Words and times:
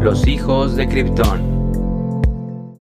Los 0.00 0.26
hijos 0.26 0.76
de 0.76 0.88
Krypton. 0.88 1.60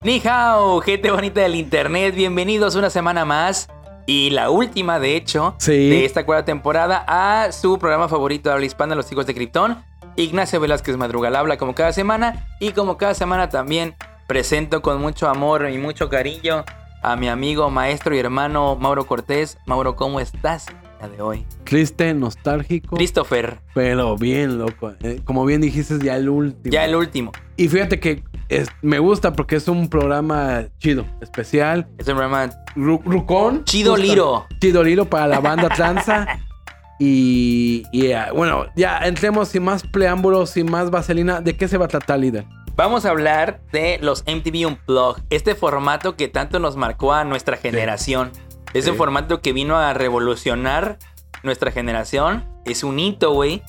Ni 0.02 0.22
hao, 0.26 0.80
gente 0.82 1.12
bonita 1.12 1.42
del 1.42 1.56
internet, 1.56 2.16
bienvenidos 2.16 2.76
una 2.76 2.90
semana 2.90 3.26
más 3.26 3.68
y 4.06 4.30
la 4.30 4.50
última, 4.50 5.00
de 5.00 5.16
hecho, 5.16 5.56
Sí. 5.60 5.90
de 5.90 6.06
esta 6.06 6.26
cuarta 6.26 6.46
temporada 6.46 7.04
a 7.08 7.52
su 7.52 7.78
programa 7.78 8.08
favorito 8.08 8.50
de 8.50 8.54
habla 8.56 8.66
hispana, 8.66 8.96
Los 8.96 9.12
hijos 9.12 9.26
de 9.26 9.34
Krypton. 9.34 9.84
Ignacio 10.16 10.60
Velázquez 10.60 10.98
Madrugal 10.98 11.36
habla 11.36 11.58
como 11.58 11.76
cada 11.76 11.92
semana 11.94 12.48
y 12.60 12.72
como 12.72 12.98
cada 12.98 13.14
semana 13.14 13.50
también 13.50 13.96
presento 14.28 14.82
con 14.82 15.02
mucho 15.02 15.28
amor 15.30 15.70
y 15.70 15.78
mucho 15.78 16.10
cariño 16.10 16.64
a 17.02 17.16
mi 17.16 17.30
amigo, 17.30 17.70
maestro 17.70 18.16
y 18.16 18.20
hermano 18.20 18.76
Mauro 18.76 19.06
Cortés. 19.06 19.58
Mauro, 19.66 19.96
¿cómo 19.96 20.20
estás 20.20 20.68
de 21.08 21.22
hoy? 21.22 21.46
Triste, 21.64 22.14
nostálgico, 22.14 22.96
Christopher, 22.98 23.60
pero 23.74 24.18
bien, 24.18 24.58
loco. 24.58 24.94
Eh, 25.02 25.22
como 25.24 25.46
bien 25.46 25.62
dijiste, 25.62 25.98
ya 26.04 26.16
el 26.18 26.28
último. 26.30 26.72
ya 26.74 26.86
el 26.86 26.96
último. 26.96 27.32
Y 27.58 27.68
fíjate 27.70 28.00
que 28.00 28.24
es- 28.50 28.68
me 28.82 29.00
gusta 29.00 29.34
porque 29.34 29.56
es 29.56 29.68
un 29.68 29.88
programa 29.90 30.66
chido, 30.80 31.06
especial. 31.22 31.88
Es 31.98 32.08
un 32.08 32.16
programa 32.16 32.50
Ru- 32.76 33.02
Rucón. 33.06 33.64
Chido 33.66 33.92
justo- 33.94 34.06
Liro. 34.06 34.46
Chido 34.60 34.84
Liro 34.84 35.06
para 35.06 35.28
la 35.28 35.40
banda 35.40 35.70
tranza. 35.70 36.28
y, 37.00 37.84
y, 37.92 38.12
ah, 38.12 38.30
bueno, 38.36 38.66
ya 38.76 39.00
entremos 39.06 39.48
sin 39.50 39.64
más 39.64 39.84
preámbulos, 39.84 40.50
sin 40.50 40.70
más 40.70 40.92
vaselina. 40.92 41.40
¿De 41.42 41.56
qué 41.56 41.68
se 41.68 41.78
va 41.78 41.86
a 41.86 41.88
tratar, 41.88 42.20
líder? 42.20 42.46
Vamos 42.76 43.06
a 43.06 43.10
hablar 43.10 43.60
de 43.74 44.00
los 44.02 44.24
MTV 44.26 44.66
Unplugged, 44.68 45.24
este 45.30 45.54
formato 45.56 46.16
que 46.16 46.28
tanto 46.30 46.60
nos 46.60 46.78
marcó 46.78 47.14
a 47.14 47.26
nuestra 47.26 47.58
generación. 47.58 48.32
Un 48.76 48.82
Sí. 48.94 48.98
formato 48.98 49.42
que 49.42 49.54
vino 49.54 49.78
a 49.78 49.94
revolucionar 49.94 50.98
nuestra 51.44 51.72
generación. 51.72 52.46
Es 52.66 52.84
un 52.84 53.00
hito, 53.00 53.32
güey. 53.34 53.62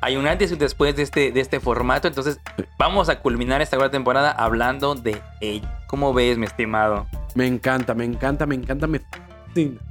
Hay 0.00 0.16
un 0.16 0.26
antes 0.28 0.50
y 0.50 0.54
un 0.54 0.60
después 0.60 0.94
de 0.96 1.02
este, 1.02 1.32
de 1.32 1.40
este 1.40 1.58
formato. 1.60 2.06
Entonces, 2.08 2.38
vamos 2.78 3.08
a 3.08 3.18
culminar 3.20 3.60
esta 3.60 3.76
cuarta 3.76 3.92
temporada 3.92 4.30
hablando 4.30 4.94
de 4.94 5.20
ello. 5.40 5.66
¿Cómo 5.88 6.14
ves, 6.14 6.38
mi 6.38 6.46
estimado? 6.46 7.06
Me 7.34 7.46
encanta, 7.46 7.94
me 7.94 8.04
encanta, 8.04 8.46
me 8.46 8.54
encanta, 8.54 8.86
me. 8.86 9.00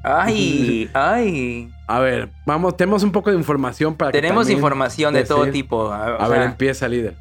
Ay, 0.04 0.90
ay. 0.94 1.70
A 1.88 2.00
ver, 2.00 2.30
vamos, 2.46 2.78
tenemos 2.78 3.04
un 3.04 3.12
poco 3.12 3.30
de 3.32 3.36
información 3.38 3.96
para 3.96 4.12
que 4.12 4.18
Tenemos 4.22 4.44
también 4.44 4.58
información 4.60 5.14
de 5.14 5.24
todo 5.26 5.48
tipo. 5.52 5.92
A, 5.92 6.28
ver, 6.28 6.38
sea, 6.40 6.46
empieza, 6.46 6.88
líder. 6.88 7.16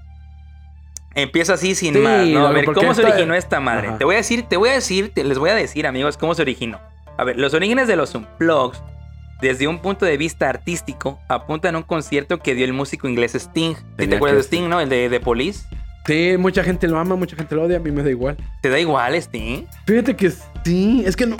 Empieza 1.14 1.54
así 1.54 1.74
sin 1.74 1.94
Sí, 1.94 2.00
más, 2.00 2.26
¿no? 2.26 2.46
A 2.46 2.50
ver, 2.52 2.66
¿cómo 2.66 2.92
se 2.94 3.02
originó 3.02 3.34
esta 3.34 3.58
madre? 3.58 3.88
Ajá. 3.88 3.98
Te 3.98 4.04
voy 4.04 4.14
a 4.14 4.18
decir, 4.18 4.42
te 4.48 4.56
voy 4.58 4.68
a 4.68 4.72
decir, 4.72 5.12
te- 5.14 5.24
les 5.24 5.38
voy 5.38 5.50
a 5.50 5.54
decir, 5.54 5.86
amigos, 5.86 6.16
cómo 6.18 6.34
se 6.34 6.42
originó. 6.42 6.78
A 7.18 7.24
ver, 7.24 7.38
los 7.38 7.54
orígenes 7.54 7.88
de 7.88 7.96
los 7.96 8.14
Unplugged, 8.14 8.78
desde 9.40 9.68
un 9.68 9.80
punto 9.80 10.04
de 10.04 10.16
vista 10.16 10.48
artístico, 10.48 11.18
apuntan 11.28 11.74
a 11.74 11.78
un 11.78 11.84
concierto 11.84 12.38
que 12.38 12.54
dio 12.54 12.64
el 12.64 12.72
músico 12.72 13.08
inglés 13.08 13.34
Sting. 13.34 13.74
¿Sí 13.98 14.06
¿Te 14.06 14.16
acuerdas 14.16 14.38
de 14.38 14.42
Sting, 14.44 14.68
no? 14.68 14.80
El 14.80 14.88
de, 14.88 15.08
de 15.08 15.20
Police. 15.20 15.66
Sí, 16.06 16.36
mucha 16.38 16.62
gente 16.62 16.86
lo 16.86 16.98
ama, 16.98 17.16
mucha 17.16 17.36
gente 17.36 17.54
lo 17.54 17.64
odia, 17.64 17.78
a 17.78 17.80
mí 17.80 17.90
me 17.90 18.02
da 18.02 18.10
igual. 18.10 18.36
¿Te 18.62 18.68
da 18.68 18.78
igual 18.78 19.14
Sting? 19.14 19.66
Fíjate 19.86 20.14
que 20.14 20.32
sí, 20.64 21.02
es 21.04 21.16
que 21.16 21.26
no. 21.26 21.36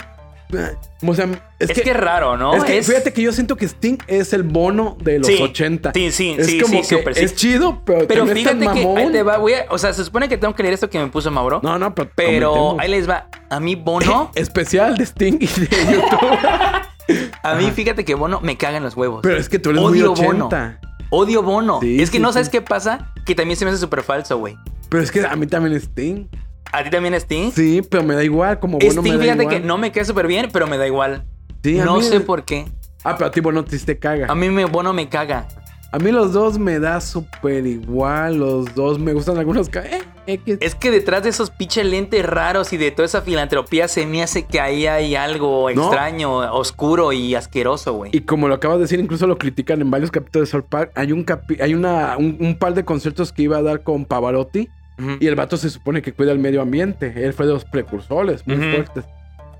O 1.05 1.13
sea, 1.13 1.25
es, 1.59 1.69
Es, 1.69 1.75
que, 1.75 1.81
que, 1.83 1.91
es 1.91 1.97
raro, 1.97 2.37
¿no? 2.37 2.53
es 2.55 2.63
que 2.63 2.81
fíjate 2.81 3.11
que 3.11 3.21
yo 3.21 3.31
siento 3.33 3.55
que 3.57 3.65
Sting 3.67 3.97
es 4.07 4.31
el 4.31 4.43
bono 4.43 4.97
de 5.01 5.19
los 5.19 5.27
Sí, 5.27 5.41
80. 5.41 5.91
Sí, 5.93 6.11
sí, 6.11 6.35
es 6.39 6.47
sí, 6.47 6.61
como 6.61 6.83
sí, 6.83 6.95
que 6.95 7.11
es 7.23 7.35
chido, 7.35 7.81
pero, 7.85 8.07
Pero 8.07 8.23
es 8.23 8.29
tan 8.29 8.37
fíjate 8.59 8.79
que 8.81 8.87
ahí 8.97 9.11
te 9.11 9.23
va, 9.23 9.37
voy 9.37 9.53
a- 9.53 9.65
o 9.69 9.77
sea, 9.77 9.91
se 9.93 10.05
supone 10.05 10.29
que 10.29 10.37
tengo 10.37 10.55
que 10.55 10.63
leer 10.63 10.73
esto 10.73 10.89
que 10.89 10.99
me 10.99 11.07
puso 11.07 11.29
Mauro. 11.31 11.59
No, 11.63 11.77
no, 11.77 11.93
pero, 11.93 12.09
pero 12.15 12.77
ahí 12.79 12.89
les 12.89 13.09
va. 13.09 13.27
A 13.49 13.59
mí 13.59 13.75
Bono, 13.75 14.31
Especial 14.35 14.97
de 14.97 15.05
Sting 15.05 15.37
y 15.41 15.47
de 15.47 15.67
YouTube. 15.91 17.27
a 17.43 17.55
mí 17.55 17.71
fíjate 17.71 18.05
que 18.05 18.15
Bono 18.15 18.39
me 18.41 18.57
caga 18.57 18.77
en 18.77 18.83
los 18.83 18.95
huevos. 18.95 19.19
pero 19.23 19.37
es 19.37 19.49
que 19.49 19.59
tú 19.59 19.71
eres 19.71 19.81
Odio 19.81 20.13
muy 20.15 20.25
Bono. 20.25 20.47
80. 20.47 20.79
Odio 21.09 21.43
Bono. 21.43 21.79
Es 21.83 22.09
que 22.09 22.19
no 22.19 22.31
sabes 22.33 22.49
qué 22.49 22.61
pasa, 22.61 23.13
que 23.25 23.35
también 23.35 23.57
se 23.57 23.65
me 23.65 23.71
hace 23.71 23.79
súper 23.79 24.03
falso, 24.03 24.37
güey. 24.37 24.57
Pero 24.89 25.03
es 25.03 25.11
que 25.11 25.25
a 25.25 25.35
mí 25.35 25.45
también 25.47 25.75
Sting. 25.75 26.27
¿A 26.71 26.83
ti 26.83 26.89
también 26.89 27.13
Sting? 27.15 27.51
Sí, 27.51 27.81
pero 27.89 28.03
me 28.03 28.15
da 28.15 28.23
igual, 28.23 28.59
como 28.59 28.77
bueno 28.79 29.01
me 29.01 29.09
Sting, 29.09 29.17
da 29.17 29.23
fíjate 29.23 29.43
igual. 29.43 29.55
que 29.61 29.67
no 29.67 29.77
me 29.77 29.91
queda 29.91 30.05
súper 30.05 30.27
bien, 30.27 30.49
pero 30.51 30.67
me 30.67 30.77
da 30.77 30.85
igual. 30.87 31.25
Sí, 31.63 31.79
a 31.79 31.85
no 31.85 31.97
mí- 31.97 32.03
sé 32.03 32.19
por 32.19 32.43
qué. 32.45 32.65
Ah, 33.03 33.15
pero 33.15 33.27
a 33.27 33.31
ti 33.31 33.39
bueno 33.39 33.63
te 33.63 33.97
caga. 33.99 34.27
A 34.29 34.35
mí 34.35 34.49
me, 34.49 34.65
Bono 34.65 34.91
me 34.93 35.07
caga. 35.07 35.47
A 35.93 35.99
mí 35.99 36.11
los 36.11 36.33
dos 36.33 36.59
me 36.59 36.79
da 36.79 36.99
súper 36.99 37.65
igual. 37.65 38.35
Los 38.37 38.75
dos 38.75 38.99
me 38.99 39.13
gustan 39.13 39.37
algunos. 39.37 39.69
Eh, 39.73 40.01
X. 40.27 40.57
Es 40.59 40.75
que 40.75 40.91
detrás 40.91 41.23
de 41.23 41.29
esos 41.29 41.49
pinches 41.49 41.85
lentes 41.85 42.25
raros 42.25 42.73
y 42.73 42.77
de 42.77 42.91
toda 42.91 43.05
esa 43.05 43.21
filantropía 43.21 43.87
se 43.87 44.05
me 44.05 44.21
hace 44.21 44.43
que 44.45 44.59
ahí 44.59 44.85
hay 44.85 45.15
algo 45.15 45.69
¿No? 45.73 45.83
extraño, 45.83 46.53
oscuro 46.53 47.13
y 47.13 47.35
asqueroso, 47.35 47.93
güey. 47.93 48.11
Y 48.13 48.21
como 48.21 48.49
lo 48.49 48.55
acabas 48.55 48.79
de 48.79 48.81
decir, 48.83 48.99
incluso 48.99 49.25
lo 49.27 49.37
critican 49.37 49.79
en 49.79 49.89
varios 49.89 50.11
capítulos 50.11 50.49
de 50.49 50.51
South 50.51 50.65
Park. 50.69 50.91
Hay 50.95 51.13
un 51.13 51.25
capi- 51.25 51.61
hay 51.61 51.73
una, 51.73 52.17
un, 52.17 52.35
un 52.41 52.57
par 52.59 52.73
de 52.73 52.83
conciertos 52.83 53.31
que 53.31 53.43
iba 53.43 53.55
a 53.57 53.61
dar 53.61 53.83
con 53.83 54.03
Pavarotti. 54.03 54.67
Ujú. 54.99 55.11
Y 55.19 55.27
el 55.27 55.35
vato 55.35 55.57
se 55.57 55.69
supone 55.69 56.01
que 56.01 56.13
cuida 56.13 56.31
el 56.31 56.39
medio 56.39 56.61
ambiente. 56.61 57.13
Él 57.25 57.33
fue 57.33 57.45
de 57.45 57.53
los 57.53 57.65
precursores 57.65 58.45
muy 58.47 58.57
Ujú. 58.57 58.65
fuertes. 58.71 59.05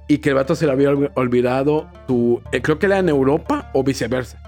Y 0.08 0.20
que 0.20 0.30
el 0.30 0.36
vato 0.36 0.56
se 0.56 0.66
le 0.66 0.72
había 0.72 0.90
olvi- 0.92 1.12
olvidado 1.16 1.88
su. 2.08 2.42
eh, 2.52 2.62
creo 2.62 2.80
que 2.80 2.86
era 2.86 2.98
en 3.00 3.10
Europa 3.10 3.70
o 3.74 3.84
viceversa. 3.84 4.42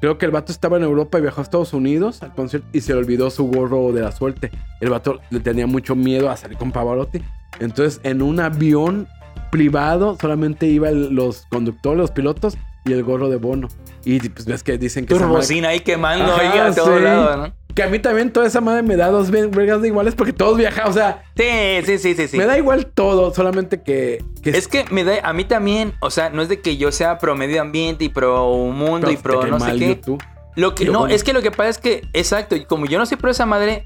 Creo 0.00 0.18
que 0.18 0.26
el 0.26 0.30
vato 0.30 0.52
estaba 0.52 0.76
en 0.76 0.82
Europa 0.82 1.18
y 1.18 1.22
viajó 1.22 1.40
a 1.40 1.42
Estados 1.44 1.72
Unidos 1.72 2.22
al 2.22 2.34
concierto 2.34 2.68
y 2.72 2.82
se 2.82 2.92
le 2.92 2.98
olvidó 2.98 3.30
su 3.30 3.46
gorro 3.46 3.92
de 3.92 4.02
la 4.02 4.12
suerte. 4.12 4.50
El 4.82 4.90
vato 4.90 5.20
le 5.30 5.40
tenía 5.40 5.66
mucho 5.66 5.96
miedo 5.96 6.28
a 6.30 6.36
salir 6.36 6.58
con 6.58 6.70
Pavarotti. 6.70 7.22
Entonces, 7.60 8.00
en 8.04 8.20
un 8.20 8.38
avión 8.40 9.08
privado 9.50 10.18
solamente 10.20 10.66
iban 10.66 11.14
los 11.14 11.46
conductores, 11.46 11.98
los 11.98 12.10
pilotos 12.10 12.58
y 12.86 12.92
el 12.92 13.02
gorro 13.02 13.28
de 13.28 13.36
Bono. 13.36 13.68
Y 14.04 14.20
pues 14.28 14.46
ves 14.46 14.62
que 14.62 14.78
dicen 14.78 15.04
que 15.06 15.14
Turbocina 15.14 15.68
ahí 15.70 15.80
quemando 15.80 16.32
Ajá, 16.32 16.40
ahí 16.52 16.58
a 16.58 16.74
todo 16.74 16.98
lado, 16.98 17.36
¿no? 17.36 17.52
Que 17.74 17.82
a 17.82 17.88
mí 17.88 17.98
también 17.98 18.32
toda 18.32 18.46
esa 18.46 18.60
madre 18.62 18.82
me 18.82 18.96
da 18.96 19.08
dos 19.08 19.30
ve- 19.30 19.48
vergas 19.48 19.82
de 19.82 19.88
iguales 19.88 20.14
porque 20.14 20.32
todos 20.32 20.56
viajan. 20.56 20.88
O 20.88 20.92
sea, 20.92 21.24
Sí, 21.36 21.44
sí, 21.84 21.98
sí, 21.98 22.14
sí, 22.14 22.28
sí. 22.28 22.36
me 22.38 22.46
da 22.46 22.56
igual 22.56 22.86
todo, 22.86 23.34
solamente 23.34 23.82
que. 23.82 24.24
que 24.42 24.50
Es 24.50 24.66
que 24.68 24.84
me 24.90 25.04
da, 25.04 25.14
a 25.22 25.32
mí 25.34 25.44
también, 25.44 25.92
o 26.00 26.10
sea, 26.10 26.30
no 26.30 26.40
es 26.40 26.48
de 26.48 26.60
que 26.60 26.76
yo 26.78 26.90
sea 26.92 27.18
pro 27.18 27.34
medio 27.36 27.60
ambiente 27.60 28.04
y 28.04 28.08
pro 28.08 28.48
mundo 28.72 29.10
y 29.10 29.16
pro 29.18 29.44
no 29.46 29.60
sé 29.60 29.72
qué. 29.76 29.88
YouTube. 29.88 30.22
Lo 30.54 30.74
que 30.74 30.86
no, 30.86 31.06
es 31.06 31.22
que 31.22 31.34
lo 31.34 31.42
que 31.42 31.50
pasa 31.50 31.68
es 31.68 31.78
que, 31.78 32.02
exacto, 32.14 32.56
y 32.56 32.64
como 32.64 32.86
yo 32.86 32.98
no 32.98 33.04
soy 33.04 33.18
pro 33.18 33.30
esa 33.30 33.44
madre, 33.44 33.84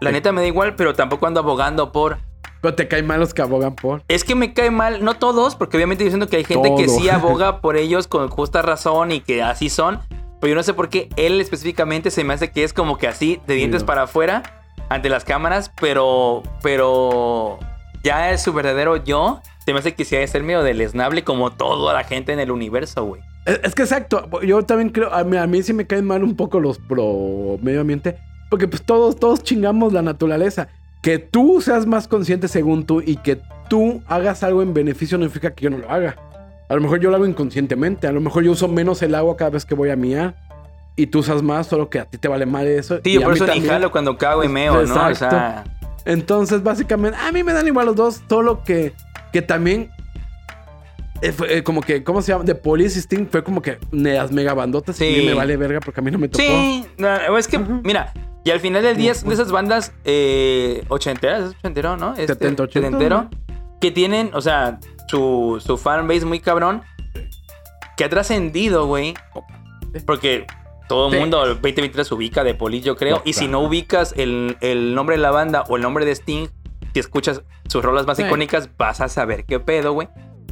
la 0.00 0.12
neta 0.12 0.30
me 0.30 0.40
da 0.42 0.46
igual, 0.46 0.76
pero 0.76 0.94
tampoco 0.94 1.26
ando 1.26 1.40
abogando 1.40 1.90
por. 1.90 2.18
Pero 2.64 2.76
te 2.76 2.88
caen 2.88 3.06
mal 3.06 3.20
los 3.20 3.34
que 3.34 3.42
abogan 3.42 3.76
por. 3.76 4.04
Es 4.08 4.24
que 4.24 4.34
me 4.34 4.54
cae 4.54 4.70
mal, 4.70 5.04
no 5.04 5.18
todos, 5.18 5.54
porque 5.54 5.76
obviamente 5.76 6.02
yo 6.02 6.10
siento 6.10 6.28
que 6.28 6.38
hay 6.38 6.44
gente 6.44 6.74
que 6.78 6.88
sí 6.88 7.10
aboga 7.10 7.60
por 7.60 7.76
ellos 7.76 8.08
con 8.08 8.30
justa 8.30 8.62
razón 8.62 9.12
y 9.12 9.20
que 9.20 9.42
así 9.42 9.68
son, 9.68 10.00
pero 10.40 10.52
yo 10.52 10.54
no 10.54 10.62
sé 10.62 10.72
por 10.72 10.88
qué 10.88 11.10
él 11.16 11.42
específicamente 11.42 12.10
se 12.10 12.24
me 12.24 12.32
hace 12.32 12.52
que 12.52 12.64
es 12.64 12.72
como 12.72 12.96
que 12.96 13.06
así, 13.06 13.38
de 13.46 13.56
dientes 13.56 13.82
no. 13.82 13.86
para 13.86 14.04
afuera, 14.04 14.64
ante 14.88 15.10
las 15.10 15.26
cámaras, 15.26 15.72
pero, 15.78 16.42
pero 16.62 17.58
ya 18.02 18.30
es 18.30 18.40
su 18.40 18.54
verdadero 18.54 18.96
yo, 18.96 19.42
se 19.62 19.74
me 19.74 19.80
hace 19.80 19.92
que 19.92 20.06
sí 20.06 20.16
de 20.16 20.26
ser 20.26 20.42
medio 20.42 20.62
deleznable 20.62 21.22
como 21.22 21.52
toda 21.52 21.92
la 21.92 22.04
gente 22.04 22.32
en 22.32 22.40
el 22.40 22.50
universo, 22.50 23.04
güey. 23.04 23.20
Es, 23.44 23.60
es 23.62 23.74
que 23.74 23.82
exacto. 23.82 24.26
Yo 24.40 24.62
también 24.62 24.88
creo. 24.88 25.12
A 25.12 25.22
mí, 25.22 25.36
a 25.36 25.46
mí 25.46 25.62
sí 25.62 25.74
me 25.74 25.86
caen 25.86 26.06
mal 26.06 26.24
un 26.24 26.34
poco 26.34 26.60
los 26.60 26.78
pro 26.78 27.58
medio 27.60 27.82
ambiente. 27.82 28.16
Porque 28.48 28.68
pues 28.68 28.82
todos, 28.82 29.16
todos 29.16 29.42
chingamos 29.42 29.92
la 29.92 30.00
naturaleza. 30.00 30.68
Que 31.04 31.18
tú 31.18 31.60
seas 31.60 31.84
más 31.84 32.08
consciente 32.08 32.48
según 32.48 32.86
tú 32.86 33.02
y 33.04 33.16
que 33.16 33.38
tú 33.68 34.02
hagas 34.06 34.42
algo 34.42 34.62
en 34.62 34.72
beneficio 34.72 35.18
no 35.18 35.24
significa 35.24 35.54
que 35.54 35.64
yo 35.64 35.68
no 35.68 35.76
lo 35.76 35.90
haga. 35.90 36.16
A 36.70 36.74
lo 36.74 36.80
mejor 36.80 36.98
yo 36.98 37.10
lo 37.10 37.16
hago 37.16 37.26
inconscientemente. 37.26 38.06
A 38.06 38.12
lo 38.12 38.22
mejor 38.22 38.42
yo 38.42 38.52
uso 38.52 38.68
menos 38.68 39.02
el 39.02 39.14
agua 39.14 39.36
cada 39.36 39.50
vez 39.50 39.66
que 39.66 39.74
voy 39.74 39.90
a 39.90 39.96
miar. 39.96 40.34
Y 40.96 41.08
tú 41.08 41.18
usas 41.18 41.42
más, 41.42 41.66
solo 41.66 41.90
que 41.90 41.98
a 41.98 42.06
ti 42.06 42.16
te 42.16 42.26
vale 42.26 42.46
mal 42.46 42.66
eso. 42.66 43.00
Sí, 43.04 43.10
y 43.10 43.12
yo 43.14 43.20
por 43.20 43.34
eso 43.34 43.46
ni 43.48 43.60
jalo 43.60 43.90
cuando 43.90 44.16
cago 44.16 44.44
y 44.44 44.48
meo, 44.48 44.82
¿no? 44.86 45.08
O 45.08 45.14
sea, 45.14 45.64
Entonces, 46.06 46.62
básicamente, 46.62 47.18
a 47.20 47.30
mí 47.32 47.42
me 47.42 47.52
dan 47.52 47.66
igual 47.66 47.84
los 47.84 47.96
dos, 47.96 48.22
solo 48.26 48.62
que, 48.64 48.94
que 49.30 49.42
también, 49.42 49.90
eh, 51.20 51.32
fue, 51.32 51.58
eh, 51.58 51.62
como 51.62 51.82
que, 51.82 52.02
¿cómo 52.02 52.22
se 52.22 52.32
llama? 52.32 52.44
De 52.44 52.54
Police 52.54 52.98
Sting 53.00 53.26
fue 53.30 53.42
como 53.44 53.60
que 53.60 53.78
las 53.90 54.32
mega 54.32 54.54
bandotas 54.54 54.98
y 55.02 55.16
Sí. 55.20 55.26
me 55.26 55.34
vale 55.34 55.56
verga 55.58 55.80
porque 55.80 56.00
a 56.00 56.02
mí 56.02 56.10
no 56.10 56.18
me 56.18 56.28
tocó. 56.28 56.42
Sí, 56.42 56.86
no, 56.96 57.36
es 57.36 57.48
que, 57.48 57.58
mira, 57.58 58.12
y 58.44 58.50
al 58.50 58.60
final 58.60 58.82
del 58.82 58.96
día 58.96 59.12
es 59.12 59.24
de 59.24 59.32
esas 59.34 59.50
bandas 59.50 59.92
eh, 60.04 60.84
ochenteras, 60.88 61.50
es 61.50 61.56
ochentero, 61.56 61.96
¿no? 61.96 62.10
Este, 62.12 62.28
70, 62.34 62.62
80, 62.64 62.86
setentero, 62.88 63.30
que 63.80 63.90
tienen, 63.90 64.30
o 64.34 64.40
sea, 64.40 64.78
su, 65.08 65.62
su 65.64 65.76
fanbase 65.78 66.24
muy 66.26 66.40
cabrón, 66.40 66.82
que 67.96 68.04
ha 68.04 68.08
trascendido, 68.08 68.86
güey, 68.86 69.14
porque 70.06 70.46
todo 70.88 71.06
el 71.08 71.14
Sí. 71.14 71.20
mundo 71.20 71.42
el 71.44 71.50
2023 71.54 72.10
ubica 72.12 72.44
de 72.44 72.54
Police, 72.54 72.84
yo 72.86 72.96
creo, 72.96 73.22
y 73.24 73.32
si 73.34 73.48
no 73.48 73.60
ubicas 73.60 74.12
el, 74.16 74.56
el 74.60 74.94
nombre 74.94 75.16
de 75.16 75.22
la 75.22 75.30
banda 75.30 75.64
o 75.68 75.76
el 75.76 75.82
nombre 75.82 76.04
de 76.04 76.12
Sting, 76.12 76.48
si 76.92 77.00
escuchas 77.00 77.42
sus 77.68 77.82
rolas 77.84 78.06
más 78.06 78.16
Sí. 78.18 78.24
icónicas, 78.24 78.68
vas 78.76 79.00
a 79.00 79.08
saber 79.08 79.44
qué 79.46 79.58
pedo, 79.60 79.92
güey. 79.92 80.08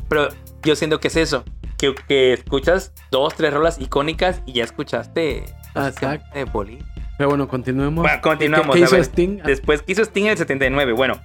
Pero 0.08 0.28
yo 0.62 0.76
siento 0.76 0.98
que 1.00 1.08
es 1.08 1.16
eso, 1.16 1.44
que, 1.78 1.94
que 2.08 2.32
escuchas 2.32 2.92
dos, 3.10 3.34
tres 3.34 3.52
rolas 3.52 3.80
icónicas 3.80 4.42
y 4.46 4.52
ya 4.54 4.64
escuchaste 4.64 5.44
exacto. 5.74 6.26
de 6.34 6.46
Police. 6.46 6.84
Pero 7.22 7.30
bueno, 7.30 7.46
continuemos. 7.46 8.02
Bueno, 8.02 8.20
continuamos, 8.20 8.74
¿Qué, 8.74 8.80
qué 8.80 8.84
hizo 8.84 8.96
ver. 8.96 9.04
Sting? 9.04 9.38
Ah, 9.38 9.46
Después, 9.46 9.80
¿qué 9.82 9.92
hizo 9.92 10.02
Sting 10.02 10.24
en 10.24 10.30
el 10.32 10.38
79? 10.38 10.90
Bueno, 10.90 11.20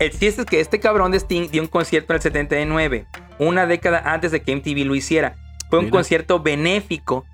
el 0.00 0.10
chiste 0.10 0.40
es 0.42 0.44
que 0.46 0.58
este 0.58 0.80
cabrón 0.80 1.12
de 1.12 1.18
Sting 1.18 1.48
dio 1.48 1.62
un 1.62 1.68
concierto 1.68 2.12
en 2.12 2.16
el 2.16 2.22
79, 2.22 3.06
una 3.38 3.68
década 3.68 4.02
antes 4.04 4.32
de 4.32 4.42
que 4.42 4.56
MTV 4.56 4.84
lo 4.84 4.96
hiciera. 4.96 5.36
Fue 5.70 5.78
un 5.78 5.84
Mira. 5.84 5.92
concierto 5.98 6.40
benéfico 6.40 7.24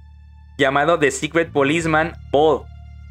llamado 0.59 0.99
The 0.99 1.11
Secret 1.13 1.51
Policeman 1.51 2.13
Ball. 2.31 2.65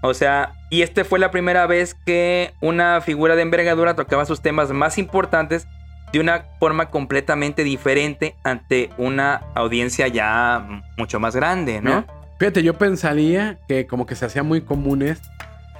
O 0.03 0.13
sea, 0.13 0.51
y 0.69 0.83
este 0.83 1.05
fue 1.05 1.17
la 1.17 1.31
primera 1.31 1.65
vez 1.65 1.95
que 1.95 2.53
una 2.61 3.01
figura 3.01 3.35
de 3.35 3.41
envergadura 3.41 3.95
tocaba 3.95 4.27
sus 4.27 4.41
temas 4.43 4.69
más 4.69 4.99
importantes 4.99 5.67
de 6.13 6.19
una 6.19 6.45
forma 6.59 6.91
completamente 6.91 7.63
diferente 7.63 8.35
ante 8.43 8.91
una 8.99 9.41
audiencia 9.55 10.07
ya 10.07 10.83
mucho 10.99 11.19
más 11.19 11.35
grande, 11.35 11.81
¿no? 11.81 12.05
Mira, 12.07 12.20
Fíjate, 12.41 12.63
yo 12.63 12.73
pensaría 12.73 13.59
que 13.67 13.85
como 13.85 14.07
que 14.07 14.15
se 14.15 14.25
hacía 14.25 14.41
muy 14.41 14.61
común 14.61 15.03
esto. 15.03 15.29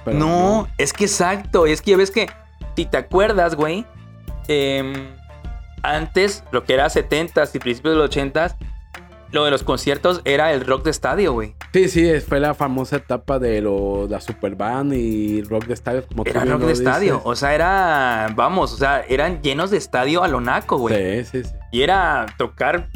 pero 0.04 0.16
no, 0.16 0.68
es 0.78 0.92
que 0.92 1.06
exacto, 1.06 1.66
es 1.66 1.82
que 1.82 1.90
ya 1.90 1.96
ves 1.96 2.12
que, 2.12 2.28
si 2.76 2.84
te 2.84 2.98
acuerdas, 2.98 3.56
güey, 3.56 3.84
em, 4.46 4.92
antes, 5.82 6.44
lo 6.52 6.62
que 6.62 6.74
era 6.74 6.88
70s 6.88 7.50
y 7.56 7.58
principios 7.58 7.94
de 7.94 7.98
los 7.98 8.10
80s, 8.10 8.54
lo 9.32 9.44
de 9.44 9.50
los 9.50 9.64
conciertos 9.64 10.20
era 10.24 10.52
el 10.52 10.64
rock 10.64 10.84
de 10.84 10.92
estadio, 10.92 11.32
güey. 11.32 11.56
Sí, 11.72 11.88
sí, 11.88 12.20
fue 12.20 12.38
la 12.38 12.54
famosa 12.54 12.94
etapa 12.94 13.40
de 13.40 13.60
lo, 13.60 14.06
la 14.06 14.20
Superband 14.20 14.92
y 14.92 15.42
rock 15.42 15.66
de 15.66 15.74
estadio. 15.74 16.06
Como 16.06 16.24
Era 16.24 16.44
rock 16.44 16.60
de 16.60 16.72
estadio, 16.74 17.22
o 17.24 17.34
sea, 17.34 17.56
era, 17.56 18.32
vamos, 18.36 18.72
o 18.72 18.76
sea, 18.76 19.04
eran 19.08 19.42
llenos 19.42 19.72
de 19.72 19.78
estadio 19.78 20.22
a 20.22 20.28
lo 20.28 20.40
naco, 20.40 20.78
güey. 20.78 21.24
Sí, 21.24 21.42
sí, 21.42 21.42
sí. 21.42 21.54
Y 21.72 21.82
era 21.82 22.26
tocar, 22.38 22.88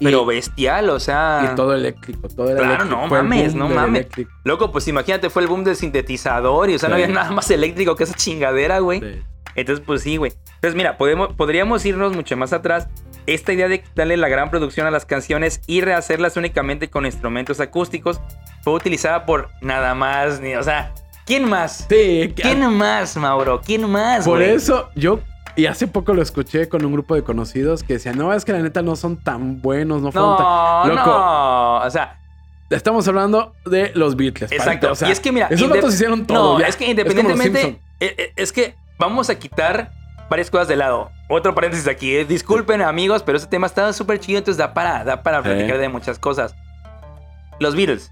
Y- 0.00 0.04
pero 0.06 0.26
bestial, 0.26 0.90
o 0.90 0.98
sea... 0.98 1.50
Y 1.52 1.54
todo 1.54 1.74
eléctrico, 1.74 2.28
todo 2.28 2.50
era 2.50 2.58
Claro, 2.58 2.74
eléctrico. 2.74 3.00
no 3.02 3.08
Fue 3.08 3.22
mames, 3.22 3.54
no 3.54 3.68
mames. 3.68 4.00
eléctrico. 4.00 4.30
Loco, 4.44 4.72
pues 4.72 4.88
imagínate, 4.88 5.30
fue 5.30 5.42
el 5.42 5.48
boom 5.48 5.62
del 5.64 5.76
sintetizador 5.76 6.68
y, 6.70 6.74
o 6.74 6.78
sea, 6.78 6.88
no 6.88 6.96
había 6.96 7.08
nada 7.08 7.30
más 7.30 7.50
eléctrico 7.50 7.94
que 7.96 8.04
esa 8.04 8.14
chingadera, 8.14 8.80
güey. 8.80 9.00
Sí. 9.00 9.22
Entonces, 9.56 9.84
pues 9.86 10.02
sí, 10.02 10.16
güey. 10.16 10.32
Entonces, 10.56 10.74
mira, 10.74 10.98
podemos, 10.98 11.32
podríamos 11.34 11.84
irnos 11.86 12.12
mucho 12.14 12.36
más 12.36 12.52
atrás. 12.52 12.88
Esta 13.26 13.52
idea 13.52 13.68
de 13.68 13.80
quitarle 13.82 14.16
la 14.16 14.28
gran 14.28 14.50
producción 14.50 14.86
a 14.86 14.90
las 14.90 15.06
canciones 15.06 15.60
y 15.66 15.80
rehacerlas 15.80 16.36
únicamente 16.36 16.90
con 16.90 17.06
instrumentos 17.06 17.60
acústicos 17.60 18.20
fue 18.62 18.72
utilizada 18.74 19.24
por 19.26 19.48
nada 19.62 19.94
más, 19.94 20.40
ni, 20.40 20.54
o 20.56 20.62
sea, 20.62 20.92
¿quién 21.24 21.48
más? 21.48 21.86
Sí, 21.88 22.32
¿Quién 22.36 22.68
más, 22.76 23.16
Mauro? 23.16 23.60
¿Quién 23.64 23.88
más, 23.88 24.24
Por 24.24 24.38
güey? 24.40 24.50
eso 24.50 24.90
yo, 24.96 25.20
y 25.56 25.66
hace 25.66 25.86
poco 25.86 26.14
lo 26.14 26.22
escuché 26.22 26.68
con 26.68 26.84
un 26.84 26.92
grupo 26.92 27.14
de 27.14 27.22
conocidos 27.22 27.82
que 27.82 27.94
decían, 27.94 28.18
no, 28.18 28.32
es 28.32 28.44
que 28.44 28.52
la 28.52 28.60
neta 28.60 28.82
no 28.82 28.96
son 28.96 29.16
tan 29.16 29.60
buenos, 29.60 30.02
no 30.02 30.10
fueron 30.10 30.30
No, 30.30 30.36
tan... 30.36 30.88
Loco, 30.88 31.10
no. 31.10 31.76
O 31.78 31.90
sea, 31.90 32.18
estamos 32.70 33.06
hablando 33.06 33.54
de 33.64 33.92
los 33.94 34.16
Beatles. 34.16 34.50
Exacto. 34.50 34.68
panita, 34.68 34.92
o 34.92 34.94
sea, 34.94 35.08
y 35.08 35.12
es 35.12 35.20
que 35.20 35.32
mira, 35.32 35.46
esos 35.50 35.68
vatos 35.68 35.94
hicieron 35.94 36.26
todo. 36.26 36.54
No, 36.54 36.60
ya. 36.60 36.66
es 36.66 36.76
que 36.76 36.90
independientemente, 36.90 37.80
eh, 38.00 38.14
eh, 38.18 38.32
es, 38.36 38.52
que 38.52 38.74
vamos 38.98 39.30
a 39.30 39.38
quitar 39.38 39.92
varias 40.28 40.50
cosas 40.50 40.68
de 40.68 40.76
lado. 40.76 41.10
Otro 41.28 41.54
paréntesis 41.54 41.86
aquí. 41.88 42.16
eh, 42.16 42.24
Disculpen, 42.24 42.82
amigos, 42.82 43.22
pero 43.22 43.36
este 43.36 43.48
tema 43.48 43.66
está 43.66 43.92
súper 43.92 44.18
chido, 44.18 44.38
entonces 44.38 44.58
da 44.58 44.74
para, 44.74 45.04
da 45.04 45.22
para 45.22 45.42
platicar 45.42 45.78
de 45.78 45.88
muchas 45.88 46.18
cosas. 46.18 46.54
Los 47.60 47.76
Beatles. 47.76 48.10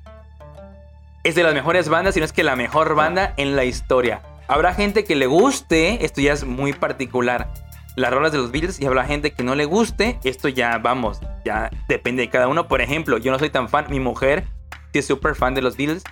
Es 1.25 1.35
de 1.35 1.43
las 1.43 1.55
mejores 1.55 1.89
bandas, 1.89 2.15
si 2.15 2.21
no 2.21 2.27
es 2.27 2.33
que 2.33 2.43
la 2.43 2.57
mejor 2.57 2.95
banda 2.95 3.35
en 3.37 3.55
la 3.57 3.65
historia. 3.65 4.23
Habrá 4.53 4.75
gente 4.75 5.05
que 5.05 5.15
le 5.17 5.27
guste, 5.27 6.05
esto 6.05 6.21
ya 6.21 6.35
es 6.35 6.45
muy 6.45 6.75
particular, 6.75 7.51
las 7.97 8.13
rolas 8.13 8.33
de 8.33 8.39
los 8.39 8.51
Beatles, 8.53 8.81
y 8.81 8.87
habrá 8.87 9.05
gente 9.05 9.31
que 9.33 9.43
no 9.43 9.55
le 9.55 9.65
guste, 9.65 10.19
esto 10.25 10.49
ya, 10.49 10.77
vamos, 10.77 11.21
ya 11.45 11.71
depende 11.89 12.21
de 12.23 12.29
cada 12.29 12.49
uno. 12.49 12.69
Por 12.69 12.83
ejemplo, 12.83 13.17
yo 13.17 13.33
no 13.33 13.39
soy 13.39 13.49
tan 13.49 13.71
fan, 13.71 13.87
mi 13.89 13.99
mujer 13.99 14.45
sí 14.93 14.99
es 14.99 15.07
súper 15.07 15.35
fan 15.37 15.55
de 15.55 15.63
los 15.63 15.79
Beatles. 15.79 16.05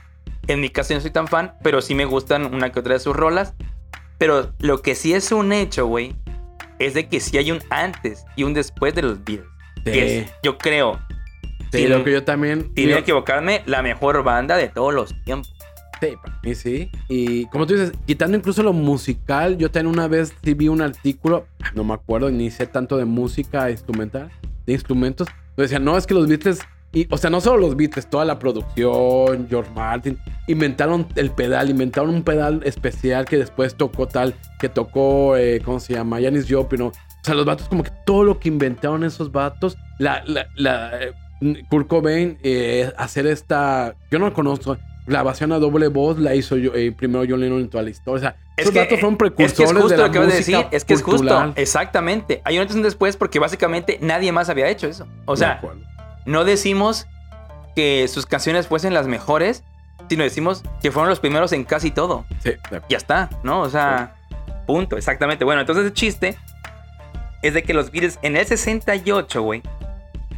En 0.47 0.61
mi 0.63 0.71
caso 0.71 0.91
yo 0.91 0.95
no 0.97 1.01
soy 1.03 1.11
tan 1.11 1.29
fan, 1.29 1.53
pero 1.63 1.83
sí 1.83 1.95
me 1.95 2.07
gustan 2.07 2.55
una 2.55 2.73
que 2.73 2.81
otra 2.81 2.95
de 2.95 3.01
sus 3.01 3.15
rolas. 3.15 3.53
Pero 4.17 4.53
lo 4.59 4.81
que 4.81 4.95
sí 4.95 5.13
es 5.13 5.33
un 5.33 5.53
hecho, 5.53 5.87
güey, 5.87 6.17
es 6.79 6.95
de 6.95 7.09
que 7.09 7.21
sí 7.21 7.37
hay 7.37 7.51
un 7.51 7.61
antes 7.69 8.25
y 8.37 8.45
un 8.45 8.55
después 8.55 8.95
de 8.95 9.03
los 9.03 9.23
Beatles. 9.23 9.47
Sí, 9.77 9.83
Que 9.93 10.19
es, 10.21 10.33
yo 10.43 10.57
creo, 10.57 10.99
sí, 11.73 11.79
sin- 11.79 11.91
lo 11.91 12.03
que 12.05 12.13
yo 12.13 12.25
también... 12.25 12.71
sin 12.75 12.87
digo, 12.87 12.99
equivocarme, 12.99 13.63
la 13.67 13.83
mejor 13.83 14.23
banda 14.23 14.57
de 14.57 14.69
todos 14.69 14.95
los 14.95 15.15
tiempos. 15.25 15.55
Sí, 16.01 16.17
para 16.23 16.55
sí. 16.55 16.91
Y 17.09 17.47
como 17.47 17.67
tú 17.67 17.75
dices, 17.75 17.93
quitando 18.07 18.37
incluso 18.37 18.63
lo 18.63 18.73
musical, 18.73 19.59
yo 19.59 19.71
también 19.71 19.95
una 19.95 20.09
vez 20.09 20.33
sí 20.43 20.55
vi 20.55 20.69
un 20.69 20.81
artículo, 20.81 21.47
no 21.75 21.85
me 21.85 21.95
acuerdo, 21.95 22.31
ni 22.31 22.51
sé 22.51 22.67
tanto 22.67 22.97
de 22.97 23.05
música 23.05 23.71
instrumental, 23.71 24.31
de 24.67 24.73
instrumentos, 24.73 25.29
pero 25.55 25.65
decían, 25.65 25.85
no, 25.85 25.99
es 25.99 26.07
que 26.07 26.15
los 26.15 26.27
Beatles, 26.27 26.61
y, 26.93 27.07
o 27.11 27.19
sea, 27.19 27.29
no 27.29 27.41
solo 27.43 27.59
los 27.59 27.77
Beatles, 27.77 28.09
toda 28.09 28.25
la 28.25 28.39
producción, 28.39 29.47
George 29.49 29.71
Martin, 29.75 30.19
inventaron 30.49 31.07
el 31.17 31.31
pedal, 31.31 31.69
inventaron 31.69 32.15
un 32.15 32.23
pedal 32.23 32.63
especial 32.65 33.27
que 33.27 33.37
después 33.37 33.75
tocó 33.75 34.09
tal, 34.09 34.35
que 34.59 34.71
tocó, 34.71 35.37
eh, 35.37 35.61
¿cómo 35.63 35.81
se 35.81 35.93
llama? 35.93 36.21
Janis 36.21 36.47
Joplin. 36.49 36.83
O 36.83 36.93
sea, 37.23 37.35
los 37.35 37.45
vatos 37.45 37.69
como 37.69 37.83
que 37.83 37.93
todo 38.07 38.25
lo 38.25 38.41
que 38.41 38.49
inventaron 38.49 39.05
esos 39.05 39.31
vatos, 39.31 39.77
la, 39.99 40.25
la, 40.25 40.47
la 40.57 40.91
eh, 41.03 41.13
Kurt 41.69 41.87
Cobain, 41.87 42.39
eh, 42.43 42.91
hacer 42.97 43.27
esta, 43.27 43.95
yo 44.11 44.19
no 44.19 44.27
lo 44.27 44.33
conozco, 44.33 44.79
grabación 45.11 45.53
a 45.53 45.59
doble 45.59 45.89
voz 45.89 46.19
la 46.19 46.35
hizo 46.35 46.57
yo, 46.57 46.73
eh, 46.75 46.93
primero 46.93 47.25
John 47.29 47.41
Lennon 47.41 47.61
en 47.61 47.69
toda 47.69 47.83
la 47.83 47.91
historia. 47.91 48.17
O 48.17 48.21
sea, 48.21 48.37
Es 48.57 48.63
esos 48.63 48.73
que, 48.73 48.79
datos 48.81 49.01
fueron 49.01 49.15
es 49.15 49.19
que 49.19 49.43
es 49.43 49.53
precursores 49.53 49.83
justo 49.83 49.89
de 49.89 49.97
la 49.97 50.07
lo 50.07 50.13
que 50.13 50.21
música 50.21 50.37
decir, 50.37 50.67
es 50.71 50.85
que 50.85 50.95
es 50.95 51.03
justo, 51.03 51.53
exactamente. 51.57 52.41
Hay 52.45 52.57
un 52.57 52.63
antes 52.63 52.77
y 52.77 52.79
un 52.79 52.83
después 52.83 53.17
porque 53.17 53.39
básicamente 53.39 53.99
nadie 54.01 54.33
más 54.33 54.49
había 54.49 54.69
hecho 54.69 54.87
eso. 54.87 55.07
O 55.27 55.37
sea, 55.37 55.61
no 56.25 56.45
decimos 56.45 57.07
que 57.77 58.09
sus 58.09 58.27
canciones 58.27 58.67
fuesen 58.67 58.95
las 58.95 59.07
mejores, 59.07 59.65
sino 60.09 60.25
decimos 60.25 60.63
que 60.83 60.91
fueron 60.91 61.09
los 61.09 61.21
primeros 61.21 61.53
en 61.53 61.65
casi 61.65 61.91
todo. 61.91 62.25
Sí. 62.43 62.53
Ya 62.89 62.97
está, 62.97 63.31
¿no? 63.43 63.61
O 63.61 63.69
sea, 63.69 64.15
punto, 64.67 64.97
exactamente. 64.97 65.45
Bueno, 65.45 65.61
entonces 65.61 65.85
el 65.85 65.93
chiste 65.93 66.37
es 67.43 67.55
de 67.55 67.63
que 67.63 67.75
los 67.75 67.91
Beatles 67.91 68.19
en 68.23 68.37
el 68.37 68.47
68, 68.47 69.43
güey, 69.43 69.63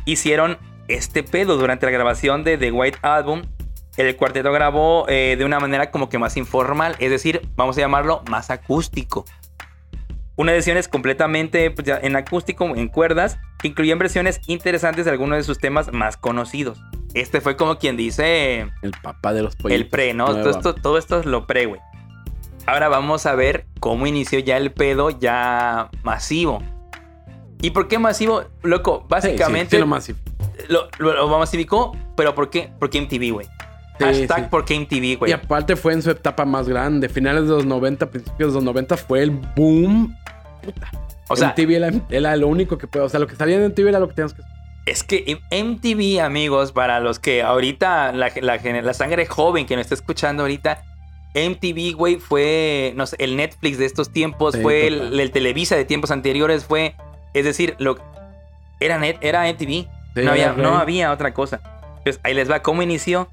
hicieron 0.05 0.59
este 0.89 1.23
pedo 1.23 1.57
durante 1.57 1.87
la 1.87 1.93
grabación 1.93 2.45
de 2.45 2.59
The 2.59 2.73
White 2.73 2.99
Album. 3.03 3.43
El 3.97 4.17
cuarteto 4.17 4.51
grabó 4.53 5.07
eh, 5.09 5.37
de 5.39 5.45
una 5.45 5.61
manera 5.61 5.91
como 5.91 6.09
que 6.09 6.19
más 6.19 6.37
informal, 6.37 6.97
es 6.99 7.11
decir, 7.11 7.47
vamos 7.57 7.77
a 7.77 7.81
llamarlo 7.81 8.23
más 8.31 8.51
acústico. 8.51 9.25
Una 10.37 10.55
edición 10.55 10.79
es 10.79 10.89
completamente 10.89 11.71
pues, 11.71 11.87
ya 11.87 11.99
en 12.03 12.17
acústico, 12.17 12.65
en 12.65 12.89
cuerdas, 12.89 13.39
que 13.59 13.69
incluían 13.69 13.99
versiones 13.99 14.41
interesantes 14.47 15.05
de 15.05 15.11
algunos 15.11 15.37
de 15.37 15.45
sus 15.45 15.59
temas 15.59 15.93
más 15.93 16.17
conocidos. 16.17 16.81
Este 17.13 17.43
fue 17.43 17.57
como 17.57 17.77
quien 17.79 17.99
dice 17.99 18.67
El 18.81 18.93
papá 19.03 19.35
de 19.35 19.43
los 19.43 19.57
pollitos. 19.57 19.83
el 19.83 19.89
pre, 19.91 20.15
¿no? 20.15 20.25
Todo 20.25 20.49
esto, 20.51 20.75
todo 20.75 20.97
esto 20.97 21.21
es 21.21 21.27
lo 21.27 21.47
pre, 21.47 21.67
güey. 21.67 21.81
Ahora 22.65 22.89
vamos 22.89 23.27
a 23.27 23.35
ver 23.35 23.67
cómo 23.79 24.07
inició 24.07 24.39
ya 24.39 24.57
el 24.57 24.73
pedo 24.73 25.11
ya 25.11 25.91
masivo. 26.03 26.63
¿Y 27.61 27.71
por 27.71 27.87
qué 27.89 27.99
masivo? 27.99 28.45
Loco, 28.63 29.01
Sí, 29.01 29.03
sí, 29.03 29.07
básicamente 29.11 29.77
sí, 29.77 29.81
lo 29.81 29.87
masivo. 29.87 30.19
lo, 30.69 30.89
lo- 30.99 31.13
lo 31.29 31.39
masificó, 31.39 31.95
pero 32.17 32.35
¿por 32.35 32.49
qué? 32.49 32.71
Porque 32.79 32.99
MTV, 33.03 33.33
güey. 33.33 33.47
Sí, 34.03 34.21
Hashtag 34.21 34.39
sí. 34.41 34.47
porque 34.51 34.79
MTV, 34.79 35.05
Y 35.05 35.17
güey. 35.17 35.33
aparte 35.33 35.77
fue 35.77 35.93
en 35.93 36.03
su 36.03 36.11
etapa 36.11 36.45
más 36.45 36.69
grande. 36.69 37.09
Finales 37.09 37.45
de 37.45 37.51
los 37.51 37.67
90, 37.67 38.11
principios 38.11 38.53
de 38.53 38.55
los 38.57 38.65
90 38.65 38.97
fue 38.97 39.23
el 39.23 39.31
boom. 39.31 40.17
O 41.29 41.37
sea, 41.37 41.49
MTV 41.49 41.71
era, 41.77 41.91
era 42.11 42.37
lo 42.37 42.49
único 42.49 42.79
que 42.79 42.87
puede. 42.87 43.05
O 43.05 43.09
sea, 43.09 43.21
lo 43.21 43.27
que 43.27 43.37
salía 43.37 43.57
en 43.57 43.67
MTV 43.67 43.89
era 43.89 43.99
lo 43.99 44.09
que 44.09 44.15
teníamos 44.15 44.35
que 44.35 44.43
es 44.85 45.05
que 45.05 45.39
MTV, 45.53 46.21
amigos, 46.25 46.73
para 46.73 46.99
los 46.99 47.21
que 47.21 47.43
ahorita, 47.43 48.13
la, 48.13 48.33
la, 48.41 48.57
la 48.57 48.95
sangre 48.95 49.27
joven 49.27 49.65
que 49.65 49.77
nos 49.77 49.83
está 49.83 49.95
escuchando 49.95 50.43
ahorita, 50.43 50.83
MTV, 51.35 51.95
güey, 51.97 52.17
fue, 52.17 52.93
no 52.97 53.07
sé, 53.07 53.17
el 53.21 53.37
Netflix 53.37 53.79
de 53.79 53.87
estos 53.87 54.13
tiempos, 54.13 54.55
Sí, 54.55 54.61
fue 54.61 54.89
el, 54.89 55.19
el 55.21 55.31
Televisa 55.31 55.77
de 55.77 55.85
tiempos 55.85 56.11
anteriores, 56.11 56.65
fue, 56.65 56.97
es 57.33 57.45
decir, 57.45 57.77
lo 57.79 57.97
era, 58.81 58.99
net, 58.99 59.19
era 59.21 59.49
MTV. 59.51 59.67
Sí, 59.67 59.89
no, 60.17 60.33
había, 60.33 60.53
no 60.53 60.77
había 60.77 61.13
otra 61.13 61.33
cosa. 61.33 61.61
Entonces, 61.99 62.21
ahí 62.25 62.35
les 62.35 62.51
va 62.51 62.61
cómo 62.63 62.83
inició 62.83 63.29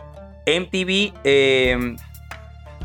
MTV 0.57 1.13
eh, 1.23 1.95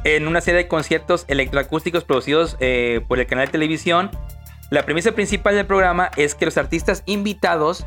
en 0.05 0.29
una 0.29 0.41
serie 0.41 0.63
de 0.63 0.69
conciertos 0.69 1.25
electroacústicos 1.29 2.05
producidos 2.05 2.57
eh, 2.61 3.01
por 3.09 3.19
el 3.19 3.27
canal 3.27 3.47
de 3.47 3.53
televisión. 3.53 4.11
La 4.71 4.83
premisa 4.85 5.13
principal 5.13 5.55
del 5.55 5.67
programa 5.67 6.11
es 6.17 6.35
que 6.35 6.45
los 6.45 6.57
artistas 6.59 7.03
invitados 7.07 7.87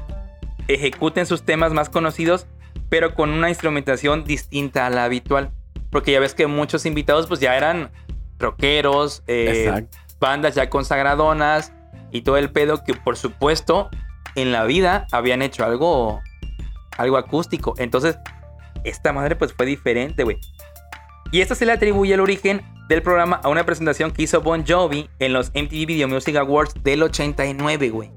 ejecuten 0.67 1.25
sus 1.25 1.43
temas 1.43 1.73
más 1.73 1.89
conocidos, 1.89 2.47
pero 2.89 3.13
con 3.13 3.29
una 3.29 3.49
instrumentación 3.49 4.23
distinta 4.23 4.85
a 4.85 4.89
la 4.89 5.05
habitual. 5.05 5.51
Porque 5.91 6.11
ya 6.11 6.19
ves 6.19 6.33
que 6.33 6.47
muchos 6.47 6.85
invitados 6.85 7.27
pues 7.27 7.39
ya 7.39 7.55
eran 7.55 7.91
rockeros, 8.39 9.23
eh, 9.27 9.87
bandas 10.19 10.55
ya 10.55 10.69
consagradonas 10.69 11.73
y 12.11 12.21
todo 12.21 12.37
el 12.37 12.51
pedo 12.51 12.83
que 12.83 12.93
por 12.93 13.17
supuesto 13.17 13.89
en 14.35 14.51
la 14.51 14.65
vida 14.65 15.07
habían 15.11 15.41
hecho 15.41 15.65
algo 15.65 16.21
algo 16.97 17.17
acústico. 17.17 17.73
Entonces, 17.77 18.17
esta 18.83 19.13
madre 19.13 19.35
pues 19.35 19.53
fue 19.53 19.65
diferente, 19.65 20.23
güey. 20.23 20.37
Y 21.31 21.41
esto 21.41 21.55
se 21.55 21.65
le 21.65 21.73
atribuye 21.73 22.13
el 22.13 22.19
origen 22.21 22.61
del 22.87 23.01
programa 23.01 23.41
a 23.43 23.49
una 23.49 23.65
presentación 23.65 24.11
que 24.11 24.23
hizo 24.23 24.41
Bon 24.41 24.63
Jovi 24.65 25.09
en 25.19 25.33
los 25.33 25.49
MTV 25.49 25.85
Video 25.85 26.07
Music 26.07 26.35
Awards 26.37 26.73
del 26.83 27.03
89, 27.03 27.89
güey. 27.89 28.11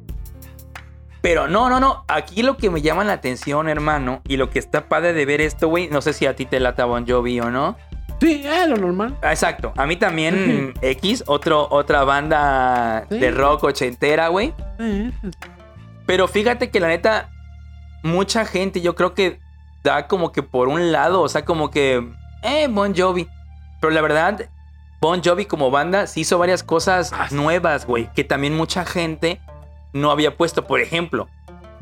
Pero 1.22 1.48
no, 1.48 1.68
no, 1.68 1.80
no. 1.80 2.04
Aquí 2.08 2.42
lo 2.42 2.56
que 2.56 2.70
me 2.70 2.80
llama 2.80 3.04
la 3.04 3.12
atención, 3.14 3.68
hermano, 3.68 4.22
y 4.26 4.36
lo 4.36 4.48
que 4.48 4.58
está 4.58 4.88
padre 4.88 5.12
de 5.12 5.26
ver 5.26 5.40
esto, 5.40 5.68
güey, 5.68 5.88
no 5.88 6.00
sé 6.00 6.12
si 6.12 6.26
a 6.26 6.34
ti 6.36 6.46
te 6.46 6.60
lata 6.60 6.84
Bon 6.86 7.06
Jovi 7.06 7.40
o 7.40 7.50
no. 7.50 7.76
Sí, 8.20 8.42
es 8.46 8.68
lo 8.68 8.76
normal. 8.76 9.16
Ah, 9.22 9.30
Exacto. 9.32 9.72
A 9.76 9.86
mí 9.86 9.96
también 9.96 10.74
X, 10.82 11.24
otro, 11.26 11.66
otra 11.70 12.04
banda 12.04 13.06
Sí. 13.10 13.18
de 13.18 13.30
rock 13.32 13.64
ochentera, 13.64 14.28
güey. 14.28 14.54
Sí. 14.78 15.10
Pero 16.06 16.28
fíjate 16.28 16.70
que 16.70 16.80
la 16.80 16.88
neta, 16.88 17.30
mucha 18.02 18.44
gente 18.44 18.80
yo 18.80 18.94
creo 18.94 19.14
que 19.14 19.40
da 19.82 20.06
como 20.08 20.32
que 20.32 20.42
por 20.42 20.68
un 20.68 20.92
lado, 20.92 21.22
o 21.22 21.28
sea, 21.28 21.44
como 21.44 21.70
que, 21.70 22.06
eh, 22.42 22.68
Bon 22.70 22.94
Jovi. 22.96 23.26
Pero 23.80 23.92
la 23.92 24.00
verdad, 24.02 24.48
Bon 25.00 25.22
Jovi 25.24 25.46
como 25.46 25.70
banda 25.70 26.06
sí 26.06 26.20
hizo 26.20 26.38
varias 26.38 26.62
cosas 26.62 27.12
Ah, 27.14 27.28
nuevas, 27.30 27.86
güey, 27.86 28.10
que 28.14 28.24
también 28.24 28.56
mucha 28.56 28.84
gente 28.84 29.40
no 29.92 30.10
había 30.10 30.36
puesto. 30.36 30.66
Por 30.66 30.80
ejemplo, 30.80 31.28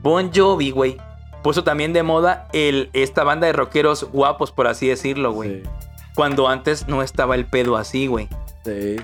Bon 0.01 0.31
Jovi, 0.35 0.71
güey, 0.71 0.97
puso 1.43 1.65
también 1.65 1.93
de 1.93 2.03
moda 2.05 2.49
el, 2.53 2.91
esta 2.93 3.25
banda 3.25 3.47
de 3.49 3.53
rockeros 3.53 4.05
guapos, 4.05 4.53
por 4.53 4.67
así 4.69 4.87
decirlo, 4.89 5.33
güey. 5.33 5.63
Sí, 5.65 5.71
Cuando 6.15 6.49
antes 6.49 6.87
no 6.89 7.03
estaba 7.03 7.35
el 7.35 7.47
pedo 7.47 7.77
así, 7.77 8.07
güey. 8.07 8.29
sí. 8.65 8.97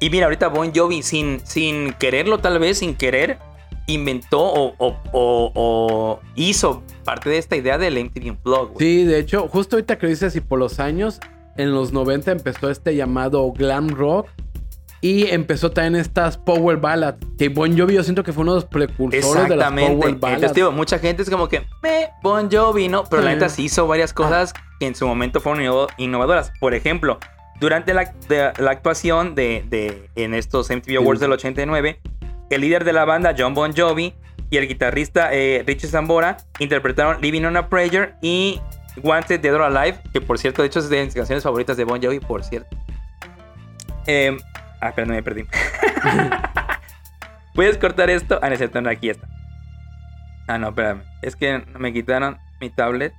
Y 0.00 0.10
mira, 0.10 0.26
ahorita 0.26 0.48
Bon 0.48 0.72
Jovi, 0.74 1.02
sin, 1.04 1.40
sin 1.46 1.92
quererlo 1.92 2.38
tal 2.38 2.58
vez, 2.58 2.80
sin 2.80 2.96
querer, 2.96 3.38
inventó 3.86 4.40
o, 4.40 4.74
o- 4.78 4.96
o- 5.12 5.52
o 5.54 6.20
hizo 6.34 6.82
parte 7.04 7.30
de 7.30 7.38
esta 7.38 7.56
idea 7.56 7.78
del 7.78 7.98
MTV 7.98 8.30
Unplugged. 8.30 8.76
Sí, 8.78 9.04
de 9.04 9.18
hecho, 9.18 9.48
justo 9.48 9.76
ahorita 9.76 9.98
que 9.98 10.06
dices 10.06 10.36
y 10.36 10.40
por 10.40 10.58
los 10.58 10.78
años, 10.80 11.20
en 11.56 11.72
los 11.72 11.92
90 11.92 12.30
empezó 12.32 12.70
este 12.70 12.94
llamado 12.94 13.50
glam 13.52 13.88
rock 13.88 14.28
y 15.00 15.26
empezó 15.30 15.72
también 15.72 15.96
estas 15.96 16.38
power 16.38 16.76
ballads, 16.76 17.18
que 17.36 17.48
Bon 17.48 17.76
Jovi 17.76 17.94
yo 17.94 18.04
siento 18.04 18.22
que 18.22 18.32
fue 18.32 18.42
uno 18.42 18.52
de 18.54 18.56
los 18.58 18.64
precursores 18.66 19.48
de 19.48 19.56
las 19.56 19.70
power 19.70 19.90
Entonces, 19.90 20.20
ballads. 20.20 20.54
digo, 20.54 20.70
mucha 20.70 20.98
gente 21.00 21.22
es 21.24 21.30
como 21.30 21.48
que, 21.48 21.62
me, 21.82 22.10
Bon 22.22 22.48
Jovi, 22.50 22.86
¿no? 22.88 23.02
Pero 23.10 23.22
la 23.22 23.30
Sí. 23.30 23.34
neta 23.34 23.48
sí 23.48 23.64
hizo 23.64 23.86
varias 23.88 24.12
cosas 24.12 24.54
que 24.78 24.86
en 24.86 24.94
su 24.94 25.06
momento 25.08 25.40
fueron 25.40 25.62
inno- 25.64 25.88
innovadoras. 25.98 26.52
Por 26.60 26.72
ejemplo, 26.74 27.18
durante 27.58 27.94
la, 27.94 28.12
de- 28.28 28.52
la 28.58 28.70
actuación 28.70 29.34
de, 29.34 29.64
de- 29.68 30.08
en 30.14 30.34
estos 30.34 30.70
MTV 30.70 30.96
Awards 30.98 31.18
Sí. 31.18 31.24
del 31.24 31.32
89, 31.32 31.98
el 32.54 32.62
líder 32.62 32.84
de 32.84 32.92
la 32.92 33.04
banda, 33.04 33.34
John 33.36 33.54
Bon 33.54 33.74
Jovi, 33.74 34.14
y 34.50 34.56
el 34.58 34.68
guitarrista 34.68 35.32
eh, 35.32 35.64
Richie 35.66 35.88
Zambora 35.88 36.36
interpretaron 36.58 37.20
Living 37.22 37.44
on 37.44 37.56
a 37.56 37.68
Prayer 37.68 38.16
y 38.20 38.60
Wanted 39.02 39.40
Dead 39.40 39.54
or 39.54 39.62
Alive, 39.62 39.98
que 40.12 40.20
por 40.20 40.38
cierto, 40.38 40.62
de 40.62 40.68
hecho 40.68 40.80
es 40.80 40.88
de 40.90 41.04
mis 41.04 41.14
canciones 41.14 41.42
favoritas 41.42 41.76
de 41.76 41.84
Bon 41.84 42.00
Jovi, 42.02 42.20
por 42.20 42.44
cierto. 42.44 42.76
Eh, 44.06 44.36
ah, 44.80 44.88
espera, 44.88 45.06
no 45.06 45.14
me 45.14 45.22
perdí. 45.22 45.46
¿Puedes 47.54 47.78
cortar 47.78 48.10
esto? 48.10 48.38
Ah, 48.42 48.50
no, 48.50 48.90
aquí 48.90 49.10
está. 49.10 49.28
Ah, 50.48 50.58
no, 50.58 50.68
espérame. 50.68 51.02
Es 51.22 51.36
que 51.36 51.62
me 51.78 51.92
quitaron 51.92 52.38
mi 52.60 52.70
tablet. 52.70 53.14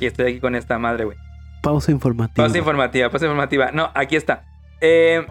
Y 0.00 0.06
estoy 0.06 0.32
aquí 0.32 0.40
con 0.40 0.54
esta 0.54 0.78
madre, 0.78 1.04
güey. 1.04 1.16
Pausa 1.62 1.92
informativa. 1.92 2.44
Pausa 2.44 2.58
informativa, 2.58 3.10
pausa 3.10 3.26
informativa. 3.26 3.70
No, 3.72 3.90
aquí 3.94 4.16
está. 4.16 4.44
Eh, 4.80 5.24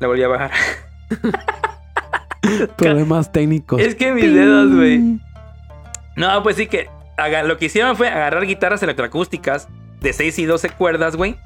la 0.00 0.06
volví 0.06 0.22
a 0.22 0.28
bajar. 0.28 0.50
Problemas 2.76 3.32
técnicos. 3.32 3.80
Es 3.80 3.94
que 3.94 4.12
mis 4.12 4.32
dedos, 4.34 4.72
güey. 4.74 5.18
No, 6.16 6.42
pues 6.42 6.56
sí 6.56 6.66
que 6.66 6.88
lo 7.44 7.56
que 7.58 7.66
hicieron 7.66 7.96
fue 7.96 8.08
agarrar 8.08 8.46
guitarras 8.46 8.82
electroacústicas 8.82 9.68
de 10.00 10.12
6 10.12 10.38
y 10.40 10.44
12 10.44 10.70
cuerdas, 10.70 11.16
güey. 11.16 11.36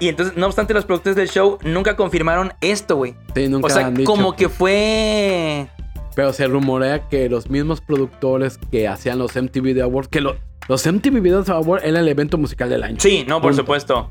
Y 0.00 0.08
entonces, 0.08 0.36
no 0.36 0.46
obstante, 0.46 0.74
los 0.74 0.84
productores 0.84 1.16
del 1.16 1.28
show 1.28 1.58
nunca 1.64 1.96
confirmaron 1.96 2.52
esto, 2.60 2.96
güey. 2.96 3.14
Sí, 3.34 3.48
nunca 3.48 3.66
O 3.66 3.70
sea, 3.70 3.86
han 3.86 3.94
dicho. 3.94 4.10
como 4.10 4.36
que 4.36 4.48
fue... 4.48 5.66
Pero 6.14 6.32
se 6.32 6.46
rumorea 6.46 7.08
que 7.08 7.28
los 7.28 7.50
mismos 7.50 7.80
productores 7.80 8.58
que 8.70 8.86
hacían 8.88 9.18
los 9.18 9.34
MTV 9.34 9.60
Video 9.62 9.84
Awards, 9.84 10.08
que 10.08 10.20
lo- 10.20 10.36
los 10.68 10.86
MTV 10.86 11.20
Video 11.20 11.44
Awards 11.48 11.84
era 11.84 11.98
el 12.00 12.08
evento 12.08 12.38
musical 12.38 12.68
del 12.70 12.82
año. 12.84 12.96
Sí, 13.00 13.24
no, 13.26 13.40
por 13.40 13.50
Punto. 13.50 13.62
supuesto. 13.62 14.08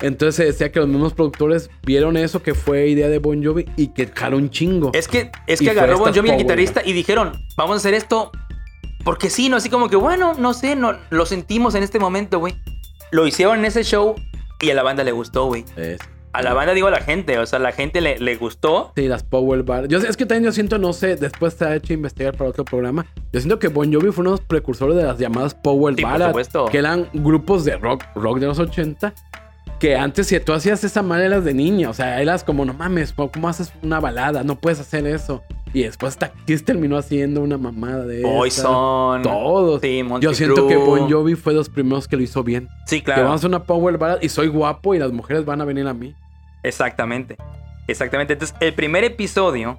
Entonces 0.00 0.34
se 0.34 0.44
decía 0.44 0.70
que 0.72 0.78
los 0.80 0.88
mismos 0.88 1.14
productores 1.14 1.70
vieron 1.84 2.16
eso 2.16 2.42
que 2.42 2.54
fue 2.54 2.88
idea 2.88 3.08
de 3.08 3.18
Bon 3.18 3.42
Jovi 3.42 3.66
y 3.76 3.88
que 3.88 4.06
jaló 4.06 4.36
un 4.36 4.50
chingo. 4.50 4.90
Es 4.94 5.08
que, 5.08 5.30
es 5.46 5.60
que 5.60 5.70
agarró 5.70 5.98
Bon 5.98 6.08
Jovi 6.08 6.18
el 6.20 6.24
power, 6.34 6.38
guitarrista 6.38 6.82
y 6.84 6.92
dijeron, 6.92 7.32
vamos 7.56 7.74
a 7.74 7.76
hacer 7.78 7.94
esto 7.94 8.30
porque 9.04 9.30
sí, 9.30 9.48
¿no? 9.48 9.56
Así 9.56 9.70
como 9.70 9.88
que, 9.88 9.96
bueno, 9.96 10.34
no 10.34 10.52
sé, 10.52 10.76
no, 10.76 10.94
lo 11.10 11.26
sentimos 11.26 11.74
en 11.74 11.82
este 11.82 11.98
momento, 11.98 12.38
güey. 12.40 12.54
Lo 13.12 13.26
hicieron 13.26 13.58
en 13.60 13.64
ese 13.66 13.84
show 13.84 14.14
y 14.60 14.70
a 14.70 14.74
la 14.74 14.82
banda 14.82 15.04
le 15.04 15.12
gustó, 15.12 15.46
güey. 15.46 15.64
Es- 15.76 16.00
A 16.32 16.42
la 16.42 16.52
banda 16.52 16.74
digo 16.74 16.88
a 16.88 16.90
la 16.90 17.00
gente, 17.00 17.38
o 17.38 17.46
sea, 17.46 17.58
a 17.58 17.62
la 17.62 17.72
gente 17.72 18.02
le, 18.02 18.18
le 18.18 18.36
gustó. 18.36 18.92
Sí, 18.94 19.08
las 19.08 19.22
Power 19.22 19.62
Bar. 19.62 19.88
Yo, 19.88 19.96
es 19.98 20.18
que 20.18 20.26
también 20.26 20.44
yo 20.44 20.52
siento, 20.52 20.76
no 20.76 20.92
sé, 20.92 21.16
después 21.16 21.54
se 21.54 21.64
ha 21.64 21.74
hecho 21.74 21.94
investigar 21.94 22.36
para 22.36 22.50
otro 22.50 22.62
programa. 22.64 23.06
Yo 23.32 23.40
siento 23.40 23.58
que 23.58 23.68
Bon 23.68 23.90
Jovi 23.90 24.10
fue 24.12 24.20
uno 24.22 24.32
de 24.32 24.36
los 24.38 24.46
precursores 24.46 24.96
de 24.96 25.04
las 25.04 25.18
llamadas 25.18 25.54
Power 25.54 25.94
Sí, 25.96 26.02
supuesto. 26.26 26.66
que 26.66 26.76
eran 26.78 27.08
grupos 27.14 27.64
de 27.64 27.76
rock, 27.78 28.04
rock 28.16 28.38
de 28.40 28.46
los 28.46 28.58
80. 28.58 29.14
Que 29.78 29.94
antes, 29.96 30.28
si 30.28 30.40
tú 30.40 30.52
hacías 30.54 30.82
esa 30.84 31.02
manera, 31.02 31.26
eras 31.26 31.44
de 31.44 31.52
niña. 31.52 31.90
O 31.90 31.94
sea, 31.94 32.20
eras 32.22 32.42
como, 32.44 32.64
no 32.64 32.72
mames, 32.72 33.12
¿cómo 33.12 33.48
haces 33.48 33.72
una 33.82 34.00
balada? 34.00 34.42
No 34.42 34.56
puedes 34.56 34.80
hacer 34.80 35.06
eso. 35.06 35.42
Y 35.74 35.82
después 35.82 36.14
hasta 36.14 36.32
Kiss 36.46 36.64
terminó 36.64 36.96
haciendo 36.96 37.42
una 37.42 37.58
mamada 37.58 38.06
de. 38.06 38.22
Poison. 38.22 39.20
Todos. 39.22 39.80
Sí, 39.82 40.02
Yo 40.20 40.32
siento 40.32 40.66
que. 40.68 40.76
Bon 40.76 41.10
Jovi 41.10 41.34
fue 41.34 41.52
de 41.52 41.58
los 41.58 41.68
primeros 41.68 42.08
que 42.08 42.16
lo 42.16 42.22
hizo 42.22 42.42
bien. 42.42 42.68
Sí, 42.86 43.00
Que 43.00 43.04
claro. 43.06 43.24
vamos 43.24 43.34
a 43.34 43.38
hacer 43.40 43.48
una 43.50 43.64
Power 43.64 43.98
Ballad 43.98 44.22
y 44.22 44.30
soy 44.30 44.48
guapo 44.48 44.94
y 44.94 44.98
las 44.98 45.12
mujeres 45.12 45.44
van 45.44 45.60
a 45.60 45.66
venir 45.66 45.86
a 45.86 45.92
mí. 45.92 46.14
Exactamente. 46.62 47.36
Exactamente. 47.88 48.32
Entonces, 48.32 48.56
el 48.60 48.72
primer 48.72 49.04
episodio, 49.04 49.78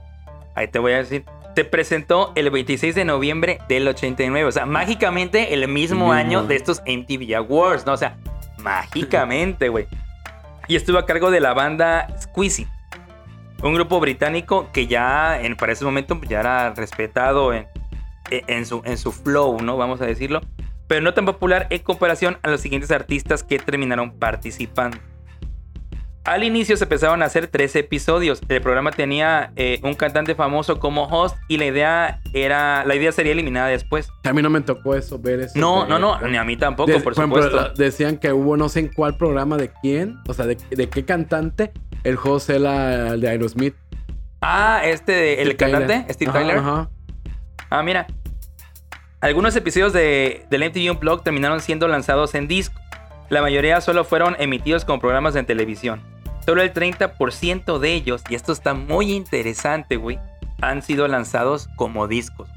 ahí 0.56 0.68
te 0.68 0.78
voy 0.80 0.94
a 0.94 0.98
decir, 0.98 1.26
se 1.56 1.66
presentó 1.66 2.32
el 2.36 2.50
26 2.52 2.94
de 2.94 3.04
noviembre 3.04 3.58
del 3.68 3.88
89. 3.88 4.48
O 4.48 4.52
sea, 4.52 4.68
mágicamente 4.68 5.56
el 5.56 5.68
mismo 5.68 6.12
año. 6.12 6.44
de 6.44 6.56
estos 6.56 6.82
MTV 6.86 7.36
Awards, 7.36 7.86
¿no? 7.88 7.94
O 7.94 7.98
sea, 7.98 8.18
mágicamente, 8.68 9.70
güey. 9.70 9.88
Y 10.68 10.76
estuvo 10.76 10.98
a 10.98 11.06
cargo 11.06 11.32
de 11.32 11.40
la 11.40 11.54
banda 11.54 12.08
Squeezy. 12.20 12.68
Un 13.64 13.74
grupo 13.74 14.00
británico 14.00 14.70
que 14.74 14.88
ya 14.88 15.42
en, 15.42 15.56
para 15.56 15.72
ese 15.72 15.86
momento 15.86 16.20
ya 16.28 16.42
era 16.42 16.74
respetado 16.74 17.54
en, 17.54 17.68
en, 18.30 18.66
su, 18.66 18.82
en 18.86 18.98
su 18.98 19.12
flow, 19.12 19.62
¿no? 19.62 19.78
Vamos 19.78 20.02
a 20.02 20.06
decirlo. 20.06 20.42
Pero 20.88 21.02
no 21.02 21.14
tan 21.14 21.26
popular 21.26 21.68
en 21.70 21.80
comparación 21.80 22.38
a 22.44 22.50
los 22.50 22.62
siguientes 22.62 22.92
artistas 22.92 23.44
que 23.44 23.58
terminaron 23.58 24.12
participando. 24.12 24.98
Al 26.28 26.44
inicio 26.44 26.76
se 26.76 26.84
empezaron 26.84 27.24
a 27.24 27.26
hacer 27.26 27.48
13 27.48 27.80
episodios. 27.80 28.42
El 28.50 28.62
programa 28.62 28.92
tenía 28.92 29.52
eh, 29.56 29.80
un 29.82 29.94
cantante 29.94 30.36
famoso 30.36 30.78
como 30.78 31.06
host 31.06 31.38
y 31.48 31.58
la 31.58 31.66
idea 31.66 32.20
era 32.34 32.84
la 32.86 32.96
idea 32.96 33.12
sería 33.14 33.32
eliminada 33.32 33.68
después. 33.70 34.10
A 34.26 34.34
mí 34.34 34.42
no 34.42 34.50
me 34.50 34.60
tocó 34.60 34.94
eso, 34.94 35.18
ver 35.18 35.40
eso. 35.40 35.58
No, 35.58 35.84
de- 35.84 35.90
no, 35.90 36.00
no, 36.00 36.20
ni 36.28 36.36
a 36.36 36.44
mí 36.44 36.58
tampoco, 36.58 36.92
de- 36.92 37.00
por 37.00 37.14
ejemplo, 37.14 37.42
supuesto. 37.42 37.74
decían 37.82 38.18
que 38.18 38.34
hubo 38.34 38.58
no 38.58 38.68
sé 38.68 38.82
en 38.82 38.88
cuál 38.90 39.16
programa 39.16 39.56
de 39.56 39.72
quién, 39.82 40.18
o 40.28 40.34
sea, 40.34 40.46
de, 40.46 40.58
de 40.70 40.90
qué 40.90 41.06
cantante, 41.06 41.72
el 42.04 42.18
host 42.22 42.50
era 42.50 43.14
el 43.14 43.22
de 43.22 43.30
Aerosmith. 43.30 43.76
Ah, 44.42 44.82
este 44.84 45.14
de- 45.14 45.42
el 45.42 45.56
Tyler. 45.56 45.80
cantante, 45.80 46.14
Steve 46.14 46.30
Ajá, 46.32 46.40
Tyler. 46.40 46.58
Ajá. 46.58 46.90
Ah, 47.70 47.84
mira. 47.84 48.06
Algunos 49.22 49.56
episodios 49.56 49.94
de, 49.94 50.46
del 50.50 50.62
MTV 50.70 50.92
Unplugged 50.92 51.24
terminaron 51.24 51.60
siendo 51.62 51.88
lanzados 51.88 52.36
en 52.36 52.48
disco. 52.48 52.80
La 53.30 53.42
mayoría 53.42 53.82
solo 53.82 54.04
fueron 54.06 54.36
emitidos 54.40 54.86
como 54.86 55.00
programas 55.00 55.36
en 55.36 55.46
televisión. 55.46 56.02
Solo 56.48 56.62
el 56.62 56.74
30% 56.74 57.78
de 57.78 57.94
ellos, 57.94 58.24
y 58.30 58.36
esto 58.36 58.54
está 58.54 58.74
muy 58.74 59.12
interesante, 59.12 59.98
güey, 59.98 60.18
han 60.62 60.82
sido 60.82 61.06
lanzados 61.10 61.68
como 61.76 62.08
discos. 62.08 62.48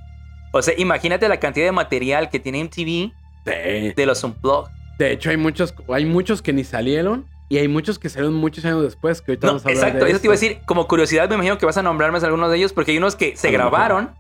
O 0.53 0.63
sea, 0.63 0.75
imagínate 0.79 1.29
la 1.29 1.41
cantidad 1.41 1.67
de 1.67 1.73
material 1.73 2.31
que 2.31 2.39
tiene 2.39 2.63
MTV 2.63 3.11
De, 3.45 3.93
de 3.97 4.07
los 4.07 4.23
Unplugged. 4.23 4.71
de 4.97 5.11
hecho, 5.11 5.31
hay 5.31 5.37
muchos, 5.37 5.75
hay 5.93 6.05
muchos 6.07 6.41
que 6.41 6.53
ni 6.53 6.63
salieron 6.63 7.27
y 7.49 7.59
hay 7.59 7.67
muchos 7.67 7.99
que 7.99 8.09
salieron 8.09 8.35
muchos 8.35 8.65
años 8.65 8.81
después. 8.83 9.23
Que 9.23 9.33
ahorita 9.33 9.49
No, 9.49 9.53
vamos 9.55 9.67
a 9.67 9.69
hablar 9.71 9.85
exacto, 9.85 10.05
de 10.05 10.11
eso 10.13 10.21
te 10.21 10.27
iba 10.29 10.35
a 10.35 10.39
decir. 10.39 10.61
Como 10.67 10.87
curiosidad, 10.87 11.29
me 11.29 11.35
imagino 11.35 11.59
que 11.59 11.67
vas 11.67 11.77
a 11.77 11.83
nombrarme 11.83 12.19
algunos 12.19 12.49
de 12.49 12.59
ellos 12.59 12.73
porque 12.73 12.93
hay 12.93 12.99
unos 12.99 13.17
que 13.17 13.37
se 13.37 13.49
A 13.49 13.51
grabaron 13.51 14.11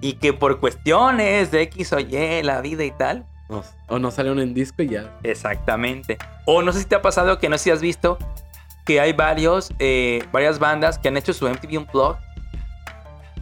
y 0.00 0.14
que 0.14 0.32
por 0.32 0.60
cuestiones 0.60 1.50
de 1.50 1.60
X 1.60 1.92
o 1.92 2.00
Y, 2.00 2.42
la 2.42 2.62
vida 2.62 2.84
y 2.84 2.90
tal, 2.90 3.26
No, 3.50 3.62
o 3.88 3.98
no 3.98 4.10
salieron 4.10 4.40
en 4.40 4.54
disco 4.54 4.82
y 4.82 4.88
ya. 4.88 5.14
Exactamente. 5.24 6.16
O 6.46 6.62
no 6.62 6.72
sé 6.72 6.78
si 6.78 6.84
te 6.86 6.94
ha 6.94 7.02
pasado 7.02 7.38
que 7.38 7.50
no 7.50 7.58
sé 7.58 7.64
si 7.64 7.70
has 7.70 7.82
visto 7.82 8.16
que 8.84 9.00
hay 9.00 9.12
varios, 9.12 9.72
eh, 9.78 10.22
varias 10.32 10.58
bandas 10.58 10.98
que 10.98 11.08
han 11.08 11.16
hecho 11.16 11.32
su 11.32 11.46
MTV 11.48 11.78
Unplugged 11.78 12.18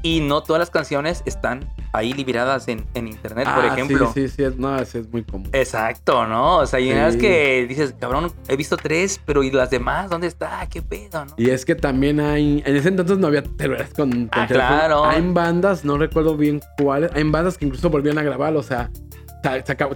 y 0.05 0.21
no 0.21 0.43
todas 0.43 0.59
las 0.59 0.71
canciones 0.71 1.23
están 1.27 1.65
ahí 1.93 2.13
liberadas 2.13 2.67
en, 2.67 2.85
en 2.95 3.07
internet, 3.07 3.47
por 3.55 3.65
Ah, 3.65 3.69
ejemplo. 3.69 4.11
Sí, 4.13 4.27
sí, 4.29 4.35
sí, 4.37 4.43
es, 4.43 4.57
no, 4.57 4.77
es 4.79 4.95
muy 5.13 5.23
común. 5.23 5.49
Exacto, 5.53 6.27
¿no? 6.27 6.59
O 6.59 6.67
sea, 6.67 6.79
hay 6.79 6.91
unas 6.91 7.13
Sí. 7.15 7.21
que 7.21 7.67
dices, 7.69 7.95
cabrón, 8.01 8.33
he 8.49 8.57
visto 8.57 8.77
tres, 8.77 9.21
pero 9.25 9.45
¿y 9.45 9.51
las 9.53 9.71
demás? 9.71 10.11
¿Dónde 10.11 10.27
está? 10.27 10.67
¿Qué 10.69 10.83
pedo, 10.83 11.25
no? 11.25 11.35
Y 11.37 11.51
es 11.51 11.65
que 11.65 11.77
también 11.77 12.19
hay. 12.19 12.63
En 12.67 12.75
ese 12.77 12.89
entonces 12.89 13.19
no 13.19 13.29
había 13.29 13.45
celulares 13.59 13.93
con, 13.95 14.11
con 14.11 14.29
Ah, 14.33 14.47
claro. 14.49 15.05
Hay 15.05 15.21
bandas, 15.33 15.85
no 15.85 15.97
recuerdo 15.99 16.37
bien 16.37 16.61
cuáles. 16.79 17.13
Hay 17.15 17.23
bandas 17.25 17.57
que 17.59 17.67
incluso 17.67 17.89
volvían 17.89 18.19
a 18.19 18.23
grabar. 18.25 18.57
O 18.57 18.63
sea, 18.65 18.91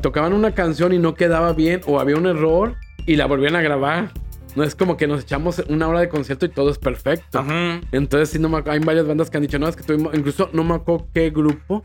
tocaban 0.02 0.32
una 0.34 0.52
canción 0.54 0.92
y 0.92 0.98
no 0.98 1.14
quedaba 1.14 1.52
bien. 1.52 1.80
O 1.86 1.98
había 1.98 2.16
un 2.16 2.26
error 2.26 2.76
y 3.06 3.16
la 3.16 3.26
volvían 3.26 3.56
a 3.56 3.62
grabar. 3.62 4.10
No 4.56 4.64
es 4.64 4.74
como 4.74 4.96
que 4.96 5.06
nos 5.06 5.22
echamos 5.22 5.62
una 5.68 5.86
hora 5.86 6.00
de 6.00 6.08
concierto 6.08 6.46
y 6.46 6.48
todo 6.48 6.70
es 6.70 6.78
perfecto. 6.78 7.44
Entonces, 7.92 8.30
sí, 8.30 8.38
no 8.38 8.48
me, 8.48 8.62
hay 8.66 8.78
varias 8.80 9.06
bandas 9.06 9.30
que 9.30 9.36
han 9.36 9.42
dicho, 9.42 9.58
no, 9.58 9.68
es 9.68 9.76
que 9.76 9.82
tuvimos. 9.82 10.14
Incluso 10.14 10.48
no 10.52 10.64
me 10.64 10.74
acuerdo 10.74 11.06
qué 11.12 11.30
grupo 11.30 11.84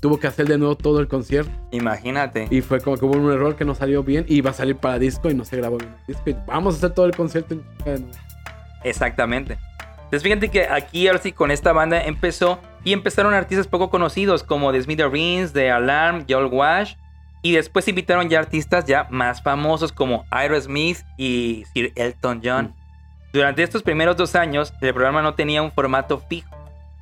tuvo 0.00 0.18
que 0.20 0.26
hacer 0.26 0.46
de 0.46 0.58
nuevo 0.58 0.76
todo 0.76 1.00
el 1.00 1.08
concierto. 1.08 1.50
Imagínate. 1.72 2.46
Y 2.50 2.60
fue 2.60 2.80
como 2.80 2.96
que 2.98 3.06
hubo 3.06 3.16
un 3.16 3.32
error 3.32 3.56
que 3.56 3.64
no 3.64 3.74
salió 3.74 4.02
bien. 4.04 4.26
Y 4.28 4.36
iba 4.36 4.50
a 4.50 4.54
salir 4.54 4.76
para 4.76 4.98
disco 4.98 5.30
y 5.30 5.34
no 5.34 5.46
se 5.46 5.56
grabó 5.56 5.78
bien 5.78 5.94
el 6.00 6.14
disco. 6.14 6.30
Y 6.30 6.36
vamos 6.46 6.74
a 6.74 6.76
hacer 6.78 6.90
todo 6.90 7.06
el 7.06 7.16
concierto 7.16 7.56
en. 7.86 8.06
Exactamente. 8.84 9.58
Entonces 9.96 10.22
fíjate 10.22 10.48
que 10.50 10.64
aquí 10.64 11.06
ahora 11.06 11.20
sí 11.20 11.32
con 11.32 11.50
esta 11.50 11.72
banda 11.72 12.02
empezó 12.02 12.58
y 12.84 12.92
empezaron 12.92 13.32
artistas 13.32 13.66
poco 13.66 13.90
conocidos 13.90 14.42
como 14.42 14.72
The 14.72 14.82
Smithereens, 14.82 15.52
The 15.52 15.70
Alarm, 15.70 16.26
Joel 16.28 16.46
Wash 16.46 16.94
Y 17.42 17.52
después 17.52 17.88
invitaron 17.88 18.28
ya 18.28 18.38
artistas 18.38 18.84
ya 18.84 19.06
más 19.10 19.42
famosos 19.42 19.92
como 19.92 20.24
Aerosmith 20.30 20.98
y 21.16 21.64
Sir 21.72 21.92
Elton 21.96 22.40
John. 22.44 22.74
Durante 23.32 23.62
estos 23.62 23.82
primeros 23.82 24.16
dos 24.16 24.34
años, 24.34 24.74
el 24.80 24.92
programa 24.92 25.22
no 25.22 25.34
tenía 25.34 25.62
un 25.62 25.72
formato 25.72 26.18
fijo. 26.18 26.54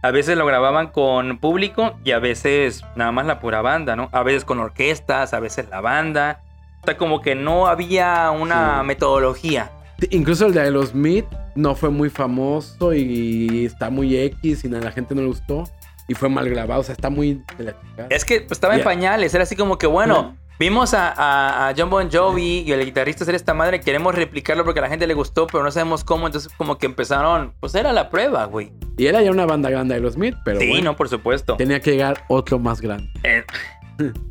A 0.02 0.12
veces 0.12 0.36
lo 0.38 0.46
grababan 0.46 0.88
con 0.88 1.38
público 1.38 1.98
y 2.04 2.12
a 2.12 2.20
veces 2.20 2.84
nada 2.94 3.10
más 3.10 3.26
la 3.26 3.40
pura 3.40 3.62
banda, 3.62 3.96
¿no? 3.96 4.08
A 4.12 4.22
veces 4.22 4.44
con 4.44 4.60
orquestas, 4.60 5.34
a 5.34 5.40
veces 5.40 5.68
la 5.70 5.80
banda. 5.80 6.40
O 6.82 6.84
sea, 6.84 6.96
como 6.96 7.20
que 7.20 7.34
no 7.34 7.66
había 7.66 8.30
una 8.30 8.80
Sí. 8.80 8.86
metodología. 8.86 9.72
Incluso 10.10 10.46
el 10.46 10.54
de 10.54 10.60
Aerosmith 10.60 11.26
no 11.56 11.74
fue 11.74 11.90
muy 11.90 12.10
famoso 12.10 12.94
y 12.94 13.64
está 13.64 13.90
muy 13.90 14.16
X 14.16 14.64
y 14.64 14.72
a 14.72 14.78
la 14.78 14.92
gente 14.92 15.16
no 15.16 15.22
le 15.22 15.26
gustó. 15.26 15.64
Y 16.08 16.14
fue 16.14 16.28
mal 16.28 16.48
grabado, 16.48 16.80
o 16.80 16.84
sea, 16.84 16.94
está 16.94 17.10
muy 17.10 17.42
de 17.58 17.64
la. 17.64 17.74
Es 18.08 18.24
que 18.24 18.40
pues, 18.40 18.52
estaba 18.52 18.74
en 18.76 18.82
pañales, 18.82 19.34
era 19.34 19.42
así 19.44 19.54
como 19.56 19.76
que, 19.78 19.86
bueno, 19.86 20.36
vimos 20.58 20.94
a, 20.94 21.12
a- 21.12 21.68
a 21.68 21.74
John 21.76 21.90
Bon 21.90 22.10
Jovi 22.10 22.60
y 22.66 22.72
el 22.72 22.84
guitarrista 22.84 23.24
hacer 23.24 23.34
esta 23.34 23.52
madre, 23.54 23.80
queremos 23.80 24.14
replicarlo 24.14 24.64
porque 24.64 24.80
a 24.80 24.82
la 24.84 24.88
gente 24.88 25.06
le 25.06 25.14
gustó, 25.14 25.46
pero 25.46 25.62
no 25.62 25.70
sabemos 25.70 26.04
cómo, 26.04 26.26
entonces 26.26 26.50
como 26.56 26.78
que 26.78 26.86
empezaron, 26.86 27.52
pues 27.60 27.74
era 27.74 27.92
la 27.92 28.08
prueba, 28.10 28.46
güey. 28.46 28.72
Y 28.96 29.06
era 29.06 29.20
ya 29.22 29.30
una 29.30 29.44
banda 29.46 29.68
grande 29.70 29.94
Aerosmith, 29.94 30.34
pero 30.44 30.58
sí, 30.60 30.68
bueno, 30.68 30.84
no, 30.92 30.96
por 30.96 31.08
supuesto. 31.10 31.56
tenía 31.56 31.78
que 31.80 31.90
llegar 31.92 32.24
otro 32.28 32.58
más 32.58 32.80
grande. 32.80 33.08
Eh, 33.22 33.44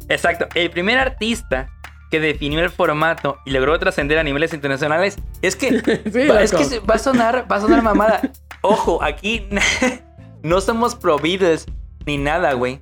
Exacto. 0.10 0.48
El 0.56 0.70
primer 0.72 0.98
artista 0.98 1.70
que 2.10 2.20
definió 2.22 2.62
el 2.62 2.70
formato 2.70 3.38
y 3.46 3.52
logró 3.52 3.78
trascender 3.80 4.18
a 4.18 4.24
niveles 4.24 4.54
internacionales 4.54 5.18
es 5.42 5.56
que 5.58 5.80
Sí, 6.12 6.28
va, 6.28 6.42
es 6.42 6.52
que 6.54 6.80
va 6.80 6.96
a 6.96 7.00
sonar 7.00 7.46
va 7.52 7.58
a 7.58 7.62
sonar 7.62 7.82
mamada. 7.84 8.22
Ojo, 8.62 9.04
aquí 9.04 9.46
no 10.48 10.62
somos 10.62 10.96
pro 10.96 11.18
Beatles 11.20 11.66
ni 12.06 12.18
nada, 12.18 12.54
güey. 12.54 12.80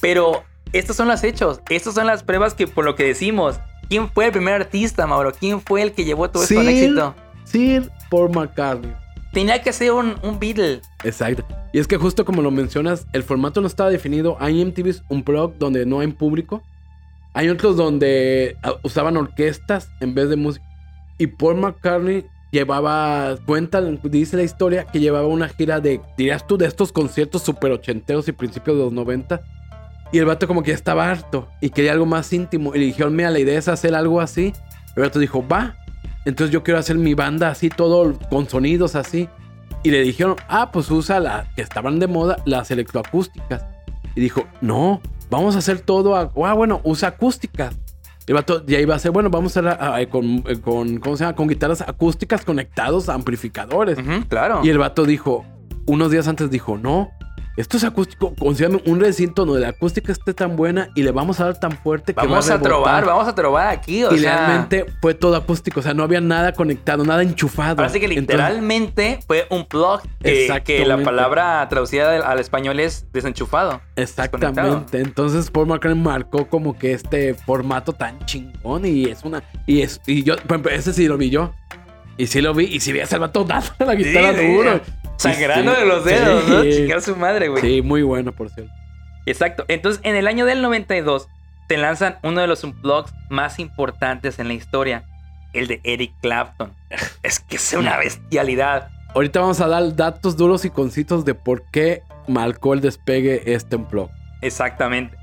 Pero 0.00 0.42
estos 0.72 0.96
son 0.96 1.08
los 1.08 1.22
hechos, 1.24 1.60
estas 1.68 1.94
son 1.94 2.06
las 2.06 2.22
pruebas 2.22 2.54
que 2.54 2.66
por 2.66 2.84
lo 2.84 2.94
que 2.94 3.04
decimos. 3.04 3.60
¿Quién 3.88 4.08
fue 4.10 4.26
el 4.26 4.32
primer 4.32 4.54
artista, 4.54 5.06
Mauro? 5.06 5.32
¿Quién 5.32 5.60
fue 5.60 5.82
el 5.82 5.92
que 5.92 6.04
llevó 6.04 6.28
todo 6.30 6.42
esto 6.42 6.58
al 6.58 6.66
Sir- 6.66 6.84
éxito? 6.84 7.14
Sir 7.44 7.90
Paul 8.10 8.30
McCartney. 8.30 8.92
Tenía 9.32 9.62
que 9.62 9.72
ser 9.72 9.92
un, 9.92 10.16
un 10.22 10.38
Beatle. 10.40 10.80
Exacto. 11.04 11.44
Y 11.72 11.78
es 11.78 11.86
que 11.86 11.96
justo 11.98 12.24
como 12.24 12.40
lo 12.42 12.50
mencionas, 12.50 13.06
el 13.12 13.22
formato 13.22 13.60
no 13.60 13.66
estaba 13.66 13.90
definido. 13.90 14.36
Hay 14.40 14.64
MTVs 14.64 15.02
un 15.08 15.22
blog 15.22 15.56
donde 15.58 15.84
no 15.86 16.00
hay 16.00 16.08
público. 16.08 16.62
Hay 17.34 17.48
otros 17.50 17.76
donde 17.76 18.56
ah, 18.62 18.72
usaban 18.82 19.16
orquestas 19.18 19.90
en 20.00 20.14
vez 20.14 20.30
de 20.30 20.36
música. 20.36 20.64
Y 21.18 21.26
Paul 21.28 21.56
McCartney 21.56 22.24
llevaba, 22.56 23.36
cuenta, 23.44 23.80
dice 23.80 24.36
la 24.36 24.42
historia, 24.42 24.84
que 24.84 24.98
llevaba 24.98 25.26
una 25.26 25.48
gira 25.48 25.80
de, 25.80 26.00
dirías 26.16 26.46
tú, 26.46 26.56
de 26.56 26.66
estos 26.66 26.90
conciertos 26.90 27.42
super 27.42 27.70
ochenteros 27.70 28.28
y 28.28 28.32
principios 28.32 28.76
de 28.78 28.84
los 28.84 28.92
90. 28.92 29.42
Y 30.12 30.18
el 30.18 30.24
vato 30.24 30.46
como 30.46 30.62
que 30.62 30.70
ya 30.70 30.76
estaba 30.76 31.10
harto 31.10 31.48
y 31.60 31.70
quería 31.70 31.92
algo 31.92 32.06
más 32.06 32.32
íntimo. 32.32 32.74
Y 32.74 32.78
le 32.78 32.84
dijeron, 32.86 33.14
mira, 33.14 33.30
la 33.30 33.38
idea 33.38 33.58
es 33.58 33.68
hacer 33.68 33.94
algo 33.94 34.20
así. 34.20 34.52
El 34.94 35.02
vato 35.02 35.18
dijo, 35.18 35.46
va. 35.46 35.76
Entonces 36.24 36.52
yo 36.52 36.62
quiero 36.62 36.80
hacer 36.80 36.96
mi 36.96 37.14
banda 37.14 37.50
así, 37.50 37.68
todo 37.68 38.18
con 38.30 38.48
sonidos 38.48 38.94
así. 38.94 39.28
Y 39.82 39.90
le 39.90 40.02
dijeron, 40.02 40.36
ah, 40.48 40.70
pues 40.72 40.90
usa 40.90 41.20
la 41.20 41.46
que 41.54 41.62
estaban 41.62 41.98
de 41.98 42.06
moda, 42.06 42.38
las 42.46 42.70
electroacústicas. 42.70 43.64
Y 44.14 44.20
dijo, 44.20 44.44
no, 44.60 45.00
vamos 45.30 45.56
a 45.56 45.58
hacer 45.58 45.80
todo. 45.80 46.16
A, 46.16 46.32
ah, 46.44 46.54
bueno, 46.54 46.80
usa 46.84 47.10
acústicas. 47.10 47.76
El 48.26 48.34
vato 48.34 48.66
ya 48.66 48.80
iba 48.80 48.94
a 48.94 48.96
hacer, 48.96 49.12
bueno, 49.12 49.30
vamos 49.30 49.56
a 49.56 49.60
hacer 49.60 50.00
eh, 50.00 50.08
con, 50.08 50.42
eh, 50.48 50.60
con, 50.60 50.98
¿cómo 50.98 51.16
se 51.16 51.24
llama? 51.24 51.36
Con 51.36 51.46
guitarras 51.46 51.80
acústicas 51.82 52.44
conectados 52.44 53.08
a 53.08 53.14
amplificadores. 53.14 53.98
Claro. 54.28 54.60
Y 54.64 54.68
el 54.70 54.78
vato 54.78 55.04
dijo, 55.04 55.44
unos 55.86 56.10
días 56.10 56.26
antes 56.26 56.50
dijo, 56.50 56.76
no, 56.76 57.10
esto 57.56 57.76
es 57.76 57.84
acústico, 57.84 58.34
consígame 58.34 58.82
un 58.86 59.00
recinto 59.00 59.44
donde 59.44 59.62
la 59.62 59.68
acústica 59.68 60.12
esté 60.12 60.34
tan 60.34 60.56
buena 60.56 60.90
y 60.94 61.02
le 61.02 61.10
vamos 61.10 61.40
a 61.40 61.44
dar 61.46 61.58
tan 61.58 61.72
fuerte 61.72 62.12
que 62.12 62.20
Vamos 62.20 62.50
va 62.50 62.54
a, 62.54 62.56
rebotar". 62.58 62.62
trobar, 62.62 63.06
vamos 63.06 63.28
a 63.28 63.34
trobar 63.34 63.68
aquí. 63.68 64.04
O 64.04 64.14
y 64.14 64.18
sea, 64.18 64.36
realmente 64.46 64.86
fue 65.00 65.14
todo 65.14 65.36
acústico, 65.36 65.80
o 65.80 65.82
sea, 65.82 65.94
no 65.94 66.02
había 66.02 66.20
nada 66.20 66.52
conectado, 66.52 67.04
nada 67.04 67.22
enchufado. 67.22 67.76
Ahora 67.80 67.88
sí 67.88 67.98
que 67.98 68.06
Entonces, 68.06 68.22
literalmente 68.22 69.20
fue 69.26 69.46
un 69.50 69.64
plug 69.64 70.02
que, 70.22 70.62
que 70.64 70.84
la 70.84 70.98
palabra 71.02 71.66
traducida 71.68 72.16
al 72.28 72.38
español 72.38 72.78
es 72.80 73.06
desenchufado. 73.12 73.80
Exactamente. 73.96 75.00
Entonces 75.00 75.50
Paul 75.50 75.66
McCartney 75.68 76.02
marcó 76.02 76.48
como 76.48 76.78
que 76.78 76.92
este 76.92 77.34
formato 77.34 77.92
tan 77.92 78.18
chingón 78.26 78.84
y 78.84 79.04
es 79.06 79.24
una 79.24 79.42
y 79.66 79.80
es 79.82 80.00
y 80.06 80.22
yo 80.22 80.36
por 80.36 80.52
ejemplo, 80.52 80.72
ese 80.72 80.92
sí 80.92 81.06
lo 81.06 81.16
vi 81.16 81.30
yo. 81.30 81.52
Y 82.18 82.28
sí 82.28 82.40
lo 82.40 82.54
vi 82.54 82.64
y 82.64 82.80
sí 82.80 82.92
vi 82.92 83.00
a 83.00 83.04
ese 83.04 83.18
vato 83.18 83.44
dando 83.44 83.68
la 83.78 83.94
guitarra 83.94 84.32
Sí, 84.32 84.38
sí, 84.40 84.54
duro. 84.54 84.80
Sangrando 85.16 85.74
Sí, 85.74 85.80
de 85.80 85.86
los 85.86 86.04
dedos, 86.04 86.44
sí. 86.44 86.50
¿no? 86.50 86.62
Chingar 86.62 87.02
su 87.02 87.16
madre, 87.16 87.48
güey. 87.48 87.62
Sí, 87.62 87.82
muy 87.82 88.02
bueno, 88.02 88.32
por 88.32 88.50
cierto. 88.50 88.72
Exacto. 89.26 89.64
Entonces, 89.68 90.00
en 90.04 90.14
el 90.14 90.26
año 90.26 90.46
del 90.46 90.62
92, 90.62 91.28
se 91.68 91.76
lanzan 91.76 92.18
uno 92.22 92.40
de 92.40 92.46
los 92.46 92.62
unplugs 92.64 93.12
más 93.28 93.58
importantes 93.58 94.38
en 94.38 94.48
la 94.48 94.54
historia, 94.54 95.04
el 95.52 95.66
de 95.66 95.80
Eric 95.84 96.12
Clapton. 96.20 96.72
Es 97.22 97.40
que 97.40 97.56
es 97.56 97.72
una 97.72 97.96
bestialidad. 97.96 98.90
Ahorita 99.14 99.40
vamos 99.40 99.60
a 99.60 99.66
dar 99.66 99.96
datos 99.96 100.36
duros 100.36 100.64
y 100.64 100.70
concisos 100.70 101.24
de 101.24 101.34
por 101.34 101.62
qué 101.70 102.02
marcó 102.28 102.74
el 102.74 102.80
despegue 102.80 103.42
este 103.52 103.76
unplug. 103.76 104.10
Exactamente. 104.42 105.16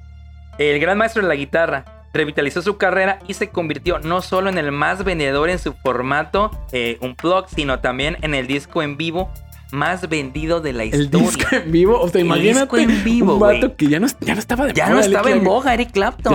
El 0.57 0.79
gran 0.79 0.97
maestro 0.97 1.21
de 1.21 1.27
la 1.27 1.35
guitarra 1.35 1.85
revitalizó 2.13 2.61
su 2.61 2.77
carrera 2.77 3.19
y 3.27 3.33
se 3.33 3.49
convirtió 3.49 3.99
no 3.99 4.21
solo 4.21 4.49
en 4.49 4.57
el 4.57 4.71
más 4.71 5.03
vendedor 5.03 5.49
en 5.49 5.59
su 5.59 5.73
formato 5.73 6.51
eh, 6.71 6.97
unplugged, 7.01 7.49
sino 7.55 7.79
también 7.79 8.17
en 8.21 8.35
el 8.35 8.47
disco 8.47 8.83
en 8.83 8.97
vivo 8.97 9.31
más 9.73 10.07
vendido 10.07 10.61
de 10.61 10.71
la 10.71 10.83
El 10.83 11.01
historia. 11.03 11.27
disco 11.27 11.55
en 11.55 11.71
vivo, 11.71 11.99
o 11.99 12.07
sea, 12.07 12.21
El 12.21 12.27
imagínate 12.27 12.59
disco 12.59 12.77
en 12.77 13.03
vivo, 13.03 13.33
un 13.33 13.39
vato 13.39 13.75
que 13.75 13.87
ya 13.87 13.99
no, 13.99 14.07
ya 14.21 14.33
no 14.35 14.39
estaba 14.39 14.67
de 14.67 14.73
Ya 14.73 14.85
moda, 14.85 14.93
no 14.93 14.99
Eric 14.99 15.11
estaba 15.11 15.31
en 15.31 15.43
boga 15.43 15.73
Eric 15.73 15.91
Clapton. 15.91 16.33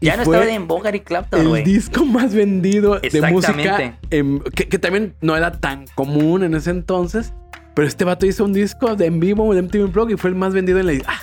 Ya, 0.00 0.16
no 0.16 0.22
estaba 0.22 0.46
en 0.48 0.66
boga 0.66 0.88
Eric 0.90 1.04
Clapton, 1.04 1.56
el 1.56 1.64
disco 1.64 2.04
más 2.04 2.34
vendido 2.34 2.98
de 2.98 3.22
música 3.30 3.98
en- 4.10 4.40
que, 4.40 4.68
que 4.68 4.78
también 4.78 5.14
no 5.20 5.36
era 5.36 5.52
tan 5.52 5.86
común 5.94 6.42
en 6.42 6.54
ese 6.54 6.70
entonces. 6.70 7.32
Pero 7.74 7.88
este 7.88 8.04
vato 8.04 8.26
hizo 8.26 8.44
un 8.44 8.52
disco 8.52 8.94
de 8.94 9.06
en 9.06 9.18
vivo 9.20 9.52
de 9.54 9.62
MTV 9.62 9.84
Unplugged 9.86 10.14
y 10.14 10.16
fue 10.16 10.30
el 10.30 10.36
más 10.36 10.52
vendido 10.52 10.78
en 10.78 10.86
la 10.86 10.92
ah, 11.06 11.20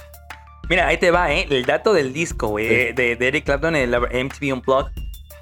Mira, 0.69 0.87
ahí 0.87 0.97
te 0.97 1.11
va, 1.11 1.33
¿eh? 1.33 1.47
El 1.49 1.65
dato 1.65 1.93
del 1.93 2.13
disco, 2.13 2.47
güey, 2.47 2.67
Sí. 2.67 2.93
de, 2.93 3.17
Eric 3.19 3.45
Clapton 3.45 3.75
en 3.75 3.93
el 3.93 4.25
MTV 4.25 4.53
Unplugged. 4.53 4.91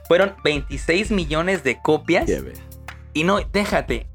Fueron 0.08 0.34
26 0.44 1.12
millones 1.12 1.64
de 1.64 1.80
copias. 1.82 2.28
Y 3.14 3.24
no, 3.24 3.40
déjate. 3.54 4.08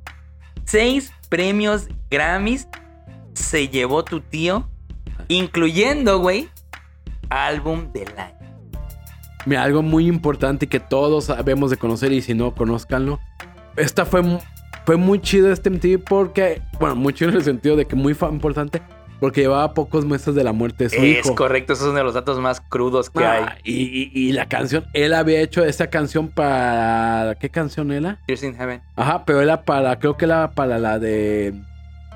6 0.64 1.12
premios 1.34 1.88
Grammys 2.12 2.68
se 3.32 3.66
llevó 3.66 4.04
tu 4.04 4.20
tío, 4.20 4.68
incluyendo, 5.26 6.20
güey, 6.20 6.48
álbum 7.28 7.90
del 7.92 8.16
año. 8.16 8.56
Mira, 9.44 9.64
algo 9.64 9.82
muy 9.82 10.06
importante 10.06 10.68
que 10.68 10.78
todos 10.78 11.24
sabemos 11.24 11.72
de 11.72 11.76
conocer 11.76 12.12
y 12.12 12.22
si 12.22 12.34
no, 12.34 12.54
conózcanlo. 12.54 13.18
Esta 13.74 14.06
fue, 14.06 14.22
fue 14.86 14.96
muy 14.96 15.20
chido 15.20 15.52
este 15.52 15.70
MTV 15.70 16.04
porque, 16.04 16.62
bueno, 16.78 16.94
muy 16.94 17.12
chido 17.12 17.32
en 17.32 17.38
el 17.38 17.42
sentido 17.42 17.74
de 17.74 17.86
que 17.86 17.96
muy 17.96 18.16
importante 18.30 18.80
porque 19.20 19.42
llevaba 19.42 19.72
pocos 19.74 20.04
meses 20.04 20.34
de 20.34 20.44
la 20.44 20.52
muerte 20.52 20.84
de 20.84 20.90
su 20.90 20.96
Es 20.96 21.24
hijo. 21.26 21.34
correcto, 21.34 21.72
esos 21.72 21.86
son 21.86 21.94
de 21.94 22.02
los 22.04 22.14
datos 22.14 22.38
más 22.40 22.60
crudos 22.60 23.10
que 23.10 23.24
hay. 23.24 23.42
Ah, 23.42 23.56
y, 23.64 23.72
y- 23.74 24.10
y 24.12 24.32
la 24.32 24.46
canción, 24.46 24.84
él 24.92 25.14
había 25.14 25.40
hecho 25.40 25.64
esa 25.64 25.86
canción 25.88 26.28
para... 26.28 27.36
¿Qué 27.40 27.48
canción 27.48 27.90
era? 27.92 28.18
Tears 28.26 28.42
in 28.42 28.54
Heaven. 28.56 28.82
Ajá, 28.96 29.24
pero 29.24 29.40
era 29.40 29.62
para, 29.62 29.98
creo 29.98 30.16
que 30.16 30.24
era 30.26 30.50
para 30.52 30.78
la 30.78 30.98
de... 30.98 31.54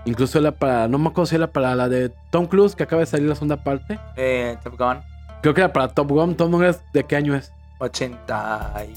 Incluso 0.04 0.38
era 0.38 0.52
para, 0.52 0.88
no 0.88 0.98
me 0.98 1.08
acuerdo 1.08 1.26
si 1.26 1.37
era 1.37 1.48
para 1.48 1.74
la 1.74 1.88
de 1.88 2.11
Tom 2.30 2.46
Cruise, 2.46 2.74
que 2.74 2.82
acaba 2.82 3.00
de 3.00 3.06
salir 3.06 3.28
la 3.28 3.34
segunda 3.34 3.62
parte. 3.62 3.98
Eh, 4.16 4.56
Top 4.64 4.78
Gun. 4.78 4.98
Creo 5.42 5.54
que 5.54 5.61
era 5.61 5.72
para 5.72 5.88
Top 5.88 6.08
Gun. 6.11 6.34
Tom 6.34 6.50
Gun 6.52 6.64
es- 6.64 6.80
¿de 6.92 7.04
qué 7.04 7.16
año 7.16 7.34
es? 7.34 7.52
80. 7.78 8.74
y- 8.88 8.94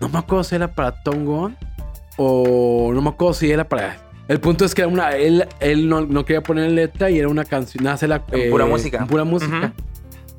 No 0.00 0.08
me 0.08 0.18
acuerdo 0.18 0.44
si 0.44 0.54
era 0.56 0.68
para 0.68 0.92
Tom 1.02 1.24
Gun 1.24 1.56
o 2.16 2.90
no 2.92 3.00
me 3.00 3.10
acuerdo 3.10 3.34
si 3.34 3.50
era 3.50 3.64
para... 3.68 3.96
El 4.28 4.40
punto 4.40 4.64
es 4.64 4.74
que 4.74 4.82
era 4.82 4.88
una, 4.88 5.12
él, 5.16 5.46
él 5.60 5.88
no, 5.88 6.02
no 6.02 6.24
quería 6.24 6.42
poner 6.42 6.70
letra 6.70 7.10
y 7.10 7.18
era 7.18 7.28
una 7.28 7.44
canción, 7.44 7.86
hacerla 7.86 8.24
En 8.30 8.50
pura 8.50 8.66
música. 8.66 8.98
en 8.98 9.06
pura 9.06 9.24
música. 9.24 9.72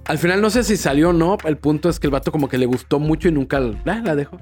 Al 0.05 0.17
final 0.17 0.41
no 0.41 0.49
sé 0.49 0.63
si 0.63 0.77
salió 0.77 1.09
o 1.09 1.13
no. 1.13 1.37
El 1.43 1.57
punto 1.57 1.89
es 1.89 1.99
que 1.99 2.07
el 2.07 2.11
vato 2.11 2.31
como 2.31 2.47
que 2.49 2.57
le 2.57 2.65
gustó 2.67 2.99
mucho 2.99 3.27
y 3.27 3.31
nunca 3.31 3.59
la, 3.59 3.99
la 4.01 4.15
dejó. 4.15 4.37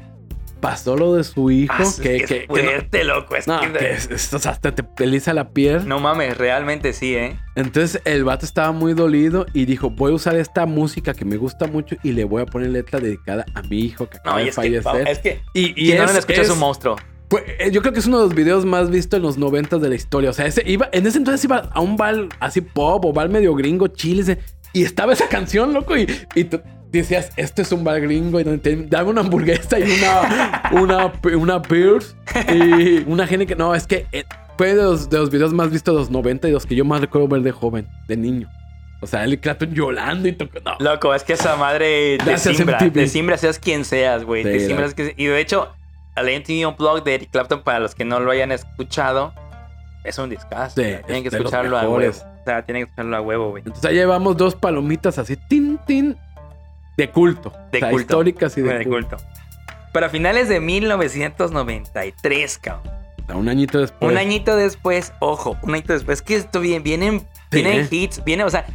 Pasó 0.60 0.98
lo 0.98 1.14
de 1.14 1.24
su 1.24 1.52
hijo. 1.52 1.74
Ah, 1.78 1.84
es 1.84 1.96
que, 2.00 2.18
que 2.18 2.18
que- 2.18 2.24
es 2.24 2.30
que 2.30 2.48
no- 2.48 2.70
fuerte, 2.72 3.04
loco. 3.04 3.36
Es 3.36 3.48
no, 3.48 3.60
que- 3.62 3.72
que 3.74 3.92
es- 3.92 4.10
es- 4.10 4.34
o 4.34 4.40
sea, 4.40 4.52
hasta 4.54 4.74
te 4.74 4.82
peliza 4.84 5.34
la 5.34 5.50
piel. 5.52 5.88
no 5.88 6.00
mames, 6.00 6.36
realmente 6.38 6.94
sí, 6.94 7.16
¿eh? 7.16 7.38
Entonces 7.56 8.02
el 8.06 8.24
vato 8.24 8.46
estaba 8.46 8.72
muy 8.72 8.94
dolido 8.96 9.46
y 9.54 9.66
dijo, 9.66 9.92
voy 9.92 10.12
a 10.14 10.16
usar 10.16 10.36
esta 10.36 10.66
música 10.66 11.14
que 11.14 11.26
me 11.26 11.38
gusta 11.38 11.68
mucho 11.68 11.96
y 12.02 12.14
le 12.14 12.24
voy 12.24 12.42
a 12.42 12.46
poner 12.48 12.70
letra 12.70 13.00
dedicada 13.00 13.46
a 13.54 13.62
mi 13.62 13.80
hijo 13.82 14.10
que 14.10 14.18
acaba 14.18 14.38
No, 14.38 14.42
y 14.42 14.44
de 14.46 14.50
es 14.50 14.56
que, 14.56 14.82
fallecer. 14.82 15.08
es 15.08 15.20
que 15.20 15.42
y 15.54 15.66
y 15.72 15.74
quien 15.74 15.98
no 16.00 16.04
es- 16.06 16.14
lo 16.14 16.20
escucha 16.20 16.42
es 16.42 16.48
es- 16.48 16.54
un 16.54 16.60
monstruo. 16.60 16.96
Pues, 17.30 17.44
eh, 17.60 17.72
yo 17.72 17.82
creo 17.82 17.94
que 17.94 18.00
es 18.00 18.08
uno 18.08 18.18
de 18.20 18.26
los 18.26 18.36
videos 18.36 18.66
más 18.66 18.90
vistos 18.90 19.18
en 19.18 19.24
los 19.24 19.38
90 19.38 19.78
de 19.80 19.90
la 19.90 19.96
historia. 19.96 20.30
O 20.30 20.34
sea, 20.34 20.46
ese 20.46 20.64
iba, 20.66 20.90
en 20.92 21.06
ese 21.08 21.18
entonces 21.18 21.44
iba 21.44 21.70
a 21.74 21.82
un 21.82 21.98
bar 21.98 22.16
así 22.40 22.62
pop 22.62 23.04
o 23.06 23.14
bar 23.14 23.30
medio 23.30 23.54
gringo, 23.56 23.88
chiles. 23.88 24.38
Y 24.74 24.84
estaba 24.84 25.14
esa 25.14 25.28
canción, 25.28 25.74
loco. 25.74 25.98
Y, 25.98 26.08
y 26.36 26.44
tú 26.46 26.62
decías, 26.92 27.32
este 27.38 27.62
es 27.64 27.72
un 27.72 27.84
bar 27.84 28.00
gringo. 28.02 28.40
Y 28.40 28.44
donde 28.44 28.60
te 28.60 28.76
dame 28.88 29.10
una 29.10 29.22
hamburguesa 29.22 29.80
y 29.80 29.84
una, 29.84 30.64
una, 30.82 31.14
una 31.38 31.62
Pierce. 31.62 32.16
Y 32.54 33.04
una 33.10 33.28
gente 33.28 33.46
que 33.46 33.56
no, 33.56 33.74
es 33.76 33.88
que 33.88 34.06
eh, 34.12 34.24
fue 34.58 34.76
de 34.76 34.84
los, 34.84 35.10
de 35.10 35.18
los 35.18 35.30
videos 35.30 35.54
más 35.54 35.70
vistos 35.72 35.94
de 35.96 36.00
los 36.00 36.10
90 36.12 36.48
y 36.48 36.52
los 36.52 36.66
que 36.66 36.76
yo 36.76 36.86
más 36.86 37.02
recuerdo 37.02 37.28
ver 37.28 37.42
de 37.42 37.52
joven, 37.52 37.88
de 38.08 38.18
niño. 38.18 38.50
O 39.00 39.06
sea, 39.06 39.24
Eric 39.26 39.42
Clapton 39.42 39.74
llorando 39.76 40.28
y 40.28 40.32
tocando. 40.32 40.72
No. 40.80 40.94
Loco, 40.94 41.14
es 41.14 41.24
que 41.24 41.34
esa 41.34 41.56
madre 41.56 42.18
te 42.18 42.26
Gracias, 42.26 42.58
simbra, 42.58 42.78
te 42.80 43.08
simbra 43.08 43.38
seas 43.38 43.60
quien 43.60 43.86
seas, 43.86 44.24
güey. 44.24 44.44
Sí, 44.44 44.50
te 44.50 44.68
simbras 44.68 44.94
que- 44.96 45.14
Y 45.18 45.26
de 45.26 45.40
hecho, 45.40 45.70
el 46.22 46.40
MTV 46.42 46.68
Unplugged 46.68 47.04
de 47.04 47.16
Eric 47.16 47.32
Clapton, 47.32 47.62
para 47.62 47.80
los 47.80 47.96
que 47.96 48.06
no 48.06 48.20
lo 48.20 48.32
hayan 48.32 48.52
escuchado, 48.52 49.34
es 50.04 50.18
un 50.18 50.30
discazo. 50.30 50.82
Sí, 50.82 50.96
tienen 51.06 51.24
que 51.24 51.30
es 51.30 51.34
escucharlo 51.34 51.78
a 51.78 51.88
huevo. 51.88 52.12
O 52.12 52.46
sea, 52.46 52.64
tienen 52.64 52.84
que 52.84 52.90
escucharlo 52.90 53.18
a 53.18 53.22
huevo, 53.22 53.50
güey. 53.50 53.64
Entonces 53.66 53.86
ahí 53.86 53.96
llevamos 53.96 54.38
dos 54.38 54.56
palomitas 54.56 55.18
así, 55.18 55.36
tin, 55.36 55.78
tin, 55.86 56.18
de 56.96 57.10
culto. 57.10 57.52
De 57.72 57.78
o 57.78 57.82
sea, 57.82 57.90
culto. 57.90 58.02
históricas 58.02 58.58
y 58.58 58.62
de, 58.62 58.78
de 58.80 58.86
culto. 58.86 59.18
culto. 59.18 59.32
Para 59.94 60.10
finales 60.10 60.50
de 60.50 60.60
1993, 60.60 62.58
cabrón. 62.60 62.94
O 63.24 63.26
sea, 63.28 63.36
un 63.36 63.50
añito 63.50 63.80
después. 63.80 64.12
Un 64.12 64.18
añito 64.18 64.56
después, 64.56 65.14
ojo, 65.20 65.58
un 65.62 65.74
añito 65.74 65.94
después, 65.94 66.22
que 66.22 66.36
esto 66.36 66.60
bien, 66.60 66.84
vienen, 66.84 67.28
Sí, 67.52 67.62
vienen 67.62 67.82
¿eh? 67.82 67.88
hits, 67.90 68.24
viene, 68.24 68.44
o 68.44 68.50
sea, 68.50 68.66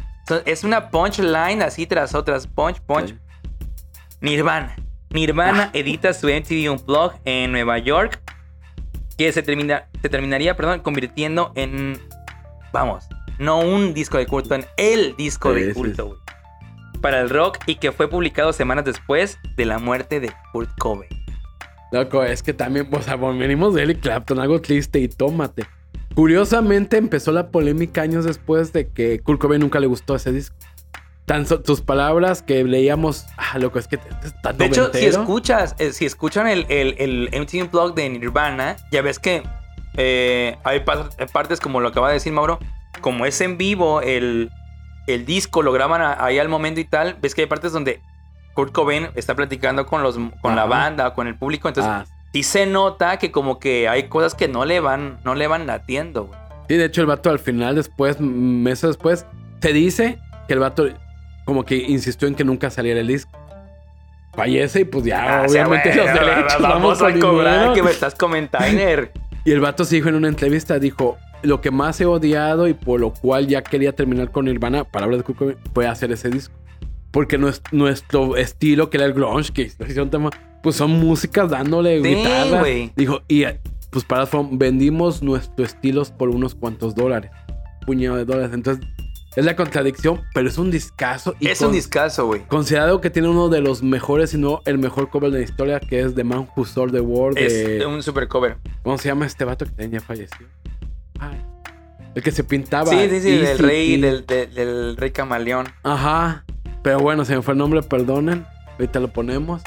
es 0.45 0.63
una 0.63 0.89
punchline 0.89 1.61
así 1.61 1.85
tras 1.85 2.15
otras, 2.15 2.47
punch, 2.47 2.79
punch. 2.81 3.09
Sí. 3.09 3.17
Nirvana. 4.21 4.75
Nirvana 5.13 5.65
Ah. 5.65 5.69
edita 5.73 6.13
su 6.13 6.27
MTV 6.27 6.69
Unplugged 6.71 7.19
en 7.25 7.51
Nueva 7.51 7.77
York, 7.77 8.19
que 9.17 9.31
se, 9.31 9.43
termina, 9.43 9.87
se 10.01 10.09
terminaría, 10.09 10.55
perdón, 10.55 10.79
convirtiendo 10.81 11.51
en, 11.55 11.99
vamos, 12.73 13.05
no 13.39 13.59
un 13.59 13.93
disco 13.93 14.17
de 14.17 14.25
culto, 14.25 14.55
en 14.55 14.65
el 14.77 15.15
disco 15.15 15.53
Sí, 15.53 15.61
de 15.61 15.73
culto, 15.73 16.07
güey. 16.07 16.19
Para 17.01 17.21
el 17.21 17.29
rock 17.29 17.59
y 17.67 17.75
que 17.75 17.91
fue 17.91 18.07
publicado 18.09 18.53
semanas 18.53 18.85
después 18.85 19.37
de 19.55 19.65
la 19.65 19.77
muerte 19.77 20.19
de 20.19 20.31
Kurt 20.51 20.69
Cobain. 20.79 21.09
Loco, 21.91 22.23
es 22.23 22.41
que 22.41 22.53
también, 22.53 22.87
o 22.91 23.01
sea, 23.01 23.15
venimos 23.17 23.75
de 23.75 23.83
Eric 23.83 23.99
Clapton, 23.99 24.39
algo 24.39 24.59
triste 24.61 24.99
y 24.99 25.07
tómate. 25.07 25.65
Curiosamente 26.15 26.97
empezó 26.97 27.31
la 27.31 27.49
polémica 27.49 28.01
años 28.01 28.23
después 28.25 28.71
de 28.73 28.87
que 28.89 29.19
Kurt 29.19 29.39
Cobain 29.41 29.61
nunca 29.61 29.79
le 29.79 29.87
gustó 29.87 30.15
ese 30.15 30.31
disco. 30.31 30.55
Tan 31.33 31.47
so- 31.47 31.61
tus 31.61 31.81
palabras 31.81 32.43
que 32.43 32.63
leíamos, 32.63 33.25
ah, 33.37 33.57
loco, 33.57 33.79
es 33.79 33.87
que 33.87 33.97
te- 33.97 34.09
te- 34.21 34.29
tan 34.43 34.55
De 34.55 34.65
hecho, 34.65 34.91
si 34.93 35.05
escuchas, 35.07 35.75
eh, 35.79 35.91
si 35.91 36.05
escuchan 36.05 36.45
el, 36.47 36.67
el, 36.69 36.95
el 36.99 37.29
MTV 37.41 37.63
Unplugged 37.63 37.95
de 37.95 38.07
Nirvana, 38.09 38.75
ya 38.91 39.01
ves 39.01 39.17
que 39.17 39.41
eh, 39.97 40.57
hay 40.63 40.81
pa- 40.81 41.09
partes 41.31 41.59
como 41.59 41.79
lo 41.79 41.87
acaba 41.87 42.09
de 42.09 42.15
decir 42.15 42.31
Mauro, 42.33 42.59
como 43.01 43.25
es 43.25 43.41
en 43.41 43.57
vivo, 43.57 44.01
el, 44.01 44.51
el 45.07 45.25
disco 45.25 45.63
lo 45.63 45.71
graban 45.71 46.01
ahí 46.19 46.37
al 46.37 46.49
momento 46.49 46.79
y 46.79 46.85
tal, 46.85 47.17
ves 47.19 47.33
que 47.33 47.41
hay 47.41 47.47
partes 47.47 47.71
donde 47.71 47.99
Kurt 48.53 48.71
Cobain 48.71 49.07
está 49.15 49.33
platicando 49.35 49.87
con, 49.87 50.03
los, 50.03 50.15
con 50.41 50.55
la 50.55 50.65
banda, 50.65 51.15
con 51.15 51.25
el 51.25 51.35
público, 51.35 51.67
entonces 51.67 51.91
Ah, 51.91 52.05
sí 52.31 52.43
se 52.43 52.67
nota 52.67 53.17
que 53.17 53.31
como 53.31 53.57
que 53.59 53.89
hay 53.89 54.03
cosas 54.03 54.35
que 54.35 54.47
no 54.47 54.65
le 54.65 54.79
van, 54.81 55.17
no 55.23 55.33
le 55.33 55.47
van 55.47 55.65
latiendo, 55.65 56.25
güey. 56.25 56.39
sí, 56.69 56.75
de 56.75 56.85
hecho 56.85 57.01
el 57.01 57.07
vato 57.07 57.31
al 57.31 57.39
final, 57.39 57.73
después, 57.73 58.19
meses 58.19 58.89
después, 58.89 59.25
se 59.63 59.73
dice 59.73 60.19
que 60.47 60.53
el 60.53 60.59
vato 60.59 60.87
como 61.45 61.65
que 61.65 61.75
insistió 61.77 62.27
en 62.27 62.35
que 62.35 62.43
nunca 62.43 62.69
saliera 62.69 62.99
el 62.99 63.07
disco. 63.07 63.31
Fallece 64.35 64.81
y 64.81 64.85
pues 64.85 65.05
ya, 65.05 65.41
Ah, 65.41 65.45
o 65.45 65.49
sea, 65.49 65.67
obviamente 65.67 65.91
güey, 65.93 66.05
los 66.07 66.13
derechos. 66.19 66.61
vamos 66.61 66.99
por 66.99 67.11
a 67.11 67.19
cobrar 67.19 67.53
dinero. 67.55 67.73
que 67.73 67.83
me 67.83 67.91
estás 67.91 68.15
comentando. 68.15 68.67
Y 69.45 69.51
el 69.51 69.59
vato 69.59 69.83
se 69.83 69.95
dijo 69.97 70.07
en 70.07 70.15
una 70.15 70.29
entrevista, 70.29 70.79
dijo, 70.79 71.17
lo 71.41 71.59
que 71.59 71.69
más 71.69 71.99
he 71.99 72.05
odiado 72.05 72.69
y 72.69 72.73
por 72.73 73.01
lo 73.01 73.11
cual 73.11 73.45
ya 73.47 73.61
quería 73.61 73.91
terminar 73.93 74.31
con 74.31 74.45
Nirvana, 74.45 74.85
palabras 74.85 75.17
de 75.19 75.23
Kurt 75.25 75.57
fue 75.73 75.85
hacer 75.85 76.13
ese 76.13 76.29
disco. 76.29 76.55
Porque 77.11 77.37
nues- 77.37 77.61
nuestro 77.73 78.37
estilo, 78.37 78.89
que 78.89 78.95
era 78.95 79.05
el 79.05 79.11
grunge, 79.13 79.51
que 79.51 79.63
hicieron 79.85 80.09
tema, 80.09 80.29
pues 80.63 80.77
son 80.77 80.91
músicas 80.91 81.49
dándole 81.49 82.01
Sí, 82.01 82.15
guitarra. 82.15 82.59
güey. 82.61 82.93
Dijo, 82.95 83.21
y 83.27 83.43
pues 83.89 84.05
para 84.05 84.25
vendimos 84.51 85.21
nuestros 85.21 85.67
estilos 85.73 86.09
por 86.09 86.29
unos 86.29 86.55
cuantos 86.55 86.95
dólares. 86.95 87.29
Puñado 87.85 88.15
de 88.15 88.23
dólares. 88.23 88.51
Entonces, 88.53 88.85
es 89.35 89.45
la 89.45 89.55
contradicción, 89.55 90.21
pero 90.33 90.47
es 90.47 90.57
un 90.57 90.69
discazo. 90.71 91.35
Y 91.39 91.47
Es 91.47 91.61
un 91.61 91.71
discazo, 91.71 92.27
güey. 92.27 92.41
Considerado 92.47 93.01
que 93.01 93.09
tiene 93.09 93.27
uno 93.29 93.49
de 93.49 93.61
los 93.61 93.81
mejores, 93.83 94.29
si 94.31 94.37
no 94.37 94.61
el 94.65 94.77
mejor 94.77 95.09
cover 95.09 95.31
de 95.31 95.39
la 95.39 95.45
historia, 95.45 95.79
que 95.79 96.01
es 96.01 96.13
The 96.15 96.23
Man 96.23 96.47
Who 96.55 96.65
Sold 96.65 96.93
the 96.93 96.99
World. 97.01 97.37
de- 97.37 97.77
Es 97.79 97.85
un 97.85 98.01
super 98.03 98.27
cover. 98.27 98.57
¿Cómo 98.83 98.97
se 98.97 99.09
llama 99.09 99.25
este 99.25 99.43
vato 99.45 99.65
que 99.65 99.71
tenía 99.71 99.99
fallecido? 100.01 100.47
Ay, 101.19 101.41
el 102.15 102.21
que 102.23 102.31
se 102.31 102.43
pintaba. 102.43 102.91
Sí, 102.91 102.97
sí, 103.09 103.21
sí, 103.21 103.31
del 103.31 103.43
Easy 103.45 103.61
rey, 103.63 103.99
del, 104.01 104.25
del- 104.25 104.53
del 104.53 104.97
rey 104.97 105.11
camaleón. 105.11 105.67
Ajá. 105.83 106.43
Pero 106.83 106.99
bueno, 106.99 107.23
se 107.25 107.35
me 107.35 107.41
fue 107.41 107.53
el 107.53 107.57
nombre, 107.57 107.81
perdonen. 107.81 108.45
Ahorita 108.73 108.99
lo 108.99 109.07
ponemos. 109.07 109.61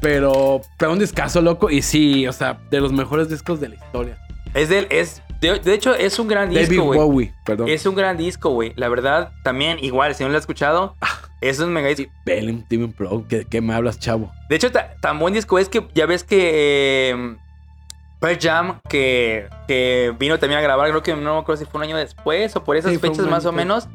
Pero, 0.00 0.60
pero 0.78 0.92
un 0.92 0.98
discazo 0.98 1.40
loco. 1.40 1.70
Y 1.70 1.82
sí, 1.82 2.26
o 2.26 2.32
sea, 2.32 2.58
de 2.70 2.80
los 2.80 2.92
mejores 2.92 3.28
discos 3.28 3.60
de 3.60 3.68
la 3.68 3.74
historia. 3.76 4.18
Es 4.54 4.68
del, 4.68 4.86
es, 4.90 5.22
de, 5.40 5.58
de 5.58 5.74
hecho, 5.74 5.94
es 5.94 6.18
un 6.18 6.28
gran 6.28 6.52
David 6.52 6.68
disco, 6.68 6.84
güey. 7.06 7.32
Perdón. 7.44 7.68
Es 7.68 7.84
un 7.86 7.94
gran 7.94 8.16
disco, 8.16 8.50
güey. 8.50 8.72
La 8.76 8.88
verdad, 8.88 9.32
también, 9.42 9.78
igual, 9.82 10.14
si 10.14 10.22
no 10.22 10.30
lo 10.30 10.36
has 10.36 10.42
escuchado, 10.42 10.94
Ah. 11.00 11.18
es 11.40 11.58
un 11.58 11.72
mega 11.72 11.88
disco. 11.88 12.12
Bellum, 12.24 12.62
Steven 12.66 12.92
Pro, 12.92 13.24
¿qué, 13.28 13.44
qué 13.48 13.60
me 13.60 13.74
hablas, 13.74 13.98
chavo? 13.98 14.30
De 14.48 14.56
hecho, 14.56 14.70
ta- 14.72 14.94
tan 15.00 15.18
buen 15.18 15.34
disco 15.34 15.58
es 15.58 15.68
que 15.68 15.86
ya 15.94 16.06
ves 16.06 16.22
que 16.24 17.10
eh, 17.10 17.36
Pearl 18.20 18.38
Jam, 18.40 18.80
que, 18.88 19.48
que 19.68 20.14
vino 20.18 20.38
también 20.38 20.60
a 20.60 20.62
grabar, 20.62 20.88
creo 20.88 21.02
que 21.02 21.14
no 21.14 21.34
me 21.34 21.40
acuerdo 21.40 21.62
si 21.62 21.70
fue 21.70 21.78
un 21.80 21.84
año 21.84 21.96
después 21.96 22.54
o 22.56 22.64
por 22.64 22.76
esas 22.76 22.92
Sí, 22.92 22.98
fechas 22.98 23.26
más 23.26 23.44
o 23.44 23.52
menos, 23.52 23.88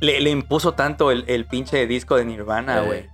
le, 0.00 0.20
le 0.20 0.30
impuso 0.30 0.72
tanto 0.72 1.10
el, 1.10 1.24
el 1.28 1.46
pinche 1.46 1.86
disco 1.86 2.16
de 2.16 2.24
Nirvana, 2.24 2.82
Eh. 2.82 2.86
güey. 2.86 3.06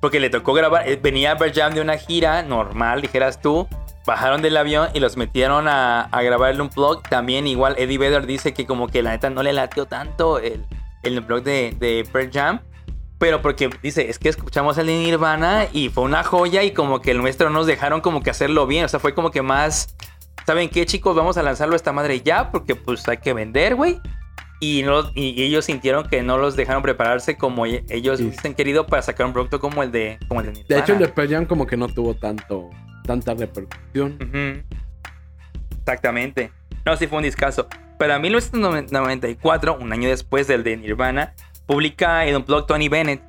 Porque 0.00 0.20
le 0.20 0.30
tocó 0.30 0.52
grabar, 0.54 0.88
eh, 0.88 0.98
venía 1.00 1.36
Pearl 1.36 1.52
Jam 1.52 1.74
de 1.74 1.80
una 1.80 1.96
gira 1.98 2.42
normal, 2.42 3.02
dijeras 3.02 3.40
tú, 3.40 3.68
bajaron 4.08 4.40
del 4.42 4.56
avión 4.56 4.88
y 4.94 5.00
los 5.00 5.16
metieron 5.18 5.68
a, 5.68 6.00
a 6.02 6.22
grabar 6.22 6.50
el 6.50 6.60
Unplugged. 6.60 7.08
También 7.10 7.46
igual 7.46 7.74
Eddie 7.78 7.98
Vedder 7.98 8.26
dice 8.26 8.54
que 8.54 8.66
como 8.66 8.88
que 8.88 9.02
la 9.02 9.10
neta 9.10 9.28
no 9.30 9.42
le 9.42 9.52
latió 9.52 9.84
tanto 9.86 10.38
el, 10.38 10.64
el 11.02 11.18
Unplugged 11.18 11.44
de, 11.44 11.76
de 11.78 12.08
Pearl 12.10 12.30
Jam. 12.32 12.60
Pero 13.18 13.42
porque 13.42 13.68
dice, 13.82 14.08
es 14.08 14.18
que 14.18 14.28
escuchamos 14.28 14.78
el 14.78 14.86
de 14.86 14.94
Nirvana 14.98 15.66
y 15.72 15.88
fue 15.90 16.04
una 16.04 16.22
joya 16.24 16.62
y 16.62 16.70
como 16.70 17.00
que 17.00 17.10
el 17.10 17.18
nuestro 17.18 17.50
nos 17.50 17.66
dejaron 17.66 18.00
como 18.00 18.22
que 18.22 18.30
hacerlo 18.30 18.66
bien. 18.66 18.84
O 18.84 18.88
sea, 18.88 18.98
fue 19.00 19.12
como 19.14 19.30
que 19.30 19.42
más, 19.42 19.94
¿saben 20.46 20.68
qué 20.68 20.86
chicos? 20.86 21.14
Vamos 21.16 21.36
a 21.36 21.42
lanzarlo 21.42 21.74
a 21.74 21.76
esta 21.76 21.92
madre 21.92 22.20
ya 22.22 22.50
porque 22.50 22.76
pues 22.76 23.06
hay 23.08 23.18
que 23.18 23.32
vender, 23.34 23.74
güey. 23.74 24.00
Y, 24.60 24.82
no, 24.84 25.10
y 25.14 25.40
ellos 25.42 25.66
sintieron 25.66 26.08
que 26.08 26.22
no 26.22 26.36
los 26.38 26.56
dejaron 26.56 26.82
prepararse 26.82 27.36
como 27.36 27.64
ellos 27.66 28.18
Sí. 28.18 28.24
hubiesen 28.24 28.54
querido 28.54 28.86
para 28.86 29.02
sacar 29.02 29.26
un 29.26 29.32
producto 29.32 29.60
como 29.60 29.82
el 29.84 29.92
de, 29.92 30.18
como 30.28 30.40
el 30.40 30.46
de 30.46 30.52
Nirvana. 30.52 30.74
De 30.74 30.80
hecho, 30.80 30.92
el 30.94 30.98
de 31.00 31.08
Pearl 31.08 31.30
Jam 31.30 31.44
como 31.46 31.66
que 31.66 31.76
no 31.76 31.86
tuvo 31.88 32.14
tanto, 32.14 32.70
tanta 33.08 33.34
repercusión. 33.34 34.64
Exactamente. 35.80 36.52
No, 36.84 36.96
sí 36.96 37.06
fue 37.06 37.18
un 37.18 37.24
discazo. 37.24 37.66
Pero 37.98 38.14
en 38.14 38.22
1994, 38.22 39.78
un 39.80 39.92
año 39.92 40.08
después 40.08 40.46
del 40.46 40.62
de 40.62 40.76
Nirvana, 40.76 41.34
publica 41.66 42.24
el 42.26 42.36
Unplugged 42.36 42.66
Tony 42.66 42.88
Bennett. 42.88 43.22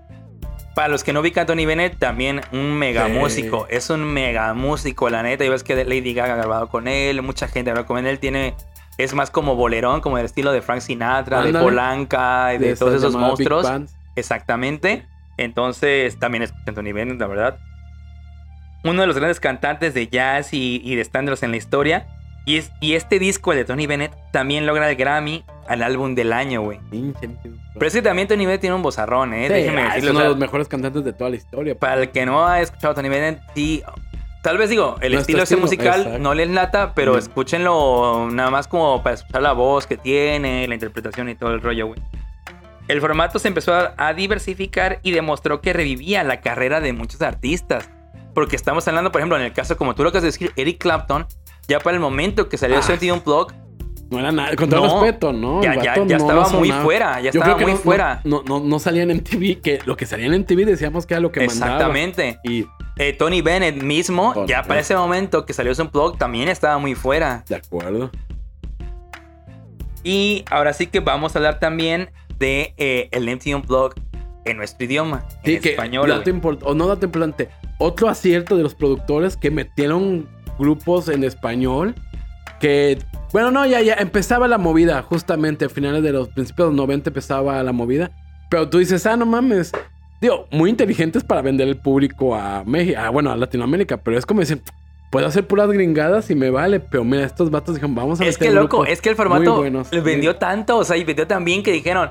Para 0.76 0.90
los 0.90 1.04
que 1.04 1.14
no 1.14 1.22
ubican 1.22 1.44
a 1.44 1.46
Tony 1.48 1.66
Bennett, 1.66 1.98
también 1.98 2.42
un 2.52 2.78
mega 2.78 3.08
Sí. 3.08 3.14
músico. 3.14 3.68
Es 3.70 3.90
un 3.90 4.04
mega 4.04 4.54
músico, 4.54 5.10
la 5.10 5.24
neta. 5.24 5.44
Y 5.44 5.50
ves 5.50 5.64
que 5.64 5.84
Lady 5.84 6.14
Gaga 6.14 6.34
ha 6.34 6.38
grabado 6.38 6.70
con 6.70 6.88
él, 6.88 7.22
mucha 7.22 7.48
gente 7.48 7.72
ha 7.72 7.74
grabado 7.74 7.88
con 7.88 8.06
él. 8.06 8.20
Tiene, 8.20 8.54
es 8.98 9.14
más 9.14 9.32
como 9.32 9.56
bolerón, 9.56 10.02
como 10.02 10.18
del 10.18 10.26
estilo 10.26 10.52
de 10.52 10.62
Frank 10.62 10.82
Sinatra, 10.82 11.42
de. 11.42 11.54
Polanca, 11.54 12.48
de, 12.48 12.68
esas 12.68 12.80
todos 12.80 12.94
esos 12.96 13.16
monstruos. 13.16 13.68
Exactamente. 14.16 15.08
Entonces, 15.38 16.20
también 16.20 16.44
escuchan 16.44 16.76
Tony 16.76 16.92
Bennett, 16.92 17.20
la 17.20 17.28
verdad. 17.28 17.60
Uno 18.84 19.02
de 19.02 19.08
los 19.08 19.16
grandes 19.18 19.40
cantantes 19.40 19.94
de 19.94 20.08
jazz 20.08 20.54
y, 20.54 20.82
y 20.84 20.96
de 20.96 21.02
estándaros 21.02 21.44
en 21.44 21.52
la 21.52 21.58
historia. 21.58 22.08
Y, 22.46 22.58
es, 22.58 22.72
y 22.80 22.94
este 22.94 23.20
disco, 23.20 23.52
el 23.52 23.60
de 23.60 23.66
Tony 23.66 23.86
Bennett, 23.86 24.14
también 24.32 24.66
logra 24.66 24.90
el 24.90 24.96
Grammy 24.96 25.44
al 25.68 25.84
álbum 25.84 26.16
del 26.16 26.34
año, 26.34 26.62
güey. 26.62 26.80
Pero 26.90 27.86
es 27.88 27.94
que 27.94 28.02
también 28.02 28.28
Tony 28.28 28.46
Bennett 28.46 28.62
tiene 28.62 28.76
un 28.76 28.82
bozarrón, 28.82 29.34
¿eh? 29.34 29.48
Sí, 29.48 29.54
Déjenme 29.54 29.82
ah, 29.82 29.88
es 29.90 29.94
decirlo. 29.96 30.12
uno 30.12 30.20
o 30.20 30.22
de 30.22 30.26
sea, 30.26 30.30
los 30.30 30.38
mejores 30.40 30.68
cantantes 30.68 31.04
de 31.04 31.14
toda 31.14 31.30
la 31.30 31.36
historia. 31.36 31.76
para 31.78 32.02
el 32.02 32.10
que 32.10 32.26
no 32.26 32.48
ha 32.48 32.62
escuchado 32.62 32.94
a 32.94 32.96
Tony 32.96 33.10
Bennett, 33.10 33.42
sí. 33.54 33.84
Tal 34.42 34.58
vez 34.58 34.70
digo, 34.70 34.96
el 35.02 35.14
estilo 35.16 35.44
ese 35.44 35.58
musical 35.58 36.00
exacto. 36.00 36.20
no 36.20 36.34
les 36.34 36.50
lata, 36.50 36.94
pero 36.96 37.16
Mm. 37.16 37.18
escúchenlo 37.18 38.30
nada 38.32 38.50
más 38.50 38.68
como 38.70 39.04
para 39.04 39.16
escuchar 39.16 39.42
la 39.42 39.52
voz 39.52 39.86
que 39.86 39.98
tiene, 39.98 40.66
la 40.68 40.74
interpretación 40.74 41.28
y 41.30 41.36
todo 41.36 41.52
el 41.54 41.62
rollo, 41.62 41.88
güey. 41.88 42.00
El 42.88 43.02
formato 43.02 43.38
se 43.38 43.50
empezó 43.50 43.74
a, 43.76 43.94
a 43.98 44.14
diversificar 44.14 45.00
y 45.04 45.12
demostró 45.12 45.60
que 45.62 45.74
revivía 45.74 46.24
la 46.24 46.40
carrera 46.42 46.80
de 46.80 46.94
muchos 46.94 47.22
artistas. 47.22 47.90
Porque 48.40 48.56
estamos 48.56 48.88
hablando, 48.88 49.12
por 49.12 49.20
ejemplo, 49.20 49.36
en 49.38 49.44
el 49.44 49.52
caso, 49.52 49.76
como 49.76 49.94
tú 49.96 50.02
lo 50.04 50.10
acabas 50.10 50.24
de 50.24 50.28
decir, 50.30 50.54
Eric 50.56 50.78
Clapton, 50.78 51.28
ya 51.68 51.82
para 51.82 51.96
el 51.96 52.00
momento 52.00 52.48
que 52.48 52.58
salió 52.58 52.78
Ah. 52.78 52.82
su 52.82 52.94
MTV 52.94 53.12
Unplugged, 53.16 53.54
No 54.10 54.18
era 54.18 54.32
nada, 54.32 54.56
con 54.56 54.70
todo 54.70 54.88
No, 54.88 55.02
respeto, 55.04 55.34
¿no? 55.34 55.62
ya, 55.62 55.74
El 55.74 55.82
ya, 55.84 55.92
vato 55.92 56.06
ya 56.08 56.18
no 56.18 56.24
estaba 56.30 56.50
muy 56.58 56.72
fuera, 56.72 57.20
ya 57.20 57.32
Yo 57.32 57.42
estaba 57.42 57.58
muy 57.58 57.74
no, 57.74 57.78
fuera. 57.78 58.22
No, 58.24 58.44
no, 58.48 58.62
no 58.62 58.80
salían 58.80 59.12
en 59.12 59.22
TV, 59.26 59.60
que 59.60 59.80
lo 59.86 59.98
que 59.98 60.06
salían 60.06 60.34
en 60.34 60.46
TV 60.46 60.64
decíamos 60.64 61.06
que 61.06 61.16
era 61.16 61.22
lo 61.22 61.34
que 61.34 61.46
mandaba. 61.46 61.74
Exactamente. 61.74 62.40
Y 62.46 62.66
Eh, 62.98 63.12
Tony 63.14 63.42
Bennett 63.42 63.84
mismo, 63.84 64.34
Tony 64.34 64.48
ya 64.48 64.64
para 64.64 64.80
ese 64.80 64.96
momento 64.96 65.46
que 65.46 65.52
salió 65.54 65.76
su 65.76 65.82
Unplugged, 65.84 66.18
también 66.18 66.48
estaba 66.48 66.78
muy 66.80 66.96
fuera. 66.96 67.44
de 67.50 67.56
acuerdo. 67.56 68.10
Y 70.04 70.46
ahora 70.50 70.72
sí 70.74 70.88
que 70.88 71.02
vamos 71.02 71.36
a 71.36 71.40
hablar 71.40 71.60
también 71.60 72.10
de 72.38 72.74
eh, 72.78 73.10
el 73.12 73.28
MTV 73.28 73.56
Unplugged 73.58 74.02
en 74.46 74.58
nuestro 74.58 74.86
idioma, 74.86 75.26
Sí, 75.44 75.56
en 75.56 75.62
que 75.62 75.70
español. 75.72 76.08
dato 76.10 76.32
o 76.64 76.74
no 76.74 76.88
dato 76.88 77.06
importante. 77.06 77.50
Otro 77.78 78.10
acierto 78.10 78.56
de 78.58 78.64
los 78.64 78.76
productores 78.76 79.38
que 79.38 79.52
metieron 79.52 80.28
grupos 80.58 81.08
en 81.10 81.24
español 81.24 81.96
que 82.60 83.00
Bueno, 83.32 83.52
no, 83.52 83.66
ya, 83.66 83.82
ya 83.82 83.94
empezaba 83.94 84.48
la 84.48 84.58
movida, 84.58 85.02
justamente 85.04 85.66
a 85.66 85.70
finales 85.70 86.04
de 86.04 86.12
los 86.12 86.30
principios 86.30 86.68
de 86.70 86.72
los 86.72 86.78
90 86.78 87.10
empezaba 87.12 87.62
la 87.64 87.72
movida. 87.72 88.12
Pero 88.50 88.68
tú 88.70 88.80
dices, 88.80 89.06
ah, 89.06 89.16
no 89.16 89.26
mames. 89.28 89.72
Digo, 90.20 90.48
muy 90.52 90.70
inteligentes 90.72 91.24
para 91.24 91.42
vender 91.42 91.68
el 91.68 91.78
público 91.78 92.36
a 92.36 92.64
México, 92.66 93.00
ah, 93.02 93.10
bueno, 93.10 93.32
a 93.32 93.38
Latinoamérica, 93.38 93.98
pero 93.98 94.18
es 94.18 94.26
como 94.26 94.42
dicen, 94.42 94.62
puedo 95.12 95.26
hacer 95.28 95.48
puras 95.48 95.70
gringadas 95.70 96.30
y 96.32 96.36
me 96.36 96.50
vale, 96.50 96.80
pero 96.82 97.04
mira, 97.06 97.24
estos 97.24 97.50
vatos 97.52 97.76
dijeron, 97.76 97.96
vamos 97.96 98.20
a 98.20 98.26
Es 98.26 98.38
que 98.38 98.52
loco, 98.52 98.86
es 98.86 99.00
que 99.00 99.10
el 99.10 99.16
formato 99.16 99.58
buenos". 99.58 99.92
le 99.94 100.02
vendió 100.02 100.36
tanto, 100.36 100.78
o 100.78 100.84
sea, 100.84 100.98
y 100.98 101.04
vendió 101.06 101.26
tan 101.28 101.46
bien 101.46 101.64
que 101.64 101.72
dijeron, 101.72 102.10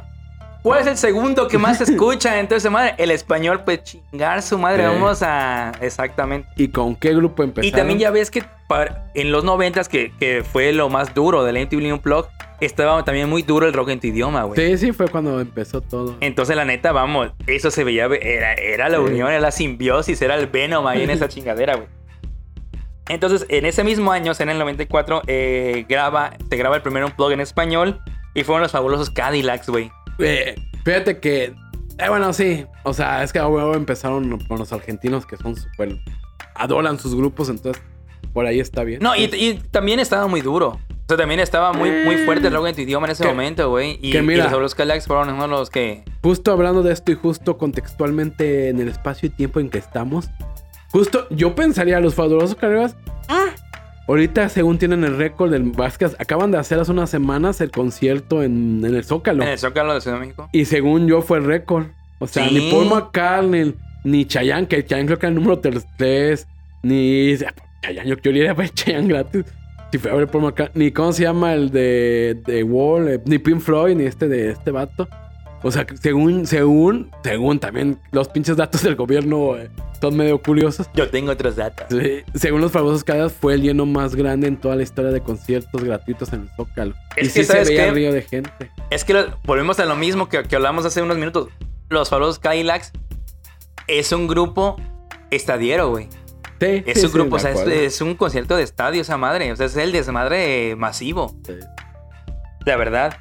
¿cuál 0.68 0.80
es 0.82 0.86
el 0.86 0.96
segundo 0.96 1.48
que 1.48 1.58
más 1.58 1.78
se 1.78 1.84
escucha? 1.92 2.38
Entonces, 2.40 2.70
madre, 2.70 2.94
el 2.98 3.10
español, 3.10 3.62
pues 3.64 3.82
chingar 3.84 4.42
su 4.42 4.58
madre, 4.58 4.84
Sí. 4.84 4.88
vamos 4.94 5.22
a... 5.22 5.72
Exactamente. 5.80 6.48
¿Y 6.56 6.68
con 6.68 6.94
qué 6.96 7.14
grupo 7.14 7.42
empezaron? 7.42 7.68
Y 7.68 7.72
también 7.72 7.98
ya 7.98 8.10
ves 8.10 8.30
que 8.30 8.44
para- 8.68 9.10
en 9.14 9.32
los 9.32 9.44
noventas, 9.44 9.88
que, 9.88 10.12
que 10.18 10.42
fue 10.44 10.72
lo 10.72 10.88
más 10.88 11.14
duro 11.14 11.44
del 11.44 11.56
MTV 11.56 11.92
Unplugged, 11.92 12.28
estaba 12.60 13.04
también 13.04 13.28
muy 13.28 13.42
duro 13.42 13.66
el 13.66 13.72
rock 13.72 13.90
en 13.90 14.00
tu 14.00 14.08
idioma, 14.08 14.42
güey. 14.42 14.58
Sí, 14.58 14.78
sí, 14.78 14.92
fue 14.92 15.08
cuando 15.08 15.40
empezó 15.40 15.80
todo. 15.80 16.16
Entonces, 16.20 16.56
la 16.56 16.64
neta, 16.64 16.90
vamos, 16.92 17.30
eso 17.46 17.70
se 17.70 17.84
veía, 17.84 18.06
era, 18.06 18.54
era 18.54 18.88
la 18.88 18.98
Sí. 18.98 19.04
unión, 19.04 19.28
era 19.30 19.40
la 19.40 19.50
simbiosis, 19.52 20.20
era 20.22 20.34
el 20.34 20.48
Venom 20.48 20.86
ahí 20.86 21.02
en 21.02 21.10
esa 21.10 21.28
chingadera, 21.28 21.76
güey. 21.76 21.86
Entonces, 23.08 23.46
en 23.48 23.64
ese 23.64 23.84
mismo 23.84 24.12
año, 24.12 24.32
en 24.38 24.48
el 24.50 24.58
94, 24.58 25.22
eh, 25.28 25.86
graba, 25.88 26.32
se 26.50 26.56
graba 26.56 26.76
el 26.76 26.82
primer 26.82 27.04
Unplugged 27.04 27.32
en 27.34 27.40
español 27.40 28.00
y 28.34 28.44
fueron 28.44 28.62
los 28.62 28.72
fabulosos 28.72 29.08
Cadillacs, 29.10 29.68
güey. 29.70 29.90
Eh, 30.18 30.54
fíjate 30.84 31.18
que. 31.18 31.44
eh, 31.98 32.08
bueno, 32.08 32.32
sí. 32.32 32.66
O 32.84 32.92
sea, 32.94 33.22
es 33.22 33.32
que 33.32 33.38
luego 33.38 33.74
empezaron 33.74 34.38
con 34.46 34.58
los 34.58 34.72
argentinos 34.72 35.26
que 35.26 35.36
son 35.36 35.56
súper. 35.56 35.96
Adoran 36.54 36.98
sus 36.98 37.14
grupos, 37.14 37.48
entonces 37.50 37.82
por 38.32 38.44
ahí 38.46 38.58
está 38.60 38.82
bien. 38.84 39.00
No, 39.02 39.14
y, 39.14 39.24
y 39.24 39.60
también 39.70 40.00
estaba 40.00 40.26
muy 40.26 40.40
duro. 40.40 40.70
O 40.70 41.04
sea, 41.08 41.16
también 41.16 41.40
estaba 41.40 41.72
muy, 41.72 41.90
muy 42.04 42.16
fuerte 42.18 42.48
el 42.48 42.52
rock 42.54 42.66
en 42.66 42.74
tu 42.74 42.80
idioma 42.82 43.06
en 43.06 43.12
ese 43.12 43.22
Que- 43.22 43.28
momento, 43.30 43.70
güey. 43.70 43.98
Y, 44.02 44.12
que 44.12 44.18
y 44.18 44.22
mira. 44.22 44.42
los 44.44 44.48
fabulosos 44.50 44.74
Cadillacs 44.74 45.06
fueron 45.06 45.30
uno 45.30 45.44
de 45.44 45.48
los 45.48 45.70
que... 45.70 46.04
Justo 46.22 46.52
hablando 46.52 46.82
de 46.82 46.92
esto 46.92 47.12
y 47.12 47.14
justo 47.14 47.56
contextualmente 47.56 48.68
en 48.68 48.78
el 48.80 48.88
espacio 48.88 49.28
y 49.28 49.30
tiempo 49.30 49.58
en 49.60 49.70
que 49.70 49.78
estamos. 49.78 50.28
Justo 50.90 51.26
yo 51.30 51.54
pensaría, 51.54 51.98
los 52.00 52.14
fabulosos 52.14 52.54
carreras. 52.56 52.94
Ah, 53.28 53.46
ahorita 54.08 54.48
según 54.48 54.78
tienen 54.78 55.04
el 55.04 55.16
récord 55.16 55.50
del 55.50 55.62
Vázquez, 55.70 56.16
acaban 56.18 56.50
de 56.50 56.58
hacer 56.58 56.78
hace 56.80 56.90
unas 56.92 57.10
semanas 57.10 57.60
el 57.60 57.70
concierto 57.70 58.42
en, 58.42 58.82
en 58.84 58.94
el 58.94 59.04
Zócalo. 59.04 59.42
En 59.42 59.50
el 59.50 59.58
Zócalo 59.58 59.94
de 59.94 60.00
Ciudad 60.00 60.16
de 60.18 60.26
México. 60.26 60.48
Y 60.52 60.64
según 60.64 61.06
yo 61.06 61.22
fue 61.22 61.40
récord. 61.40 61.86
O 62.18 62.26
sea, 62.26 62.48
Sí. 62.48 62.54
ni 62.54 62.70
Paul 62.72 62.88
McCartney, 62.88 63.74
ni 64.04 64.24
Chayanne, 64.26 64.66
que 64.66 64.84
Chayanne 64.84 65.06
creo 65.06 65.18
que 65.18 65.26
era 65.26 65.30
el 65.30 65.34
número 65.36 65.60
3, 65.60 66.46
ni... 66.82 67.36
Chayanne, 67.82 68.08
yo, 68.10 68.16
yo 68.16 68.30
iría 68.30 68.50
a 68.50 68.54
ver 68.54 68.70
Chayanne 68.70 69.08
gratis. 69.08 69.44
Si 69.92 69.98
fue 69.98 70.10
a 70.10 70.14
ver 70.14 70.26
Paul 70.26 70.44
McCartney, 70.44 70.86
ni 70.86 70.92
cómo 70.92 71.12
se 71.12 71.22
llama 71.22 71.54
el 71.54 71.70
de, 71.70 72.40
de 72.46 72.62
Wall, 72.64 73.08
eh, 73.08 73.20
ni 73.24 73.38
Pink 73.38 73.60
Floyd, 73.60 73.94
ni 73.96 74.04
este 74.04 74.26
de 74.28 74.50
este 74.50 74.70
vato. 74.70 75.08
O 75.62 75.70
sea, 75.72 75.84
según, 76.00 76.46
según, 76.46 77.10
según 77.24 77.58
también 77.58 77.98
los 78.12 78.28
pinches 78.28 78.56
datos 78.56 78.82
del 78.82 78.94
gobierno 78.94 79.56
eh, 79.56 79.68
son 80.00 80.16
medio 80.16 80.40
curiosos. 80.40 80.88
Yo 80.94 81.10
tengo 81.10 81.32
otros 81.32 81.56
datos. 81.56 81.86
Sí, 81.90 82.22
según 82.34 82.60
los 82.60 82.70
famosos 82.70 83.02
caras, 83.02 83.32
fue 83.32 83.54
el 83.54 83.62
lleno 83.62 83.84
más 83.84 84.14
grande 84.14 84.46
en 84.46 84.56
toda 84.56 84.76
la 84.76 84.84
historia 84.84 85.10
de 85.10 85.20
conciertos 85.20 85.82
gratuitos 85.82 86.32
en 86.32 86.42
el 86.42 86.50
Zócalo. 86.56 86.94
Es 87.16 87.30
y 87.30 87.32
que, 87.32 87.40
sí 87.40 87.44
se 87.44 87.52
¿sabes 87.52 87.68
veía 87.68 87.86
qué? 87.86 87.90
río 87.90 88.12
de 88.12 88.22
gente. 88.22 88.70
Es 88.90 89.04
que 89.04 89.14
lo- 89.14 89.36
volvemos 89.44 89.80
a 89.80 89.84
lo 89.84 89.96
mismo 89.96 90.28
que, 90.28 90.44
que 90.44 90.54
hablamos 90.54 90.84
hace 90.84 91.02
unos 91.02 91.16
minutos. 91.18 91.48
Los 91.88 92.08
fabulosos 92.08 92.38
Cadillacs 92.38 92.92
es 93.88 94.12
un 94.12 94.28
grupo 94.28 94.76
estadiero, 95.30 95.90
güey. 95.90 96.08
Sí, 96.60 96.82
Es 96.86 97.00
sí, 97.00 97.06
un 97.06 97.12
grupo, 97.12 97.36
o 97.36 97.38
sea, 97.38 97.52
es 97.52 98.00
un 98.00 98.14
concierto 98.14 98.56
de 98.56 98.62
estadio 98.64 99.00
esa 99.02 99.16
madre. 99.16 99.50
O 99.52 99.56
sea, 99.56 99.66
es 99.66 99.76
el 99.76 99.90
desmadre 99.92 100.76
masivo, 100.76 101.34
Sí. 101.46 101.54
la 102.66 102.76
verdad. 102.76 103.16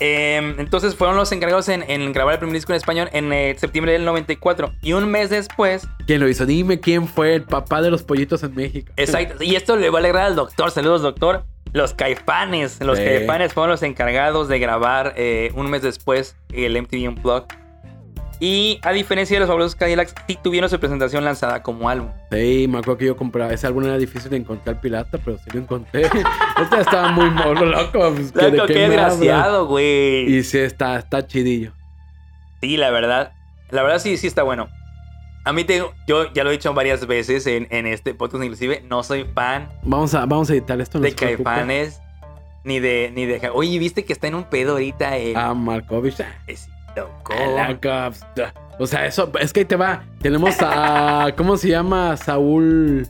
Em, 0.00 0.58
entonces 0.58 0.96
fueron 0.96 1.16
los 1.16 1.30
encargados 1.30 1.68
en, 1.68 1.84
en 1.88 2.12
grabar 2.12 2.34
el 2.34 2.38
primer 2.38 2.54
disco 2.54 2.72
en 2.72 2.76
español 2.78 3.08
en 3.12 3.32
eh, 3.32 3.54
septiembre 3.58 3.92
del 3.92 4.04
94. 4.04 4.72
Y 4.82 4.94
un 4.94 5.10
mes 5.10 5.28
después, 5.30 5.86
¿Quién 6.06 6.20
lo 6.20 6.28
hizo? 6.28 6.46
Dime 6.46 6.80
quién 6.80 7.06
fue 7.06 7.34
el 7.34 7.42
papá 7.42 7.82
de 7.82 7.90
los 7.90 8.02
pollitos 8.02 8.42
en 8.42 8.54
México. 8.54 8.92
exacto, 8.96 9.44
y 9.44 9.54
esto 9.56 9.76
le 9.76 9.90
va 9.90 9.98
a 9.98 10.00
alegrar 10.00 10.24
al 10.24 10.36
doctor. 10.36 10.70
Saludos, 10.70 11.02
doctor. 11.02 11.44
Los 11.72 11.94
caifanes. 11.94 12.80
Los 12.80 12.98
Sí. 12.98 13.04
caifanes 13.04 13.52
fueron 13.52 13.70
los 13.70 13.82
encargados 13.84 14.48
de 14.48 14.58
grabar 14.58 15.12
eh, 15.16 15.52
un 15.54 15.70
mes 15.70 15.82
después 15.82 16.34
el 16.52 16.76
MTV 16.76 17.08
Unplugged. 17.08 17.46
Y 18.42 18.78
a 18.82 18.92
diferencia 18.92 19.36
de 19.36 19.40
los 19.40 19.48
fabulosos 19.48 19.74
Cadillacs, 19.76 20.14
sí 20.26 20.38
tuvieron 20.42 20.70
su 20.70 20.80
presentación 20.80 21.24
lanzada 21.24 21.62
como 21.62 21.90
álbum. 21.90 22.10
Sí, 22.32 22.66
me 22.70 22.78
acuerdo 22.78 22.96
que 22.96 23.04
yo 23.04 23.16
compraba. 23.16 23.52
Ese 23.52 23.66
álbum 23.66 23.84
era 23.84 23.98
difícil 23.98 24.30
de 24.30 24.38
encontrar 24.38 24.80
pirata, 24.80 25.18
pero 25.22 25.36
sí 25.38 25.44
lo 25.52 25.60
encontré. 25.60 26.02
este 26.62 26.80
estaba 26.80 27.12
muy 27.12 27.30
morro, 27.30 27.66
loco. 27.66 28.12
pues, 28.14 28.32
¿de 28.32 28.50
Loco, 28.52 28.66
qué 28.66 28.88
desgraciado, 28.88 29.66
güey. 29.66 30.36
Y 30.36 30.42
sí, 30.42 30.58
está, 30.58 30.98
está 30.98 31.26
chidillo. 31.26 31.72
Sí, 32.62 32.78
la 32.78 32.90
verdad. 32.90 33.32
La 33.70 33.82
verdad 33.82 33.98
sí, 33.98 34.16
sí 34.16 34.26
está 34.26 34.42
bueno. 34.42 34.68
A 35.44 35.52
mí 35.52 35.64
te, 35.64 35.82
yo 36.06 36.32
ya 36.32 36.42
lo 36.44 36.50
he 36.50 36.52
dicho 36.52 36.72
varias 36.74 37.06
veces 37.06 37.46
en, 37.46 37.66
en 37.70 37.86
este 37.86 38.14
podcast 38.14 38.42
inclusive, 38.44 38.82
no 38.86 39.02
soy 39.02 39.24
fan 39.34 39.70
Vamos 39.82 40.12
a, 40.14 40.26
vamos 40.26 40.50
a 40.50 40.52
editar 40.52 40.78
esto. 40.80 40.98
no 40.98 41.04
de. 41.04 41.14
Caifanes 41.14 42.00
ni 42.62 42.78
de 42.78 43.10
ni 43.14 43.24
de 43.24 43.48
Oye, 43.54 43.78
¿viste 43.78 44.04
que 44.04 44.12
está 44.12 44.26
en 44.28 44.34
un 44.34 44.44
pedo 44.44 44.72
ahorita 44.72 45.16
el 45.16 45.34
Ah, 45.36 45.54
Markovich. 45.54 46.20
ah, 46.20 46.26
O 48.78 48.86
sea, 48.86 49.06
eso, 49.06 49.30
es 49.38 49.52
que 49.52 49.60
ahí 49.60 49.66
te 49.66 49.76
va. 49.76 50.04
Tenemos 50.20 50.56
a. 50.60 51.28
¿Cómo 51.36 51.56
se 51.56 51.68
llama? 51.68 52.16
Saúl. 52.16 53.06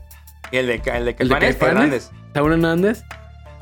El 0.50 0.66
de, 0.66 0.74
el 0.74 0.83
de 0.83 0.90
¿El 0.96 1.05
de 1.05 1.14
Caifanes, 1.14 1.29
Caifanes? 1.29 1.62
Hernández. 1.62 2.11
Saúl 2.35 2.53
Hernández. 2.53 3.05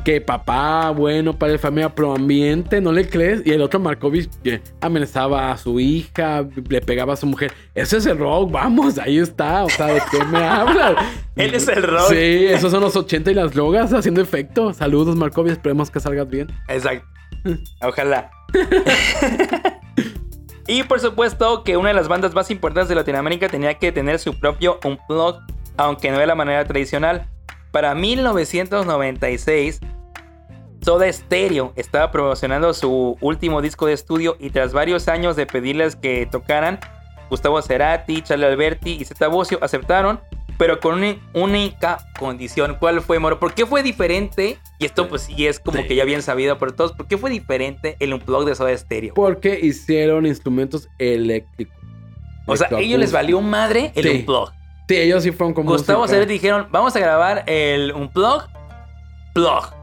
Que 0.05 0.21
papá, 0.21 0.91
bueno, 0.91 1.37
padre 1.37 1.55
de 1.55 1.59
familia, 1.59 1.95
pro 1.95 2.15
ambiente, 2.15 2.81
¿no 2.81 2.93
le 2.93 3.09
crees? 3.11 3.43
Y 3.45 3.51
el 3.51 3.61
otro 3.61 3.79
Markovich 3.81 4.31
que 4.43 4.63
amenazaba 4.81 5.51
a 5.51 5.59
su 5.59 5.81
hija, 5.81 6.47
le 6.69 6.81
pegaba 6.81 7.13
a 7.13 7.17
su 7.17 7.27
mujer. 7.27 7.53
Ese 7.75 7.99
es 7.99 8.07
el 8.07 8.17
rock, 8.17 8.51
vamos, 8.51 8.97
ahí 8.99 9.19
está. 9.19 9.65
O 9.65 9.69
sea, 9.69 9.87
¿de 9.89 10.01
qué 10.11 10.25
me 10.25 10.39
hablas? 10.39 10.95
Él 11.37 11.53
es 11.53 11.69
el 11.69 11.83
rock. 11.83 12.11
Sí, 12.11 12.47
esos 12.47 12.71
son 12.71 12.81
los 12.81 12.97
80 12.97 13.33
y 13.33 13.35
las 13.35 13.53
drogas 13.53 13.93
haciendo 13.93 14.23
efecto. 14.23 14.73
Saludos, 14.73 15.17
Markovich, 15.17 15.53
esperemos 15.53 15.91
que 15.91 16.01
salgas 16.01 16.31
bien. 16.31 16.49
Exacto. 16.69 17.07
Ojalá. 17.83 18.31
Y 20.69 20.83
por 20.83 21.01
supuesto 21.01 21.65
que 21.65 21.79
una 21.79 21.89
de 21.89 21.95
las 21.95 22.09
bandas 22.09 22.35
más 22.35 22.51
importantes 22.51 22.91
de 22.91 22.95
Latinoamérica 22.95 23.49
tenía 23.49 23.75
que 23.75 23.91
tener 23.91 24.19
su 24.19 24.39
propio 24.39 24.79
unplug, 24.85 25.41
aunque 25.79 26.11
no 26.11 26.19
de 26.19 26.27
la 26.27 26.35
manera 26.35 26.67
tradicional. 26.67 27.27
Para 27.73 27.95
1996, 27.95 29.81
Soda 30.83 31.11
Stereo 31.11 31.73
estaba 31.75 32.11
promocionando 32.11 32.75
su 32.75 33.17
último 33.23 33.63
disco 33.63 33.87
de 33.87 33.95
estudio 33.95 34.37
y 34.39 34.51
tras 34.51 34.75
varios 34.75 35.09
años 35.09 35.37
de 35.37 35.47
pedirles 35.47 35.97
que 35.97 36.29
tocaran, 36.31 36.79
Gustavo 37.31 37.63
Cerati, 37.63 38.21
Charlie 38.21 38.47
Alberti 38.47 38.99
y 39.01 39.07
Zeta 39.07 39.29
Bosio 39.29 39.59
aceptaron, 39.63 40.21
pero 40.59 40.81
con 40.81 40.95
una 40.97 41.17
única 41.35 41.99
condición. 42.19 42.77
¿Cuál 42.79 43.01
fue, 43.01 43.19
Moro? 43.19 43.39
¿Por 43.41 43.55
qué 43.55 43.65
fue 43.65 43.83
diferente? 43.83 44.59
Y 44.79 44.85
esto 44.87 45.09
pues 45.09 45.23
sí 45.23 45.47
es 45.47 45.61
como 45.61 45.79
Sí. 45.79 45.87
que 45.89 45.95
ya 45.95 46.05
bien 46.05 46.21
sabido 46.23 46.59
por 46.59 46.73
todos. 46.73 46.93
¿Por 46.93 47.07
qué 47.07 47.17
fue 47.17 47.31
diferente 47.31 47.97
el 48.01 48.13
unplug 48.13 48.45
de 48.45 48.55
Soda 48.55 48.77
Stereo? 48.77 49.15
Porque 49.15 49.59
hicieron 49.63 50.27
instrumentos 50.27 50.89
eléctricos. 50.99 51.75
O 52.47 52.57
sea, 52.57 52.69
a 52.77 52.81
ellos 52.81 52.99
les 52.99 53.13
valió 53.13 53.41
madre 53.41 53.93
el 53.95 54.03
Sí. 54.05 54.11
unplug. 54.19 54.51
Sí, 54.89 54.97
ellos 54.97 55.23
sí 55.23 55.31
fueron 55.33 55.53
como. 55.55 55.71
Gustavo 55.71 56.01
música. 56.01 56.17
Cerati 56.17 56.33
dijeron, 56.33 56.67
vamos 56.71 56.97
a 56.97 56.99
grabar 56.99 57.45
el 57.47 57.93
unplug, 57.93 58.43
plug. 59.35 59.65
Sí, 59.67 59.75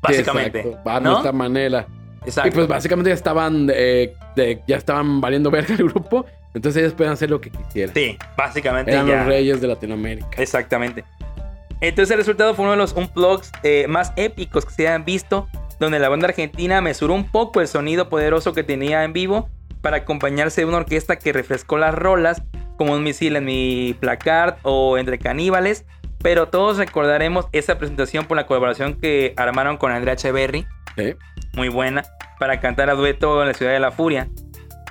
Básicamente. 0.00 0.60
exacto, 0.60 0.84
Va 0.88 0.96
a 0.96 1.00
¿no? 1.00 1.10
nuestra 1.10 1.32
manera. 1.32 1.86
Exacto. 2.24 2.48
Y 2.48 2.52
pues 2.52 2.68
básicamente 2.68 3.10
ya 3.10 3.14
estaban, 3.14 3.68
eh, 3.74 4.14
de- 4.36 4.62
ya 4.66 4.76
estaban 4.76 5.20
valiendo 5.20 5.50
verga 5.50 5.74
el 5.74 5.88
grupo. 5.88 6.24
Entonces 6.54 6.80
ellos 6.82 6.94
pueden 6.94 7.12
hacer 7.12 7.30
lo 7.30 7.40
que 7.40 7.50
quisieran. 7.50 7.94
Sí, 7.94 8.18
básicamente 8.36 8.92
Eran 8.92 9.06
ya. 9.06 9.16
los 9.18 9.26
reyes 9.26 9.60
de 9.60 9.68
Latinoamérica. 9.68 10.28
Exactamente. 10.42 11.04
Entonces 11.80 12.10
el 12.12 12.18
resultado 12.18 12.54
fue 12.54 12.64
uno 12.64 12.72
de 12.72 12.78
los 12.78 12.92
unplugs 12.92 13.50
eh, 13.62 13.86
más 13.88 14.12
épicos 14.16 14.64
que 14.66 14.72
se 14.72 14.88
han 14.88 15.04
visto, 15.04 15.48
donde 15.80 15.98
la 15.98 16.08
banda 16.08 16.28
argentina 16.28 16.80
mesuró 16.80 17.14
un 17.14 17.28
poco 17.30 17.60
el 17.60 17.68
sonido 17.68 18.08
poderoso 18.08 18.52
que 18.52 18.62
tenía 18.62 19.02
en 19.04 19.12
vivo 19.12 19.48
para 19.80 19.96
acompañarse 19.98 20.60
de 20.60 20.66
una 20.66 20.76
orquesta 20.76 21.16
que 21.18 21.32
refrescó 21.32 21.76
las 21.78 21.94
rolas, 21.94 22.42
como 22.76 22.92
un 22.92 23.02
misil 23.02 23.34
en 23.36 23.44
mi 23.44 23.96
placard 23.98 24.56
o 24.62 24.96
entre 24.98 25.18
caníbales. 25.18 25.84
Pero 26.22 26.46
todos 26.48 26.78
recordaremos 26.78 27.48
esa 27.50 27.78
presentación 27.78 28.26
por 28.26 28.36
la 28.36 28.46
colaboración 28.46 28.94
que 28.94 29.34
armaron 29.36 29.76
con 29.76 29.90
Andrea 29.90 30.14
Echeverry, 30.14 30.66
Sí. 30.96 31.14
muy 31.54 31.68
buena, 31.68 32.04
para 32.38 32.60
cantar 32.60 32.90
a 32.90 32.94
dueto 32.94 33.40
en 33.42 33.48
la 33.48 33.54
ciudad 33.54 33.72
de 33.72 33.80
la 33.80 33.90
furia. 33.90 34.28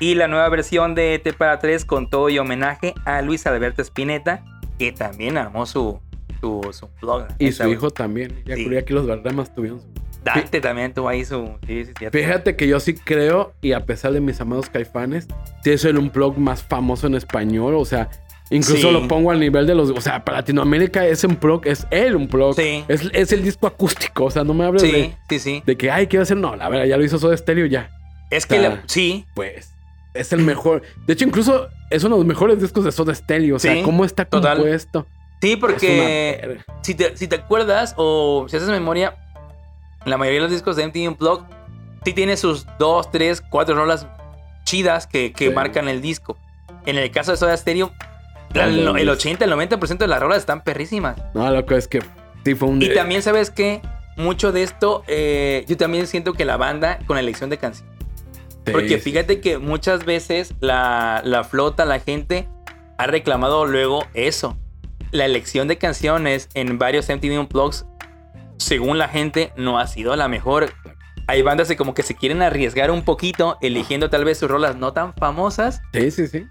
Y 0.02 0.16
la 0.16 0.28
nueva 0.28 0.50
versión 0.50 0.96
de 0.96 1.18
T 1.20 1.32
para 1.32 1.60
3 1.60 1.86
con 1.86 2.10
todo 2.10 2.28
y 2.30 2.38
homenaje 2.40 2.94
a 3.06 3.22
Luis 3.22 3.46
Alberto 3.48 3.82
Spinetta, 3.84 4.44
que 4.80 4.92
también 4.92 5.38
armó 5.38 5.66
su, 5.68 6.00
su, 6.42 6.68
su 6.74 6.90
blog. 7.00 7.28
Y 7.40 7.52
su 7.52 7.68
hijo 7.70 7.92
también. 7.92 8.44
Ya 8.46 8.56
Sí. 8.56 8.68
que 8.86 8.94
los 8.94 9.08
Valderramas 9.08 9.54
tuvieron 9.56 9.80
su... 9.80 9.88
Dante 10.24 10.60
también 10.60 10.94
tuvo 10.94 11.08
ahí 11.08 11.24
su. 11.24 11.52
Sí. 11.66 11.86
Fíjate 12.12 12.56
que 12.56 12.68
yo 12.68 12.80
sí 12.80 12.94
creo, 12.94 13.54
y 13.62 13.72
a 13.74 13.86
pesar 13.86 14.12
de 14.14 14.22
mis 14.22 14.40
amados 14.42 14.70
caifanes, 14.70 15.28
sí 15.64 15.72
es 15.72 15.86
el 15.86 15.98
unplug 15.98 16.38
más 16.38 16.62
famoso 16.64 17.08
en 17.08 17.16
español. 17.16 17.76
O 17.76 17.86
sea, 17.86 18.10
Incluso 18.54 18.90
Sí. 18.90 18.92
lo 18.92 19.08
pongo 19.08 19.32
al 19.32 19.40
nivel 19.40 19.66
de 19.66 19.74
los. 19.74 19.92
O 19.92 20.02
sea, 20.02 20.26
para 20.26 20.40
Latinoamérica 20.40 21.08
es 21.08 21.24
un 21.24 21.38
plug, 21.38 21.66
es 21.66 21.88
él 21.90 22.18
un 22.18 22.28
plug. 22.28 22.54
Sí. 22.54 22.84
Es, 22.90 23.10
es 23.14 23.32
el 23.32 23.44
disco 23.44 23.66
acústico. 23.66 24.26
O 24.26 24.30
sea, 24.32 24.44
no 24.44 24.54
me 24.54 24.66
hables 24.66 24.82
Sí, 24.82 24.92
de, 24.92 25.16
sí, 25.30 25.40
sí. 25.40 25.64
de 25.66 25.78
que, 25.78 25.90
ay, 25.90 26.08
quiero 26.08 26.24
hacer. 26.24 26.36
No, 26.36 26.58
la 26.58 26.68
verdad, 26.68 26.84
ya 26.86 26.98
lo 26.98 27.06
hizo 27.06 27.18
Soda 27.18 27.38
Stereo 27.38 27.66
ya. 27.68 27.90
Es 28.30 28.46
que 28.46 28.60
la- 28.60 28.84
sí, 28.88 29.26
Pues 29.36 29.74
es 30.14 30.34
el 30.34 30.42
mejor. 30.42 30.82
De 31.08 31.14
hecho, 31.14 31.26
incluso 31.26 31.70
es 31.90 32.04
uno 32.04 32.16
de 32.16 32.20
los 32.22 32.28
mejores 32.28 32.60
discos 32.62 32.84
de 32.86 32.92
Soda 32.92 33.14
Stereo. 33.16 33.56
O 33.56 33.60
sea, 33.60 33.74
Sí, 33.74 33.82
cómo 33.84 34.06
está 34.06 34.26
total. 34.26 34.58
compuesto. 34.58 35.08
sí, 35.42 35.56
porque 35.56 36.60
si 36.82 36.96
te, 36.96 37.16
si 37.18 37.28
te 37.28 37.36
acuerdas 37.38 37.94
o 37.98 38.46
si 38.50 38.58
haces 38.58 38.70
memoria, 38.70 39.16
la 40.06 40.18
mayoría 40.18 40.40
de 40.40 40.44
los 40.44 40.52
discos 40.52 40.76
de 40.76 40.88
MTV 40.88 41.08
Unplugged 41.10 41.46
sí 42.04 42.14
tiene 42.14 42.36
sus 42.38 42.66
dos, 42.80 43.12
tres, 43.12 43.42
cuatro 43.42 43.76
rolas 43.76 44.08
chidas 44.64 45.08
que, 45.08 45.32
que 45.34 45.48
Sí. 45.50 45.54
marcan 45.54 45.88
el 45.88 46.02
disco. 46.02 46.38
En 46.86 46.98
el 46.98 47.12
caso 47.12 47.32
de 47.32 47.38
Soda 47.38 47.56
Stereo, 47.58 47.92
el, 48.54 48.86
dos. 48.86 48.96
80, 49.18 49.46
el 49.46 49.52
90% 49.52 49.98
de 49.98 50.08
las 50.08 50.20
rolas 50.20 50.40
están 50.40 50.64
perrísimas. 50.64 51.16
No, 51.34 51.50
lo 51.52 51.66
que 51.66 51.76
es 51.76 51.88
que 51.88 52.02
sí 52.44 52.56
fue 52.56 52.68
un. 52.70 52.82
Y 52.82 52.94
también, 52.94 53.22
¿sabes 53.22 53.50
qué? 53.52 53.82
Mucho 54.18 54.52
de 54.52 54.64
esto, 54.64 55.04
eh, 55.08 55.64
yo 55.68 55.78
también 55.78 56.06
siento 56.08 56.34
que 56.34 56.44
la 56.44 56.58
banda 56.58 57.00
con 57.08 57.16
la 57.16 57.22
elección 57.22 57.50
de 57.50 57.58
canciones. 57.58 57.91
Sí, 58.72 58.74
Porque 58.74 58.96
sí. 58.96 59.12
fíjate 59.12 59.40
que 59.42 59.58
muchas 59.58 60.06
veces 60.06 60.54
la, 60.60 61.22
la 61.24 61.44
flota, 61.44 61.86
la 61.86 62.00
gente, 62.00 62.48
ha 62.98 63.08
reclamado 63.08 63.66
luego 63.66 64.06
eso. 64.14 64.58
La 65.12 65.26
elección 65.26 65.68
de 65.68 65.78
canciones 65.78 66.50
en 66.54 66.78
varios 66.78 67.10
MTV 67.10 67.40
Unplugged, 67.40 67.86
según 68.58 68.98
la 68.98 69.08
gente, 69.08 69.52
no 69.58 69.80
ha 69.80 69.88
sido 69.88 70.16
la 70.16 70.28
mejor. 70.28 70.74
Hay 71.28 71.42
bandas 71.42 71.68
que 71.68 71.76
como 71.78 71.94
que 71.94 72.04
se 72.04 72.16
quieren 72.16 72.42
arriesgar 72.42 72.92
un 72.92 73.04
poquito, 73.04 73.58
eligiendo 73.62 74.10
tal 74.10 74.26
vez 74.26 74.38
sus 74.40 74.50
rolas 74.50 74.76
no 74.76 74.94
tan 74.94 75.14
famosas. 75.16 75.82
Sí, 75.94 76.12
sí, 76.12 76.28
sí. 76.28 76.46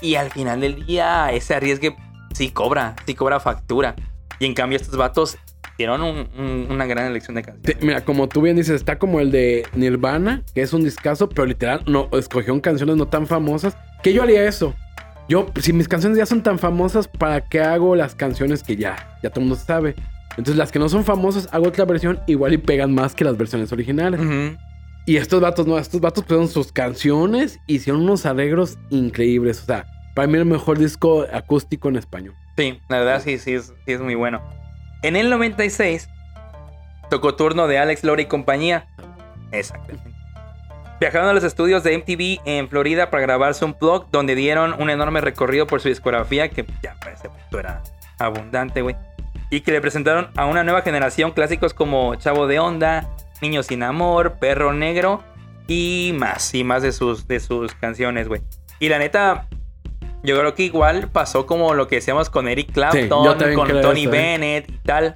Y 0.00 0.14
al 0.14 0.30
final 0.30 0.60
del 0.60 0.86
día, 0.86 1.30
ese 1.32 1.54
arriesgue 1.54 1.96
sí 2.34 2.50
cobra, 2.50 2.94
sí 3.06 3.14
cobra 3.14 3.40
factura. 3.40 3.96
Y 4.38 4.46
en 4.46 4.54
cambio, 4.54 4.76
estos 4.76 4.96
vatos 4.96 5.36
hicieron 5.78 6.02
un- 6.02 6.28
un- 6.36 6.66
una 6.70 6.86
gran 6.86 7.06
elección 7.06 7.36
de 7.36 7.42
Sí, 7.42 7.46
canciones. 7.46 7.84
mira, 7.84 8.04
como 8.04 8.28
tú 8.28 8.42
bien 8.42 8.56
dices, 8.56 8.74
está 8.74 8.98
como 8.98 9.20
el 9.20 9.30
de 9.30 9.64
Nirvana, 9.76 10.42
que 10.52 10.62
es 10.62 10.72
un 10.72 10.82
discazo, 10.82 11.28
pero 11.28 11.46
literal 11.46 11.82
no 11.86 12.08
escogieron 12.14 12.58
canciones 12.58 12.96
no 12.96 13.06
tan 13.06 13.28
famosas. 13.28 13.76
Que 14.02 14.12
yo 14.12 14.24
haría 14.24 14.44
eso. 14.48 14.74
Yo, 15.28 15.46
si 15.60 15.72
mis 15.72 15.86
canciones 15.86 16.18
ya 16.18 16.26
son 16.26 16.42
tan 16.42 16.58
famosas, 16.58 17.06
¿para 17.06 17.42
qué 17.42 17.60
hago 17.60 17.94
las 17.94 18.16
canciones 18.16 18.64
que 18.64 18.74
ya, 18.74 18.96
ya 19.22 19.30
todo 19.30 19.40
el 19.42 19.48
mundo 19.50 19.62
sabe? 19.64 19.94
Entonces, 20.30 20.56
las 20.56 20.72
que 20.72 20.80
no 20.80 20.88
son 20.88 21.04
famosas, 21.04 21.48
hago 21.52 21.68
otra 21.68 21.84
versión 21.84 22.18
igual 22.26 22.54
y 22.54 22.58
pegan 22.58 22.92
más 22.92 23.14
que 23.14 23.24
las 23.24 23.36
versiones 23.36 23.70
originales. 23.72 24.20
Ujú. 24.20 24.56
Y 25.06 25.16
estos 25.16 25.40
vatos, 25.40 25.64
no, 25.66 25.78
estos 25.78 26.00
vatos 26.00 26.24
pusieron 26.24 26.48
sus 26.48 26.72
canciones 26.72 27.60
hicieron 27.68 28.02
unos 28.02 28.26
arreglos 28.26 28.78
increíbles. 28.90 29.62
O 29.62 29.66
sea, 29.66 29.86
para 30.16 30.26
mí 30.26 30.38
el 30.38 30.44
mejor 30.44 30.78
disco 30.78 31.24
acústico 31.32 31.88
en 31.88 31.96
español. 31.96 32.34
Sí, 32.56 32.80
la 32.88 32.98
verdad 32.98 33.22
sí, 33.24 33.38
sí 33.38 33.52
es, 33.54 33.66
sí 33.86 33.92
es 33.92 34.00
muy 34.00 34.16
bueno. 34.16 34.42
En 35.02 35.16
el 35.16 35.30
96 35.30 36.08
tocó 37.10 37.34
turno 37.34 37.68
de 37.68 37.78
Alex 37.78 38.04
Lora 38.04 38.22
y 38.22 38.26
compañía. 38.26 38.86
Exactamente. 39.52 40.10
Viajaron 41.00 41.28
a 41.28 41.32
los 41.32 41.44
estudios 41.44 41.84
de 41.84 41.96
MTV 41.96 42.40
en 42.44 42.68
Florida 42.68 43.08
para 43.08 43.22
grabarse 43.22 43.64
un 43.64 43.76
blog 43.80 44.10
donde 44.10 44.34
dieron 44.34 44.74
un 44.80 44.90
enorme 44.90 45.20
recorrido 45.20 45.66
por 45.66 45.80
su 45.80 45.88
discografía 45.88 46.48
que 46.48 46.66
ya 46.82 46.96
punto 46.98 47.60
era 47.60 47.82
abundante, 48.18 48.82
güey. 48.82 48.96
Y 49.50 49.60
que 49.60 49.70
le 49.70 49.80
presentaron 49.80 50.30
a 50.36 50.46
una 50.46 50.64
nueva 50.64 50.82
generación 50.82 51.30
clásicos 51.30 51.72
como 51.72 52.16
Chavo 52.16 52.48
de 52.48 52.58
Onda, 52.58 53.08
Niño 53.40 53.62
sin 53.62 53.84
Amor, 53.84 54.38
Perro 54.40 54.72
Negro 54.72 55.22
y 55.68 56.12
más, 56.18 56.52
y 56.54 56.64
más 56.64 56.82
de 56.82 56.90
sus, 56.90 57.28
de 57.28 57.38
sus 57.38 57.74
canciones, 57.74 58.26
güey. 58.26 58.42
Y 58.80 58.88
la 58.88 58.98
neta, 58.98 59.46
yo 60.22 60.38
creo 60.38 60.54
que 60.54 60.64
igual 60.64 61.08
pasó 61.10 61.46
como 61.46 61.74
lo 61.74 61.88
que 61.88 61.96
decíamos 61.96 62.30
con 62.30 62.48
Eric 62.48 62.72
Clapton, 62.72 63.08
con 63.54 63.68
Tony 63.80 64.00
eso, 64.02 64.08
¿eh? 64.08 64.12
Bennett 64.12 64.70
y 64.70 64.78
tal. 64.78 65.14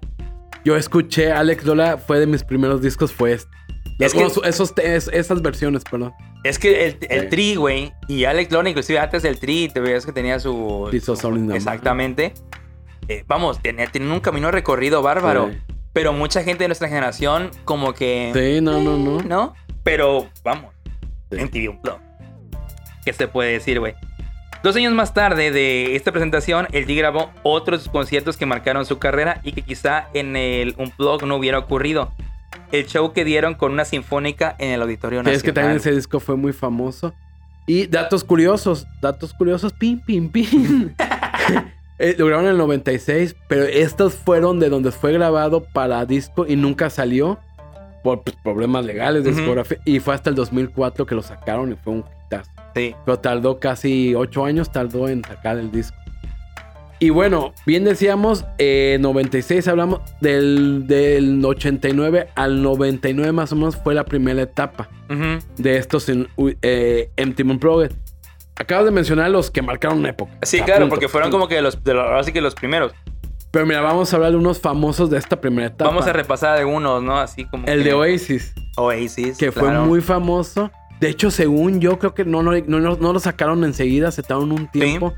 Yo 0.64 0.76
escuché 0.76 1.32
Alex 1.32 1.64
Lola, 1.64 1.98
fue 1.98 2.20
de 2.20 2.26
mis 2.26 2.44
primeros 2.44 2.80
discos, 2.82 3.12
fue 3.12 3.32
este. 3.32 3.50
Es 3.98 4.14
Bueno, 4.14 4.28
que- 4.28 4.34
su- 4.34 4.42
esos, 4.42 4.72
es- 4.78 5.08
esas 5.12 5.42
versiones, 5.42 5.84
perdón. 5.84 6.12
Es 6.44 6.58
que 6.58 6.86
el, 6.86 6.98
el 7.08 7.20
Sí. 7.22 7.26
Tri, 7.28 7.54
güey, 7.56 7.92
y 8.08 8.24
Alex 8.24 8.50
Lora, 8.52 8.68
inclusive 8.68 8.98
antes 8.98 9.22
del 9.22 9.38
Tri, 9.38 9.68
te 9.68 9.80
veías 9.80 10.04
que 10.06 10.12
tenía 10.12 10.38
su... 10.40 10.88
In 10.92 11.48
the 11.48 11.56
Exactamente. 11.56 12.34
Eh, 13.08 13.24
vamos, 13.28 13.60
tenía, 13.60 13.86
tenía 13.86 14.12
un 14.12 14.20
camino 14.20 14.50
recorrido 14.50 15.02
bárbaro. 15.02 15.50
Sí. 15.52 15.58
Pero 15.92 16.12
mucha 16.12 16.42
gente 16.42 16.64
de 16.64 16.68
nuestra 16.68 16.88
generación 16.88 17.50
como 17.64 17.92
que... 17.92 18.32
Sí, 18.34 18.60
no, 18.60 18.80
no, 18.80 18.96
no. 18.96 19.20
¿No? 19.22 19.54
Pero, 19.84 20.28
vamos, 20.42 20.72
Sí. 21.30 21.38
MTV 21.38 21.68
Unplugged. 21.70 22.00
¿Qué 23.04 23.12
se 23.12 23.28
puede 23.28 23.52
decir, 23.52 23.78
güey? 23.80 23.94
Dos 24.62 24.76
años 24.76 24.92
más 24.92 25.12
tarde 25.12 25.50
de 25.50 25.96
esta 25.96 26.12
presentación, 26.12 26.68
el 26.72 26.86
T 26.86 26.94
grabó 26.94 27.30
otros 27.42 27.88
conciertos 27.88 28.36
que 28.36 28.46
marcaron 28.46 28.86
su 28.86 28.98
carrera 28.98 29.40
y 29.42 29.52
que 29.52 29.62
quizá 29.62 30.06
en 30.14 30.36
el 30.36 30.74
Unplugged 30.78 31.26
no 31.26 31.36
hubiera 31.36 31.58
ocurrido. 31.58 32.12
El 32.70 32.86
show 32.86 33.12
que 33.12 33.24
dieron 33.24 33.54
con 33.54 33.72
una 33.72 33.84
sinfónica 33.84 34.54
en 34.58 34.70
el 34.70 34.82
Auditorio 34.82 35.18
Nacional. 35.18 35.36
es 35.36 35.42
que 35.42 35.52
también 35.52 35.76
ese 35.76 35.90
disco 35.92 36.20
fue 36.20 36.36
muy 36.36 36.52
famoso. 36.52 37.12
Y 37.66 37.86
datos 37.86 38.22
curiosos, 38.24 38.86
datos 39.00 39.32
curiosos, 39.34 39.72
pim, 39.72 40.00
pim, 40.00 40.28
pim. 40.30 40.94
Eh, 41.98 42.16
lo 42.18 42.26
grabaron 42.26 42.46
en 42.46 42.52
el 42.52 42.58
96, 42.58 43.36
pero 43.46 43.62
estos 43.62 44.14
fueron 44.14 44.58
de 44.58 44.68
donde 44.68 44.90
fue 44.90 45.12
grabado 45.12 45.62
para 45.72 46.04
disco 46.04 46.44
y 46.48 46.56
nunca 46.56 46.90
salió 46.90 47.38
por 48.02 48.22
pues, 48.24 48.34
problemas 48.42 48.84
legales 48.84 49.22
de 49.22 49.30
Ujú. 49.30 49.38
discografía. 49.38 49.78
Y 49.84 50.00
fue 50.00 50.12
hasta 50.14 50.28
el 50.28 50.34
2004 50.34 51.06
que 51.06 51.14
lo 51.14 51.22
sacaron 51.22 51.70
y 51.70 51.76
fue 51.76 51.92
un 51.92 52.04
hitazo. 52.26 52.50
Sí. 52.74 52.94
Pero 53.04 53.18
tardó 53.18 53.58
casi 53.58 54.14
8 54.14 54.44
años, 54.44 54.70
tardó 54.72 55.08
en 55.08 55.22
sacar 55.24 55.58
el 55.58 55.70
disco. 55.70 55.96
Y 56.98 57.10
bueno, 57.10 57.52
bien 57.66 57.82
decíamos, 57.82 58.44
eh, 58.58 58.96
96 59.00 59.66
hablamos 59.66 60.00
del, 60.20 60.86
del 60.86 61.44
89 61.44 62.28
al 62.36 62.62
99 62.62 63.32
más 63.32 63.50
o 63.52 63.56
menos 63.56 63.74
fue 63.76 63.92
la 63.94 64.04
primera 64.04 64.40
etapa 64.42 64.88
de 65.58 65.76
estos 65.78 66.08
en 66.08 66.28
eh, 66.62 67.10
MTV 67.18 67.50
Unplugged. 67.50 67.92
Acabas 68.54 68.84
de 68.84 68.92
mencionar 68.92 69.30
los 69.30 69.50
que 69.50 69.62
marcaron 69.62 69.98
una 69.98 70.10
época. 70.10 70.30
Sí, 70.42 70.60
A 70.60 70.64
claro, 70.64 70.82
punto. 70.82 70.94
porque 70.94 71.08
fueron 71.08 71.30
como 71.32 71.48
que 71.48 71.60
los, 71.60 71.82
de 71.82 71.92
los, 71.94 72.04
ahora 72.04 72.22
sí 72.22 72.32
que 72.32 72.40
los 72.40 72.54
primeros. 72.54 72.92
Pero 73.50 73.66
mira, 73.66 73.80
vamos 73.80 74.12
a 74.12 74.16
hablar 74.16 74.30
de 74.30 74.36
unos 74.38 74.60
famosos 74.60 75.10
de 75.10 75.18
esta 75.18 75.40
primera 75.40 75.66
etapa. 75.68 75.90
Vamos 75.90 76.06
a 76.06 76.12
repasar 76.12 76.56
algunos, 76.56 77.02
¿no? 77.02 77.18
Así 77.18 77.44
como. 77.46 77.66
El 77.66 77.82
que- 77.82 77.88
de 77.88 77.94
Oasis, 77.94 78.54
Oasis. 78.76 79.36
que 79.36 79.50
fue 79.52 79.70
muy 79.80 80.00
famoso. 80.00 80.70
De 81.02 81.08
hecho, 81.08 81.32
según 81.32 81.80
yo, 81.80 81.98
creo 81.98 82.14
que 82.14 82.24
no, 82.24 82.44
no, 82.44 82.52
no, 82.56 83.12
lo 83.12 83.18
sacaron 83.18 83.64
enseguida, 83.64 84.12
se 84.12 84.22
tardaron 84.22 84.52
un 84.52 84.68
Sí, 84.72 84.78
tiempo. 84.78 85.12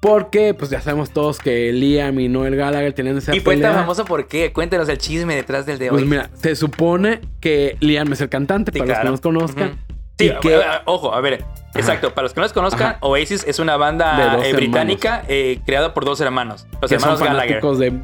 Porque, 0.00 0.54
pues 0.54 0.70
ya 0.70 0.80
sabemos 0.80 1.10
todos 1.10 1.38
que 1.40 1.72
Liam 1.72 2.20
y 2.20 2.28
Noel 2.28 2.54
Gallagher 2.54 2.92
tenían 2.92 3.18
esa 3.18 3.34
Y 3.34 3.40
fue 3.40 3.56
tan 3.56 3.74
famoso 3.74 4.04
por 4.04 4.28
qué. 4.28 4.52
Cuéntanos 4.52 4.88
el 4.88 4.98
chisme 4.98 5.34
detrás 5.34 5.66
del 5.66 5.80
de 5.80 5.88
Pues 5.88 6.02
Oasis. 6.02 6.08
mira, 6.08 6.30
se 6.34 6.54
supone 6.54 7.20
que 7.40 7.76
Liam 7.80 8.12
es 8.12 8.20
el 8.20 8.28
cantante, 8.28 8.70
Sí, 8.72 8.78
para 8.78 8.94
claro. 8.94 9.10
los 9.10 9.20
que 9.20 9.28
no 9.32 9.40
nos 9.40 9.50
conozcan. 9.56 9.78
Sí, 10.20 10.30
que- 10.40 10.60
ojo, 10.84 11.12
a 11.12 11.20
ver, 11.20 11.44
exacto, 11.74 12.14
para 12.14 12.22
los 12.24 12.32
que 12.32 12.38
no 12.38 12.44
los 12.44 12.52
conozcan, 12.52 12.86
Ajá. 12.90 12.98
Oasis 13.00 13.44
es 13.44 13.58
una 13.58 13.76
banda 13.76 14.38
eh, 14.46 14.52
británica 14.52 15.24
eh, 15.26 15.58
creada 15.66 15.94
por 15.94 16.04
dos 16.04 16.20
hermanos, 16.20 16.68
los 16.80 16.88
que 16.88 16.94
hermanos 16.94 17.18
son 17.18 17.26
Gallagher. 17.28 17.60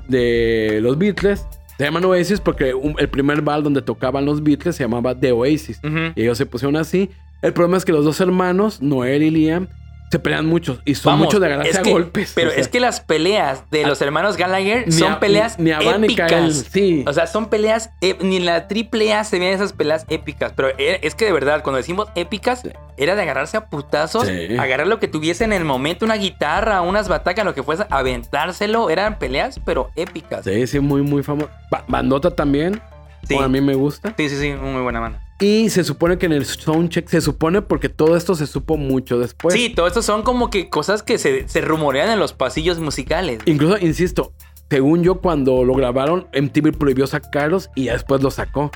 de 0.08 0.80
los 0.82 0.98
Beatles. 0.98 1.46
Se 1.78 1.84
llaman 1.84 2.04
Oasis 2.04 2.40
porque 2.40 2.72
un- 2.74 2.94
el 2.98 3.08
primer 3.08 3.42
bar 3.42 3.62
donde 3.62 3.82
tocaban 3.82 4.24
los 4.24 4.42
Beatles 4.42 4.76
se 4.76 4.84
llamaba 4.84 5.18
The 5.18 5.32
Oasis. 5.32 5.80
Y 6.14 6.22
ellos 6.22 6.38
se 6.38 6.46
pusieron 6.46 6.76
así. 6.76 7.10
El 7.42 7.52
problema 7.52 7.76
es 7.76 7.84
que 7.84 7.92
los 7.92 8.04
dos 8.04 8.20
hermanos, 8.20 8.80
Noel 8.80 9.22
y 9.22 9.30
Liam, 9.30 9.68
se 10.14 10.18
pelean 10.20 10.46
mucho. 10.46 10.78
Y 10.84 10.94
son 10.94 11.14
Vamos, 11.14 11.26
mucho 11.26 11.40
de 11.40 11.46
agarrarse 11.46 11.70
es 11.72 11.78
a 11.78 11.82
golpes. 11.82 12.32
Pero 12.36 12.48
o 12.50 12.52
sea, 12.52 12.60
es 12.60 12.68
que 12.68 12.78
las 12.78 13.00
peleas 13.00 13.68
de 13.72 13.84
los 13.84 14.00
hermanos 14.00 14.36
Gallagher 14.36 14.92
son 14.92 15.14
a- 15.14 15.20
peleas 15.20 15.58
ni 15.58 15.72
épicas. 15.72 16.66
sí. 16.70 17.04
O 17.06 17.12
sea, 17.12 17.26
son 17.26 17.46
peleas, 17.50 17.90
ep- 18.00 18.20
ni 18.20 18.36
en 18.36 18.46
la 18.46 18.68
triple 18.68 19.12
A 19.12 19.24
se 19.24 19.40
ven 19.40 19.52
esas 19.52 19.72
peleas 19.72 20.06
épicas. 20.08 20.52
Pero 20.54 20.68
e- 20.78 21.00
es 21.02 21.16
que 21.16 21.24
de 21.24 21.32
verdad, 21.32 21.62
cuando 21.64 21.78
decimos 21.78 22.08
épicas, 22.14 22.60
Sí. 22.62 22.70
era 22.96 23.16
de 23.16 23.22
agarrarse 23.22 23.56
a 23.56 23.66
putazos, 23.66 24.28
Sí. 24.28 24.56
agarrar 24.56 24.86
lo 24.86 25.00
que 25.00 25.08
tuviese 25.08 25.42
en 25.42 25.52
el 25.52 25.64
momento, 25.64 26.04
una 26.04 26.14
guitarra, 26.16 26.80
unas 26.82 27.08
batacas, 27.08 27.44
lo 27.44 27.54
que 27.54 27.64
fuese, 27.64 27.84
aventárselo. 27.90 28.90
Eran 28.90 29.18
peleas, 29.18 29.60
pero 29.64 29.90
épicas. 29.96 30.44
Sí, 30.44 30.66
sí, 30.68 30.78
muy, 30.78 31.02
muy 31.02 31.22
famoso. 31.24 31.50
Ba- 31.70 31.84
Bandota 31.88 32.30
también. 32.30 32.80
Sí. 33.26 33.36
a 33.38 33.48
mí 33.48 33.58
me 33.62 33.74
gusta. 33.74 34.12
Sí, 34.18 34.28
sí, 34.28 34.36
sí, 34.38 34.52
muy 34.52 34.82
buena 34.82 35.00
banda. 35.00 35.18
Y 35.40 35.68
se 35.70 35.82
supone 35.82 36.16
que 36.16 36.26
en 36.26 36.32
el 36.32 36.44
soundcheck, 36.44 37.08
se 37.08 37.20
supone 37.20 37.60
porque 37.60 37.88
todo 37.88 38.16
esto 38.16 38.34
se 38.34 38.46
supo 38.46 38.76
mucho 38.76 39.18
después. 39.18 39.54
sí, 39.54 39.70
todo 39.70 39.86
esto 39.86 40.00
son 40.00 40.22
como 40.22 40.48
que 40.48 40.70
cosas 40.70 41.02
que 41.02 41.18
se, 41.18 41.48
se 41.48 41.60
rumorean 41.60 42.10
en 42.10 42.20
los 42.20 42.32
pasillos 42.32 42.78
musicales. 42.78 43.40
Incluso, 43.46 43.78
insisto, 43.78 44.32
según 44.70 45.02
yo, 45.02 45.20
cuando 45.20 45.64
lo 45.64 45.74
grabaron, 45.74 46.28
MTV 46.32 46.76
prohibió 46.76 47.06
sacarlos 47.06 47.70
y 47.74 47.84
ya 47.84 47.92
después 47.92 48.22
lo 48.22 48.30
sacó. 48.30 48.70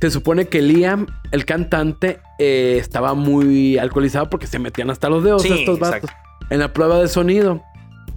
Se 0.00 0.10
supone 0.10 0.46
que 0.46 0.62
Liam, 0.62 1.06
el 1.30 1.44
cantante, 1.44 2.20
eh, 2.38 2.76
estaba 2.80 3.14
muy 3.14 3.78
alcoholizado 3.78 4.28
porque 4.28 4.46
se 4.46 4.58
metían 4.58 4.90
hasta 4.90 5.08
los 5.08 5.22
dedos 5.22 5.42
Sí, 5.42 5.52
estos 5.52 5.78
vatos 5.78 6.10
en 6.50 6.58
la 6.58 6.72
prueba 6.72 6.98
de 6.98 7.08
sonido. 7.08 7.62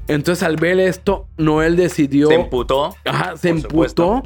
Entonces, 0.07 0.43
al 0.43 0.57
ver 0.57 0.79
esto, 0.79 1.27
Noel 1.37 1.75
decidió. 1.75 2.27
Se 2.27 2.35
emputó. 2.35 2.95
Ajá, 3.05 3.37
se 3.37 3.49
emputó 3.49 4.21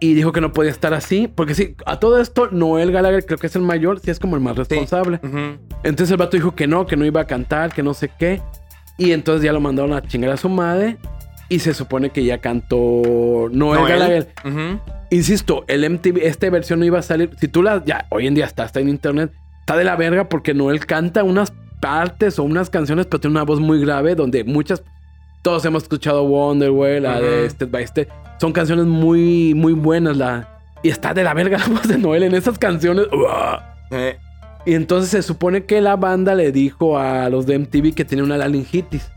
y 0.00 0.14
dijo 0.14 0.32
que 0.32 0.40
no 0.40 0.52
podía 0.52 0.70
estar 0.70 0.94
así. 0.94 1.28
Porque 1.28 1.54
sí, 1.54 1.74
a 1.86 1.98
todo 1.98 2.20
esto, 2.20 2.48
Noel 2.50 2.92
Gallagher, 2.92 3.24
creo 3.26 3.38
que 3.38 3.46
es 3.48 3.56
el 3.56 3.62
mayor, 3.62 4.00
sí 4.00 4.10
es 4.10 4.18
como 4.18 4.36
el 4.36 4.42
más 4.42 4.56
responsable. 4.56 5.20
Ujú. 5.22 5.58
Entonces 5.82 6.10
el 6.10 6.16
vato 6.16 6.36
dijo 6.36 6.54
que 6.54 6.66
no, 6.66 6.86
que 6.86 6.96
no 6.96 7.04
iba 7.04 7.20
a 7.20 7.26
cantar, 7.26 7.72
que 7.72 7.82
no 7.82 7.94
sé 7.94 8.10
qué. 8.18 8.40
Y 8.96 9.12
entonces 9.12 9.44
ya 9.44 9.52
lo 9.52 9.60
mandaron 9.60 9.92
a 9.92 10.02
chingar 10.02 10.30
a 10.30 10.36
su 10.36 10.48
madre. 10.48 10.96
Y 11.50 11.60
se 11.60 11.72
supone 11.72 12.10
que 12.10 12.24
ya 12.24 12.38
cantó 12.38 13.48
Noel, 13.50 13.80
Noel. 13.80 13.88
Gallagher. 13.88 14.28
Ujú. 14.44 14.80
Insisto, 15.10 15.64
el 15.66 15.88
MTV, 15.88 16.18
esta 16.26 16.50
versión 16.50 16.78
no 16.80 16.84
iba 16.84 16.98
a 16.98 17.02
salir. 17.02 17.30
Si 17.40 17.48
tú 17.48 17.62
la. 17.62 17.82
Ya, 17.84 18.06
hoy 18.10 18.26
en 18.26 18.34
día 18.34 18.44
está, 18.44 18.64
está 18.64 18.80
en 18.80 18.88
internet. 18.90 19.32
Está 19.60 19.76
de 19.76 19.84
la 19.84 19.96
verga 19.96 20.28
porque 20.28 20.52
Noel 20.52 20.84
canta 20.84 21.22
unas 21.24 21.52
partes 21.80 22.38
o 22.38 22.42
unas 22.42 22.68
canciones, 22.70 23.06
pero 23.06 23.20
tiene 23.20 23.32
una 23.32 23.44
voz 23.44 23.60
muy 23.60 23.80
grave 23.80 24.14
donde 24.14 24.44
muchas. 24.44 24.82
Todos 25.42 25.64
hemos 25.64 25.84
escuchado 25.84 26.24
Wonderwell, 26.24 27.04
la 27.04 27.20
de 27.20 27.42
Ujú. 27.42 27.50
Step 27.50 27.70
by 27.70 27.86
Step. 27.86 28.10
Son 28.40 28.52
canciones 28.52 28.86
muy, 28.86 29.54
muy 29.54 29.72
buenas. 29.72 30.16
La, 30.16 30.48
y 30.82 30.88
está 30.90 31.14
de 31.14 31.24
la 31.24 31.34
verga 31.34 31.58
la 31.58 31.66
voz 31.66 31.88
de 31.88 31.98
Noel 31.98 32.22
en 32.22 32.34
esas 32.34 32.58
canciones. 32.58 33.06
Eh, 33.90 34.16
Y 34.66 34.74
entonces 34.74 35.10
se 35.10 35.22
supone 35.22 35.64
que 35.64 35.80
la 35.80 35.96
banda 35.96 36.34
le 36.34 36.52
dijo 36.52 36.98
a 36.98 37.28
los 37.30 37.46
de 37.46 37.58
MTV 37.58 37.94
que 37.94 38.04
tenía 38.04 38.24
una 38.24 38.36
laringitis. 38.36 39.10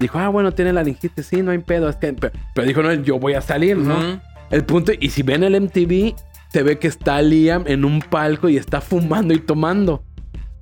Dijo, 0.00 0.18
ah, 0.18 0.28
bueno, 0.28 0.52
tiene 0.52 0.72
laringitis, 0.72 1.26
sí, 1.26 1.42
no 1.42 1.50
hay 1.50 1.58
pedo. 1.58 1.88
Es 1.88 1.96
que... 1.96 2.12
Pero, 2.12 2.32
pero 2.54 2.66
dijo, 2.66 2.82
no, 2.82 2.92
yo 2.94 3.18
voy 3.18 3.34
a 3.34 3.40
salir, 3.40 3.76
¿no? 3.76 4.20
El 4.50 4.64
punto, 4.64 4.92
y 4.98 5.10
si 5.10 5.22
ven 5.22 5.42
el 5.42 5.60
MTV, 5.60 6.14
se 6.52 6.62
ve 6.62 6.78
que 6.78 6.86
está 6.88 7.20
Liam 7.22 7.64
en 7.66 7.84
un 7.84 8.00
palco 8.00 8.48
y 8.48 8.56
está 8.56 8.80
fumando 8.80 9.34
y 9.34 9.38
tomando. 9.38 10.04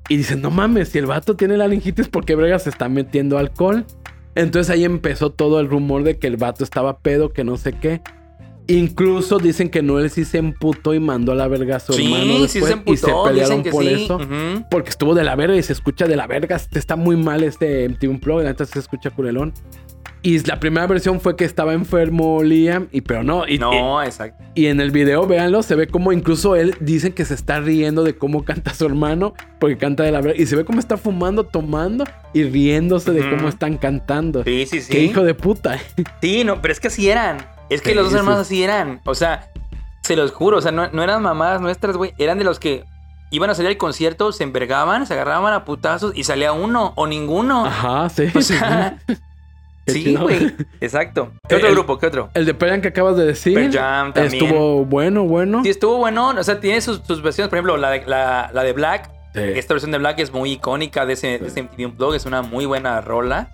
Y 0.08 0.16
dicen, 0.16 0.40
no 0.40 0.50
mames, 0.50 0.88
si 0.90 0.98
el 0.98 1.06
vato 1.06 1.36
tiene 1.36 1.56
laringitis, 1.56 2.08
¿por 2.08 2.24
qué 2.24 2.34
Brega 2.34 2.58
se 2.58 2.70
está 2.70 2.88
metiendo 2.88 3.38
alcohol? 3.38 3.84
Entonces 4.34 4.70
ahí 4.70 4.84
empezó 4.84 5.30
todo 5.30 5.60
el 5.60 5.68
rumor 5.68 6.02
de 6.04 6.18
que 6.18 6.26
el 6.26 6.36
vato 6.36 6.64
estaba 6.64 6.98
pedo, 6.98 7.32
que 7.32 7.44
no 7.44 7.56
sé 7.56 7.72
qué. 7.74 8.00
Incluso 8.68 9.38
dicen 9.38 9.68
que 9.70 9.82
Noel 9.82 10.08
sí 10.08 10.24
se 10.24 10.38
emputó 10.38 10.94
y 10.94 11.00
mandó 11.00 11.32
a 11.32 11.34
la 11.34 11.48
verga 11.48 11.76
a 11.76 11.80
su 11.80 11.92
hermano 11.94 12.46
Sí, 12.46 12.48
sí 12.48 12.60
después 12.60 12.66
se 12.66 12.72
emputó. 12.72 12.92
y 12.92 12.96
se 12.96 13.12
pelearon 13.28 13.62
por 13.64 13.84
sí. 13.84 13.90
eso. 13.92 14.20
Porque 14.70 14.90
estuvo 14.90 15.14
de 15.14 15.24
la 15.24 15.34
verga 15.34 15.56
y 15.56 15.62
se 15.62 15.72
escucha 15.72 16.06
de 16.06 16.16
la 16.16 16.26
verga. 16.26 16.58
Está 16.72 16.94
muy 16.96 17.16
mal 17.16 17.42
este 17.42 17.88
MTV 17.88 18.08
Unplugged. 18.10 18.46
Entonces 18.46 18.72
se 18.74 18.78
escucha 18.78 19.10
culelón. 19.10 19.52
Y 20.24 20.38
la 20.46 20.60
primera 20.60 20.86
versión 20.86 21.20
fue 21.20 21.34
que 21.34 21.44
estaba 21.44 21.72
enfermo 21.72 22.42
Liam. 22.44 22.86
Y 22.92 23.00
pero 23.00 23.24
no. 23.24 23.46
Y, 23.48 23.58
No, 23.58 24.00
exacto. 24.02 24.42
y, 24.54 24.66
en 24.66 24.80
el 24.80 24.92
video, 24.92 25.26
véanlo, 25.26 25.62
se 25.64 25.74
ve 25.74 25.88
como 25.88 26.12
incluso 26.12 26.54
él 26.54 26.76
dicen 26.80 27.12
que 27.12 27.24
se 27.24 27.34
está 27.34 27.58
riendo 27.60 28.04
de 28.04 28.16
cómo 28.16 28.44
canta 28.44 28.72
su 28.72 28.86
hermano. 28.86 29.34
Porque 29.58 29.76
canta 29.76 30.04
de 30.04 30.12
la 30.12 30.20
verga. 30.20 30.40
Y 30.40 30.46
se 30.46 30.54
ve 30.54 30.64
como 30.64 30.78
está 30.78 30.96
fumando, 30.96 31.44
tomando 31.44 32.04
y 32.32 32.44
riéndose 32.44 33.10
de 33.10 33.28
cómo 33.30 33.48
están 33.48 33.78
cantando. 33.78 34.44
Sí, 34.44 34.64
sí, 34.66 34.80
sí. 34.80 34.92
Qué 34.92 35.00
hijo 35.00 35.22
de 35.24 35.34
puta. 35.34 35.78
Sí, 36.20 36.44
no, 36.44 36.62
pero 36.62 36.70
es 36.72 36.78
que 36.80 36.86
así 36.88 37.10
eran. 37.10 37.38
Es 37.68 37.82
que 37.82 37.90
Sí, 37.90 37.94
los 37.96 38.04
dos 38.04 38.12
sí. 38.12 38.18
hermanos 38.18 38.40
así 38.40 38.62
eran. 38.62 39.00
O 39.04 39.14
sea, 39.16 39.50
se 40.02 40.14
los 40.14 40.30
juro. 40.30 40.58
O 40.58 40.60
sea, 40.62 40.70
no, 40.70 40.88
no 40.92 41.02
eran 41.02 41.20
mamadas 41.22 41.60
nuestras, 41.60 41.96
güey. 41.96 42.12
Eran 42.18 42.38
de 42.38 42.44
los 42.44 42.60
que 42.60 42.84
iban 43.32 43.50
a 43.50 43.54
salir 43.54 43.70
al 43.70 43.76
concierto, 43.76 44.30
se 44.30 44.44
envergaban, 44.44 45.06
se 45.06 45.14
agarraban 45.14 45.52
a 45.52 45.64
putazos 45.64 46.12
y 46.14 46.22
salía 46.24 46.52
uno 46.52 46.92
o 46.96 47.06
ninguno. 47.08 47.66
Ajá, 47.66 48.08
sí. 48.08 48.24
O 48.34 48.40
sea, 48.42 48.98
sí, 49.86 50.14
güey. 50.16 50.54
Exacto. 50.80 51.32
¿Qué 51.48 51.56
otro 51.56 51.68
El- 51.68 51.74
grupo? 51.74 51.98
¿Qué 51.98 52.06
otro? 52.06 52.30
El 52.34 52.44
de 52.46 52.54
Pearl 52.54 52.80
que 52.80 52.88
acabas 52.88 53.16
de 53.16 53.24
decir. 53.26 53.54
Pearl 53.54 53.72
Jam 53.72 54.12
también. 54.12 54.44
Estuvo 54.44 54.84
bueno, 54.84 55.24
bueno. 55.24 55.62
Sí, 55.62 55.70
estuvo 55.70 55.98
bueno. 55.98 56.28
O 56.28 56.42
sea, 56.42 56.60
tiene 56.60 56.80
sus, 56.80 57.00
sus 57.06 57.22
versiones. 57.22 57.48
Por 57.48 57.58
ejemplo, 57.58 57.76
la 57.76 57.90
de, 57.90 58.04
la, 58.06 58.50
la 58.52 58.62
de 58.62 58.72
Black. 58.72 59.10
Sí. 59.34 59.40
Esta 59.40 59.74
versión 59.74 59.92
de 59.92 59.98
Black 59.98 60.18
es 60.18 60.32
muy 60.32 60.52
icónica 60.52 61.06
de 61.06 61.14
ese, 61.14 61.38
de 61.38 61.46
ese 61.48 61.62
MTV 61.62 61.86
Unplugged. 61.86 62.16
Es 62.16 62.26
una 62.26 62.42
muy 62.42 62.66
buena 62.66 63.00
rola. 63.00 63.50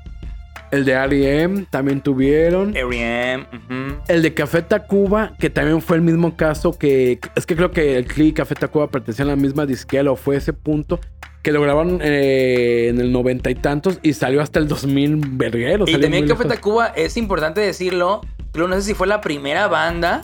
El 0.70 0.84
de 0.84 0.92
R.E.M. 0.92 1.64
también 1.70 2.02
tuvieron. 2.02 2.76
R.E.M. 2.76 3.46
ujú. 3.52 3.96
El 4.08 4.20
de 4.22 4.34
Café 4.34 4.60
Tacuba, 4.60 5.32
que 5.38 5.48
también 5.48 5.80
fue 5.80 5.96
el 5.96 6.02
mismo 6.02 6.36
caso 6.36 6.76
que... 6.76 7.18
Es 7.36 7.46
que 7.46 7.56
creo 7.56 7.70
que 7.70 7.96
el 7.96 8.04
Cli 8.06 8.26
y 8.28 8.32
Café 8.32 8.54
Tacuba 8.54 8.88
pertenecían 8.90 9.28
a 9.28 9.30
la 9.30 9.36
misma 9.36 9.64
disquera 9.64 10.10
o 10.10 10.16
fue 10.16 10.36
ese 10.36 10.52
punto. 10.52 11.00
Que 11.48 11.52
lo 11.52 11.62
grabaron 11.62 12.00
eh, 12.02 12.88
en 12.90 13.00
el 13.00 13.10
noventa 13.10 13.48
y 13.48 13.54
tantos 13.54 14.00
y 14.02 14.12
salió 14.12 14.42
hasta 14.42 14.58
el 14.58 14.68
2000 14.68 15.16
verguero. 15.30 15.86
Y 15.88 15.98
también 15.98 16.28
Café. 16.28 16.44
Tacuba, 16.44 16.88
es 16.88 17.16
importante 17.16 17.62
decirlo. 17.62 18.20
Creo, 18.52 18.68
no 18.68 18.74
sé 18.74 18.82
si 18.82 18.92
fue 18.92 19.06
la 19.06 19.22
primera 19.22 19.66
banda 19.66 20.20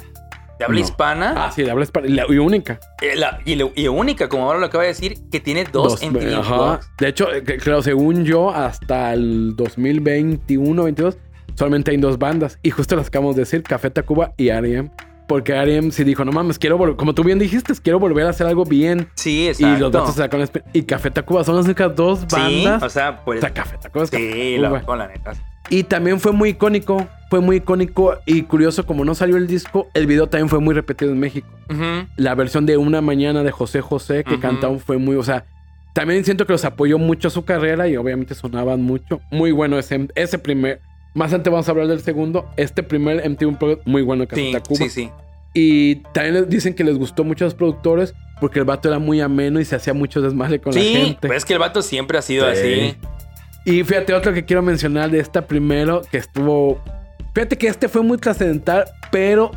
de 0.58 0.66
habla 0.66 0.80
No. 0.80 0.84
hispana 0.84 1.32
Ah, 1.34 1.50
sí, 1.50 1.62
de 1.62 1.70
habla 1.70 1.84
hispana- 1.84 2.08
y 2.08 2.10
la- 2.10 2.26
y 2.28 2.36
única. 2.36 2.78
eh, 3.00 3.16
la- 3.16 3.38
y, 3.46 3.88
única, 3.88 4.28
como 4.28 4.44
ahora 4.44 4.58
lo 4.58 4.66
acaba 4.66 4.82
de 4.84 4.88
decir, 4.88 5.16
que 5.32 5.40
tiene 5.40 5.64
dos. 5.64 6.02
Unplugged. 6.02 6.80
De 7.00 7.08
hecho, 7.08 7.32
eh, 7.32 7.42
creo, 7.42 7.80
según 7.80 8.26
yo, 8.26 8.50
hasta 8.50 9.14
el 9.14 9.56
2021, 9.56 10.82
22, 10.84 11.16
solamente 11.54 11.90
hay 11.90 11.96
dos 11.96 12.18
bandas. 12.18 12.58
Y 12.62 12.68
justo 12.68 12.96
las 12.96 13.06
acabamos 13.06 13.34
de 13.34 13.42
decir, 13.42 13.62
Café 13.62 13.88
Tacuba 13.88 14.34
y 14.36 14.48
R.E.M. 14.48 14.90
Porque 15.26 15.52
R.E.M. 15.52 15.90
sí 15.90 16.04
dijo, 16.04 16.24
no 16.24 16.32
mames, 16.32 16.58
quiero 16.58 16.76
volver, 16.76 16.96
como 16.96 17.14
tú 17.14 17.24
bien 17.24 17.38
dijiste, 17.38 17.72
quiero 17.82 17.98
volver 17.98 18.26
a 18.26 18.30
hacer 18.30 18.46
algo 18.46 18.64
bien. 18.64 19.08
Sí, 19.14 19.44
Y 19.44 19.48
exacto. 19.48 19.78
los 19.80 19.92
datos 19.92 20.18
espe- 20.18 20.64
Y 20.74 20.82
Café 20.82 21.10
Tacuba 21.10 21.44
son 21.44 21.56
las 21.56 21.64
únicas 21.64 21.96
dos 21.96 22.20
Sí, 22.20 22.26
bandas. 22.64 22.82
o 22.82 22.90
sea, 22.90 23.24
pues. 23.24 23.38
O 23.38 23.40
sea, 23.40 23.54
Café 23.54 23.78
Tacuba 23.78 24.04
es 24.04 24.10
Café 24.10 24.32
sí, 24.32 24.56
Tacuba. 24.60 24.78
la, 24.80 24.84
con 24.84 24.98
la 24.98 25.08
neta. 25.08 25.32
Y 25.70 25.84
también 25.84 26.20
fue 26.20 26.32
muy 26.32 26.50
icónico. 26.50 27.06
Fue 27.30 27.40
muy 27.40 27.56
icónico 27.56 28.18
y 28.26 28.42
curioso, 28.42 28.84
como 28.86 29.04
no 29.04 29.14
salió 29.14 29.36
el 29.38 29.46
disco, 29.46 29.88
el 29.94 30.06
video 30.06 30.28
también 30.28 30.48
fue 30.50 30.60
muy 30.60 30.74
repetido 30.74 31.10
en 31.10 31.18
México. 31.18 31.48
La 32.16 32.34
versión 32.34 32.64
de 32.66 32.76
Una 32.76 33.00
Mañana 33.00 33.42
de 33.42 33.50
José 33.50 33.80
José 33.80 34.22
que 34.24 34.34
Ujú. 34.34 34.42
cantaron 34.42 34.78
fue 34.78 34.98
muy, 34.98 35.16
o 35.16 35.22
sea, 35.22 35.46
también 35.94 36.24
siento 36.24 36.46
que 36.46 36.52
los 36.52 36.64
apoyó 36.64 36.98
mucho 36.98 37.28
a 37.28 37.30
su 37.30 37.44
carrera 37.44 37.88
y 37.88 37.96
obviamente 37.96 38.34
sonaban 38.34 38.82
mucho. 38.82 39.20
Muy 39.32 39.50
bueno 39.52 39.78
ese, 39.78 40.06
ese 40.14 40.38
primer. 40.38 40.80
Más 41.14 41.32
antes 41.32 41.50
vamos 41.52 41.68
a 41.68 41.70
hablar 41.70 41.86
del 41.86 42.00
segundo. 42.00 42.48
Este 42.56 42.82
primer 42.82 43.28
MTV 43.28 43.46
Unplugged, 43.48 43.78
muy 43.84 44.02
bueno 44.02 44.26
que 44.26 44.36
Sí, 44.36 44.50
Tacuba. 44.52 44.76
sí, 44.78 44.88
sí. 44.90 45.10
Y 45.54 45.96
también 46.12 46.34
les 46.34 46.48
dicen 46.48 46.74
que 46.74 46.82
les 46.82 46.98
gustó 46.98 47.22
mucho 47.22 47.44
a 47.44 47.46
los 47.46 47.54
productores 47.54 48.14
porque 48.40 48.58
el 48.58 48.64
vato 48.64 48.88
era 48.88 48.98
muy 48.98 49.20
ameno 49.20 49.60
y 49.60 49.64
se 49.64 49.76
hacía 49.76 49.94
mucho 49.94 50.20
desmadre 50.20 50.60
con 50.60 50.74
la 50.74 50.80
Sí, 50.80 50.92
gente. 50.94 51.18
pero 51.20 51.34
es 51.34 51.44
que 51.44 51.52
el 51.52 51.60
vato 51.60 51.80
siempre 51.82 52.18
ha 52.18 52.22
sido 52.22 52.52
Sí. 52.54 52.60
así. 52.60 52.96
Y 53.64 53.84
fíjate, 53.84 54.12
otro 54.12 54.32
que 54.34 54.44
quiero 54.44 54.62
mencionar 54.62 55.10
de 55.10 55.20
esta 55.20 55.46
primero, 55.46 56.02
que 56.10 56.18
estuvo. 56.18 56.82
Fíjate 57.34 57.56
que 57.56 57.68
este 57.68 57.88
fue 57.88 58.02
muy 58.02 58.18
trascendental, 58.18 58.84
pero 59.12 59.52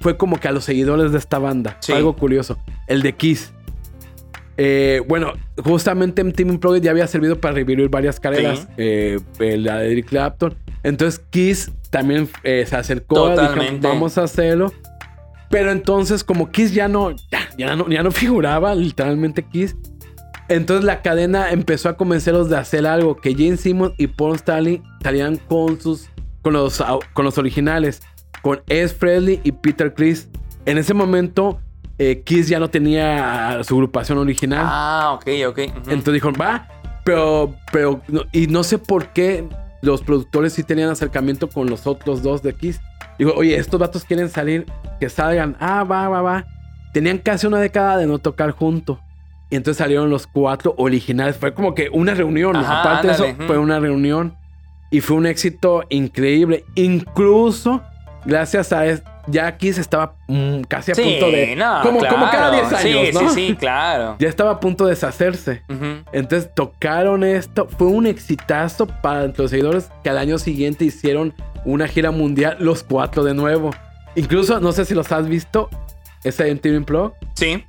fue 0.00 0.16
como 0.16 0.40
que 0.40 0.48
a 0.48 0.52
los 0.52 0.64
seguidores 0.64 1.12
de 1.12 1.18
esta 1.18 1.38
banda. 1.38 1.76
Sí. 1.80 1.92
Algo 1.92 2.16
curioso. 2.16 2.58
El 2.88 3.02
de 3.02 3.12
Kiss. 3.12 3.52
Eh, 4.56 5.02
bueno, 5.08 5.32
justamente 5.64 6.22
MTV 6.22 6.50
Unplugged 6.50 6.82
ya 6.82 6.90
había 6.90 7.06
servido 7.06 7.40
para 7.40 7.54
revivir 7.54 7.88
varias 7.88 8.20
carreras. 8.20 8.60
Sí. 8.60 8.66
eh, 8.76 9.18
la 9.38 9.78
de 9.78 9.92
Eric 9.92 10.06
Clapton. 10.06 10.54
Entonces 10.82 11.20
Kiss 11.30 11.70
también 11.90 12.28
eh, 12.42 12.64
se 12.66 12.76
acercó. 12.76 13.30
Totalmente. 13.30 13.86
vamos 13.86 14.18
a 14.18 14.24
hacerlo. 14.24 14.72
Pero 15.50 15.70
entonces, 15.70 16.24
como 16.24 16.50
Kiss 16.50 16.72
ya 16.72 16.88
no, 16.88 17.10
ya, 17.30 17.48
ya 17.58 17.76
no, 17.76 17.88
ya 17.88 18.02
no 18.02 18.10
figuraba, 18.12 18.74
literalmente 18.74 19.42
Kiss. 19.42 19.76
Entonces 20.48 20.84
la 20.84 21.02
cadena 21.02 21.50
empezó 21.50 21.88
a 21.88 21.96
convencerlos 21.96 22.50
de 22.50 22.56
hacer 22.56 22.86
algo 22.86 23.16
que 23.16 23.34
Gene 23.34 23.56
Simmons 23.56 23.94
y 23.96 24.06
Paul 24.06 24.36
Stanley 24.36 24.82
salían 25.02 25.36
con 25.36 25.80
sus 25.80 26.08
con 26.42 26.54
los 26.54 26.82
con 27.14 27.24
los 27.24 27.38
originales, 27.38 28.02
con 28.42 28.60
S. 28.68 28.94
Frehley 28.94 29.40
y 29.44 29.52
Peter 29.52 29.94
Criss. 29.94 30.28
En 30.66 30.78
ese 30.78 30.94
momento 30.94 31.60
eh, 32.10 32.22
Kiss 32.24 32.48
ya 32.48 32.58
no 32.58 32.68
tenía 32.70 33.60
su 33.64 33.74
agrupación 33.74 34.18
original. 34.18 34.64
Ah, 34.68 35.12
ok, 35.14 35.26
ok. 35.48 35.58
ujú. 35.58 35.90
Entonces 35.90 36.14
dijo, 36.14 36.32
va, 36.32 36.66
pero, 37.04 37.54
pero, 37.72 38.00
no- 38.08 38.22
y 38.32 38.46
no 38.46 38.62
sé 38.64 38.78
por 38.78 39.08
qué 39.08 39.46
los 39.82 40.02
productores 40.02 40.52
sí 40.52 40.62
tenían 40.62 40.90
acercamiento 40.90 41.48
con 41.48 41.68
los 41.68 41.86
otros 41.86 42.22
dos 42.22 42.42
de 42.42 42.54
Kiss. 42.54 42.80
Digo, 43.18 43.32
oye, 43.36 43.56
estos 43.56 43.78
vatos 43.80 44.04
quieren 44.04 44.28
salir, 44.28 44.66
que 45.00 45.08
salgan. 45.08 45.56
Ah, 45.60 45.84
va, 45.84 46.08
va, 46.08 46.22
va. 46.22 46.44
Tenían 46.92 47.18
casi 47.18 47.46
una 47.46 47.58
década 47.58 47.96
de 47.98 48.06
no 48.06 48.18
tocar 48.18 48.50
juntos. 48.52 48.98
Y 49.50 49.56
entonces 49.56 49.78
salieron 49.78 50.08
los 50.08 50.26
cuatro 50.26 50.74
originales. 50.78 51.36
Fue 51.36 51.52
como 51.52 51.74
que 51.74 51.88
una 51.92 52.14
reunión. 52.14 52.56
Ajá, 52.56 52.80
Aparte 52.80 53.08
de 53.08 53.12
eso, 53.14 53.26
fue 53.46 53.58
una 53.58 53.78
reunión. 53.80 54.34
Y 54.90 55.00
fue 55.00 55.16
un 55.16 55.26
éxito 55.26 55.82
increíble. 55.90 56.64
Incluso, 56.74 57.82
gracias 58.24 58.72
a... 58.72 58.86
es- 58.86 59.02
Ya 59.28 59.56
Kiss 59.56 59.78
estaba 59.78 60.16
mm, 60.26 60.62
casi 60.62 60.90
a 60.92 60.94
sí, 60.96 61.02
punto 61.02 61.30
de... 61.30 61.54
no, 61.54 61.80
como, 61.82 61.98
claro. 62.00 62.14
como 62.16 62.30
cada 62.30 62.50
10 62.50 62.72
años, 62.72 62.82
Sí, 62.82 63.10
¿no? 63.14 63.20
sí, 63.20 63.28
sí, 63.48 63.56
claro. 63.56 64.16
Ya 64.18 64.28
estaba 64.28 64.50
a 64.52 64.60
punto 64.60 64.84
de 64.86 64.90
deshacerse. 64.90 65.62
Entonces 66.12 66.50
tocaron 66.54 67.22
esto. 67.22 67.68
Fue 67.78 67.86
un 67.86 68.06
exitazo 68.06 68.86
para 68.88 69.28
los 69.28 69.50
seguidores 69.50 69.90
que 70.02 70.10
al 70.10 70.18
año 70.18 70.38
siguiente 70.38 70.84
hicieron 70.84 71.34
una 71.64 71.86
gira 71.86 72.10
mundial, 72.10 72.56
los 72.58 72.82
cuatro 72.82 73.22
de 73.22 73.34
nuevo. 73.34 73.70
Incluso, 74.16 74.58
no 74.60 74.72
sé 74.72 74.84
si 74.84 74.94
los 74.94 75.10
has 75.12 75.28
visto, 75.28 75.70
ese 76.24 76.52
MTV 76.52 76.78
Unplugged, 76.78 77.14
Sí, 77.34 77.64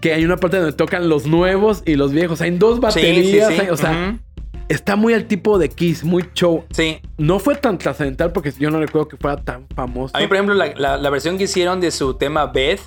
que 0.00 0.12
hay 0.14 0.24
una 0.24 0.36
parte 0.38 0.56
donde 0.56 0.72
tocan 0.72 1.08
los 1.08 1.26
nuevos 1.26 1.82
y 1.86 1.94
los 1.96 2.12
viejos. 2.12 2.40
Hay 2.40 2.50
dos 2.52 2.76
sí, 2.76 2.80
baterías. 2.80 3.52
sí. 3.52 3.60
hay- 3.60 3.68
o 3.68 3.76
sea. 3.76 4.16
Está 4.68 4.96
muy 4.96 5.14
al 5.14 5.24
tipo 5.26 5.58
de 5.58 5.68
Kiss, 5.68 6.04
muy 6.04 6.28
show. 6.34 6.64
Sí. 6.70 7.00
No 7.18 7.38
fue 7.38 7.54
tan 7.56 7.78
trascendental 7.78 8.32
porque 8.32 8.52
yo 8.58 8.70
no 8.70 8.78
recuerdo 8.80 9.08
que 9.08 9.16
fuera 9.16 9.36
tan 9.36 9.66
famoso. 9.74 10.16
A 10.16 10.20
mí, 10.20 10.26
por 10.26 10.36
ejemplo, 10.36 10.54
la, 10.54 10.72
la- 10.76 10.96
la 10.96 11.10
versión 11.10 11.38
que 11.38 11.44
hicieron 11.44 11.80
de 11.80 11.90
su 11.90 12.14
tema 12.14 12.46
Beth, 12.46 12.80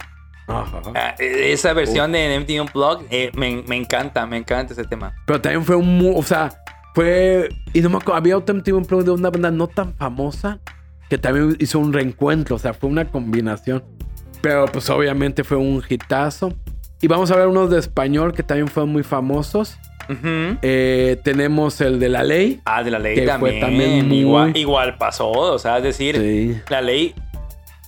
Ajá. 0.47 0.81
ah, 0.95 1.15
eh, 1.19 1.51
esa 1.51 1.73
versión 1.73 2.11
de 2.13 2.39
MTV 2.39 2.61
Unplugged, 2.61 3.05
eh, 3.11 3.31
me, 3.35 3.63
me 3.67 3.75
encanta, 3.75 4.25
me 4.25 4.37
encanta 4.37 4.73
ese 4.73 4.83
tema. 4.85 5.13
Pero 5.25 5.41
también 5.41 5.63
fue 5.65 5.75
un... 5.75 6.13
O 6.15 6.23
sea, 6.23 6.53
fue... 6.95 7.49
Y 7.73 7.81
no 7.81 7.89
me 7.89 7.97
acuerdo, 7.97 8.15
había 8.15 8.37
otro 8.37 8.55
MTV 8.55 8.75
Unplugged 8.77 9.05
de 9.05 9.11
una 9.11 9.29
banda 9.29 9.51
no 9.51 9.67
tan 9.67 9.93
famosa 9.95 10.59
que 11.09 11.17
también 11.17 11.55
hizo 11.59 11.79
un 11.79 11.91
reencuentro. 11.93 12.55
O 12.55 12.59
sea, 12.59 12.73
fue 12.73 12.89
una 12.89 13.05
combinación. 13.05 13.83
Pero 14.41 14.65
pues 14.67 14.89
obviamente 14.89 15.43
fue 15.43 15.57
un 15.57 15.83
hitazo. 15.87 16.53
Y 17.01 17.07
vamos 17.07 17.29
a 17.31 17.35
ver 17.35 17.47
unos 17.47 17.69
de 17.69 17.79
español 17.79 18.33
que 18.33 18.41
también 18.43 18.67
fueron 18.67 18.91
muy 18.91 19.03
famosos. 19.03 19.77
Eh, 20.61 21.17
tenemos 21.23 21.79
el 21.81 21.99
de 21.99 22.09
la 22.09 22.23
ley. 22.23 22.61
Ah, 22.65 22.83
de 22.83 22.91
la 22.91 22.99
ley 22.99 23.15
Que 23.15 23.21
fue 23.23 23.27
también. 23.31 23.59
también 23.59 24.07
muy- 24.07 24.17
igual, 24.19 24.57
igual 24.57 24.97
pasó. 24.97 25.29
O 25.31 25.59
sea, 25.59 25.77
es 25.77 25.83
decir, 25.83 26.15
Sí. 26.17 26.59
la 26.69 26.81
ley, 26.81 27.13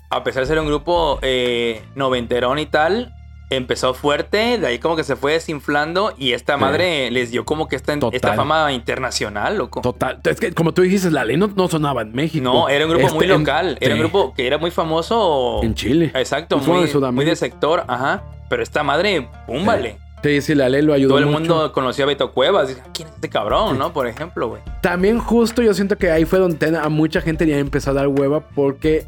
a 0.09 0.23
pesar 0.23 0.43
de 0.43 0.47
ser 0.47 0.59
un 0.59 0.67
grupo 0.67 1.19
eh, 1.21 1.81
noventerón 1.95 2.59
y 2.59 2.65
tal, 2.65 3.13
empezó 3.51 3.95
fuerte, 3.95 4.59
de 4.59 4.67
ahí 4.67 4.77
como 4.77 4.95
que 4.95 5.03
se 5.03 5.15
fue 5.15 5.33
desinflando 5.33 6.13
y 6.19 6.33
esta 6.33 6.55
madre 6.57 7.09
les 7.09 7.31
dio 7.31 7.45
como 7.45 7.67
que 7.67 7.75
esta, 7.75 7.97
esta 8.11 8.35
fama 8.35 8.71
internacional, 8.73 9.57
loco. 9.57 9.81
Total. 9.81 10.19
Es 10.23 10.39
que 10.39 10.51
como 10.53 10.71
tú 10.71 10.83
dijiste, 10.83 11.09
la 11.09 11.25
ley 11.25 11.35
no, 11.35 11.47
no 11.55 11.67
sonaba 11.67 12.03
en 12.03 12.11
México. 12.11 12.43
No, 12.43 12.69
era 12.69 12.85
un 12.85 12.91
grupo 12.91 13.07
Este, 13.07 13.17
muy 13.17 13.25
en- 13.25 13.39
local, 13.39 13.77
era 13.81 13.95
un 13.95 13.97
sí, 13.97 14.03
grupo 14.03 14.33
que 14.35 14.45
era 14.45 14.59
muy 14.59 14.69
famoso. 14.69 15.61
En 15.63 15.73
Chile. 15.73 16.11
Exacto, 16.13 16.59
fue 16.59 16.77
muy, 16.87 17.11
muy 17.11 17.25
de 17.25 17.35
sector, 17.35 17.85
ajá. 17.87 18.21
Pero 18.49 18.61
esta 18.63 18.83
madre, 18.83 19.27
pum, 19.47 19.65
vale. 19.65 19.97
Sí, 20.23 20.41
sí, 20.41 20.55
la 20.55 20.67
ley 20.69 20.81
lo 20.81 20.93
ayudó 20.93 21.09
Todo 21.15 21.19
el 21.19 21.25
mucho. 21.27 21.39
mundo 21.39 21.71
conoció 21.71 22.03
a 22.03 22.07
Beto 22.07 22.31
Cuevas. 22.33 22.67
Dice, 22.67 22.81
"Ah, 22.85 22.89
¿quién 22.93 23.07
es 23.07 23.15
este 23.15 23.29
cabrón, 23.29 23.77
no? 23.77 23.93
Por 23.93 24.05
ejemplo, 24.07 24.49
güey. 24.49 24.61
También 24.81 25.19
justo 25.19 25.61
yo 25.61 25.73
siento 25.73 25.97
que 25.97 26.11
ahí 26.11 26.25
fue 26.25 26.39
donde 26.39 26.77
a 26.77 26.89
mucha 26.89 27.21
gente 27.21 27.45
ya 27.47 27.57
empezó 27.57 27.91
a 27.91 27.93
dar 27.93 28.07
hueva 28.09 28.41
porque, 28.49 29.05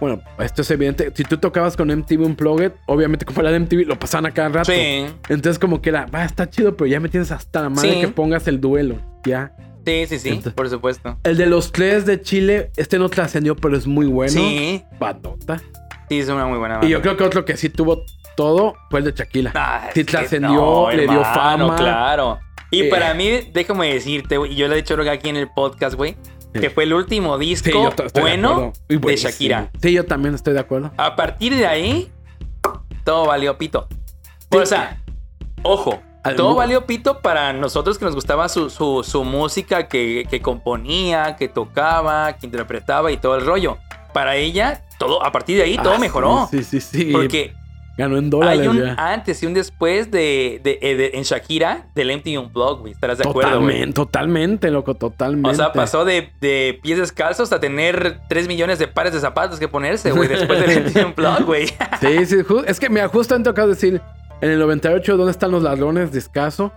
bueno, 0.00 0.20
esto 0.38 0.60
es 0.62 0.70
evidente. 0.70 1.10
Si 1.14 1.22
tú 1.24 1.38
tocabas 1.38 1.76
con 1.76 1.90
MTV 1.90 2.24
Unplugged, 2.26 2.72
obviamente 2.86 3.24
como 3.24 3.40
era 3.40 3.50
de 3.50 3.56
MTV, 3.60 3.86
lo 3.86 3.98
pasaban 3.98 4.26
a 4.26 4.30
cada 4.34 4.48
rato. 4.50 4.70
Sí, 4.72 5.06
Entonces 5.30 5.58
como 5.58 5.80
que 5.80 5.88
era, 5.90 6.04
va, 6.06 6.24
está 6.24 6.48
chido, 6.50 6.76
pero 6.76 6.86
ya 6.88 7.00
me 7.00 7.08
tienes 7.08 7.32
hasta 7.32 7.62
la 7.62 7.70
madre 7.70 7.94
Sí. 7.94 8.00
que 8.02 8.08
pongas 8.08 8.46
el 8.48 8.60
duelo. 8.60 8.96
Ya. 9.24 9.52
sí, 9.86 10.04
sí, 10.08 10.18
sí, 10.18 10.28
Entonces- 10.28 10.52
por 10.52 10.68
supuesto. 10.68 11.16
El 11.24 11.38
de 11.38 11.46
los 11.46 11.72
tres 11.72 12.04
de 12.04 12.20
Chile, 12.20 12.70
este 12.76 12.98
no 12.98 13.08
trascendió, 13.08 13.56
pero 13.56 13.76
es 13.78 13.86
muy 13.86 14.06
bueno. 14.06 14.32
Sí, 14.32 14.84
Bandota. 15.00 15.60
sí, 16.10 16.18
es 16.20 16.28
una 16.28 16.44
muy 16.46 16.58
buena 16.58 16.80
Y 16.82 16.88
yo 16.90 16.98
banda. 16.98 17.00
creo 17.02 17.16
que 17.16 17.24
otro 17.24 17.44
que 17.46 17.56
sí 17.56 17.70
tuvo 17.70 18.04
todo 18.40 18.74
fue 18.90 19.00
el 19.00 19.04
de 19.06 19.12
Shakira. 19.12 19.52
Ah, 19.54 19.88
sí 19.94 20.04
trascendió, 20.04 20.90
le 20.90 21.06
dio 21.06 21.22
fama. 21.22 21.76
Claro. 21.76 22.38
Y 22.70 22.82
Eh. 22.82 22.88
para 22.90 23.12
mí, 23.14 23.28
déjame 23.52 23.92
decirte, 23.92 24.36
güey, 24.38 24.52
y 24.52 24.56
yo 24.56 24.68
le 24.68 24.74
he 24.74 24.76
dicho 24.78 24.94
creo 24.94 25.04
que 25.04 25.10
aquí 25.10 25.28
en 25.28 25.36
el 25.36 25.48
podcast, 25.50 25.94
güey, 25.96 26.16
que 26.52 26.70
fue 26.70 26.84
el 26.84 26.94
último 26.94 27.36
disco 27.38 27.92
Sí, 27.96 28.02
de 28.12 28.20
bueno 28.20 28.72
de 28.88 28.96
buenísimo. 28.96 29.30
Shakira. 29.30 29.70
Sí, 29.82 29.92
yo 29.92 30.04
también 30.06 30.34
estoy 30.34 30.54
de 30.54 30.60
acuerdo. 30.60 30.90
A 30.96 31.14
partir 31.16 31.54
de 31.56 31.66
ahí, 31.66 32.10
todo 33.04 33.26
valió 33.26 33.56
pito. 33.58 33.88
O 34.50 34.64
sea, 34.66 35.00
ojo, 35.62 36.00
todo 36.36 36.54
valió 36.54 36.86
pito 36.86 37.20
para 37.20 37.52
nosotros 37.52 37.98
que 37.98 38.04
nos 38.04 38.14
gustaba 38.14 38.48
su, 38.48 38.68
su- 38.70 39.02
su 39.04 39.24
música 39.24 39.86
que, 39.88 40.26
que 40.30 40.40
componía, 40.42 41.36
que 41.36 41.48
tocaba, 41.48 42.32
que 42.34 42.46
interpretaba 42.46 43.10
y 43.12 43.16
todo 43.16 43.36
el 43.36 43.44
rollo. 43.46 43.78
Para 44.12 44.34
ella, 44.36 44.82
todo, 44.98 45.24
a 45.24 45.30
partir 45.30 45.56
de 45.56 45.62
ahí, 45.64 45.76
todo 45.76 45.94
Ah, 45.94 45.98
mejoró. 45.98 46.48
Sí, 46.50 46.64
sí, 46.64 46.80
sí. 46.80 47.04
sí. 47.04 47.12
Porque 47.12 47.54
Ganó 48.00 48.16
en 48.18 48.30
dólares 48.30 48.60
hay 48.60 48.66
un 48.68 48.78
ya. 48.78 48.94
antes 48.98 49.42
y 49.42 49.46
un 49.46 49.54
después 49.54 50.10
de, 50.10 50.60
de- 50.64 50.78
eh, 50.82 50.96
de- 50.96 51.10
en 51.14 51.22
Shakira 51.22 51.86
del 51.94 52.10
MTV 52.16 52.38
Unplugged, 52.40 52.80
güey. 52.80 52.92
¿Estarás 52.94 53.18
de 53.18 53.28
acuerdo, 53.28 53.60
güey? 53.60 53.92
Totalmente, 53.92 54.70
loco, 54.70 54.94
totalmente. 54.94 55.50
O 55.50 55.54
sea, 55.54 55.72
pasó 55.72 56.04
de, 56.04 56.30
de 56.40 56.78
pies 56.82 56.98
descalzos 56.98 57.52
a 57.52 57.60
tener 57.60 58.20
3 58.28 58.48
millones 58.48 58.78
de 58.78 58.88
pares 58.88 59.12
de 59.12 59.20
zapatos 59.20 59.58
que 59.58 59.68
ponerse, 59.68 60.10
güey, 60.12 60.28
después 60.28 60.58
del 60.66 60.84
MTV 60.86 61.06
Unplugged, 61.06 61.44
güey. 61.44 61.66
Sí, 62.00 62.26
sí, 62.26 62.36
es 62.66 62.80
que 62.80 62.88
me 62.88 63.06
justo 63.08 63.40
tocado 63.42 63.68
decir, 63.68 64.00
en 64.40 64.50
el 64.50 64.58
98, 64.58 65.16
¿dónde 65.16 65.32
están 65.32 65.50
los 65.50 65.62
ladrones 65.62 66.12
de 66.12 66.18
escaso? 66.18 66.72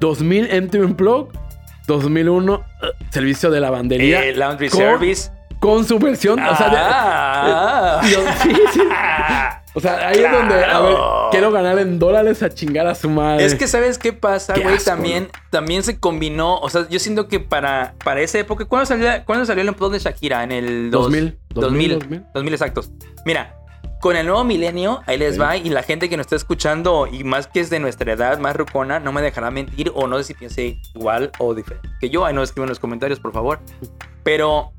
2000 0.00 0.48
MTV 0.64 0.84
Unplugged, 0.84 1.38
2001 1.86 2.54
eh, 2.54 2.86
Servicio 3.10 3.50
de 3.50 3.60
Lavandería 3.60 4.24
Eh, 4.24 4.34
laundry 4.34 4.68
con- 4.68 4.78
Service. 4.80 5.30
con 5.60 5.84
su 5.84 5.98
versión, 5.98 6.40
o 6.40 6.56
sea, 6.56 6.68
de- 6.70 6.76
Ah. 6.78 8.00
Yo- 8.10 8.18
sí, 8.42 8.54
sí. 8.72 8.80
O 9.74 9.80
sea, 9.80 10.08
ahí 10.08 10.18
es 10.22 10.30
donde, 10.30 10.54
a 10.54 10.80
ver, 10.80 10.90
Claro. 10.94 11.28
quiero 11.30 11.50
ganar 11.50 11.78
en 11.78 11.98
dólares 11.98 12.42
a 12.42 12.50
chingar 12.50 12.86
a 12.86 12.94
su 12.94 13.08
madre. 13.08 13.44
Es 13.44 13.54
que, 13.54 13.66
¿sabes 13.66 13.96
qué 13.98 14.12
pasa, 14.12 14.54
güey? 14.62 14.78
También, 14.78 15.30
también 15.50 15.82
se 15.82 15.98
combinó. 15.98 16.58
O 16.58 16.68
sea, 16.68 16.86
yo 16.90 16.98
siento 16.98 17.26
que 17.28 17.40
para, 17.40 17.94
para 18.04 18.20
esa 18.20 18.38
época. 18.38 18.66
¿Cuándo 18.66 18.84
salió, 18.86 19.08
¿Cuándo 19.24 19.46
salió 19.46 19.62
el 19.62 19.68
Unplugged 19.70 19.94
de 19.94 19.98
Shakira? 20.00 20.44
En 20.44 20.52
el 20.52 20.90
dos- 20.90 21.04
2000, 21.04 21.38
2000. 21.54 21.98
2000. 22.00 22.24
2000 22.34 22.52
exactos. 22.54 22.90
Mira, 23.24 23.56
con 24.02 24.16
el 24.16 24.26
nuevo 24.26 24.44
milenio, 24.44 25.00
ahí 25.06 25.16
les 25.16 25.34
Sí. 25.34 25.40
va. 25.40 25.56
Y 25.56 25.70
la 25.70 25.82
gente 25.82 26.10
que 26.10 26.16
nos 26.18 26.26
está 26.26 26.36
escuchando, 26.36 27.06
y 27.10 27.24
más 27.24 27.46
que 27.46 27.60
es 27.60 27.70
de 27.70 27.78
nuestra 27.80 28.12
edad, 28.12 28.38
más 28.40 28.54
rucona, 28.56 29.00
no 29.00 29.10
me 29.12 29.22
dejará 29.22 29.50
mentir. 29.50 29.90
O 29.94 30.06
no 30.06 30.18
sé 30.18 30.24
si 30.24 30.34
piense 30.34 30.80
igual 30.94 31.30
o 31.38 31.54
diferente 31.54 31.88
que 32.00 32.10
yo. 32.10 32.26
Ahí 32.26 32.34
nos 32.34 32.50
escriben 32.50 32.64
en 32.66 32.70
los 32.70 32.78
comentarios, 32.80 33.20
por 33.20 33.32
favor. 33.32 33.60
Pero 34.22 34.72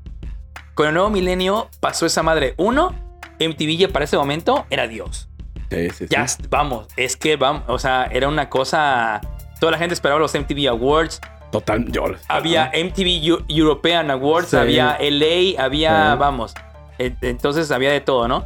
con 0.74 0.86
el 0.88 0.94
nuevo 0.94 1.10
milenio 1.10 1.68
pasó 1.80 2.06
esa 2.06 2.22
madre. 2.22 2.54
Uno, 2.58 2.94
MTV 3.40 3.76
ya 3.76 3.88
para 3.88 4.04
ese 4.04 4.16
momento 4.16 4.66
era 4.70 4.86
Dios. 4.88 5.28
Sí, 5.70 5.90
sí, 5.90 5.96
sí. 5.98 6.06
Ya, 6.10 6.26
vamos, 6.50 6.86
es 6.96 7.16
que 7.16 7.36
vamos, 7.36 7.62
o 7.68 7.78
sea, 7.78 8.04
era 8.12 8.28
una 8.28 8.48
cosa. 8.48 9.20
Toda 9.60 9.72
la 9.72 9.78
gente 9.78 9.94
esperaba 9.94 10.20
los 10.20 10.34
MTV 10.34 10.68
Awards. 10.68 11.20
Total, 11.50 11.84
yo. 11.90 12.04
Había 12.28 12.70
MTV 12.74 13.22
Eu- 13.22 13.44
European 13.48 14.10
Awards, 14.10 14.54
había 14.54 14.96
LA, 15.00 15.62
había, 15.62 16.14
vamos. 16.16 16.54
Entonces 16.98 17.70
había 17.70 17.90
de 17.92 18.00
todo, 18.00 18.28
¿no? 18.28 18.44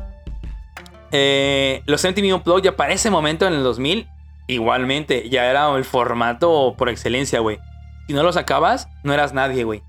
Eh, 1.11 1.83
los 1.87 2.05
MTV 2.05 2.35
Unplugged 2.35 2.65
ya 2.65 2.77
para 2.77 2.93
ese 2.93 3.11
momento 3.11 3.47
en 3.47 3.55
el 3.55 3.63
2000, 3.63 4.09
igualmente, 4.47 5.29
ya 5.31 5.47
era 5.47 5.75
el 5.75 5.85
formato 5.85 6.75
por 6.77 6.89
excelencia, 6.89 7.41
güey. 7.41 7.59
Si 8.07 8.13
no 8.13 8.23
lo 8.23 8.33
sacabas, 8.33 8.89
no 9.03 9.13
eras 9.15 9.33
nadie, 9.33 9.65
güey. 9.65 9.83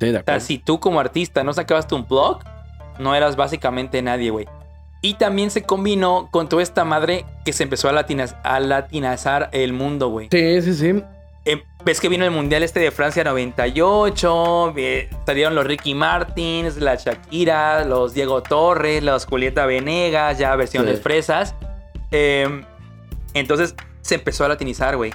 Sí, 0.00 0.10
de 0.10 0.18
O 0.18 0.22
sea, 0.24 0.40
si 0.40 0.58
tú 0.58 0.80
como 0.80 0.98
artista 1.00 1.44
no 1.44 1.52
sacabas 1.52 1.86
tu 1.86 2.02
blog, 2.04 2.40
no 3.02 3.14
eras 3.14 3.36
básicamente 3.36 4.00
nadie, 4.02 4.30
güey. 4.30 4.48
Y 5.02 5.14
también 5.14 5.50
se 5.50 5.62
combinó 5.64 6.28
con 6.30 6.48
toda 6.48 6.62
esta 6.62 6.84
madre 6.84 7.24
que 7.44 7.52
se 7.52 7.64
empezó 7.64 7.88
a, 7.88 7.92
latinas, 7.92 8.36
a 8.44 8.60
latinizar 8.60 9.48
el 9.52 9.72
mundo, 9.72 10.08
güey. 10.08 10.28
Sí, 10.30 10.62
sí, 10.62 10.74
sí. 10.74 11.02
Eh, 11.44 11.62
Ves 11.84 12.00
que 12.00 12.08
vino 12.08 12.24
el 12.24 12.30
Mundial 12.30 12.62
este 12.62 12.78
de 12.78 12.92
Francia 12.92 13.24
98, 13.24 14.74
eh, 14.76 15.10
salieron 15.26 15.56
los 15.56 15.66
Ricky 15.66 15.94
Martins, 15.94 16.76
la 16.76 16.94
Shakira, 16.94 17.84
los 17.84 18.14
Diego 18.14 18.42
Torres, 18.44 19.02
los 19.02 19.26
Julieta 19.26 19.66
Venegas, 19.66 20.38
ya 20.38 20.54
versiones 20.54 20.98
Sí. 20.98 21.02
fresas. 21.02 21.56
Eh, 22.12 22.64
entonces 23.34 23.74
se 24.02 24.14
empezó 24.14 24.44
a 24.44 24.48
latinizar, 24.48 24.96
güey. 24.96 25.12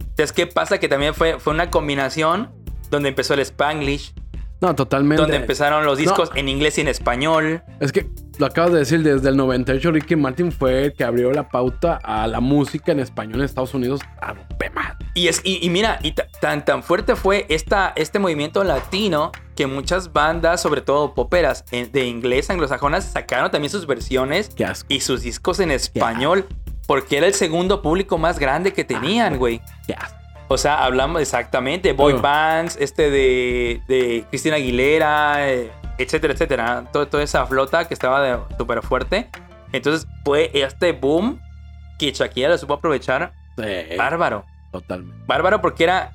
Entonces, 0.00 0.32
¿qué 0.32 0.46
pasa? 0.46 0.78
Que 0.78 0.88
también 0.88 1.14
fue, 1.14 1.38
fue 1.40 1.54
una 1.54 1.70
combinación 1.70 2.52
donde 2.90 3.08
empezó 3.08 3.32
el 3.32 3.40
Spanglish, 3.40 4.12
No, 4.60 4.74
totalmente. 4.74 5.20
donde 5.20 5.36
empezaron 5.36 5.84
los 5.84 5.98
discos 5.98 6.30
No. 6.32 6.36
en 6.36 6.48
inglés 6.48 6.78
y 6.78 6.80
en 6.80 6.88
español. 6.88 7.62
Es 7.80 7.92
que 7.92 8.06
lo 8.38 8.46
acabas 8.46 8.72
de 8.72 8.78
decir, 8.78 9.02
desde 9.02 9.28
el 9.28 9.36
98 9.36 9.92
Ricky 9.92 10.16
Martin 10.16 10.50
fue 10.52 10.84
el 10.86 10.92
que 10.94 11.04
abrió 11.04 11.32
la 11.32 11.48
pauta 11.48 11.98
a 12.02 12.26
la 12.26 12.40
música 12.40 12.92
en 12.92 13.00
español 13.00 13.40
en 13.40 13.44
Estados 13.44 13.74
Unidos 13.74 14.00
a. 14.22 14.34
Y, 15.16 15.28
es, 15.28 15.40
y, 15.44 15.64
y 15.64 15.70
mira, 15.70 15.98
y 16.02 16.12
ta- 16.12 16.26
tan, 16.40 16.64
tan 16.64 16.82
fuerte 16.82 17.14
fue 17.14 17.46
esta, 17.48 17.92
este 17.94 18.18
movimiento 18.18 18.64
latino 18.64 19.30
que 19.54 19.66
muchas 19.68 20.12
bandas, 20.12 20.60
sobre 20.60 20.80
todo 20.80 21.14
poperas 21.14 21.64
eh, 21.70 21.88
de 21.92 22.06
inglés 22.06 22.50
anglosajonas, 22.50 23.04
sacaron 23.04 23.50
también 23.50 23.70
sus 23.70 23.86
versiones 23.86 24.50
y 24.88 25.00
sus 25.00 25.22
discos 25.22 25.60
en 25.60 25.70
español. 25.70 26.46
Porque 26.86 27.16
era 27.18 27.26
el 27.26 27.34
segundo 27.34 27.80
público 27.80 28.18
más 28.18 28.38
grande 28.38 28.72
que 28.72 28.84
tenían, 28.84 29.38
güey. 29.38 29.60
qué 29.86 29.94
asco. 29.94 30.18
O 30.48 30.58
sea, 30.58 30.84
hablamos 30.84 31.20
exactamente, 31.22 31.92
boy 31.94 32.12
Oh. 32.14 32.20
bands, 32.20 32.76
este 32.80 33.10
de, 33.10 33.80
de 33.88 34.24
Cristina 34.28 34.56
Aguilera, 34.56 35.50
eh, 35.50 35.70
etcétera, 35.98 36.34
etcétera. 36.34 36.84
Todo- 36.92 37.08
toda 37.08 37.22
esa 37.22 37.46
flota 37.46 37.86
que 37.88 37.94
estaba 37.94 38.46
súper 38.58 38.82
fuerte. 38.82 39.28
Entonces 39.72 40.06
fue 40.24 40.50
este 40.54 40.92
boom 40.92 41.40
que 41.98 42.12
Shakira 42.12 42.48
lo 42.50 42.58
supo 42.58 42.74
aprovechar. 42.74 43.32
Sí, 43.56 43.96
Bárbaro. 43.96 44.44
totalmente. 44.70 45.16
Bárbaro 45.26 45.60
porque 45.60 45.84
era 45.84 46.12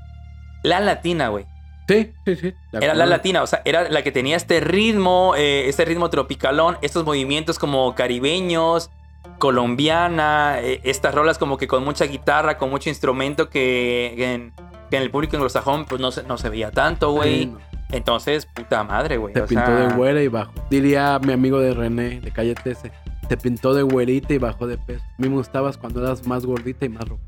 la 0.64 0.80
latina, 0.80 1.30
güey. 1.30 1.46
Sí, 1.88 2.14
sí, 2.26 2.36
sí. 2.36 2.54
Era 2.74 2.94
la 2.94 3.08
latina, 3.08 3.42
o 3.42 3.48
sea, 3.48 3.64
era 3.66 3.90
la 3.90 4.04
que 4.04 4.12
tenía 4.12 4.38
este 4.38 4.60
ritmo, 4.60 5.34
eh, 5.36 5.68
este 5.68 5.86
ritmo 5.86 6.12
tropicalón, 6.12 6.78
estos 6.84 7.04
movimientos 7.04 7.58
como 7.58 7.96
caribeños, 7.96 8.92
colombiana, 9.38 10.60
eh, 10.62 10.82
estas 10.84 11.14
rolas 11.16 11.38
como 11.38 11.58
que 11.58 11.68
con 11.68 11.84
mucha 11.84 12.06
guitarra, 12.06 12.58
con 12.58 12.70
mucho 12.70 12.90
instrumento 12.90 13.50
que, 13.50 14.14
en, 14.34 14.54
que 14.90 14.98
en 14.98 15.04
el 15.04 15.12
público 15.12 15.36
anglosajón 15.38 15.86
pues 15.86 16.00
no 16.02 16.12
se, 16.12 16.24
no 16.24 16.38
se 16.38 16.50
veía 16.50 16.72
tanto, 16.72 17.12
güey. 17.12 17.44
Sí. 17.46 17.56
Entonces, 17.92 18.46
puta 18.46 18.84
madre, 18.84 19.18
güey. 19.18 19.34
Te 19.34 19.42
o 19.42 19.46
pintó 19.48 19.66
sea, 19.66 19.76
de 19.88 19.94
güera 19.96 20.22
y 20.22 20.28
bajó. 20.28 20.52
Diría 20.70 21.18
mi 21.20 21.34
amigo 21.34 21.60
de 21.60 21.74
René, 21.74 22.20
de 22.22 22.32
Calle 22.32 22.54
13. 22.54 22.92
Te 23.28 23.38
pintó 23.38 23.74
de 23.74 23.82
güerita 23.84 24.34
y 24.34 24.38
bajó 24.38 24.68
de 24.68 24.78
peso. 24.78 25.04
A 25.04 25.22
mí 25.22 25.28
me 25.30 25.36
gustabas 25.36 25.78
cuando 25.78 26.04
eras 26.04 26.26
más 26.28 26.46
gordita 26.46 26.86
y 26.86 26.90
más 26.90 27.08
ropa. 27.08 27.24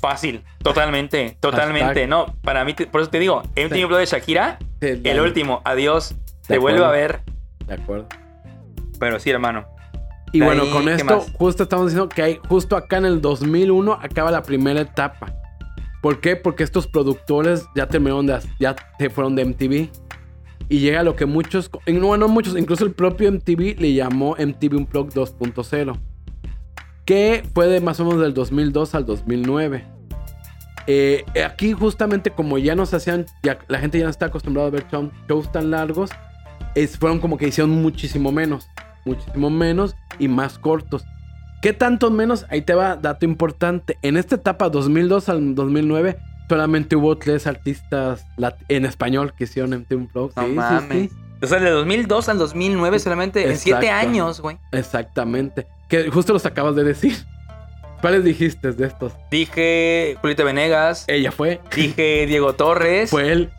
Fácil, 0.00 0.44
totalmente, 0.62 1.36
totalmente. 1.40 1.84
Hashtag. 1.86 2.08
No, 2.08 2.26
para 2.42 2.64
mí, 2.64 2.74
te- 2.74 2.86
por 2.86 3.00
eso 3.00 3.10
te 3.10 3.18
digo, 3.18 3.42
Sí. 3.56 3.84
Blog 3.84 3.98
de 3.98 4.06
Shakira, 4.06 4.58
Sí, 4.80 5.00
el 5.04 5.20
último, 5.20 5.60
adiós, 5.64 6.14
te 6.46 6.54
De 6.54 6.58
vuelvo 6.60 6.84
a 6.84 6.88
acuerdo. 6.88 7.18
ver. 7.18 7.66
De 7.66 7.74
acuerdo. 7.74 8.06
Pero 9.00 9.18
sí, 9.18 9.30
hermano. 9.30 9.66
Y 10.32 10.40
bueno, 10.40 10.62
ahí, 10.62 10.70
con 10.72 10.84
¿qué 10.84 10.94
esto, 10.94 11.20
justo 11.34 11.62
estamos 11.64 11.86
diciendo 11.86 12.08
que 12.08 12.22
hay, 12.22 12.40
justo 12.48 12.76
acá 12.76 12.98
en 12.98 13.06
el 13.06 13.20
2001 13.20 13.92
acaba 14.00 14.30
la 14.30 14.42
primera 14.42 14.80
etapa. 14.80 15.34
¿Por 16.02 16.20
qué? 16.20 16.36
Porque 16.36 16.62
estos 16.62 16.86
productores 16.86 17.66
ya 17.74 17.86
terminaron 17.86 18.26
de, 18.26 18.38
ya 18.58 18.76
se 18.98 19.10
fueron 19.10 19.34
de 19.36 19.44
MTV. 19.44 19.88
Y 20.68 20.78
llega 20.78 21.02
lo 21.02 21.16
que 21.16 21.26
muchos, 21.26 21.68
no, 21.86 22.16
no 22.16 22.28
muchos, 22.28 22.56
incluso 22.56 22.84
el 22.84 22.92
propio 22.92 23.30
MTV 23.32 23.80
le 23.80 23.92
llamó 23.92 24.36
MTV 24.38 24.76
Unplugged 24.76 25.12
2.0. 25.14 25.98
Que 27.04 27.42
fue 27.54 27.66
de 27.66 27.80
más 27.80 27.98
o 27.98 28.04
menos 28.04 28.20
del 28.20 28.34
2002 28.34 28.94
al 28.94 29.04
2009. 29.04 29.84
Eh, 30.86 31.24
aquí 31.44 31.72
justamente 31.72 32.30
como 32.30 32.56
ya 32.58 32.74
nos 32.74 32.94
hacían, 32.94 33.26
ya, 33.42 33.58
la 33.68 33.78
gente 33.78 33.98
ya 33.98 34.04
no 34.04 34.10
está 34.10 34.26
acostumbrada 34.26 34.68
a 34.68 34.70
ver 34.70 34.86
show- 34.90 35.10
shows 35.28 35.50
tan 35.52 35.70
largos, 35.70 36.10
es, 36.74 36.96
fueron 36.96 37.18
como 37.18 37.36
que 37.36 37.48
hicieron 37.48 37.70
muchísimo 37.82 38.32
menos, 38.32 38.68
muchísimo 39.04 39.50
menos 39.50 39.96
y 40.18 40.28
más 40.28 40.58
cortos. 40.58 41.04
¿Qué 41.62 41.72
tanto 41.72 42.10
menos? 42.10 42.46
Ahí 42.48 42.62
te 42.62 42.74
va, 42.74 42.96
dato 42.96 43.24
importante. 43.26 43.98
En 44.02 44.16
esta 44.16 44.36
etapa 44.36 44.68
2002 44.70 45.28
al 45.28 45.54
2009 45.54 46.16
solamente 46.48 46.96
hubo 46.96 47.16
tres 47.18 47.46
artistas 47.46 48.26
en 48.68 48.84
español 48.84 49.34
que 49.36 49.44
hicieron 49.44 49.70
MTV 49.72 49.96
Unplugged. 49.96 50.36
No 50.36 50.46
Sí, 50.46 50.52
mames. 50.54 51.10
sí. 51.10 51.16
O 51.42 51.46
sea, 51.46 51.58
de 51.60 51.70
2002 51.70 52.28
al 52.28 52.38
2009 52.38 52.98
solamente 52.98 53.48
en 53.50 53.56
7 53.56 53.78
Exacto. 53.86 54.08
años, 54.08 54.40
güey. 54.40 54.58
Exactamente. 54.72 55.66
Que 55.88 56.10
justo 56.10 56.32
los 56.32 56.44
acabas 56.46 56.74
de 56.76 56.84
decir. 56.84 57.16
¿Cuáles 58.00 58.24
dijiste 58.24 58.72
de 58.72 58.86
estos? 58.86 59.12
Dije 59.30 60.16
Julieta 60.22 60.42
Venegas, 60.44 61.04
Ella 61.06 61.30
fue. 61.32 61.60
dije 61.76 62.24
Diego 62.26 62.54
Torres, 62.54 63.10
Fue 63.10 63.30
él. 63.30 63.50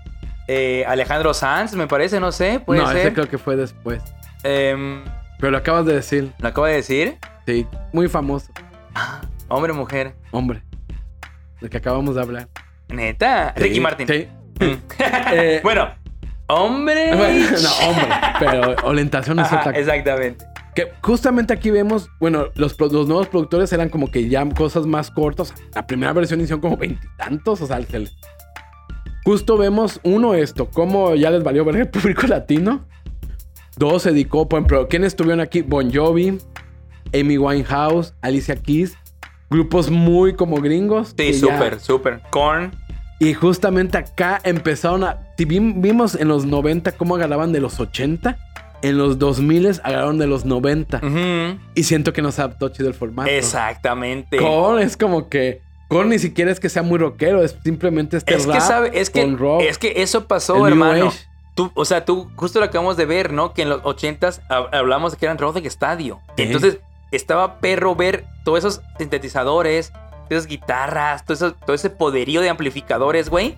eh, 0.48 0.84
Alejandro 0.88 1.34
Sanz, 1.36 1.74
me 1.76 1.86
parece, 1.88 2.20
no 2.20 2.32
sé, 2.32 2.60
puede 2.60 2.82
no, 2.82 2.92
ese 2.92 3.14
creo 3.14 3.30
que 3.30 3.38
fue 3.38 3.56
después. 3.56 4.02
Em, 4.44 5.04
Pero 5.42 5.52
lo 5.52 5.58
acabas 5.58 5.86
de 5.86 5.94
decir. 5.96 6.32
lo 6.40 6.48
acabo 6.48 6.68
de 6.68 6.76
decir. 6.76 7.18
Sí, 7.46 7.68
muy 7.92 8.08
famoso. 8.08 8.50
Hombre, 9.50 9.74
mujer. 9.74 10.16
Hombre. 10.32 10.64
Del 11.60 11.70
que 11.70 11.78
acabamos 11.78 12.16
de 12.16 12.22
hablar. 12.22 12.48
Neta. 12.88 13.54
Sí, 13.58 13.64
Ricky 13.64 13.80
Martin. 13.82 14.08
Sí. 14.08 14.28
Mm. 14.60 14.74
Eh, 15.34 15.60
bueno, 15.64 15.90
hombre. 16.48 17.16
Bueno, 17.16 17.50
no, 17.64 17.90
hombre. 17.90 18.08
Pero 18.40 18.76
orientación 18.84 19.40
es 19.40 19.46
Ajá, 19.48 19.60
otra 19.60 19.72
cosa. 19.74 19.80
exactamente. 19.80 20.46
Que 20.76 20.92
justamente 21.02 21.54
aquí 21.54 21.70
vemos, 21.70 22.10
bueno, 22.20 22.46
los, 22.56 22.80
nuevos 22.80 23.28
productores 23.28 23.74
eran 23.74 23.90
como 23.90 24.10
que 24.12 24.30
ya 24.30 24.48
cosas 24.50 24.86
más 24.86 25.12
cortas. 25.12 25.54
La 25.74 25.86
primera 25.86 26.14
versión 26.14 26.40
hicieron 26.40 26.62
como 26.62 26.78
veintitantos, 26.78 27.62
o 27.62 27.68
sea, 27.68 27.82
se 27.82 28.00
le- 28.00 28.10
justo 29.26 29.58
vemos, 29.58 30.00
uno, 30.04 30.34
esto, 30.34 30.70
cómo 30.70 31.16
ya 31.16 31.30
les 31.30 31.44
valió 31.44 31.66
ver 31.66 31.76
el 31.76 31.90
público 31.90 32.26
latino. 32.28 32.86
Dos, 33.82 34.04
se 34.04 34.12
dedicó, 34.12 34.48
por 34.48 34.60
ejemplo, 34.60 34.88
¿quiénes 34.88 35.08
estuvieron 35.08 35.40
aquí? 35.40 35.64
Bon 35.64 35.92
Jovi, 35.92 36.38
Amy 37.20 37.38
Winehouse, 37.40 38.14
Alicia 38.22 38.56
Keys, 38.56 38.96
grupos 39.50 39.90
muy 39.90 40.36
como 40.36 40.58
gringos. 40.62 41.10
Sí, 41.10 41.16
que 41.16 41.34
súper, 41.34 41.80
súper. 41.80 42.22
Korn. 42.30 42.72
y 43.20 43.34
justamente 43.34 43.98
acá 43.98 44.40
empezaron 44.44 45.04
a. 45.04 45.20
Si 45.36 45.46
vi- 45.46 45.74
vimos 45.76 46.14
en 46.14 46.28
los 46.28 46.46
90 46.46 46.92
cómo 46.92 47.16
agarraban 47.16 47.52
de 47.52 47.60
los 47.60 47.80
80, 47.80 48.38
en 48.84 48.98
los 49.00 49.18
2000 49.18 49.80
agarraron 49.84 50.20
de 50.20 50.28
los 50.28 50.46
90. 50.46 50.98
Ujú. 51.04 51.60
Y 51.74 51.84
siento 51.84 52.14
que 52.14 52.22
no 52.22 52.32
se 52.32 52.42
adaptó 52.44 52.70
chido 52.70 52.88
el 52.88 52.94
formato. 52.94 53.30
Exactamente. 53.32 54.38
Korn 54.38 54.80
es 54.80 54.96
como 54.96 55.28
que. 55.28 55.62
Korn 55.88 56.10
ni 56.10 56.20
siquiera 56.20 56.52
es 56.52 56.60
que 56.60 56.70
sea 56.70 56.84
muy 56.84 57.00
rockero, 57.00 57.44
es 57.44 57.58
simplemente 57.64 58.16
este 58.18 58.36
Es 58.36 58.46
que, 58.46 58.54
rap 58.54 58.62
sabe, 58.62 58.92
es 58.94 59.10
que, 59.10 59.24
con 59.24 59.38
rock. 59.38 59.62
es 59.64 59.78
que 59.78 59.94
eso 60.04 60.26
pasó, 60.28 60.66
hermano. 60.68 61.08
Age. 61.08 61.18
Tú, 61.56 61.72
o 61.76 61.86
sea, 61.86 62.06
tú 62.06 62.32
justo 62.36 62.60
lo 62.60 62.66
acabamos 62.66 62.96
de 62.98 63.06
ver, 63.06 63.34
¿no? 63.34 63.54
Que 63.54 63.64
en 63.64 63.70
los 63.70 63.82
80s 63.84 64.42
hab- 64.50 64.70
hablamos 64.74 65.12
de 65.12 65.18
que 65.18 65.26
eran 65.26 65.38
rock 65.38 65.56
de 65.58 65.68
estadio. 65.68 66.20
Entonces, 66.38 66.80
estaba 67.12 67.60
perro 67.60 67.96
ver 67.96 68.26
todos 68.46 68.60
esos 68.60 68.82
sintetizadores, 68.98 69.92
todas 69.92 70.30
esas 70.30 70.48
guitarras, 70.48 71.26
todo, 71.26 71.34
eso- 71.34 71.54
todo 71.54 71.74
ese 71.76 71.90
poderío 71.90 72.42
de 72.42 72.50
amplificadores, 72.50 73.30
güey. 73.30 73.58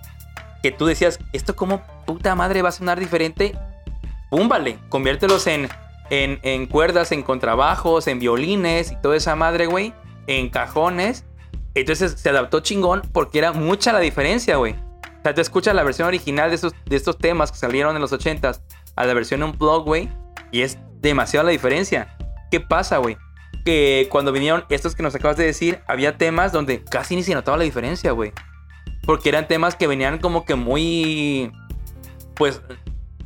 Que 0.62 0.72
tú 0.72 0.86
decías, 0.86 1.18
¿esto 1.32 1.54
cómo 1.54 1.82
puta 2.06 2.34
madre 2.34 2.62
va 2.62 2.70
a 2.70 2.72
sonar 2.72 2.98
diferente? 2.98 3.56
Púmbale, 4.30 4.78
conviértelos 4.88 5.46
en, 5.46 5.68
en, 6.10 6.40
en 6.42 6.66
cuerdas, 6.66 7.12
en 7.12 7.22
contrabajos, 7.22 8.06
en 8.08 8.18
violines 8.18 8.90
y 8.92 8.96
toda 8.96 9.16
esa 9.16 9.36
madre, 9.36 9.66
güey. 9.66 9.94
En 10.26 10.48
cajones. 10.48 11.24
Entonces 11.74 12.12
se 12.20 12.28
adaptó 12.30 12.60
chingón 12.60 13.02
porque 13.12 13.38
era 13.38 13.52
mucha 13.52 13.92
la 13.92 14.00
diferencia, 14.00 14.56
güey. 14.56 14.74
O 15.24 15.26
sea, 15.26 15.34
tú 15.34 15.40
escuchas 15.40 15.74
la 15.74 15.82
versión 15.82 16.06
original 16.06 16.50
de, 16.50 16.56
esos, 16.56 16.74
de 16.84 16.96
estos 16.96 17.16
temas 17.16 17.50
que 17.50 17.56
salieron 17.56 17.96
en 17.96 18.02
los 18.02 18.12
80s 18.12 18.60
a 18.94 19.06
la 19.06 19.14
versión 19.14 19.42
Unplugged, 19.42 19.86
güey. 19.86 20.10
Y 20.52 20.60
es 20.60 20.76
demasiado 21.00 21.46
la 21.46 21.50
diferencia. 21.50 22.14
¿Qué 22.50 22.60
pasa, 22.60 22.98
güey? 22.98 23.16
Que 23.64 24.06
cuando 24.10 24.32
vinieron 24.32 24.66
estos 24.68 24.94
que 24.94 25.02
nos 25.02 25.14
acabas 25.14 25.38
de 25.38 25.46
decir, 25.46 25.80
había 25.88 26.18
temas 26.18 26.52
donde 26.52 26.84
casi 26.84 27.16
ni 27.16 27.22
se 27.22 27.32
notaba 27.32 27.56
la 27.56 27.64
diferencia, 27.64 28.12
güey. 28.12 28.32
Porque 29.06 29.30
eran 29.30 29.48
temas 29.48 29.76
que 29.76 29.86
venían 29.86 30.18
como 30.18 30.44
que 30.44 30.56
muy. 30.56 31.50
Pues. 32.34 32.60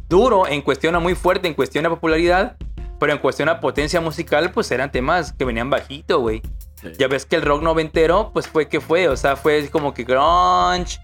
Duro 0.09 0.47
en 0.47 0.63
cuestión 0.63 0.95
a 0.95 1.01
muy 1.01 1.17
fuerte, 1.17 1.49
en 1.49 1.55
cuestión 1.55 1.85
a 1.85 1.91
popularidad. 1.91 2.57
Pero 3.01 3.13
en 3.13 3.19
cuestión 3.19 3.49
a 3.49 3.59
potencia 3.59 4.01
musical, 4.01 4.53
pues 4.53 4.71
eran 4.71 4.93
temas 4.93 5.33
que 5.33 5.45
venían 5.45 5.69
bajito, 5.69 6.21
güey. 6.21 6.43
Sí. 6.81 6.93
Ya 6.97 7.09
ves 7.09 7.27
que 7.27 7.35
el 7.35 7.43
rock 7.43 7.61
noventero, 7.63 8.31
pues 8.33 8.47
fue 8.47 8.69
que 8.69 8.81
fue. 8.81 9.09
O 9.09 9.17
sea, 9.17 9.35
fue 9.35 9.69
como 9.69 9.95
que 9.95 10.05
grunge. 10.05 11.01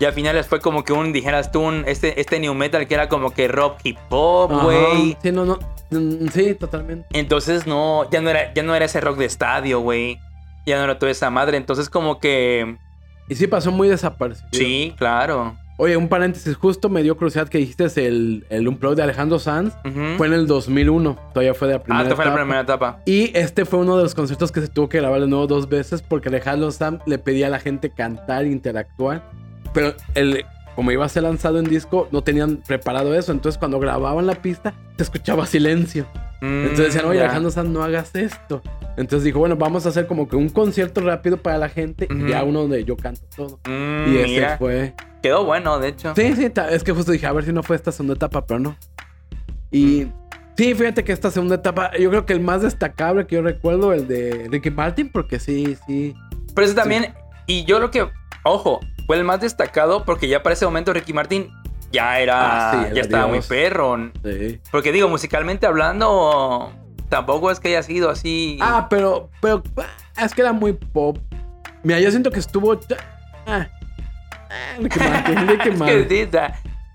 Y 0.00 0.04
al 0.04 0.12
final 0.12 0.42
fue 0.44 0.60
como 0.60 0.84
que 0.84 0.92
un, 0.92 1.12
dijeras 1.12 1.50
tú, 1.50 1.60
un, 1.60 1.84
este, 1.86 2.20
este 2.20 2.38
new 2.38 2.54
metal 2.54 2.86
que 2.86 2.94
era 2.94 3.08
como 3.08 3.32
que 3.32 3.48
rock 3.48 3.78
hip 3.84 3.98
hop, 4.10 4.52
Ajá. 4.52 4.64
güey. 4.64 5.16
Sí, 5.22 5.32
no, 5.32 5.44
no. 5.44 5.58
Mm, 5.90 6.28
Sí, 6.32 6.54
totalmente. 6.54 7.06
Entonces 7.12 7.66
no, 7.66 8.08
ya 8.10 8.20
no 8.20 8.30
era, 8.30 8.52
ya 8.54 8.62
no 8.62 8.74
era 8.74 8.84
ese 8.84 9.00
rock 9.00 9.18
de 9.18 9.24
estadio, 9.24 9.80
güey. 9.80 10.18
Ya 10.66 10.76
no 10.78 10.84
era 10.84 10.98
toda 10.98 11.10
esa 11.10 11.30
madre. 11.30 11.56
Entonces 11.56 11.90
como 11.90 12.18
que. 12.20 12.76
Y 13.28 13.34
sí 13.34 13.46
pasó 13.46 13.72
muy 13.72 13.88
desaparecido. 13.88 14.48
Sí, 14.52 14.94
claro. 14.96 15.56
Oye, 15.80 15.96
un 15.96 16.08
paréntesis, 16.08 16.56
justo 16.56 16.88
me 16.88 17.04
dio 17.04 17.16
curiosidad 17.16 17.48
que 17.48 17.58
dijiste 17.58 17.84
el, 18.06 18.44
el 18.50 18.66
Unplugged 18.66 18.96
de 18.96 19.04
Alejandro 19.04 19.38
Sanz. 19.38 19.74
Fue 20.16 20.26
en 20.26 20.32
el 20.32 20.48
2001, 20.48 21.16
todavía 21.32 21.54
fue 21.54 21.68
de 21.68 21.74
la 21.74 21.80
ah, 21.80 21.82
primera 21.84 22.02
esta 22.02 22.16
fue 22.16 22.24
la 22.24 22.30
etapa. 22.32 22.42
primera 22.42 22.60
etapa. 22.62 22.98
Y 23.06 23.30
este 23.38 23.64
fue 23.64 23.78
uno 23.78 23.96
de 23.96 24.02
los 24.02 24.12
conciertos 24.14 24.50
que 24.50 24.60
se 24.60 24.66
tuvo 24.66 24.88
que 24.88 24.98
grabar 24.98 25.20
de 25.20 25.28
nuevo 25.28 25.46
dos 25.46 25.68
veces 25.68 26.02
porque 26.02 26.30
Alejandro 26.30 26.72
Sam 26.72 26.98
le 27.06 27.18
pedía 27.18 27.46
a 27.46 27.50
la 27.50 27.60
gente 27.60 27.90
cantar, 27.90 28.44
interactuar. 28.46 29.22
Pero 29.74 29.94
el, 30.14 30.44
como 30.74 30.90
iba 30.92 31.04
a 31.04 31.08
ser 31.08 31.24
lanzado 31.24 31.58
en 31.58 31.64
disco, 31.64 32.08
no 32.12 32.22
tenían 32.22 32.58
preparado 32.58 33.14
eso. 33.14 33.32
Entonces 33.32 33.58
cuando 33.58 33.78
grababan 33.80 34.26
la 34.26 34.34
pista, 34.36 34.74
se 34.96 35.02
escuchaba 35.02 35.46
silencio. 35.46 36.06
Entonces 36.40 36.86
decían, 36.86 37.04
oye, 37.06 37.18
Mm, 37.18 37.20
ya. 37.20 37.24
Alejandro 37.24 37.50
Sam, 37.50 37.72
no 37.72 37.82
hagas 37.82 38.14
esto. 38.14 38.62
Entonces 38.96 39.24
dijo, 39.24 39.40
bueno, 39.40 39.56
vamos 39.56 39.86
a 39.86 39.88
hacer 39.88 40.06
como 40.06 40.28
que 40.28 40.36
un 40.36 40.48
concierto 40.48 41.00
rápido 41.00 41.36
para 41.36 41.58
la 41.58 41.68
gente 41.68 42.06
y 42.10 42.28
ya 42.28 42.44
uno 42.44 42.60
donde 42.62 42.84
yo 42.84 42.96
canto 42.96 43.22
todo. 43.34 43.58
Mm, 43.68 44.12
Y 44.12 44.16
ese 44.18 44.26
mira, 44.28 44.58
fue... 44.58 44.94
quedó 45.22 45.44
bueno, 45.44 45.78
de 45.78 45.88
hecho. 45.88 46.12
Sí, 46.16 46.34
sí, 46.36 46.48
es 46.70 46.84
que 46.84 46.92
justo 46.92 47.10
dije, 47.12 47.26
a 47.26 47.32
ver 47.32 47.44
si 47.44 47.52
no 47.52 47.62
fue 47.62 47.76
esta 47.76 47.90
segunda 47.92 48.14
etapa, 48.14 48.46
pero 48.46 48.60
no. 48.60 48.76
Y 49.70 50.06
sí, 50.56 50.74
fíjate 50.74 51.04
que 51.04 51.12
esta 51.12 51.30
segunda 51.30 51.56
etapa, 51.56 51.90
yo 51.98 52.08
creo 52.10 52.24
que 52.26 52.32
el 52.32 52.40
más 52.40 52.62
destacable 52.62 53.26
que 53.26 53.36
yo 53.36 53.42
recuerdo, 53.42 53.92
el 53.92 54.06
de 54.08 54.46
Ricky 54.50 54.70
Martin, 54.70 55.10
porque 55.10 55.38
sí, 55.38 55.76
sí. 55.86 56.14
Pero 56.54 56.66
eso 56.66 56.74
también, 56.74 57.14
y 57.46 57.64
yo 57.64 57.78
lo 57.80 57.90
que, 57.90 58.08
ojo, 58.44 58.80
fue 59.08 59.16
el 59.16 59.24
más 59.24 59.40
destacado 59.40 60.04
porque 60.04 60.28
ya 60.28 60.42
para 60.44 60.52
ese 60.52 60.64
momento 60.66 60.92
Ricky 60.92 61.12
Martin 61.12 61.50
ya 61.90 62.20
era, 62.20 62.70
Ah, 62.70 62.84
sí, 62.88 62.94
ya 62.94 63.00
estaba 63.00 63.26
muy 63.26 63.40
perro. 63.40 64.10
sí. 64.22 64.60
Porque 64.70 64.92
digo, 64.92 65.08
musicalmente 65.08 65.66
hablando, 65.66 66.70
tampoco 67.08 67.50
es 67.50 67.58
que 67.58 67.68
haya 67.68 67.82
sido 67.82 68.10
así. 68.10 68.58
Ah, 68.60 68.86
pero, 68.90 69.30
pero, 69.40 69.62
ah, 70.16 70.24
es 70.24 70.34
que 70.34 70.42
era 70.42 70.52
muy 70.52 70.74
pop. 70.74 71.18
Mira, 71.82 71.98
yo 72.00 72.10
siento 72.10 72.30
que 72.30 72.38
estuvo. 72.38 72.78
Ah, 73.46 73.66
ah, 74.50 74.76
Ricky 74.78 74.98
Martin, 75.00 75.36
Ricky 75.48 75.52
es 75.54 75.62
que 75.62 75.70
Martin. 75.72 76.08
sí, 76.08 76.28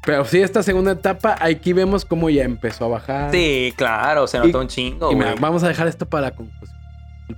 Pero 0.06 0.26
sí, 0.26 0.42
esta 0.42 0.62
segunda 0.62 0.92
etapa, 0.92 1.36
aquí 1.42 1.74
vemos 1.74 2.06
cómo 2.06 2.30
ya 2.30 2.44
empezó 2.44 2.86
a 2.86 2.90
bajar. 2.90 3.32
sí, 3.32 3.74
claro, 3.76 4.28
se 4.28 4.38
notó 4.38 4.60
Y- 4.60 4.62
un 4.62 4.68
chingo, 4.68 5.12
Y 5.12 5.16
mira, 5.16 5.34
vamos 5.40 5.64
a 5.64 5.68
dejar 5.68 5.88
esto 5.88 6.06
para 6.08 6.28
la 6.30 6.32
conclusión. 6.36 6.78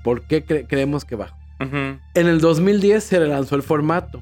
¿Por 0.03 0.23
qué 0.23 0.45
cre- 0.45 0.65
creemos 0.67 1.05
que 1.05 1.15
bajó? 1.15 1.36
En 1.59 2.01
el 2.28 2.41
2010 2.41 3.01
se 3.03 3.17
le 3.19 3.28
lanzó 3.28 3.55
el 3.55 3.63
formato. 3.63 4.21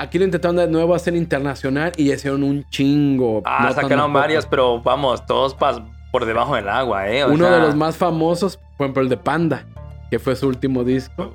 Aquí 0.00 0.18
lo 0.18 0.24
intentaron 0.24 0.56
de 0.56 0.66
nuevo 0.66 0.94
hacer 0.94 1.14
internacional 1.14 1.92
y 1.96 2.10
hicieron 2.12 2.42
un 2.42 2.64
chingo. 2.70 3.42
Ah, 3.44 3.66
no 3.68 3.74
sacaron 3.74 4.12
varias, 4.12 4.46
pero 4.46 4.80
vamos, 4.80 5.24
todos 5.26 5.56
pas- 5.56 5.84
por 6.10 6.24
debajo 6.24 6.54
del 6.56 6.68
agua, 6.68 7.08
¿eh? 7.08 7.22
O 7.24 7.28
Uno 7.32 7.44
sea, 7.46 7.54
de 7.56 7.60
los 7.60 7.74
más 7.76 7.96
famosos, 7.96 8.56
por 8.76 8.86
ejemplo, 8.86 9.02
el 9.02 9.08
de 9.08 9.16
Panda, 9.16 9.66
que 10.10 10.18
fue 10.18 10.34
su 10.36 10.48
último 10.48 10.84
disco. 10.84 11.34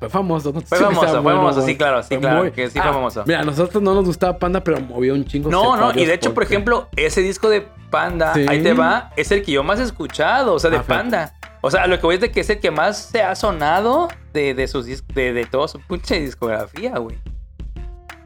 Fue 0.00 0.08
famoso, 0.08 0.52
¿no? 0.52 0.60
Fue 0.60 0.78
Sí, 0.78 0.84
famoso, 0.84 1.08
fue 1.08 1.20
bueno, 1.20 1.38
famoso, 1.40 1.62
sí, 1.62 1.76
claro, 1.76 2.02
sí, 2.04 2.16
claro, 2.18 2.38
muy- 2.42 2.52
que 2.52 2.70
sí 2.70 2.78
fue 2.78 2.88
Ah, 2.88 2.92
famoso. 2.92 3.24
Mira, 3.26 3.40
a 3.40 3.44
nosotros 3.44 3.82
no 3.82 3.94
nos 3.94 4.04
gustaba 4.04 4.38
Panda, 4.38 4.62
pero 4.62 4.80
movió 4.80 5.12
un 5.12 5.24
chingo. 5.24 5.50
No, 5.50 5.76
no, 5.76 5.90
y 5.92 6.04
de 6.06 6.14
hecho, 6.14 6.32
por 6.34 6.44
ejemplo, 6.44 6.88
ese 6.96 7.20
disco 7.20 7.48
de 7.50 7.66
Panda, 7.90 8.32
Sí. 8.34 8.46
ahí 8.48 8.62
te 8.62 8.72
va, 8.74 9.10
es 9.16 9.30
el 9.32 9.42
que 9.42 9.52
yo 9.52 9.62
más 9.64 9.80
he 9.80 9.82
escuchado, 9.82 10.54
o 10.54 10.58
sea, 10.58 10.70
de 10.70 10.76
Ah. 10.78 10.84
Panda. 10.86 11.34
O 11.60 11.70
sea, 11.70 11.86
lo 11.88 11.96
que 11.98 12.06
voy 12.06 12.14
es 12.14 12.20
de 12.20 12.30
que 12.30 12.40
es 12.40 12.50
el 12.50 12.60
que 12.60 12.70
más 12.70 12.96
se 12.96 13.20
ha 13.22 13.34
sonado 13.34 14.06
de, 14.32 14.54
de 14.54 14.68
sus 14.68 14.86
de, 14.86 15.32
de 15.32 15.44
toda 15.46 15.66
su 15.66 15.80
pinche 15.80 16.20
discografía, 16.20 16.96
güey. 16.98 17.18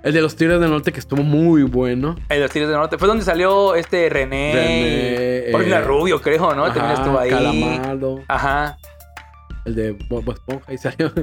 El 0.02 0.12
de 0.12 0.20
los 0.20 0.34
Tigres 0.34 0.58
del 0.60 0.70
Norte, 0.70 0.92
que 0.92 0.98
estuvo 1.00 1.22
muy 1.22 1.62
bueno. 1.62 2.16
El 2.28 2.38
de 2.38 2.42
los 2.42 2.50
Tigres 2.50 2.68
del 2.68 2.78
Norte. 2.78 2.98
Fue 2.98 3.06
donde 3.06 3.24
salió 3.24 3.74
este 3.76 4.08
René. 4.08 4.52
René, 4.52 5.52
Paulina 5.52 5.78
eh, 5.78 5.82
Rubio, 5.82 6.20
creo, 6.20 6.54
¿no? 6.54 6.64
También 6.64 6.84
Ajá, 6.86 6.94
estuvo 6.94 7.18
ahí. 7.18 7.30
Calamaro. 7.30 8.18
Ajá. 8.26 8.78
El 9.64 9.74
de 9.76 9.92
Bob 10.08 10.28
Esponja, 10.28 10.64
ahí 10.66 10.76
salió. 10.78 11.12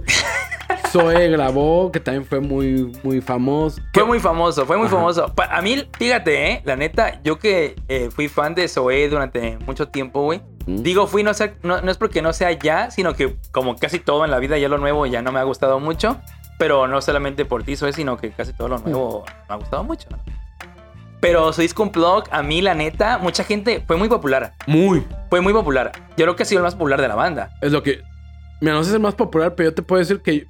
Zoe 0.92 1.30
grabó, 1.30 1.92
que 1.92 2.00
también 2.00 2.26
fue 2.26 2.40
muy, 2.40 2.92
muy 3.04 3.22
famoso. 3.22 3.82
Fue 3.94 4.06
muy 4.06 4.20
famoso, 4.20 4.66
fue 4.66 4.78
muy 4.78 4.88
Ajá. 4.88 4.96
famoso. 4.96 5.34
Pa- 5.36 5.46
a 5.56 5.62
mí, 5.62 5.84
fíjate, 5.98 6.52
¿eh? 6.52 6.62
La 6.64 6.76
neta, 6.76 7.22
yo 7.24 7.38
que 7.38 7.76
eh, 7.90 8.10
fui 8.12 8.28
fan 8.28 8.56
de 8.56 8.68
Zoé 8.68 9.10
durante 9.10 9.58
mucho 9.66 9.90
tiempo, 9.90 10.22
güey. 10.24 10.42
Mm. 10.68 10.78
Digo, 10.82 11.06
fui, 11.08 11.22
no, 11.24 11.34
sé, 11.34 11.54
no, 11.64 11.82
no 11.82 11.92
es 11.92 11.98
porque 11.98 12.22
no 12.22 12.32
sea 12.34 12.52
ya, 12.54 12.92
sino 12.92 13.14
que 13.14 13.36
como 13.52 13.76
casi 13.76 14.00
todo 14.00 14.26
en 14.26 14.32
la 14.32 14.40
vida, 14.40 14.58
ya 14.58 14.70
lo 14.70 14.78
nuevo 14.78 15.06
ya 15.06 15.22
no 15.22 15.32
me 15.32 15.40
ha 15.40 15.44
gustado 15.44 15.80
mucho. 15.80 16.20
Pero 16.60 16.88
no 16.88 17.02
solamente 17.02 17.46
por 17.46 17.64
ti, 17.64 17.76
Zoe, 17.76 17.92
sino 17.94 18.18
que 18.18 18.30
casi 18.32 18.54
todo 18.54 18.68
lo 18.68 18.78
nuevo 18.78 19.24
me 19.48 19.56
ha 19.56 19.58
gustado 19.58 19.84
mucho. 19.84 20.08
¿no? 20.12 20.18
Pero 21.20 21.52
su 21.54 21.62
disco 21.62 21.84
Unplugged, 21.84 22.30
a 22.32 22.44
mí, 22.44 22.62
la 22.62 22.76
neta, 22.76 23.18
mucha 23.18 23.44
gente 23.44 23.84
fue 23.88 23.98
muy 23.98 24.08
popular. 24.08 24.54
Muy. 24.68 25.06
Fue 25.30 25.42
muy 25.42 25.54
popular. 25.54 25.92
Yo 26.18 26.26
creo 26.26 26.36
que 26.36 26.44
ha 26.44 26.46
sido 26.46 26.60
el 26.60 26.64
más 26.66 26.76
popular 26.76 27.02
de 27.02 27.08
la 27.08 27.16
banda. 27.16 27.50
Es 27.62 27.72
lo 27.72 27.82
que. 27.82 28.02
Mira, 28.62 28.74
no 28.74 28.80
sé 28.80 28.86
si 28.86 28.90
es 28.92 28.96
el 28.96 29.02
más 29.02 29.16
popular, 29.16 29.56
pero 29.56 29.70
yo 29.70 29.74
te 29.74 29.82
puedo 29.82 30.00
decir 30.00 30.22
que. 30.22 30.46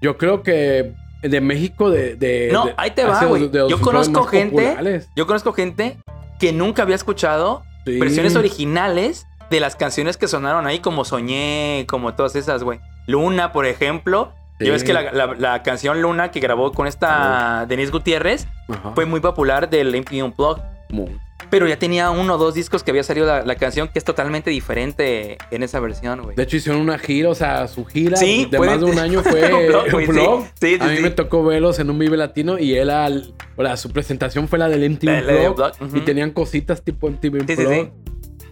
Yo 0.00 0.16
creo 0.18 0.42
que 0.42 0.94
de 1.22 1.40
México, 1.40 1.90
de. 1.90 2.14
de- 2.16 2.50
No, 2.52 2.66
de- 2.66 2.74
ahí 2.76 2.90
te 2.92 3.04
va, 3.04 3.24
güey. 3.24 3.50
Yo 3.50 3.80
conozco 3.80 4.24
gente- 4.24 4.62
populares. 4.70 5.08
Yo 5.16 5.26
conozco 5.26 5.52
gente 5.52 5.98
que 6.40 6.52
nunca 6.52 6.82
había 6.82 6.96
escuchado 6.96 7.62
Sí. 7.84 7.98
versiones 7.98 8.34
originales 8.36 9.26
de 9.50 9.60
las 9.60 9.76
canciones 9.76 10.16
que 10.16 10.26
sonaron 10.28 10.66
ahí, 10.66 10.78
como 10.80 11.04
Soñé, 11.04 11.86
como 11.88 12.14
todas 12.14 12.34
esas, 12.36 12.62
güey. 12.62 12.80
Luna, 13.06 13.52
por 13.52 13.66
ejemplo. 13.66 14.32
Sí. 14.58 14.66
Yo 14.66 14.72
ves 14.72 14.84
que 14.84 14.92
la, 14.92 15.10
la- 15.12 15.34
la 15.36 15.62
canción 15.62 16.00
Luna 16.00 16.30
que 16.30 16.40
grabó 16.40 16.72
con 16.72 16.86
esta 16.86 17.66
Denise 17.68 17.90
Gutiérrez 17.90 18.46
Ajá. 18.68 18.92
fue 18.94 19.04
muy 19.04 19.20
popular 19.20 19.68
del 19.68 19.94
MTV 19.94 20.24
Unplugged. 20.24 20.62
Muy. 20.90 21.18
Pero 21.50 21.66
ya 21.68 21.76
tenía 21.78 22.10
uno 22.10 22.34
o 22.34 22.38
dos 22.38 22.54
discos 22.54 22.82
que 22.82 22.90
había 22.90 23.02
salido 23.02 23.26
la, 23.26 23.42
la 23.42 23.56
canción 23.56 23.88
que 23.88 23.98
es 23.98 24.04
totalmente 24.04 24.50
diferente 24.50 25.38
en 25.50 25.62
esa 25.62 25.78
versión, 25.80 26.22
güey. 26.22 26.36
De 26.36 26.42
hecho, 26.44 26.56
hicieron 26.56 26.80
una 26.80 26.98
gira, 26.98 27.28
o 27.30 27.34
sea, 27.34 27.66
su 27.68 27.84
gira 27.84 28.16
Sí, 28.16 28.46
de 28.50 28.56
puede- 28.56 28.70
más 28.70 28.80
de 28.80 28.86
un 28.86 28.98
año 28.98 29.22
fue 29.24 29.52
Un 29.52 29.66
blog, 29.66 29.84
un 29.94 30.06
blog. 30.06 30.44
Sí, 30.60 30.78
A 30.80 30.86
mí 30.86 31.00
me 31.00 31.10
tocó 31.10 31.44
verlos 31.44 31.78
en 31.80 31.90
un 31.90 31.98
Vive 31.98 32.16
Latino 32.16 32.58
y 32.58 32.74
él, 32.76 32.90
al, 32.90 33.34
o 33.56 33.62
sea, 33.64 33.76
su 33.76 33.90
presentación 33.90 34.48
fue 34.48 34.58
la 34.58 34.68
del 34.68 34.88
MTV 34.88 35.26
de 35.26 35.48
ujú. 35.48 35.96
y 35.96 36.00
tenían 36.00 36.30
cositas 36.30 36.82
tipo 36.82 37.08
MTV 37.10 37.40
Sí, 37.46 37.56
sí, 37.56 37.62
Unplugged. 37.62 37.84
sí. 37.84 37.90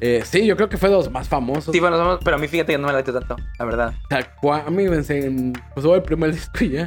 Eh, 0.04 0.22
sí, 0.24 0.44
yo 0.44 0.56
creo 0.56 0.68
que 0.68 0.76
fue 0.76 0.88
de 0.88 0.96
los 0.96 1.08
más 1.12 1.28
famosos. 1.28 1.72
Sí, 1.72 1.78
bueno, 1.78 2.18
pero 2.24 2.36
a 2.36 2.38
mí 2.40 2.48
fíjate 2.48 2.72
que 2.72 2.78
no 2.78 2.88
me 2.88 2.92
late 2.92 3.12
tanto, 3.12 3.36
la 3.56 3.64
verdad. 3.64 3.94
O 4.04 4.08
sea, 4.08 4.34
Juan, 4.40 4.62
a 4.66 4.70
mí 4.70 4.88
me 4.88 4.96
enseñan, 4.96 5.52
pues 5.74 5.86
el 5.86 6.02
primer 6.02 6.32
disco 6.34 6.64
y 6.64 6.70
ya. 6.70 6.86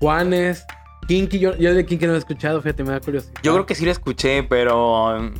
Juanes, 0.00 0.66
Kinky, 1.06 1.38
yo, 1.38 1.56
yo 1.56 1.70
el 1.70 1.76
de 1.76 1.86
Kinky 1.86 2.06
no 2.06 2.10
lo 2.12 2.16
he 2.16 2.18
escuchado, 2.18 2.60
fíjate, 2.60 2.82
me 2.82 2.90
da 2.90 2.98
curiosidad. 3.00 3.34
Yo 3.44 3.52
creo 3.52 3.66
que 3.66 3.76
sí 3.76 3.84
lo 3.84 3.92
escuché, 3.92 4.42
pero 4.42 5.16
mm, 5.20 5.34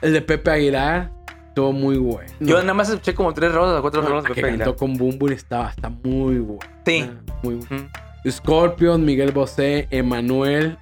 El 0.00 0.12
de 0.14 0.20
Pepe 0.22 0.50
Aguilar 0.50 1.12
estuvo 1.46 1.72
muy 1.72 1.96
bueno. 1.98 2.28
yo 2.40 2.58
nada 2.60 2.74
más 2.74 2.88
escuché 2.88 3.14
como 3.14 3.32
tres 3.34 3.52
rolas 3.54 3.78
o 3.78 3.80
cuatro 3.82 4.02
No, 4.02 4.08
rolas 4.08 4.24
de 4.24 4.28
que 4.30 4.34
Pepe 4.34 4.48
Aguilar. 4.48 4.66
cantó 4.66 4.78
con 4.78 4.94
Bumble 4.96 5.36
estaba, 5.36 5.70
está 5.70 5.90
muy 5.90 6.38
bueno. 6.38 6.58
Sí. 6.84 7.08
Muy 7.44 7.54
bueno. 7.56 7.84
Mm. 8.24 8.30
Scorpion, 8.30 9.04
Miguel 9.04 9.30
Bosé, 9.30 9.86
Emanuel. 9.90 10.76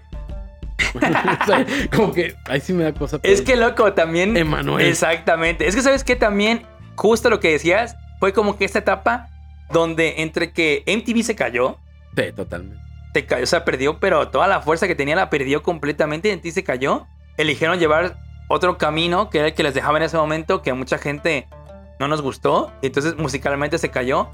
O 1.43 1.47
sea, 1.47 1.67
como 1.95 2.13
que 2.13 2.35
ahí 2.47 2.61
sí 2.61 2.73
me 2.73 2.85
da 2.85 2.93
cosa. 2.93 3.19
Es 3.23 3.43
que 3.43 3.57
loco, 3.57 3.93
también. 3.93 4.37
Emanuel. 4.37 4.87
Exactamente. 4.87 5.67
Es 5.67 5.75
que 5.75 5.83
sabes 5.83 6.05
que 6.05 6.17
también, 6.17 6.63
justo 6.97 7.31
lo 7.31 7.41
que 7.41 7.51
decías, 7.53 7.97
fue 8.19 8.33
como 8.33 8.57
que 8.57 8.65
esta 8.65 8.81
etapa 8.81 9.29
donde 9.71 10.23
entre 10.23 10.53
que 10.53 10.83
MTV 10.87 11.23
se 11.23 11.35
cayó, 11.37 11.79
Sí, 12.17 12.25
totalmente. 12.35 12.81
se 13.15 13.25
cayó, 13.25 13.45
o 13.45 13.47
sea, 13.47 13.65
perdió, 13.65 13.99
pero 14.01 14.29
toda 14.29 14.49
la 14.49 14.61
fuerza 14.63 14.87
que 14.89 14.95
tenía 14.97 15.15
la 15.17 15.31
perdió 15.31 15.63
completamente 15.63 16.29
y 16.29 16.33
en 16.33 16.41
ti 16.41 16.51
se 16.51 16.65
cayó. 16.65 17.07
Eligieron 17.37 17.79
llevar 17.79 18.17
otro 18.49 18.77
camino 18.79 19.31
que 19.31 19.39
era 19.39 19.49
el 19.49 19.55
que 19.55 19.63
les 19.63 19.75
dejaba 19.75 19.99
en 19.99 20.03
ese 20.05 20.17
momento, 20.17 20.61
que 20.61 20.71
a 20.71 20.75
mucha 20.75 20.99
gente 20.99 21.47
no 22.01 22.09
nos 22.09 22.21
gustó. 22.21 22.73
y 22.83 22.87
Entonces 22.87 23.17
musicalmente 23.17 23.79
se 23.79 23.91
cayó. 23.91 24.29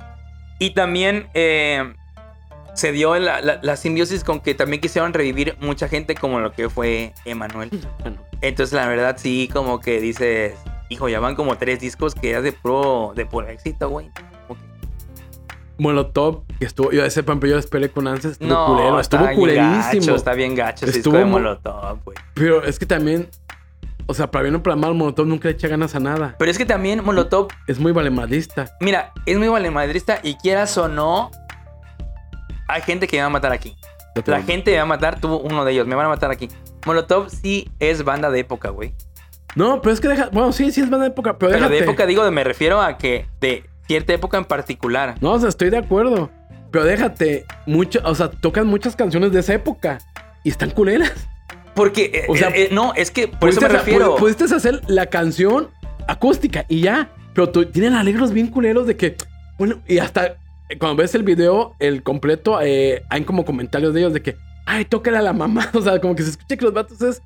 Y 0.58 0.70
también 0.70 1.28
eh, 1.34 1.92
se 2.76 2.92
dio 2.92 3.16
la, 3.18 3.40
la- 3.40 3.58
la 3.62 3.76
simbiosis 3.76 4.22
con 4.22 4.38
que 4.40 4.54
también 4.54 4.80
quisieron 4.80 5.12
revivir 5.12 5.56
mucha 5.60 5.88
gente 5.88 6.14
como 6.14 6.38
lo 6.40 6.52
que 6.52 6.68
fue 6.70 7.12
Emanuel. 7.24 7.70
Entonces 8.42 8.72
la 8.74 8.86
verdad 8.86 9.16
sí, 9.18 9.48
como 9.52 9.80
que 9.80 10.00
dices, 10.00 10.54
hijo, 10.90 11.08
ya 11.08 11.18
van 11.18 11.34
como 11.34 11.56
tres 11.58 11.80
discos 11.80 12.14
que 12.14 12.30
ya 12.30 12.40
de 12.42 12.52
pro, 12.52 13.12
de 13.16 13.26
puro 13.26 13.48
éxito, 13.48 13.88
güey. 13.88 14.10
Que- 14.14 14.24
Molotov, 15.78 16.44
que 16.58 16.64
estuvo, 16.64 16.90
yo 16.90 17.04
ese 17.04 17.22
pampe 17.22 17.48
yo 17.48 17.54
lo 17.54 17.60
esperé 17.60 17.90
con 17.90 18.08
ansias, 18.08 18.32
estuvo 18.34 18.48
No, 18.48 18.66
culero, 18.66 18.98
estuvo 19.00 19.20
está 19.24 19.34
culerísimo. 19.34 20.00
gacho, 20.06 20.14
está 20.16 20.32
bien 20.32 20.54
gacho 20.54 20.86
ese 20.86 20.98
Estuvo 20.98 21.16
disco 21.16 21.26
de 21.26 21.30
Molotov, 21.32 21.98
güey. 22.04 22.16
Pero 22.32 22.64
es 22.64 22.78
que 22.78 22.86
también, 22.86 23.28
o 24.06 24.14
sea, 24.14 24.30
para 24.30 24.44
bien 24.44 24.54
o 24.54 24.62
para 24.62 24.74
mal, 24.76 24.94
Molotov 24.94 25.26
nunca 25.26 25.48
le 25.48 25.54
echa 25.54 25.68
ganas 25.68 25.94
a 25.94 26.00
nada. 26.00 26.34
Pero 26.38 26.50
es 26.50 26.56
que 26.56 26.64
también 26.64 27.04
Molotov, 27.04 27.48
Es 27.66 27.78
muy 27.78 27.92
valemadista. 27.92 28.74
mira, 28.80 29.12
es 29.26 29.36
muy 29.36 29.48
valemadrista 29.48 30.18
y 30.22 30.36
quieras 30.36 30.78
o 30.78 30.88
no, 30.88 31.30
hay 32.68 32.82
gente 32.82 33.06
que 33.06 33.16
me 33.16 33.22
va 33.22 33.26
a 33.26 33.30
matar 33.30 33.52
aquí. 33.52 33.76
La 34.24 34.42
gente 34.42 34.70
me 34.70 34.76
va 34.78 34.82
a 34.84 34.86
matar, 34.86 35.20
tuvo 35.20 35.40
uno 35.40 35.64
de 35.64 35.72
ellos, 35.72 35.86
me 35.86 35.94
van 35.94 36.06
a 36.06 36.08
matar 36.08 36.30
aquí. 36.30 36.48
Molotov 36.86 37.28
sí 37.28 37.70
es 37.80 38.02
banda 38.02 38.30
de 38.30 38.40
época, 38.40 38.70
güey. 38.70 38.94
No, 39.54 39.80
pero 39.82 39.92
es 39.92 40.00
que 40.00 40.08
deja. 40.08 40.28
Bueno, 40.32 40.52
sí, 40.52 40.72
sí 40.72 40.80
es 40.80 40.88
banda 40.88 41.04
de 41.04 41.10
época, 41.12 41.36
pero, 41.38 41.52
Pero 41.52 41.64
de 41.64 41.74
déjate. 41.74 41.84
época 41.90 42.06
digo, 42.06 42.30
me 42.30 42.44
refiero 42.44 42.80
a 42.80 42.96
que 42.98 43.26
de 43.40 43.64
cierta 43.86 44.12
época 44.14 44.38
en 44.38 44.44
particular. 44.46 45.16
No, 45.20 45.32
o 45.32 45.38
sea, 45.38 45.48
estoy 45.48 45.70
de 45.70 45.78
acuerdo. 45.78 46.30
Pero 46.70 46.84
déjate, 46.84 47.44
mucho, 47.66 48.00
o 48.04 48.14
sea, 48.14 48.30
tocan 48.30 48.66
muchas 48.66 48.96
canciones 48.96 49.32
de 49.32 49.40
esa 49.40 49.54
época 49.54 49.98
y 50.44 50.48
están 50.50 50.70
culeras. 50.70 51.12
Porque, 51.74 52.10
eh, 52.14 52.24
O 52.28 52.36
sea, 52.36 52.48
eh, 52.48 52.64
eh, 52.64 52.68
no, 52.72 52.94
es 52.94 53.10
que 53.10 53.28
por 53.28 53.50
eso 53.50 53.60
me 53.60 53.68
refiero. 53.68 54.16
pu- 54.16 54.18
Pudiste 54.18 54.44
hacer 54.44 54.80
la 54.88 55.06
canción 55.06 55.68
acústica 56.08 56.64
y 56.68 56.80
ya. 56.80 57.10
Pero 57.34 57.50
tú- 57.50 57.66
tienen 57.66 57.92
alegros 57.94 58.32
bien 58.32 58.46
culeros 58.48 58.86
de 58.86 58.96
que. 58.96 59.16
Bueno, 59.58 59.80
y 59.86 59.98
hasta 59.98 60.36
cuando 60.78 60.96
ves 61.02 61.14
el 61.14 61.22
video, 61.22 61.74
el 61.78 62.02
completo, 62.02 62.60
eh, 62.60 63.02
hay 63.10 63.22
como 63.24 63.44
comentarios 63.44 63.94
de 63.94 64.00
ellos 64.00 64.12
de 64.12 64.22
que. 64.22 64.36
Ay, 64.66 64.84
tócala 64.84 65.20
a 65.20 65.22
la 65.22 65.32
mamá. 65.32 65.70
O 65.74 65.80
sea, 65.80 66.00
como 66.00 66.16
que 66.16 66.22
se 66.22 66.30
escucha 66.30 66.56
que 66.56 66.64
los 66.64 66.74
vatos 66.74 67.00
es. 67.02 67.22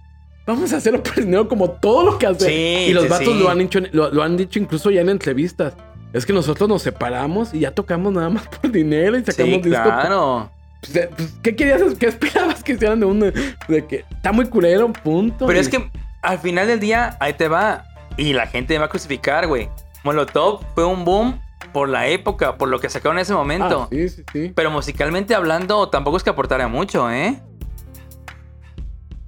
Vamos 0.46 0.72
a 0.72 0.78
hacerlo 0.78 1.02
por 1.02 1.14
dinero 1.16 1.48
como 1.48 1.70
todo 1.70 2.04
lo 2.04 2.18
que 2.18 2.26
hacen. 2.26 2.48
Sí, 2.48 2.86
y 2.88 2.92
los 2.92 3.04
sí, 3.04 3.08
vatos 3.10 3.28
sí. 3.34 3.38
lo, 3.38 3.50
han 3.50 3.58
dicho, 3.58 3.80
lo, 3.92 4.10
lo 4.10 4.22
han 4.22 4.36
dicho 4.36 4.58
incluso 4.58 4.90
ya 4.90 5.00
en 5.00 5.08
entrevistas. 5.10 5.74
Es 6.12 6.26
que 6.26 6.32
nosotros 6.32 6.68
nos 6.68 6.82
separamos 6.82 7.54
y 7.54 7.60
ya 7.60 7.70
tocamos 7.70 8.12
nada 8.12 8.28
más 8.30 8.46
por 8.60 8.70
dinero 8.70 9.16
y 9.16 9.24
sacamos 9.24 9.62
discos. 9.62 9.70
claro. 9.82 10.50
Pues, 10.80 10.96
eh, 10.96 11.10
pues, 11.14 11.34
¿Qué 11.42 11.54
querías? 11.54 11.82
¿Qué 11.98 12.06
esperabas 12.06 12.64
que 12.64 12.72
hicieran 12.72 13.00
de 13.00 13.06
uno? 13.06 13.26
De 13.68 13.86
que 13.86 14.04
está 14.10 14.32
muy 14.32 14.46
culero, 14.46 14.92
punto. 14.92 15.46
Pero 15.46 15.58
y- 15.58 15.60
es 15.62 15.68
que 15.68 15.90
al 16.22 16.38
final 16.38 16.66
del 16.66 16.80
día, 16.80 17.16
ahí 17.20 17.34
te 17.34 17.48
va. 17.48 17.84
Y 18.16 18.32
la 18.32 18.46
gente 18.46 18.74
me 18.74 18.80
va 18.80 18.86
a 18.86 18.88
crucificar, 18.88 19.46
güey. 19.46 19.68
Molotov 20.02 20.62
fue 20.74 20.84
un 20.84 21.04
boom 21.04 21.38
por 21.72 21.88
la 21.88 22.06
época, 22.08 22.56
por 22.58 22.68
lo 22.68 22.80
que 22.80 22.88
sacaron 22.88 23.18
en 23.18 23.22
ese 23.22 23.34
momento. 23.34 23.82
Ah, 23.82 23.88
sí, 23.90 24.08
sí, 24.08 24.22
sí. 24.32 24.52
Pero 24.54 24.70
musicalmente 24.70 25.34
hablando, 25.34 25.88
tampoco 25.88 26.16
es 26.16 26.22
que 26.22 26.30
aportara 26.30 26.68
mucho, 26.68 27.10
¿eh? 27.10 27.40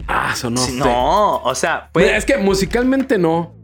Ah, 0.08 0.30
eso 0.34 0.50
no 0.50 0.58
Sí, 0.60 0.72
sé. 0.72 0.78
No, 0.78 1.36
o 1.42 1.54
sea, 1.54 1.88
pues, 1.92 2.06
Mira, 2.06 2.16
es 2.18 2.24
que 2.24 2.36
musicalmente 2.38 3.18
no, 3.18 3.54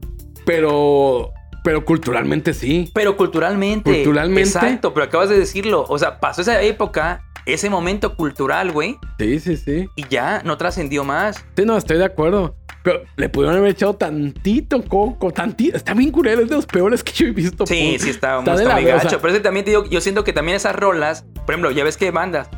pero 0.47 1.33
pero 1.65 1.85
culturalmente 1.85 2.55
sí. 2.55 2.91
pero 2.95 3.17
culturalmente. 3.17 3.91
Culturalmente. 3.93 4.49
Exacto, 4.49 4.95
pero 4.95 5.05
acabas 5.07 5.29
de 5.29 5.39
decirlo. 5.39 5.85
O 5.89 5.99
sea, 5.99 6.21
pasó 6.21 6.41
esa 6.43 6.63
época, 6.63 7.23
ese 7.45 7.69
momento 7.69 8.15
cultural, 8.17 8.71
güey, 8.73 8.97
Sí, 9.19 9.41
sí, 9.41 9.57
sí. 9.57 9.89
y 9.97 10.07
ya 10.09 10.41
no 10.45 10.57
trascendió 10.57 11.05
más. 11.05 11.45
Sí, 11.57 11.65
no, 11.67 11.77
estoy 11.77 11.99
de 11.99 12.05
acuerdo. 12.07 12.55
Pero 12.91 13.05
le 13.17 13.29
pudieron 13.29 13.57
haber 13.59 13.71
echado 13.73 13.95
tantito 13.97 14.83
coco, 14.85 15.31
tantito. 15.31 15.77
Está 15.77 15.93
bien 15.95 16.11
culero, 16.11 16.41
es 16.43 16.49
de 16.49 16.55
los 16.57 16.67
peores 16.67 17.05
que 17.05 17.13
yo 17.13 17.27
he 17.27 17.31
visto. 17.33 17.67
Sí, 17.67 17.99
sí, 17.99 18.11
está, 18.11 18.41
muy 18.41 18.85
gacho. 18.85 19.07
o 19.07 19.11
sea- 19.11 19.19
Pero 19.21 19.29
es 19.33 19.39
que 19.39 19.43
también 19.43 19.65
te 19.65 19.73
digo, 19.73 19.85
yo 19.85 20.01
siento 20.01 20.25
que 20.25 20.33
también 20.33 20.57
esas 20.57 20.75
rolas, 20.75 21.25
por 21.45 21.51
ejemplo, 21.55 21.71
ya 21.71 21.85
ves 21.85 21.97
que 21.97 22.11
bandas 22.11 22.49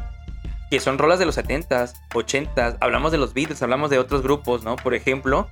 que 0.71 0.79
son 0.79 0.99
rolas 0.99 1.19
de 1.19 1.27
los 1.27 1.37
70s, 1.37 1.95
80s, 2.15 2.77
hablamos 2.79 3.11
de 3.11 3.19
los 3.19 3.35
Beatles, 3.35 3.61
hablamos 3.61 3.91
de 3.91 3.99
otros 3.99 4.23
grupos, 4.23 4.63
¿no? 4.63 4.77
Por 4.77 4.95
ejemplo, 4.95 5.49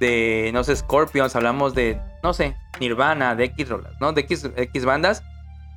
de, 0.00 0.50
no 0.52 0.64
sé, 0.64 0.74
Scorpions, 0.74 1.36
hablamos 1.36 1.72
de, 1.74 2.00
no 2.24 2.34
sé, 2.34 2.56
Nirvana, 2.80 3.36
de 3.36 3.44
X 3.44 3.68
rolas, 3.68 3.92
¿no? 4.00 4.12
De 4.12 4.22
X, 4.22 4.50
X 4.56 4.84
bandas. 4.84 5.22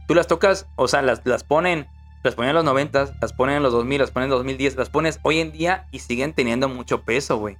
Tú 0.07 0.15
las 0.15 0.25
tocas, 0.25 0.65
o 0.75 0.87
sea, 0.87 1.03
las, 1.03 1.21
las 1.23 1.43
ponen, 1.43 1.85
las 2.23 2.33
ponen 2.33 2.49
en 2.49 2.55
los 2.55 2.65
90s, 2.65 3.13
las 3.21 3.31
ponen 3.31 3.57
en 3.57 3.63
los 3.63 3.73
2000, 3.73 4.01
las 4.01 4.09
ponen 4.09 4.25
en 4.25 4.31
2010, 4.31 4.75
las 4.75 4.89
pones 4.89 5.19
hoy 5.21 5.37
en 5.39 5.51
día 5.51 5.85
y 5.91 5.99
siguen 5.99 6.33
teniendo 6.33 6.67
mucho 6.67 7.03
peso, 7.03 7.37
güey. 7.37 7.57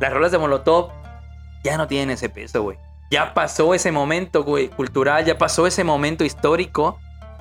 Las 0.00 0.12
rolas 0.12 0.32
de 0.32 0.38
Molotov 0.38 0.90
ya 1.64 1.76
no 1.76 1.86
tienen 1.86 2.10
ese 2.10 2.28
peso, 2.28 2.62
güey. 2.62 2.78
Ya 3.10 3.34
pasó 3.34 3.74
ese 3.74 3.92
momento, 3.92 4.42
güey, 4.42 4.68
cultural, 4.68 5.24
ya 5.24 5.36
pasó 5.38 5.66
ese 5.66 5.84
momento 5.84 6.24
histórico. 6.24 6.98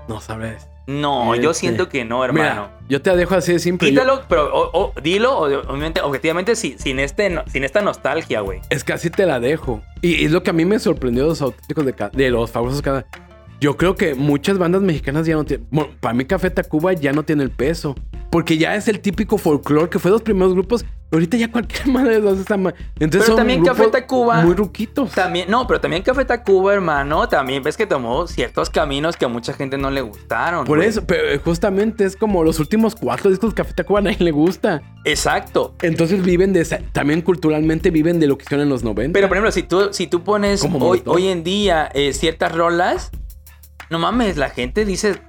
No 0.07 0.19
sabes. 0.21 0.67
No, 0.87 1.35
yo 1.35 1.51
Este, 1.51 1.61
siento 1.61 1.87
que 1.87 2.03
no, 2.03 2.25
hermano. 2.25 2.67
Mira, 2.69 2.79
yo 2.89 3.01
te 3.01 3.15
dejo 3.15 3.35
así 3.35 3.53
de 3.53 3.59
simple. 3.59 3.87
Yo- 3.91 4.01
Quítalo, 4.01 4.23
pero 4.27 4.53
o- 4.53 4.69
o- 4.87 4.93
dilo, 5.01 5.37
obviamente, 5.37 6.01
objetivamente, 6.01 6.55
sí, 6.55 6.75
sin, 6.77 6.99
este, 6.99 7.29
no- 7.29 7.43
sin 7.47 7.63
esta 7.63 7.81
nostalgia, 7.81 8.41
güey. 8.41 8.59
Es 8.69 8.83
que 8.83 8.91
así 8.93 9.09
te 9.09 9.25
la 9.25 9.39
dejo. 9.39 9.81
Y 10.01 10.25
es 10.25 10.31
lo 10.31 10.43
que 10.43 10.49
a 10.49 10.53
mí 10.53 10.65
me 10.65 10.79
sorprendió 10.79 11.23
de 11.23 11.29
los 11.29 11.41
auténticos 11.41 11.85
de, 11.85 11.93
de 12.11 12.29
los 12.31 12.51
famosos 12.51 12.81
cada. 12.81 13.05
Yo 13.61 13.77
creo 13.77 13.95
que 13.95 14.15
muchas 14.15 14.57
bandas 14.57 14.81
mexicanas 14.81 15.27
ya 15.27 15.35
no 15.35 15.43
tienen. 15.45 15.67
Bueno, 15.69 15.91
para 15.99 16.15
mí 16.15 16.25
Café 16.25 16.49
Tacuba 16.49 16.93
ya 16.93 17.13
no 17.13 17.21
tiene 17.21 17.43
el 17.43 17.51
peso. 17.51 17.93
Porque 18.31 18.57
ya 18.57 18.75
es 18.75 18.87
el 18.87 19.01
típico 19.01 19.37
folclore 19.37 19.87
que 19.87 19.99
fue 19.99 20.09
de 20.09 20.13
los 20.13 20.23
primeros 20.23 20.53
grupos. 20.53 20.83
Ahorita 21.11 21.37
ya 21.37 21.51
cualquier 21.51 21.87
madre 21.89 22.15
hace 22.27 22.41
esa 22.41 22.57
ma- 22.57 22.73
Entonces 22.99 23.25
Pero 23.25 23.35
también 23.35 23.63
Café 23.63 23.87
Tacuba- 23.91 24.41
Muy 24.43 24.55
ruquitos. 24.55 25.11
También, 25.11 25.47
no, 25.51 25.67
pero 25.67 25.79
también 25.79 26.01
Café 26.01 26.25
Tacuba, 26.25 26.73
hermano, 26.73 27.27
también 27.29 27.61
ves 27.61 27.77
que 27.77 27.85
tomó 27.85 28.25
ciertos 28.25 28.71
caminos 28.71 29.15
que 29.15 29.25
a 29.25 29.27
mucha 29.27 29.53
gente 29.53 29.77
no 29.77 29.91
le 29.91 30.01
gustaron. 30.01 30.65
Por 30.65 30.77
güey. 30.79 30.89
eso, 30.89 31.05
pero 31.05 31.29
eh, 31.29 31.37
justamente 31.37 32.05
es 32.05 32.15
como 32.15 32.43
los 32.43 32.57
últimos 32.59 32.95
cuatro 32.95 33.29
discos 33.29 33.51
de 33.51 33.55
Café 33.57 33.73
Tacuba 33.73 33.99
a 33.99 34.01
nadie 34.01 34.17
le 34.21 34.31
gusta. 34.31 34.81
Exacto. 35.03 35.75
Entonces 35.83 36.23
viven 36.23 36.51
de 36.53 36.61
esa- 36.61 36.79
también 36.93 37.21
culturalmente 37.21 37.91
viven 37.91 38.19
de 38.19 38.25
lo 38.25 38.39
que 38.39 38.45
hicieron 38.45 38.63
en 38.63 38.69
los 38.69 38.83
90. 38.83 39.13
Pero, 39.13 39.27
por 39.27 39.37
ejemplo, 39.37 39.51
si 39.51 39.61
tú, 39.61 39.89
si 39.91 40.07
tú 40.07 40.23
pones 40.23 40.65
hoy, 40.79 41.03
hoy 41.05 41.27
en 41.27 41.43
día 41.43 41.89
eh, 41.93 42.13
ciertas 42.13 42.55
rolas, 42.55 43.11
no 43.91 43.99
mames, 43.99 44.37
la 44.37 44.49
gente 44.49 44.85
dice, 44.85 45.21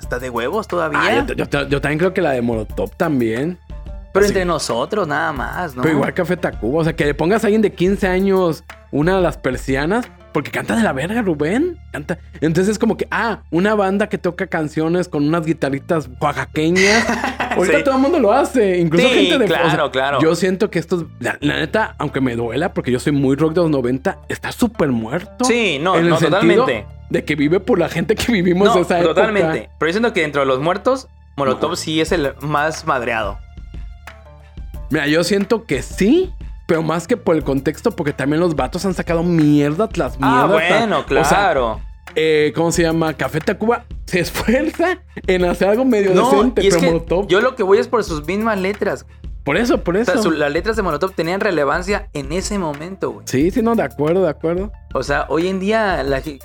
está, 0.00 0.18
de 0.18 0.30
huevos 0.30 0.66
Ah, 0.66 0.70
todavía. 0.70 1.26
yo, 1.26 1.34
yo- 1.34 1.68
yo 1.68 1.80
también 1.80 1.98
creo 1.98 2.14
que 2.14 2.22
la 2.22 2.30
de 2.30 2.40
Molotov 2.42 2.90
también. 2.96 3.58
pero 4.12 4.24
así- 4.26 4.32
entre 4.32 4.44
nosotros 4.44 5.08
nada 5.08 5.32
más, 5.32 5.74
¿no? 5.74 5.82
Pero 5.82 5.96
igual 5.96 6.14
Café 6.14 6.36
Tacuba. 6.36 6.80
O 6.82 6.84
sea, 6.84 6.94
que 6.94 7.04
le 7.04 7.14
pongas 7.14 7.42
a 7.42 7.48
alguien 7.48 7.62
de 7.62 7.72
15 7.72 8.06
años 8.06 8.62
una 8.92 9.16
de 9.16 9.22
las 9.22 9.36
persianas. 9.38 10.06
Porque 10.34 10.50
canta 10.50 10.74
de 10.76 10.82
la 10.82 10.92
verga, 10.92 11.22
Rubén. 11.22 11.78
Canta. 11.92 12.18
Entonces 12.40 12.72
es 12.72 12.78
como 12.80 12.96
que, 12.96 13.06
ah, 13.12 13.42
una 13.52 13.74
banda 13.76 14.08
que 14.08 14.18
toca 14.18 14.48
canciones 14.48 15.08
con 15.08 15.26
unas 15.26 15.46
guitarritas 15.46 16.10
oaxaqueñas. 16.20 17.06
Ahorita 17.56 17.78
Sí. 17.78 17.84
todo 17.84 17.94
el 17.94 18.00
mundo 18.02 18.18
lo 18.18 18.32
hace. 18.32 18.78
Incluso 18.80 19.08
Sí, 19.08 19.14
gente 19.14 19.38
de. 19.38 19.44
claro, 19.46 19.92
claro. 19.92 20.18
Yo 20.20 20.34
siento 20.34 20.70
que 20.70 20.80
estos. 20.80 21.04
La, 21.20 21.38
la 21.40 21.54
neta, 21.60 21.94
aunque 21.98 22.20
me 22.20 22.34
duela, 22.34 22.74
porque 22.74 22.90
yo 22.90 22.98
soy 22.98 23.12
muy 23.12 23.36
rock 23.36 23.54
de 23.54 23.60
los 23.60 23.70
90, 23.70 24.18
está 24.28 24.50
súper 24.50 24.88
muerto. 24.88 25.44
Sí, 25.44 25.78
no, 25.80 25.96
en 25.96 26.10
totalmente. 26.10 26.84
De 27.10 27.24
que 27.24 27.36
vive 27.36 27.60
por 27.60 27.78
la 27.78 27.88
gente 27.88 28.16
que 28.16 28.32
vivimos 28.32 28.74
No, 28.74 28.80
esa 28.82 28.98
época. 28.98 29.14
totalmente. 29.14 29.70
Pero 29.78 29.88
yo 29.88 29.92
siento 29.92 30.12
que 30.12 30.22
dentro 30.22 30.40
de 30.40 30.46
los 30.48 30.58
muertos, 30.58 31.06
Molotov 31.36 31.76
sí 31.76 32.00
es 32.00 32.10
el 32.10 32.34
más 32.40 32.84
madreado. 32.86 33.38
Mira, 34.90 35.06
yo 35.06 35.22
siento 35.24 35.64
que 35.64 35.82
sí, 35.82 36.32
pero 36.66 36.82
más 36.82 37.06
que 37.06 37.16
por 37.16 37.36
el 37.36 37.44
contexto, 37.44 37.90
porque 37.92 38.12
también 38.12 38.40
los 38.40 38.56
vatos 38.56 38.84
han 38.86 38.94
sacado 38.94 39.22
mierda 39.22 39.88
tras 39.88 40.18
mierda. 40.18 40.42
Ah, 40.42 40.46
bueno, 40.46 40.98
O 41.00 41.08
sea, 41.24 41.28
claro. 41.28 41.80
eh, 42.14 42.52
¿cómo 42.54 42.72
se 42.72 42.82
llama? 42.82 43.12
Café 43.14 43.40
Tacuba 43.40 43.84
se 44.06 44.20
esfuerza 44.20 44.98
en 45.26 45.44
hacer 45.44 45.68
algo 45.68 45.84
medio 45.84 46.14
no, 46.14 46.30
decente, 46.30 46.62
y 46.64 46.68
es 46.68 46.74
pero 46.74 46.80
que 46.80 46.86
Molotov. 46.92 47.26
yo 47.28 47.40
lo 47.40 47.54
que 47.56 47.62
voy 47.62 47.78
es 47.78 47.88
por 47.88 48.02
sus 48.04 48.26
mismas 48.26 48.58
letras. 48.58 49.06
Por 49.44 49.58
eso, 49.58 49.82
por 49.84 49.94
O 49.96 50.00
eso. 50.00 50.12
sea, 50.12 50.22
su- 50.22 50.30
las 50.30 50.50
letras 50.50 50.74
de 50.76 50.82
Molotov 50.82 51.12
tenían 51.12 51.38
relevancia 51.40 52.08
en 52.14 52.32
ese 52.32 52.58
momento, 52.58 53.10
güey. 53.10 53.26
Sí, 53.28 53.50
sí, 53.50 53.60
no, 53.60 53.74
de 53.74 53.82
acuerdo, 53.82 54.22
de 54.22 54.30
acuerdo. 54.30 54.72
O 54.94 55.02
sea, 55.02 55.26
hoy 55.28 55.48
en 55.48 55.60
día 55.60 56.02
la 56.02 56.22
¿Qué? 56.22 56.38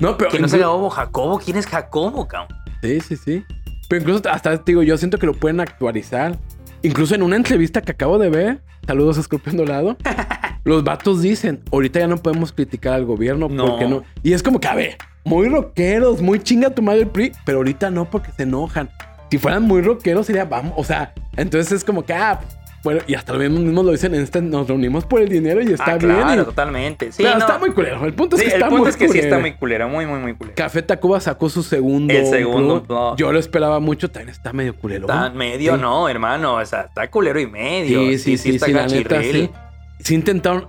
No, 0.00 0.16
pero. 0.16 0.30
Que 0.30 0.40
no 0.40 0.48
se 0.48 0.58
Jacobo, 0.58 0.90
Jacobo. 0.90 1.38
¿Quién 1.38 1.56
es 1.56 1.66
Jacobo, 1.66 2.26
cabrón? 2.26 2.48
Sí, 2.82 3.00
sí, 3.00 3.16
sí. 3.16 3.44
Pero 3.88 4.02
incluso 4.02 4.28
hasta 4.30 4.56
te 4.58 4.72
digo, 4.72 4.82
yo 4.82 4.96
siento 4.98 5.18
que 5.18 5.26
lo 5.26 5.34
pueden 5.34 5.60
actualizar. 5.60 6.36
Incluso 6.82 7.14
en 7.14 7.22
una 7.22 7.36
entrevista 7.36 7.82
que 7.82 7.92
acabo 7.92 8.18
de 8.18 8.30
ver, 8.30 8.62
saludos 8.90 9.18
a 9.18 9.20
Escorpión 9.20 9.56
Dorado, 9.56 9.96
los 10.64 10.82
vatos 10.82 11.22
dicen, 11.22 11.60
ahorita 11.70 12.00
ya 12.00 12.08
no 12.08 12.16
podemos 12.16 12.52
criticar 12.52 12.94
al 12.94 13.04
gobierno 13.04 13.48
No. 13.48 13.66
porque 13.66 13.86
no. 13.86 14.02
Y 14.24 14.32
es 14.32 14.42
como 14.42 14.58
que, 14.58 14.66
a 14.66 14.74
ver, 14.74 14.96
muy 15.22 15.48
rockeros, 15.48 16.20
muy 16.20 16.40
chinga 16.40 16.70
tu 16.70 16.82
madre 16.82 17.02
el 17.02 17.06
PRI, 17.06 17.30
pero 17.44 17.58
ahorita 17.58 17.88
no 17.92 18.10
porque 18.10 18.32
se 18.32 18.42
enojan. 18.42 18.90
Si 19.30 19.38
fueran 19.38 19.62
muy 19.62 19.80
rockeros 19.80 20.26
sería, 20.26 20.44
vamos, 20.44 20.72
o 20.76 20.82
sea, 20.82 21.14
entonces 21.36 21.70
es 21.70 21.84
como 21.84 22.04
que, 22.04 22.14
ah, 22.14 22.40
bueno, 22.82 23.02
y 23.06 23.14
hasta 23.14 23.32
lo 23.34 23.38
mismos 23.40 23.60
mismos 23.60 23.84
lo 23.84 23.92
dicen, 23.92 24.14
en 24.14 24.22
este 24.22 24.40
nos 24.40 24.66
reunimos 24.66 25.04
por 25.04 25.20
el 25.20 25.28
dinero 25.28 25.60
y 25.60 25.72
está 25.72 25.84
ah, 25.92 25.98
bien. 25.98 26.14
claro, 26.16 26.42
y- 26.42 26.44
totalmente. 26.46 27.12
Sí, 27.12 27.22
Claro, 27.22 27.38
no. 27.40 27.44
está 27.46 27.58
muy 27.58 27.70
culero. 27.72 28.04
El 28.06 28.14
punto 28.14 28.36
es 28.36 28.42
Sí, 28.42 28.48
que 28.48 28.54
el 28.54 28.60
está 28.62 28.68
punto 28.68 28.82
muy 28.84 28.90
es 28.90 28.96
que 28.96 29.08
sí 29.08 29.18
está 29.18 29.36
culero. 29.36 29.40
muy 29.40 29.52
culero, 29.52 29.88
muy, 29.88 30.06
muy, 30.06 30.18
muy 30.20 30.34
culero. 30.34 30.54
Café 30.56 30.82
Tacuba 30.82 31.20
sacó 31.20 31.48
su 31.50 31.62
segundo. 31.62 32.12
El 32.14 32.26
segundo. 32.26 33.16
Yo 33.16 33.32
lo 33.32 33.38
esperaba 33.38 33.80
mucho, 33.80 34.10
también 34.10 34.30
está 34.30 34.52
medio 34.52 34.74
culero. 34.74 35.02
Está 35.06 35.30
medio, 35.30 35.74
Sí. 35.76 35.80
no, 35.82 36.08
hermano. 36.08 36.54
O 36.54 36.64
sea, 36.64 36.82
está 36.82 37.08
culero 37.10 37.38
y 37.38 37.46
medio. 37.46 38.00
Sí, 38.18 38.38
sí, 38.38 38.58
sí, 38.58 38.72
la 38.72 38.86
neta, 38.86 39.22
sí. 39.22 39.50
Sí 39.98 40.14
intentaron, 40.14 40.66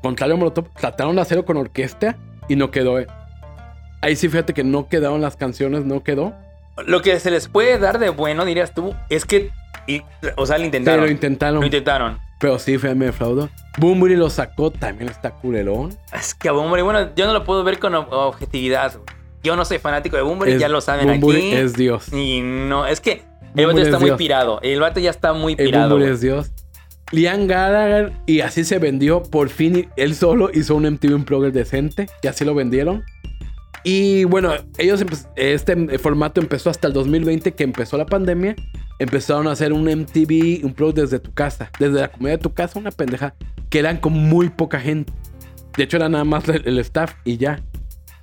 contrario 0.00 0.36
a 0.36 0.38
Molotov, 0.38 0.68
trataron 0.78 1.16
de 1.16 1.22
hacerlo 1.22 1.44
con 1.44 1.56
orquesta 1.56 2.16
y 2.48 2.54
no 2.54 2.70
quedó, 2.70 3.00
eh. 3.00 3.08
Ahí 4.02 4.14
sí, 4.14 4.28
fíjate 4.28 4.54
que 4.54 4.62
no 4.64 4.88
quedaron 4.88 5.20
las 5.20 5.36
canciones, 5.36 5.84
no 5.84 6.02
quedó. 6.04 6.32
Lo 6.86 7.02
que 7.02 7.18
se 7.18 7.30
les 7.30 7.48
puede 7.48 7.78
dar 7.78 7.98
de 7.98 8.10
bueno, 8.10 8.44
dirías 8.44 8.72
tú, 8.72 8.94
es 9.08 9.24
que. 9.24 9.50
Y- 9.86 10.02
o 10.36 10.46
sea, 10.46 10.58
lo 10.58 10.64
intentaron. 10.64 11.04
lo 11.04 11.10
intentaron. 11.10 11.60
Lo 11.60 11.66
intentaron. 11.66 12.18
pero 12.38 12.58
sí, 12.58 12.78
fue, 12.78 12.94
me 12.94 13.06
defraudó. 13.06 13.50
Boombury 13.78 14.16
lo 14.16 14.30
sacó, 14.30 14.70
también 14.70 15.10
está 15.10 15.30
culerón. 15.30 15.96
Es 16.12 16.34
que 16.34 16.48
a 16.48 16.52
Bunbury, 16.52 16.82
bueno, 16.82 17.14
yo 17.14 17.26
no 17.26 17.32
lo 17.32 17.44
puedo 17.44 17.62
ver 17.64 17.78
con 17.78 17.92
ob- 17.94 18.08
objetividad. 18.10 18.94
Yo 19.42 19.56
no 19.56 19.64
soy 19.64 19.78
fanático 19.78 20.16
de 20.16 20.22
Bunbury, 20.22 20.52
Es- 20.52 20.60
ya 20.60 20.68
lo 20.68 20.80
saben 20.80 21.06
Bunbury 21.06 21.38
aquí. 21.38 21.52
es 21.52 21.74
Dios. 21.74 22.12
Y 22.12 22.40
no, 22.42 22.86
es 22.86 23.00
que 23.00 23.22
el 23.56 23.66
vato 23.66 23.78
está 23.80 23.96
es 23.96 24.00
muy 24.00 24.08
Dios. 24.10 24.18
pirado. 24.18 24.60
El 24.62 24.80
vato 24.80 25.00
ya 25.00 25.10
está 25.10 25.32
muy 25.32 25.54
El 25.58 25.66
pirado. 25.66 25.96
Güey. 25.98 26.10
es 26.10 26.20
Dios. 26.20 26.50
Liam 27.12 27.46
Gallagher, 27.48 28.12
y 28.26 28.40
así 28.40 28.64
se 28.64 28.78
vendió. 28.78 29.22
Por 29.22 29.48
fin, 29.48 29.88
él 29.96 30.14
solo 30.14 30.50
hizo 30.54 30.76
un 30.76 30.84
MTV 30.86 31.14
Unplugged 31.14 31.52
decente, 31.52 32.06
y 32.22 32.28
así 32.28 32.44
lo 32.44 32.54
vendieron. 32.54 33.02
Y 33.82 34.24
bueno, 34.24 34.52
ellos, 34.78 35.04
este 35.36 35.98
formato 35.98 36.40
empezó 36.40 36.70
hasta 36.70 36.86
el 36.86 36.92
2020, 36.92 37.52
que 37.52 37.64
empezó 37.64 37.96
la 37.96 38.06
pandemia. 38.06 38.54
Empezaron 39.00 39.48
a 39.48 39.52
hacer 39.52 39.72
un 39.72 39.84
MTV 39.84 40.62
Unplugged 40.62 41.00
desde 41.00 41.18
tu 41.18 41.32
casa, 41.32 41.70
desde 41.78 42.02
la 42.02 42.08
comunidad 42.08 42.36
de 42.38 42.42
tu 42.42 42.52
casa, 42.52 42.78
una 42.78 42.90
pendeja, 42.90 43.34
que 43.70 43.78
eran 43.78 43.96
con 43.96 44.12
muy 44.12 44.50
poca 44.50 44.78
gente. 44.78 45.10
De 45.74 45.84
hecho, 45.84 45.96
era 45.96 46.10
nada 46.10 46.24
más 46.24 46.46
el, 46.50 46.68
el 46.68 46.78
staff 46.80 47.14
y 47.24 47.38
ya. 47.38 47.62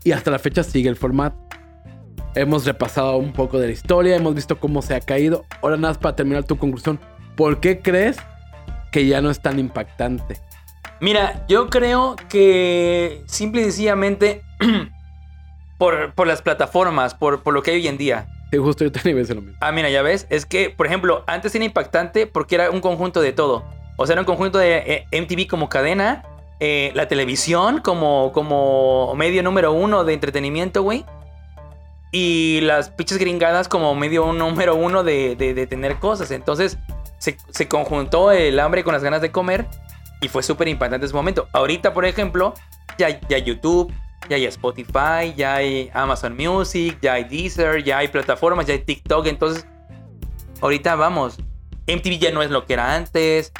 Y 0.04 0.12
hasta 0.12 0.30
la 0.30 0.38
fecha 0.38 0.64
sigue 0.64 0.88
el 0.88 0.96
formato. 0.96 1.36
Hemos 2.36 2.64
repasado 2.64 3.18
un 3.18 3.34
poco 3.34 3.60
de 3.60 3.66
la 3.66 3.74
historia, 3.74 4.16
hemos 4.16 4.36
visto 4.36 4.60
cómo 4.60 4.84
se 4.84 4.94
ha 4.94 5.00
caído. 5.00 5.46
Ahora 5.64 5.78
nada 5.78 5.90
más 5.90 5.98
para 5.98 6.16
terminar 6.16 6.44
tu 6.44 6.60
conclusión. 6.60 7.00
¿Por 7.36 7.60
qué 7.60 7.80
crees 7.80 8.18
que 8.92 9.08
ya 9.08 9.20
no 9.20 9.32
es 9.32 9.42
tan 9.42 9.58
impactante? 9.58 10.40
Mira, 11.02 11.44
yo 11.48 11.72
creo 11.72 12.16
que 12.30 13.24
simple 13.26 13.62
y 13.62 13.64
sencillamente 13.64 14.44
por, 15.80 16.14
por 16.14 16.28
las 16.28 16.44
plataformas, 16.44 17.16
por, 17.16 17.42
por 17.42 17.56
lo 17.56 17.64
que 17.64 17.72
hay 17.72 17.78
hoy 17.78 17.88
en 17.88 17.98
día. 17.98 18.28
Sí, 18.52 18.58
justo 18.58 18.84
yo 18.86 18.92
también 18.92 19.18
decir 19.18 19.36
lo 19.36 19.42
mismo. 19.42 19.58
Ah, 19.62 19.72
mira, 19.72 19.90
ya 19.90 20.02
ves, 20.02 20.26
es 20.30 20.46
que, 20.46 20.70
por 20.70 20.86
ejemplo, 20.88 21.24
antes 21.28 21.54
era 21.56 21.66
impactante 21.66 22.28
porque 22.28 22.56
era 22.56 22.72
un 22.72 22.80
conjunto 22.82 23.22
de 23.22 23.34
todo. 23.34 23.66
O 23.98 24.06
sea, 24.06 24.14
era 24.14 24.22
un 24.22 24.26
conjunto 24.26 24.58
de 24.58 24.78
eh, 25.12 25.22
MTV 25.22 25.48
como 25.48 25.68
cadena, 25.70 26.24
eh, 26.60 26.92
la 26.96 27.08
televisión 27.08 27.82
como, 27.82 28.32
como 28.32 29.14
medio 29.16 29.44
número 29.44 29.74
uno 29.74 30.04
de 30.06 30.14
entretenimiento, 30.14 30.82
güey. 30.82 31.04
Y 32.12 32.62
las 32.62 32.90
pinches 32.90 33.18
gringadas 33.18 33.68
como 33.68 33.94
medio 33.96 34.32
número 34.32 34.76
uno 34.76 35.04
de, 35.04 35.36
de- 35.36 35.54
de 35.54 35.68
tener 35.68 35.98
cosas. 35.98 36.32
Entonces 36.32 36.78
se, 37.18 37.38
se 37.50 37.68
conjuntó 37.68 38.32
el 38.32 38.60
hambre 38.60 38.84
con 38.84 38.94
las 38.94 39.04
ganas 39.04 39.22
de 39.22 39.32
comer 39.32 39.66
y 40.22 40.30
fue 40.30 40.42
súper 40.42 40.68
impactante 40.70 41.06
ese 41.06 41.16
momento. 41.16 41.48
Ahorita, 41.52 41.94
por 41.94 42.06
ejemplo, 42.06 42.54
ya, 42.98 43.20
ya 43.28 43.38
YouTube, 43.40 43.92
ya 44.30 44.36
hay 44.36 44.46
Spotify, 44.46 45.34
ya 45.36 45.56
hay 45.56 45.90
Amazon 45.94 46.36
Music, 46.36 46.98
ya 47.02 47.14
hay 47.14 47.24
Deezer, 47.24 47.84
ya 47.84 48.00
hay 48.00 48.08
plataformas, 48.08 48.66
ya 48.66 48.74
hay 48.74 48.80
TikTok. 48.80 49.28
Entonces, 49.28 49.66
ahorita 50.62 50.96
vamos. 50.96 51.38
MTV 51.88 52.20
ya 52.20 52.32
no 52.32 52.42
es 52.42 52.52
lo 52.52 52.66
que 52.66 52.74
era 52.74 52.96
antes. 52.96 53.54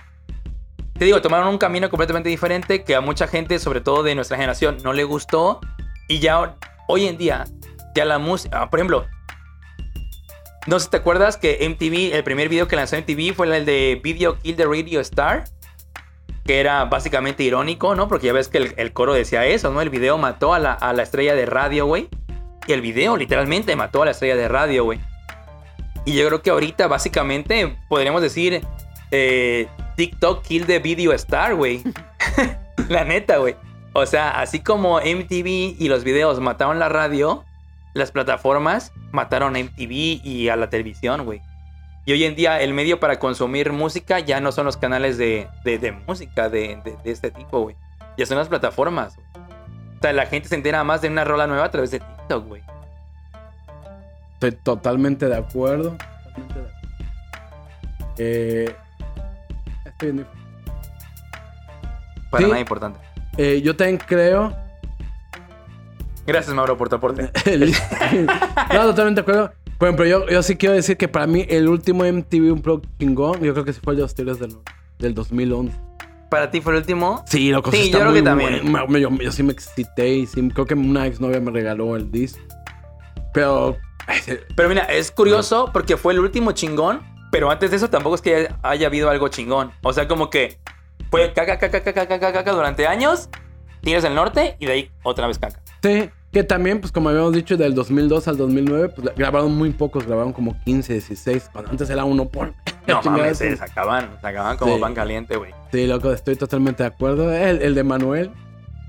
Te 0.98 1.06
digo, 1.06 1.22
tomaron 1.22 1.48
un 1.48 1.58
camino 1.58 1.90
completamente 1.90 2.30
diferente 2.30 2.84
que 2.84 2.96
a 2.96 3.02
mucha 3.02 3.28
gente, 3.28 3.60
sobre 3.60 3.82
todo 3.82 4.04
de 4.04 4.16
nuestra 4.16 4.36
generación, 4.36 4.78
no 4.84 4.94
le 4.94 5.04
gustó. 5.04 5.62
Y 6.08 6.20
ya 6.20 6.56
hoy 6.88 7.08
en 7.08 7.18
día, 7.18 7.46
ya 7.96 8.06
la 8.06 8.18
música. 8.18 8.70
Por 8.70 8.80
ejemplo, 8.80 9.06
no 10.66 10.80
sé 10.80 10.86
si 10.86 10.92
te 10.92 10.98
acuerdas 10.98 11.38
que 11.38 11.68
MTV, 11.70 12.16
el 12.16 12.24
primer 12.24 12.50
video 12.50 12.68
que 12.68 12.76
lanzó 12.76 12.98
MTV 12.98 13.34
fue 13.34 13.56
el 13.56 13.66
de 13.66 14.02
Video 14.04 14.38
Kill 14.40 14.56
the 14.56 14.66
Radio 14.66 15.00
Star. 15.02 15.46
Que 16.48 16.60
era 16.60 16.86
básicamente 16.86 17.44
irónico, 17.44 17.94
¿no? 17.94 18.08
Porque 18.08 18.28
ya 18.28 18.34
ves 18.34 18.48
que 18.48 18.74
el, 18.76 18.94
coro 18.94 19.14
decía 19.14 19.46
eso, 19.46 19.72
¿no? 19.72 19.82
El 19.82 19.90
video 19.90 20.18
mató 20.18 20.54
a 20.54 20.60
la, 20.60 20.74
a 20.74 20.94
la 20.94 21.04
estrella 21.04 21.36
de 21.36 21.46
radio, 21.46 21.86
güey. 21.86 22.08
Y 22.66 22.74
el 22.74 22.82
video 22.82 23.16
literalmente 23.18 23.76
mató 23.76 24.02
a 24.02 24.06
la 24.06 24.12
estrella 24.12 24.36
de 24.36 24.48
radio, 24.48 24.86
güey. 24.86 25.00
Y 26.06 26.14
yo 26.14 26.26
creo 26.28 26.42
que 26.42 26.50
ahorita 26.50 26.88
básicamente 26.88 27.78
podríamos 27.90 28.22
decir 28.22 28.66
eh, 29.12 29.68
TikTok 29.98 30.42
kill 30.42 30.66
the 30.66 30.80
video 30.80 31.12
star, 31.14 31.56
güey. 31.56 31.84
la 32.90 33.04
neta, 33.04 33.38
güey. 33.38 33.56
O 33.94 34.06
sea, 34.06 34.40
así 34.40 34.62
como 34.62 35.00
MTV 35.00 35.76
y 35.78 35.88
los 35.90 36.04
videos 36.04 36.40
mataron 36.40 36.80
la 36.80 36.88
radio, 36.88 37.44
las 37.94 38.12
plataformas 38.12 38.94
mataron 39.12 39.56
a 39.56 39.60
MTV 39.60 40.22
y 40.24 40.50
a 40.50 40.56
la 40.56 40.70
televisión, 40.70 41.26
güey. 41.26 41.42
Y 42.08 42.14
hoy 42.14 42.24
en 42.24 42.36
día 42.36 42.62
el 42.62 42.74
medio 42.74 43.02
para 43.02 43.20
consumir 43.20 43.74
música 43.74 44.20
ya 44.22 44.40
no 44.40 44.54
son 44.54 44.64
los 44.66 44.78
canales 44.78 45.18
de, 45.18 45.50
de- 45.66 45.78
de 45.78 45.92
música 45.92 46.48
de, 46.48 46.80
de- 46.86 47.12
este 47.12 47.32
tipo, 47.32 47.60
güey. 47.60 47.76
Ya 48.18 48.26
son 48.26 48.38
las 48.38 48.48
plataformas. 48.48 49.18
güey. 49.18 49.28
O 49.98 50.02
sea, 50.02 50.14
la 50.14 50.26
gente 50.26 50.48
se 50.48 50.56
entera 50.56 50.86
más 50.86 51.02
de 51.02 51.10
una 51.10 51.26
rola 51.26 51.48
nueva 51.48 51.66
a 51.66 51.70
través 51.72 51.92
de 51.92 52.00
TikTok, 52.00 52.48
güey. 52.48 52.64
Estoy 54.36 54.54
totalmente 54.54 55.28
de 55.28 55.36
acuerdo. 55.36 55.98
Totalmente 55.98 56.54
de 56.54 56.60
acuerdo. 56.62 56.78
Eh, 58.20 58.76
estoy 59.84 60.12
bien. 60.14 60.28
Para 62.32 62.44
Sí. 62.46 62.50
nada 62.50 62.62
importante. 62.62 63.00
Eh, 63.38 63.62
yo 63.62 63.76
también 63.76 63.98
creo. 63.98 64.56
Gracias, 66.26 66.56
Mauro, 66.56 66.78
por 66.78 66.88
tu 66.88 66.96
aporte. 66.96 67.24
no, 68.74 68.82
totalmente 68.86 69.22
de 69.22 69.22
acuerdo. 69.22 69.52
Por 69.78 69.88
ejemplo, 69.88 70.06
yo, 70.06 70.28
yo 70.28 70.42
sí 70.44 70.56
quiero 70.56 70.76
decir 70.76 70.98
que 70.98 71.08
para 71.08 71.28
mí 71.28 71.46
el 71.50 71.68
último 71.68 72.04
MTV 72.04 72.52
un 72.52 72.62
pro 72.62 72.82
chingón, 73.00 73.42
yo 73.42 73.54
creo 73.54 73.66
que 73.66 73.74
sí 73.74 73.80
fue 73.84 73.94
el 73.94 73.98
de 73.98 74.04
los 74.04 74.16
Tigres 74.16 74.40
del 74.40 74.56
del 75.00 75.14
2011. 75.14 75.78
¿Para 76.30 76.50
ti 76.52 76.60
fue 76.60 76.74
el 76.74 76.80
último? 76.80 77.24
Sí, 77.28 77.52
loco, 77.52 77.72
Sí, 77.72 77.90
yo 77.92 78.00
creo 78.00 78.14
que 78.14 78.22
también. 78.22 78.72
bueno. 78.72 78.98
Yo, 78.98 79.10
yo 79.12 79.32
sí 79.32 79.44
me 79.44 79.54
excité 79.54 80.10
y 80.10 80.26
sí, 80.26 80.50
creo 80.50 80.66
que 80.66 80.74
una 80.74 81.06
exnovia 81.06 81.40
me 81.40 81.52
regaló 81.52 81.96
el 81.96 82.12
disc. 82.12 82.38
Pero. 83.34 83.78
Pero 84.56 84.70
mira, 84.70 84.84
es 84.84 85.12
curioso 85.12 85.70
porque 85.72 85.98
fue 85.98 86.14
el 86.14 86.20
último 86.20 86.54
chingón, 86.54 87.02
pero 87.32 87.52
antes 87.52 87.72
de 87.72 87.78
eso 87.78 87.90
tampoco 87.90 88.16
es 88.16 88.22
que 88.22 88.50
haya 88.64 88.88
habido 88.88 89.10
algo 89.10 89.28
chingón. 89.28 89.72
O 89.84 89.94
sea, 89.94 90.08
como 90.08 90.30
que 90.30 90.58
fue 91.12 91.32
caca, 91.34 91.60
caca, 91.60 91.82
caca, 91.82 92.08
caca, 92.08 92.32
caca 92.34 92.52
durante 92.54 92.88
años, 92.88 93.30
Tigres 93.82 94.04
del 94.04 94.16
Norte 94.16 94.56
y 94.60 94.66
de 94.66 94.72
ahí 94.72 94.92
otra 95.04 95.28
vez 95.28 95.38
caca. 95.40 95.62
Sí, 95.84 96.10
Que 96.38 96.44
también, 96.44 96.80
pues 96.80 96.92
como 96.92 97.10
habíamos 97.10 97.34
dicho, 97.34 97.58
del 97.58 97.74
2002 97.74 98.28
al 98.28 98.38
2009, 98.38 98.90
pues 98.90 99.16
grabaron 99.16 99.58
muy 99.58 99.72
pocos, 99.72 100.06
grabaron 100.06 100.34
como 100.34 100.56
15, 100.66 100.94
16, 100.94 101.50
cuando 101.52 101.72
antes 101.72 101.90
era 101.90 102.06
uno 102.06 102.26
por... 102.30 102.54
No 102.88 103.02
mames, 103.02 103.40
se 103.40 103.58
sacaban, 103.58 104.12
sacaban 104.22 104.56
como 104.56 104.76
Sí. 104.76 104.82
pan 104.82 104.94
caliente, 104.94 105.36
güey. 105.36 105.52
Sí, 105.72 105.88
loco, 105.88 106.12
estoy 106.14 106.36
totalmente 106.36 106.84
de 106.84 106.90
acuerdo. 106.90 107.34
El, 107.34 107.64
el 107.64 107.74
de 107.74 107.84
Manuel, 107.84 108.30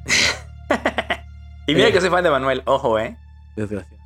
Y 1.67 1.75
mira 1.75 1.89
Eh. 1.89 1.93
que 1.93 2.03
soy 2.03 2.11
fan 2.11 2.23
de 2.23 2.29
Manuel, 2.29 2.61
ojo, 2.67 2.99
¿eh? 2.99 3.17
desgraciado. 3.57 3.97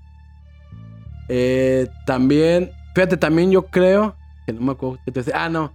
Eh, 1.29 1.89
también, 2.07 2.71
fíjate, 2.95 3.17
también 3.17 3.51
yo 3.51 3.63
creo, 3.63 4.15
que 4.47 4.53
no 4.53 4.61
me 4.61 4.71
acuerdo 4.71 4.99
qué 5.05 5.11
te 5.11 5.19
decía. 5.19 5.35
Ah, 5.37 5.49
no. 5.49 5.73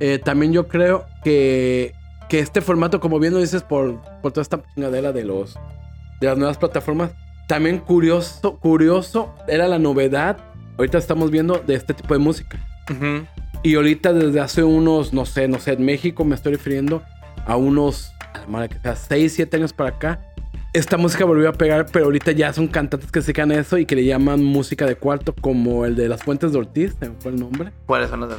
Eh, 0.00 0.18
también 0.24 0.54
yo 0.54 0.68
creo 0.68 1.04
que, 1.22 1.92
que 2.30 2.38
este 2.38 2.62
formato, 2.62 2.98
como 2.98 3.18
bien 3.18 3.34
lo 3.34 3.40
dices, 3.40 3.62
por, 3.62 4.00
por 4.22 4.32
toda 4.32 4.40
esta 4.40 4.62
chingadera 4.74 5.12
de 5.12 5.24
los 5.24 5.58
de 6.20 6.26
las 6.26 6.38
nuevas 6.38 6.58
plataformas, 6.58 7.12
también 7.48 7.78
curioso, 7.78 8.58
curioso 8.58 9.34
era 9.48 9.66
la 9.66 9.78
novedad. 9.78 10.38
Ahorita 10.78 10.98
estamos 10.98 11.30
viendo 11.30 11.58
de 11.58 11.74
este 11.74 11.94
tipo 11.94 12.14
de 12.14 12.20
música. 12.20 12.58
Ujú. 12.90 13.26
Y 13.62 13.74
ahorita 13.74 14.12
desde 14.12 14.40
hace 14.40 14.62
unos, 14.62 15.12
no 15.12 15.26
sé, 15.26 15.48
no 15.48 15.58
sé, 15.58 15.72
en 15.72 15.84
México 15.84 16.24
me 16.24 16.34
estoy 16.34 16.54
refiriendo 16.54 17.02
a 17.46 17.56
unos, 17.56 18.12
a 18.32 18.68
que 18.68 18.78
sea, 18.78 18.96
6, 18.96 19.32
7 19.34 19.56
años 19.56 19.72
para 19.72 19.90
acá. 19.90 20.26
Esta 20.72 20.96
música 20.96 21.24
volvió 21.24 21.48
a 21.48 21.52
pegar, 21.52 21.86
pero 21.92 22.04
ahorita 22.04 22.30
ya 22.32 22.52
son 22.52 22.68
cantantes 22.68 23.10
que 23.10 23.20
se 23.20 23.32
a 23.38 23.44
eso 23.54 23.76
y 23.76 23.86
que 23.86 23.96
le 23.96 24.04
llaman 24.04 24.42
música 24.44 24.86
de 24.86 24.94
cuarto, 24.94 25.34
como 25.34 25.84
el 25.84 25.96
de 25.96 26.08
las 26.08 26.22
Fuentes 26.22 26.52
de 26.52 26.58
Ortiz, 26.58 26.96
se 27.00 27.08
me 27.08 27.16
fue 27.18 27.32
el 27.32 27.40
nombre. 27.40 27.72
¿Cuáles 27.86 28.08
son 28.08 28.20
los 28.20 28.34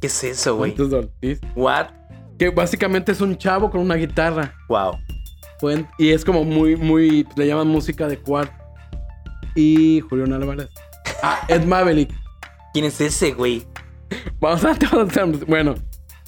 ¿Qué 0.00 0.08
es 0.08 0.24
eso, 0.24 0.56
güey? 0.56 0.72
Fuentes 0.72 0.90
de 0.90 0.96
Ortiz. 0.98 1.40
What? 1.56 1.86
Que 2.38 2.50
básicamente 2.50 3.12
es 3.12 3.20
un 3.20 3.38
chavo 3.38 3.70
con 3.70 3.80
una 3.80 3.94
guitarra. 3.94 4.54
Wow. 4.68 4.98
Y 5.98 6.10
es 6.10 6.24
como 6.24 6.44
muy, 6.44 6.76
muy, 6.76 7.26
le 7.36 7.46
llaman 7.46 7.68
música 7.68 8.06
de 8.08 8.18
cuarto. 8.18 8.52
Y 9.54 10.00
Julián 10.00 10.32
Álvarez. 10.32 10.68
Ah, 11.24 11.38
Ed 11.46 11.64
Maverick. 11.66 12.10
¿Quién 12.72 12.84
es 12.84 13.00
ese, 13.00 13.30
güey? 13.32 13.62
Vamos 14.40 14.64
a, 14.64 14.76
bueno, 15.46 15.76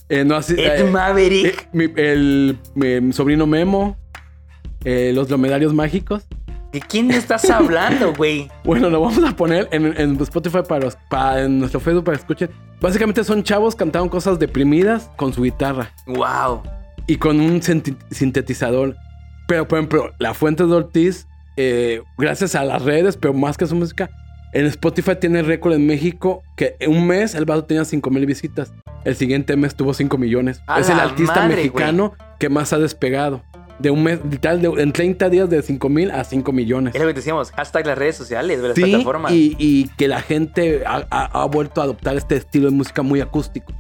eh, 0.08 0.24
no 0.24 0.36
así. 0.36 0.52
Ed 0.52 0.86
eh, 0.86 0.90
Maverick. 0.90 1.62
Eh, 1.62 1.68
mi, 1.72 1.84
el, 1.96 2.58
mi- 2.76 3.12
sobrino 3.12 3.44
Memo. 3.44 3.96
los 4.84 5.26
dromedarios 5.26 5.74
mágicos. 5.74 6.24
¿De 6.70 6.80
quién 6.80 7.10
estás 7.10 7.50
hablando, 7.50 8.14
güey? 8.16 8.48
Bueno, 8.62 8.88
lo 8.88 9.00
vamos 9.00 9.24
a 9.28 9.34
poner 9.34 9.68
en, 9.72 10.00
en 10.00 10.20
Spotify 10.20 10.58
para, 10.68 10.84
los, 10.84 10.96
para 11.10 11.42
en 11.42 11.58
nuestro 11.58 11.80
Facebook 11.80 12.04
para 12.04 12.16
que 12.18 12.20
escuchen. 12.22 12.50
Básicamente 12.80 13.24
son 13.24 13.42
chavos 13.42 13.74
cantando 13.74 14.08
cosas 14.10 14.38
deprimidas 14.38 15.10
con 15.16 15.32
su 15.32 15.42
guitarra 15.42 15.92
Wow. 16.06 16.62
y 17.08 17.16
con 17.16 17.40
un 17.40 17.60
sintetizador. 18.10 18.94
Pero, 19.46 19.68
por 19.68 19.78
ejemplo, 19.78 20.12
La 20.18 20.34
Fuente 20.34 20.64
de 20.64 20.72
Ortiz, 20.72 21.26
eh, 21.56 22.02
gracias 22.18 22.54
a 22.54 22.64
las 22.64 22.82
redes, 22.82 23.16
pero 23.16 23.34
más 23.34 23.56
que 23.56 23.66
su 23.66 23.74
música, 23.74 24.10
en 24.52 24.66
Spotify 24.66 25.12
tiene 25.20 25.42
récord 25.42 25.74
en 25.74 25.86
México 25.86 26.42
que 26.56 26.76
en 26.80 26.92
un 26.92 27.06
mes 27.06 27.34
el 27.34 27.44
vato 27.44 27.64
tenía 27.64 27.84
5 27.84 28.08
mil 28.10 28.24
visitas. 28.26 28.72
El 29.04 29.16
siguiente 29.16 29.56
mes 29.56 29.74
tuvo 29.74 29.92
5 29.92 30.16
millones. 30.16 30.62
A 30.66 30.80
es 30.80 30.88
el 30.88 30.98
artista 30.98 31.34
madre, 31.42 31.56
mexicano 31.56 32.14
que 32.38 32.48
más 32.48 32.72
ha 32.72 32.78
despegado. 32.78 33.42
De 33.80 33.90
un 33.90 34.04
mes, 34.04 34.20
literal, 34.30 34.62
de- 34.62 34.82
en 34.82 34.92
30 34.92 35.28
días 35.28 35.50
de 35.50 35.60
5 35.60 35.88
mil 35.88 36.12
a 36.12 36.22
5 36.22 36.52
millones. 36.52 36.94
Es 36.94 37.00
lo 37.00 37.08
que 37.08 37.14
decíamos, 37.14 37.50
hashtag 37.50 37.84
las 37.88 37.98
redes 37.98 38.14
sociales, 38.16 38.60
las 38.60 38.76
Sí, 38.76 38.82
plataformas. 38.84 39.32
y, 39.32 39.56
y 39.58 39.88
que 39.98 40.06
la 40.06 40.22
gente 40.22 40.84
ha, 40.86 41.04
ha- 41.10 41.42
ha 41.42 41.44
vuelto 41.46 41.80
a 41.80 41.84
adoptar 41.84 42.16
este 42.16 42.36
estilo 42.36 42.66
de 42.70 42.76
música 42.76 43.02
muy 43.02 43.20
acústico. 43.20 43.72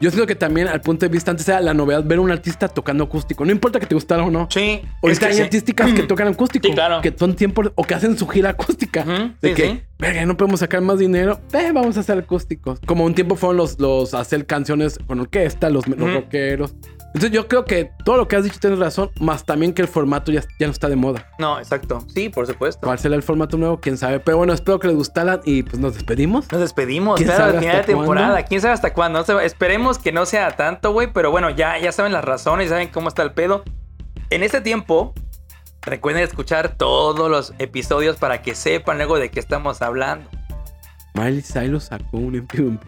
Yo 0.00 0.10
siento 0.10 0.26
que 0.26 0.36
también, 0.36 0.68
al 0.68 0.80
punto 0.80 1.04
de 1.06 1.10
vista, 1.10 1.32
antes 1.32 1.48
era 1.48 1.60
la 1.60 1.74
novedad 1.74 2.04
ver 2.04 2.18
a 2.18 2.20
un 2.20 2.30
artista 2.30 2.68
tocando 2.68 3.04
acústico. 3.04 3.44
No 3.44 3.50
importa 3.50 3.80
que 3.80 3.86
te 3.86 3.94
gustara 3.94 4.22
o 4.22 4.30
no. 4.30 4.46
Sí. 4.50 4.80
Ahorita 5.02 5.08
es 5.10 5.18
que 5.18 5.26
hay 5.26 5.34
sí. 5.34 5.42
artísticas 5.42 5.92
que 5.92 6.02
tocan 6.06 6.28
acústico. 6.28 6.68
Sí, 6.68 6.74
claro. 6.74 7.00
Que 7.00 7.12
son 7.16 7.34
tiempos 7.34 7.72
o 7.74 7.82
que 7.82 7.94
hacen 7.94 8.16
su 8.16 8.26
gira 8.28 8.50
acústica. 8.50 9.04
De 9.40 9.48
sí, 9.48 9.54
que, 9.54 9.82
verga, 9.98 10.24
no 10.24 10.36
podemos 10.36 10.60
sacar 10.60 10.80
más 10.82 10.98
dinero. 10.98 11.40
Eh, 11.52 11.72
vamos 11.72 11.96
a 11.96 12.00
hacer 12.00 12.18
acústicos. 12.18 12.78
Como 12.86 13.04
un 13.04 13.14
tiempo 13.14 13.34
fueron 13.34 13.56
los, 13.56 13.80
los 13.80 14.14
hacer 14.14 14.46
canciones 14.46 14.98
con 15.06 15.18
orquesta, 15.20 15.68
los, 15.68 15.88
los 15.88 15.98
Ujú. 15.98 16.08
rockeros. 16.08 16.74
Entonces 17.18 17.34
yo 17.34 17.48
creo 17.48 17.64
que 17.64 17.90
todo 18.04 18.16
lo 18.16 18.28
que 18.28 18.36
has 18.36 18.44
dicho 18.44 18.60
tienes 18.60 18.78
razón, 18.78 19.10
más 19.18 19.44
también 19.44 19.74
que 19.74 19.82
el 19.82 19.88
formato 19.88 20.30
ya, 20.30 20.40
ya 20.60 20.68
no 20.68 20.72
está 20.72 20.88
de 20.88 20.94
moda. 20.94 21.26
No, 21.40 21.58
exacto. 21.58 22.06
Sí, 22.14 22.28
por 22.28 22.46
supuesto. 22.46 22.86
¿Cuál 22.86 22.96
será 23.00 23.16
el 23.16 23.24
formato 23.24 23.56
nuevo? 23.56 23.80
¿Quién 23.80 23.98
sabe? 23.98 24.20
Pero 24.20 24.36
bueno, 24.36 24.52
espero 24.52 24.78
que 24.78 24.86
les 24.86 24.96
gustaran 24.96 25.40
y 25.44 25.64
pues 25.64 25.80
nos 25.80 25.94
despedimos. 25.94 26.46
Nos 26.52 26.60
despedimos, 26.60 27.16
¿Quién 27.16 27.26
claro, 27.26 27.46
sabe 27.46 27.56
al 27.56 27.64
final 27.64 27.76
de 27.78 27.82
temporada. 27.82 28.28
cuándo? 28.28 28.48
¿Quién 28.48 28.60
sabe 28.60 28.74
hasta 28.74 28.92
cuándo? 28.92 29.40
Esperemos 29.40 29.98
que 29.98 30.12
no 30.12 30.26
sea 30.26 30.52
tanto, 30.52 30.92
güey, 30.92 31.12
pero 31.12 31.32
bueno, 31.32 31.50
ya, 31.50 31.76
ya 31.80 31.90
saben 31.90 32.12
las 32.12 32.24
razones, 32.24 32.68
saben 32.68 32.86
cómo 32.86 33.08
está 33.08 33.24
el 33.24 33.32
pedo. 33.32 33.64
En 34.30 34.44
este 34.44 34.60
tiempo, 34.60 35.12
recuerden 35.82 36.22
escuchar 36.22 36.76
todos 36.76 37.28
los 37.28 37.52
episodios 37.58 38.16
para 38.16 38.42
que 38.42 38.54
sepan 38.54 38.98
luego 38.98 39.18
de 39.18 39.28
qué 39.32 39.40
estamos 39.40 39.82
hablando. 39.82 40.30
Miley 41.14 41.42
Cyrus 41.42 41.82
sacó 41.86 42.16
un 42.16 42.36
MP. 42.36 42.78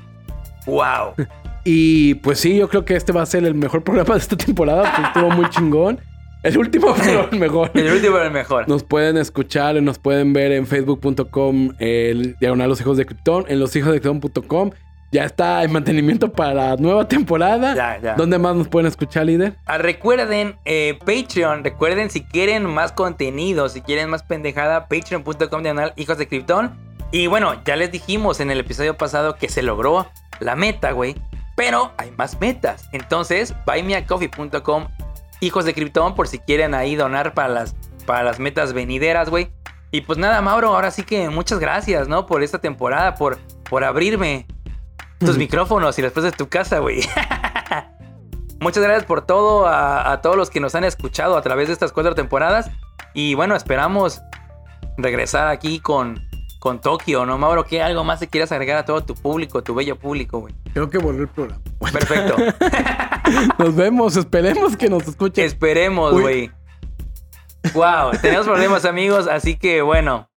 ¡Wow! 0.67 1.15
Y 1.65 2.15
pues 2.17 2.41
sí, 2.41 2.57
yo 2.57 2.69
creo 2.69 2.85
que 2.85 2.97
este 2.97 3.13
va 3.13 3.23
a 3.23 3.27
ser 3.27 3.45
el 3.45 3.55
mejor 3.55 3.83
programa 3.85 4.15
de 4.15 4.21
esta 4.21 4.37
temporada. 4.37 4.93
Pues 4.95 5.09
estuvo 5.09 5.31
muy 5.31 5.49
chingón. 5.51 6.01
El 6.43 6.57
último, 6.57 6.95
pero 7.05 7.29
el 7.31 7.39
mejor. 7.39 7.71
El 7.75 7.93
último 7.93 8.17
era 8.17 8.27
el 8.27 8.33
mejor. 8.33 8.69
Nos 8.69 8.83
pueden 8.85 9.17
escuchar 9.17 9.77
y 9.77 9.81
nos 9.81 9.99
pueden 9.99 10.33
ver 10.33 10.53
en 10.53 10.67
facebook.com, 10.67 11.73
el 11.79 12.37
diagonal 12.39 12.69
los 12.69 12.81
hijos 12.81 12.97
de 12.97 13.05
Krypton, 13.05 13.45
en 13.49 13.61
loshijosdecrypton.com. 13.61 14.71
Ya 15.13 15.25
está 15.25 15.65
en 15.65 15.73
mantenimiento 15.73 16.31
para 16.31 16.55
la 16.55 16.77
nueva 16.77 17.09
temporada. 17.09 17.75
Ya, 17.75 17.99
ya. 18.01 18.15
¿Dónde 18.15 18.39
más 18.39 18.55
nos 18.55 18.69
pueden 18.69 18.87
escuchar, 18.87 19.27
líder? 19.27 19.55
Ah, 19.67 19.77
recuerden, 19.77 20.55
eh, 20.65 20.99
Patreon, 21.01 21.65
recuerden 21.65 22.11
si 22.11 22.23
quieren 22.23 22.65
más 22.65 22.93
contenido, 22.93 23.69
si 23.69 23.81
quieren 23.81 24.09
más 24.09 24.23
pendejada, 24.23 24.87
patreon.com 24.87 25.63
diagonal 25.63 25.93
hijos 25.97 26.17
de 26.17 26.29
Krypton. 26.29 26.71
Y 27.11 27.27
bueno, 27.27 27.61
ya 27.65 27.75
les 27.75 27.91
dijimos 27.91 28.39
en 28.39 28.53
el 28.53 28.61
episodio 28.61 28.97
pasado 28.97 29.35
que 29.35 29.49
se 29.49 29.63
logró 29.63 30.07
la 30.39 30.55
meta, 30.55 30.93
güey. 30.93 31.17
Pero 31.61 31.93
hay 31.99 32.11
más 32.13 32.41
metas. 32.41 32.89
Entonces, 32.91 33.55
buymeacoffee.com 33.67 34.89
hijos 35.41 35.67
de 35.67 35.75
Krypton 35.75 36.15
por 36.15 36.27
si 36.27 36.39
quieren 36.39 36.75
ahí 36.75 36.97
donar 36.97 37.35
para 37.35 37.49
las, 37.49 37.77
para 38.07 38.23
las 38.23 38.39
metas 38.39 38.73
venideras, 38.73 39.29
güey. 39.29 39.51
Y 39.91 40.01
pues 40.01 40.19
nada, 40.19 40.41
Mauro, 40.41 40.69
ahora 40.69 40.91
sí 40.91 41.03
que 41.03 41.29
muchas 41.29 41.59
gracias, 41.59 42.09
¿no? 42.09 42.25
Por 42.25 42.43
esta 42.43 42.61
temporada, 42.61 43.15
por, 43.15 43.39
por 43.69 43.85
abrirme 43.85 44.47
tus 45.19 45.37
micrófonos 45.37 45.99
y 45.99 46.03
después 46.03 46.25
de 46.25 46.33
tu 46.33 46.49
casa, 46.49 46.79
güey. 46.79 47.03
Muchas 48.61 48.83
gracias 48.83 49.05
por 49.05 49.27
todo 49.27 49.67
a, 49.67 50.13
a 50.13 50.23
todos 50.23 50.39
los 50.39 50.49
que 50.49 50.61
nos 50.61 50.75
han 50.75 50.85
escuchado 50.85 51.37
a 51.37 51.43
través 51.43 51.67
de 51.67 51.75
estas 51.75 51.93
cuatro 51.93 52.15
temporadas. 52.15 52.71
Y 53.13 53.35
bueno, 53.35 53.55
esperamos 53.55 54.23
regresar 54.97 55.49
aquí 55.49 55.79
con, 55.79 56.27
con 56.61 56.81
Tokio, 56.81 57.27
¿no, 57.27 57.39
Mauro? 57.39 57.65
¿Qué 57.65 57.83
algo 57.83 58.05
más 58.05 58.21
te 58.21 58.29
quieras 58.29 58.53
agregar 58.53 58.77
a 58.77 58.85
todo 58.85 59.03
tu 59.03 59.15
público, 59.15 59.63
tu 59.63 59.75
bello 59.75 59.99
público, 59.99 60.39
güey? 60.41 60.55
Creo 60.73 60.89
que 60.89 60.99
volvió 60.99 61.23
el 61.23 61.29
programa. 61.29 61.61
Perfecto. 61.91 62.37
Nos 63.59 63.75
vemos, 63.75 64.17
esperemos 64.17 64.77
que 64.77 64.89
nos 64.89 65.07
escuchen. 65.09 65.45
Esperemos, 65.45 66.13
güey. 66.13 66.51
Wow, 67.75 68.13
tenemos 68.21 68.47
problemas, 68.47 68.85
amigos, 68.85 69.27
así 69.27 69.57
que 69.57 69.83
bueno. 69.83 70.30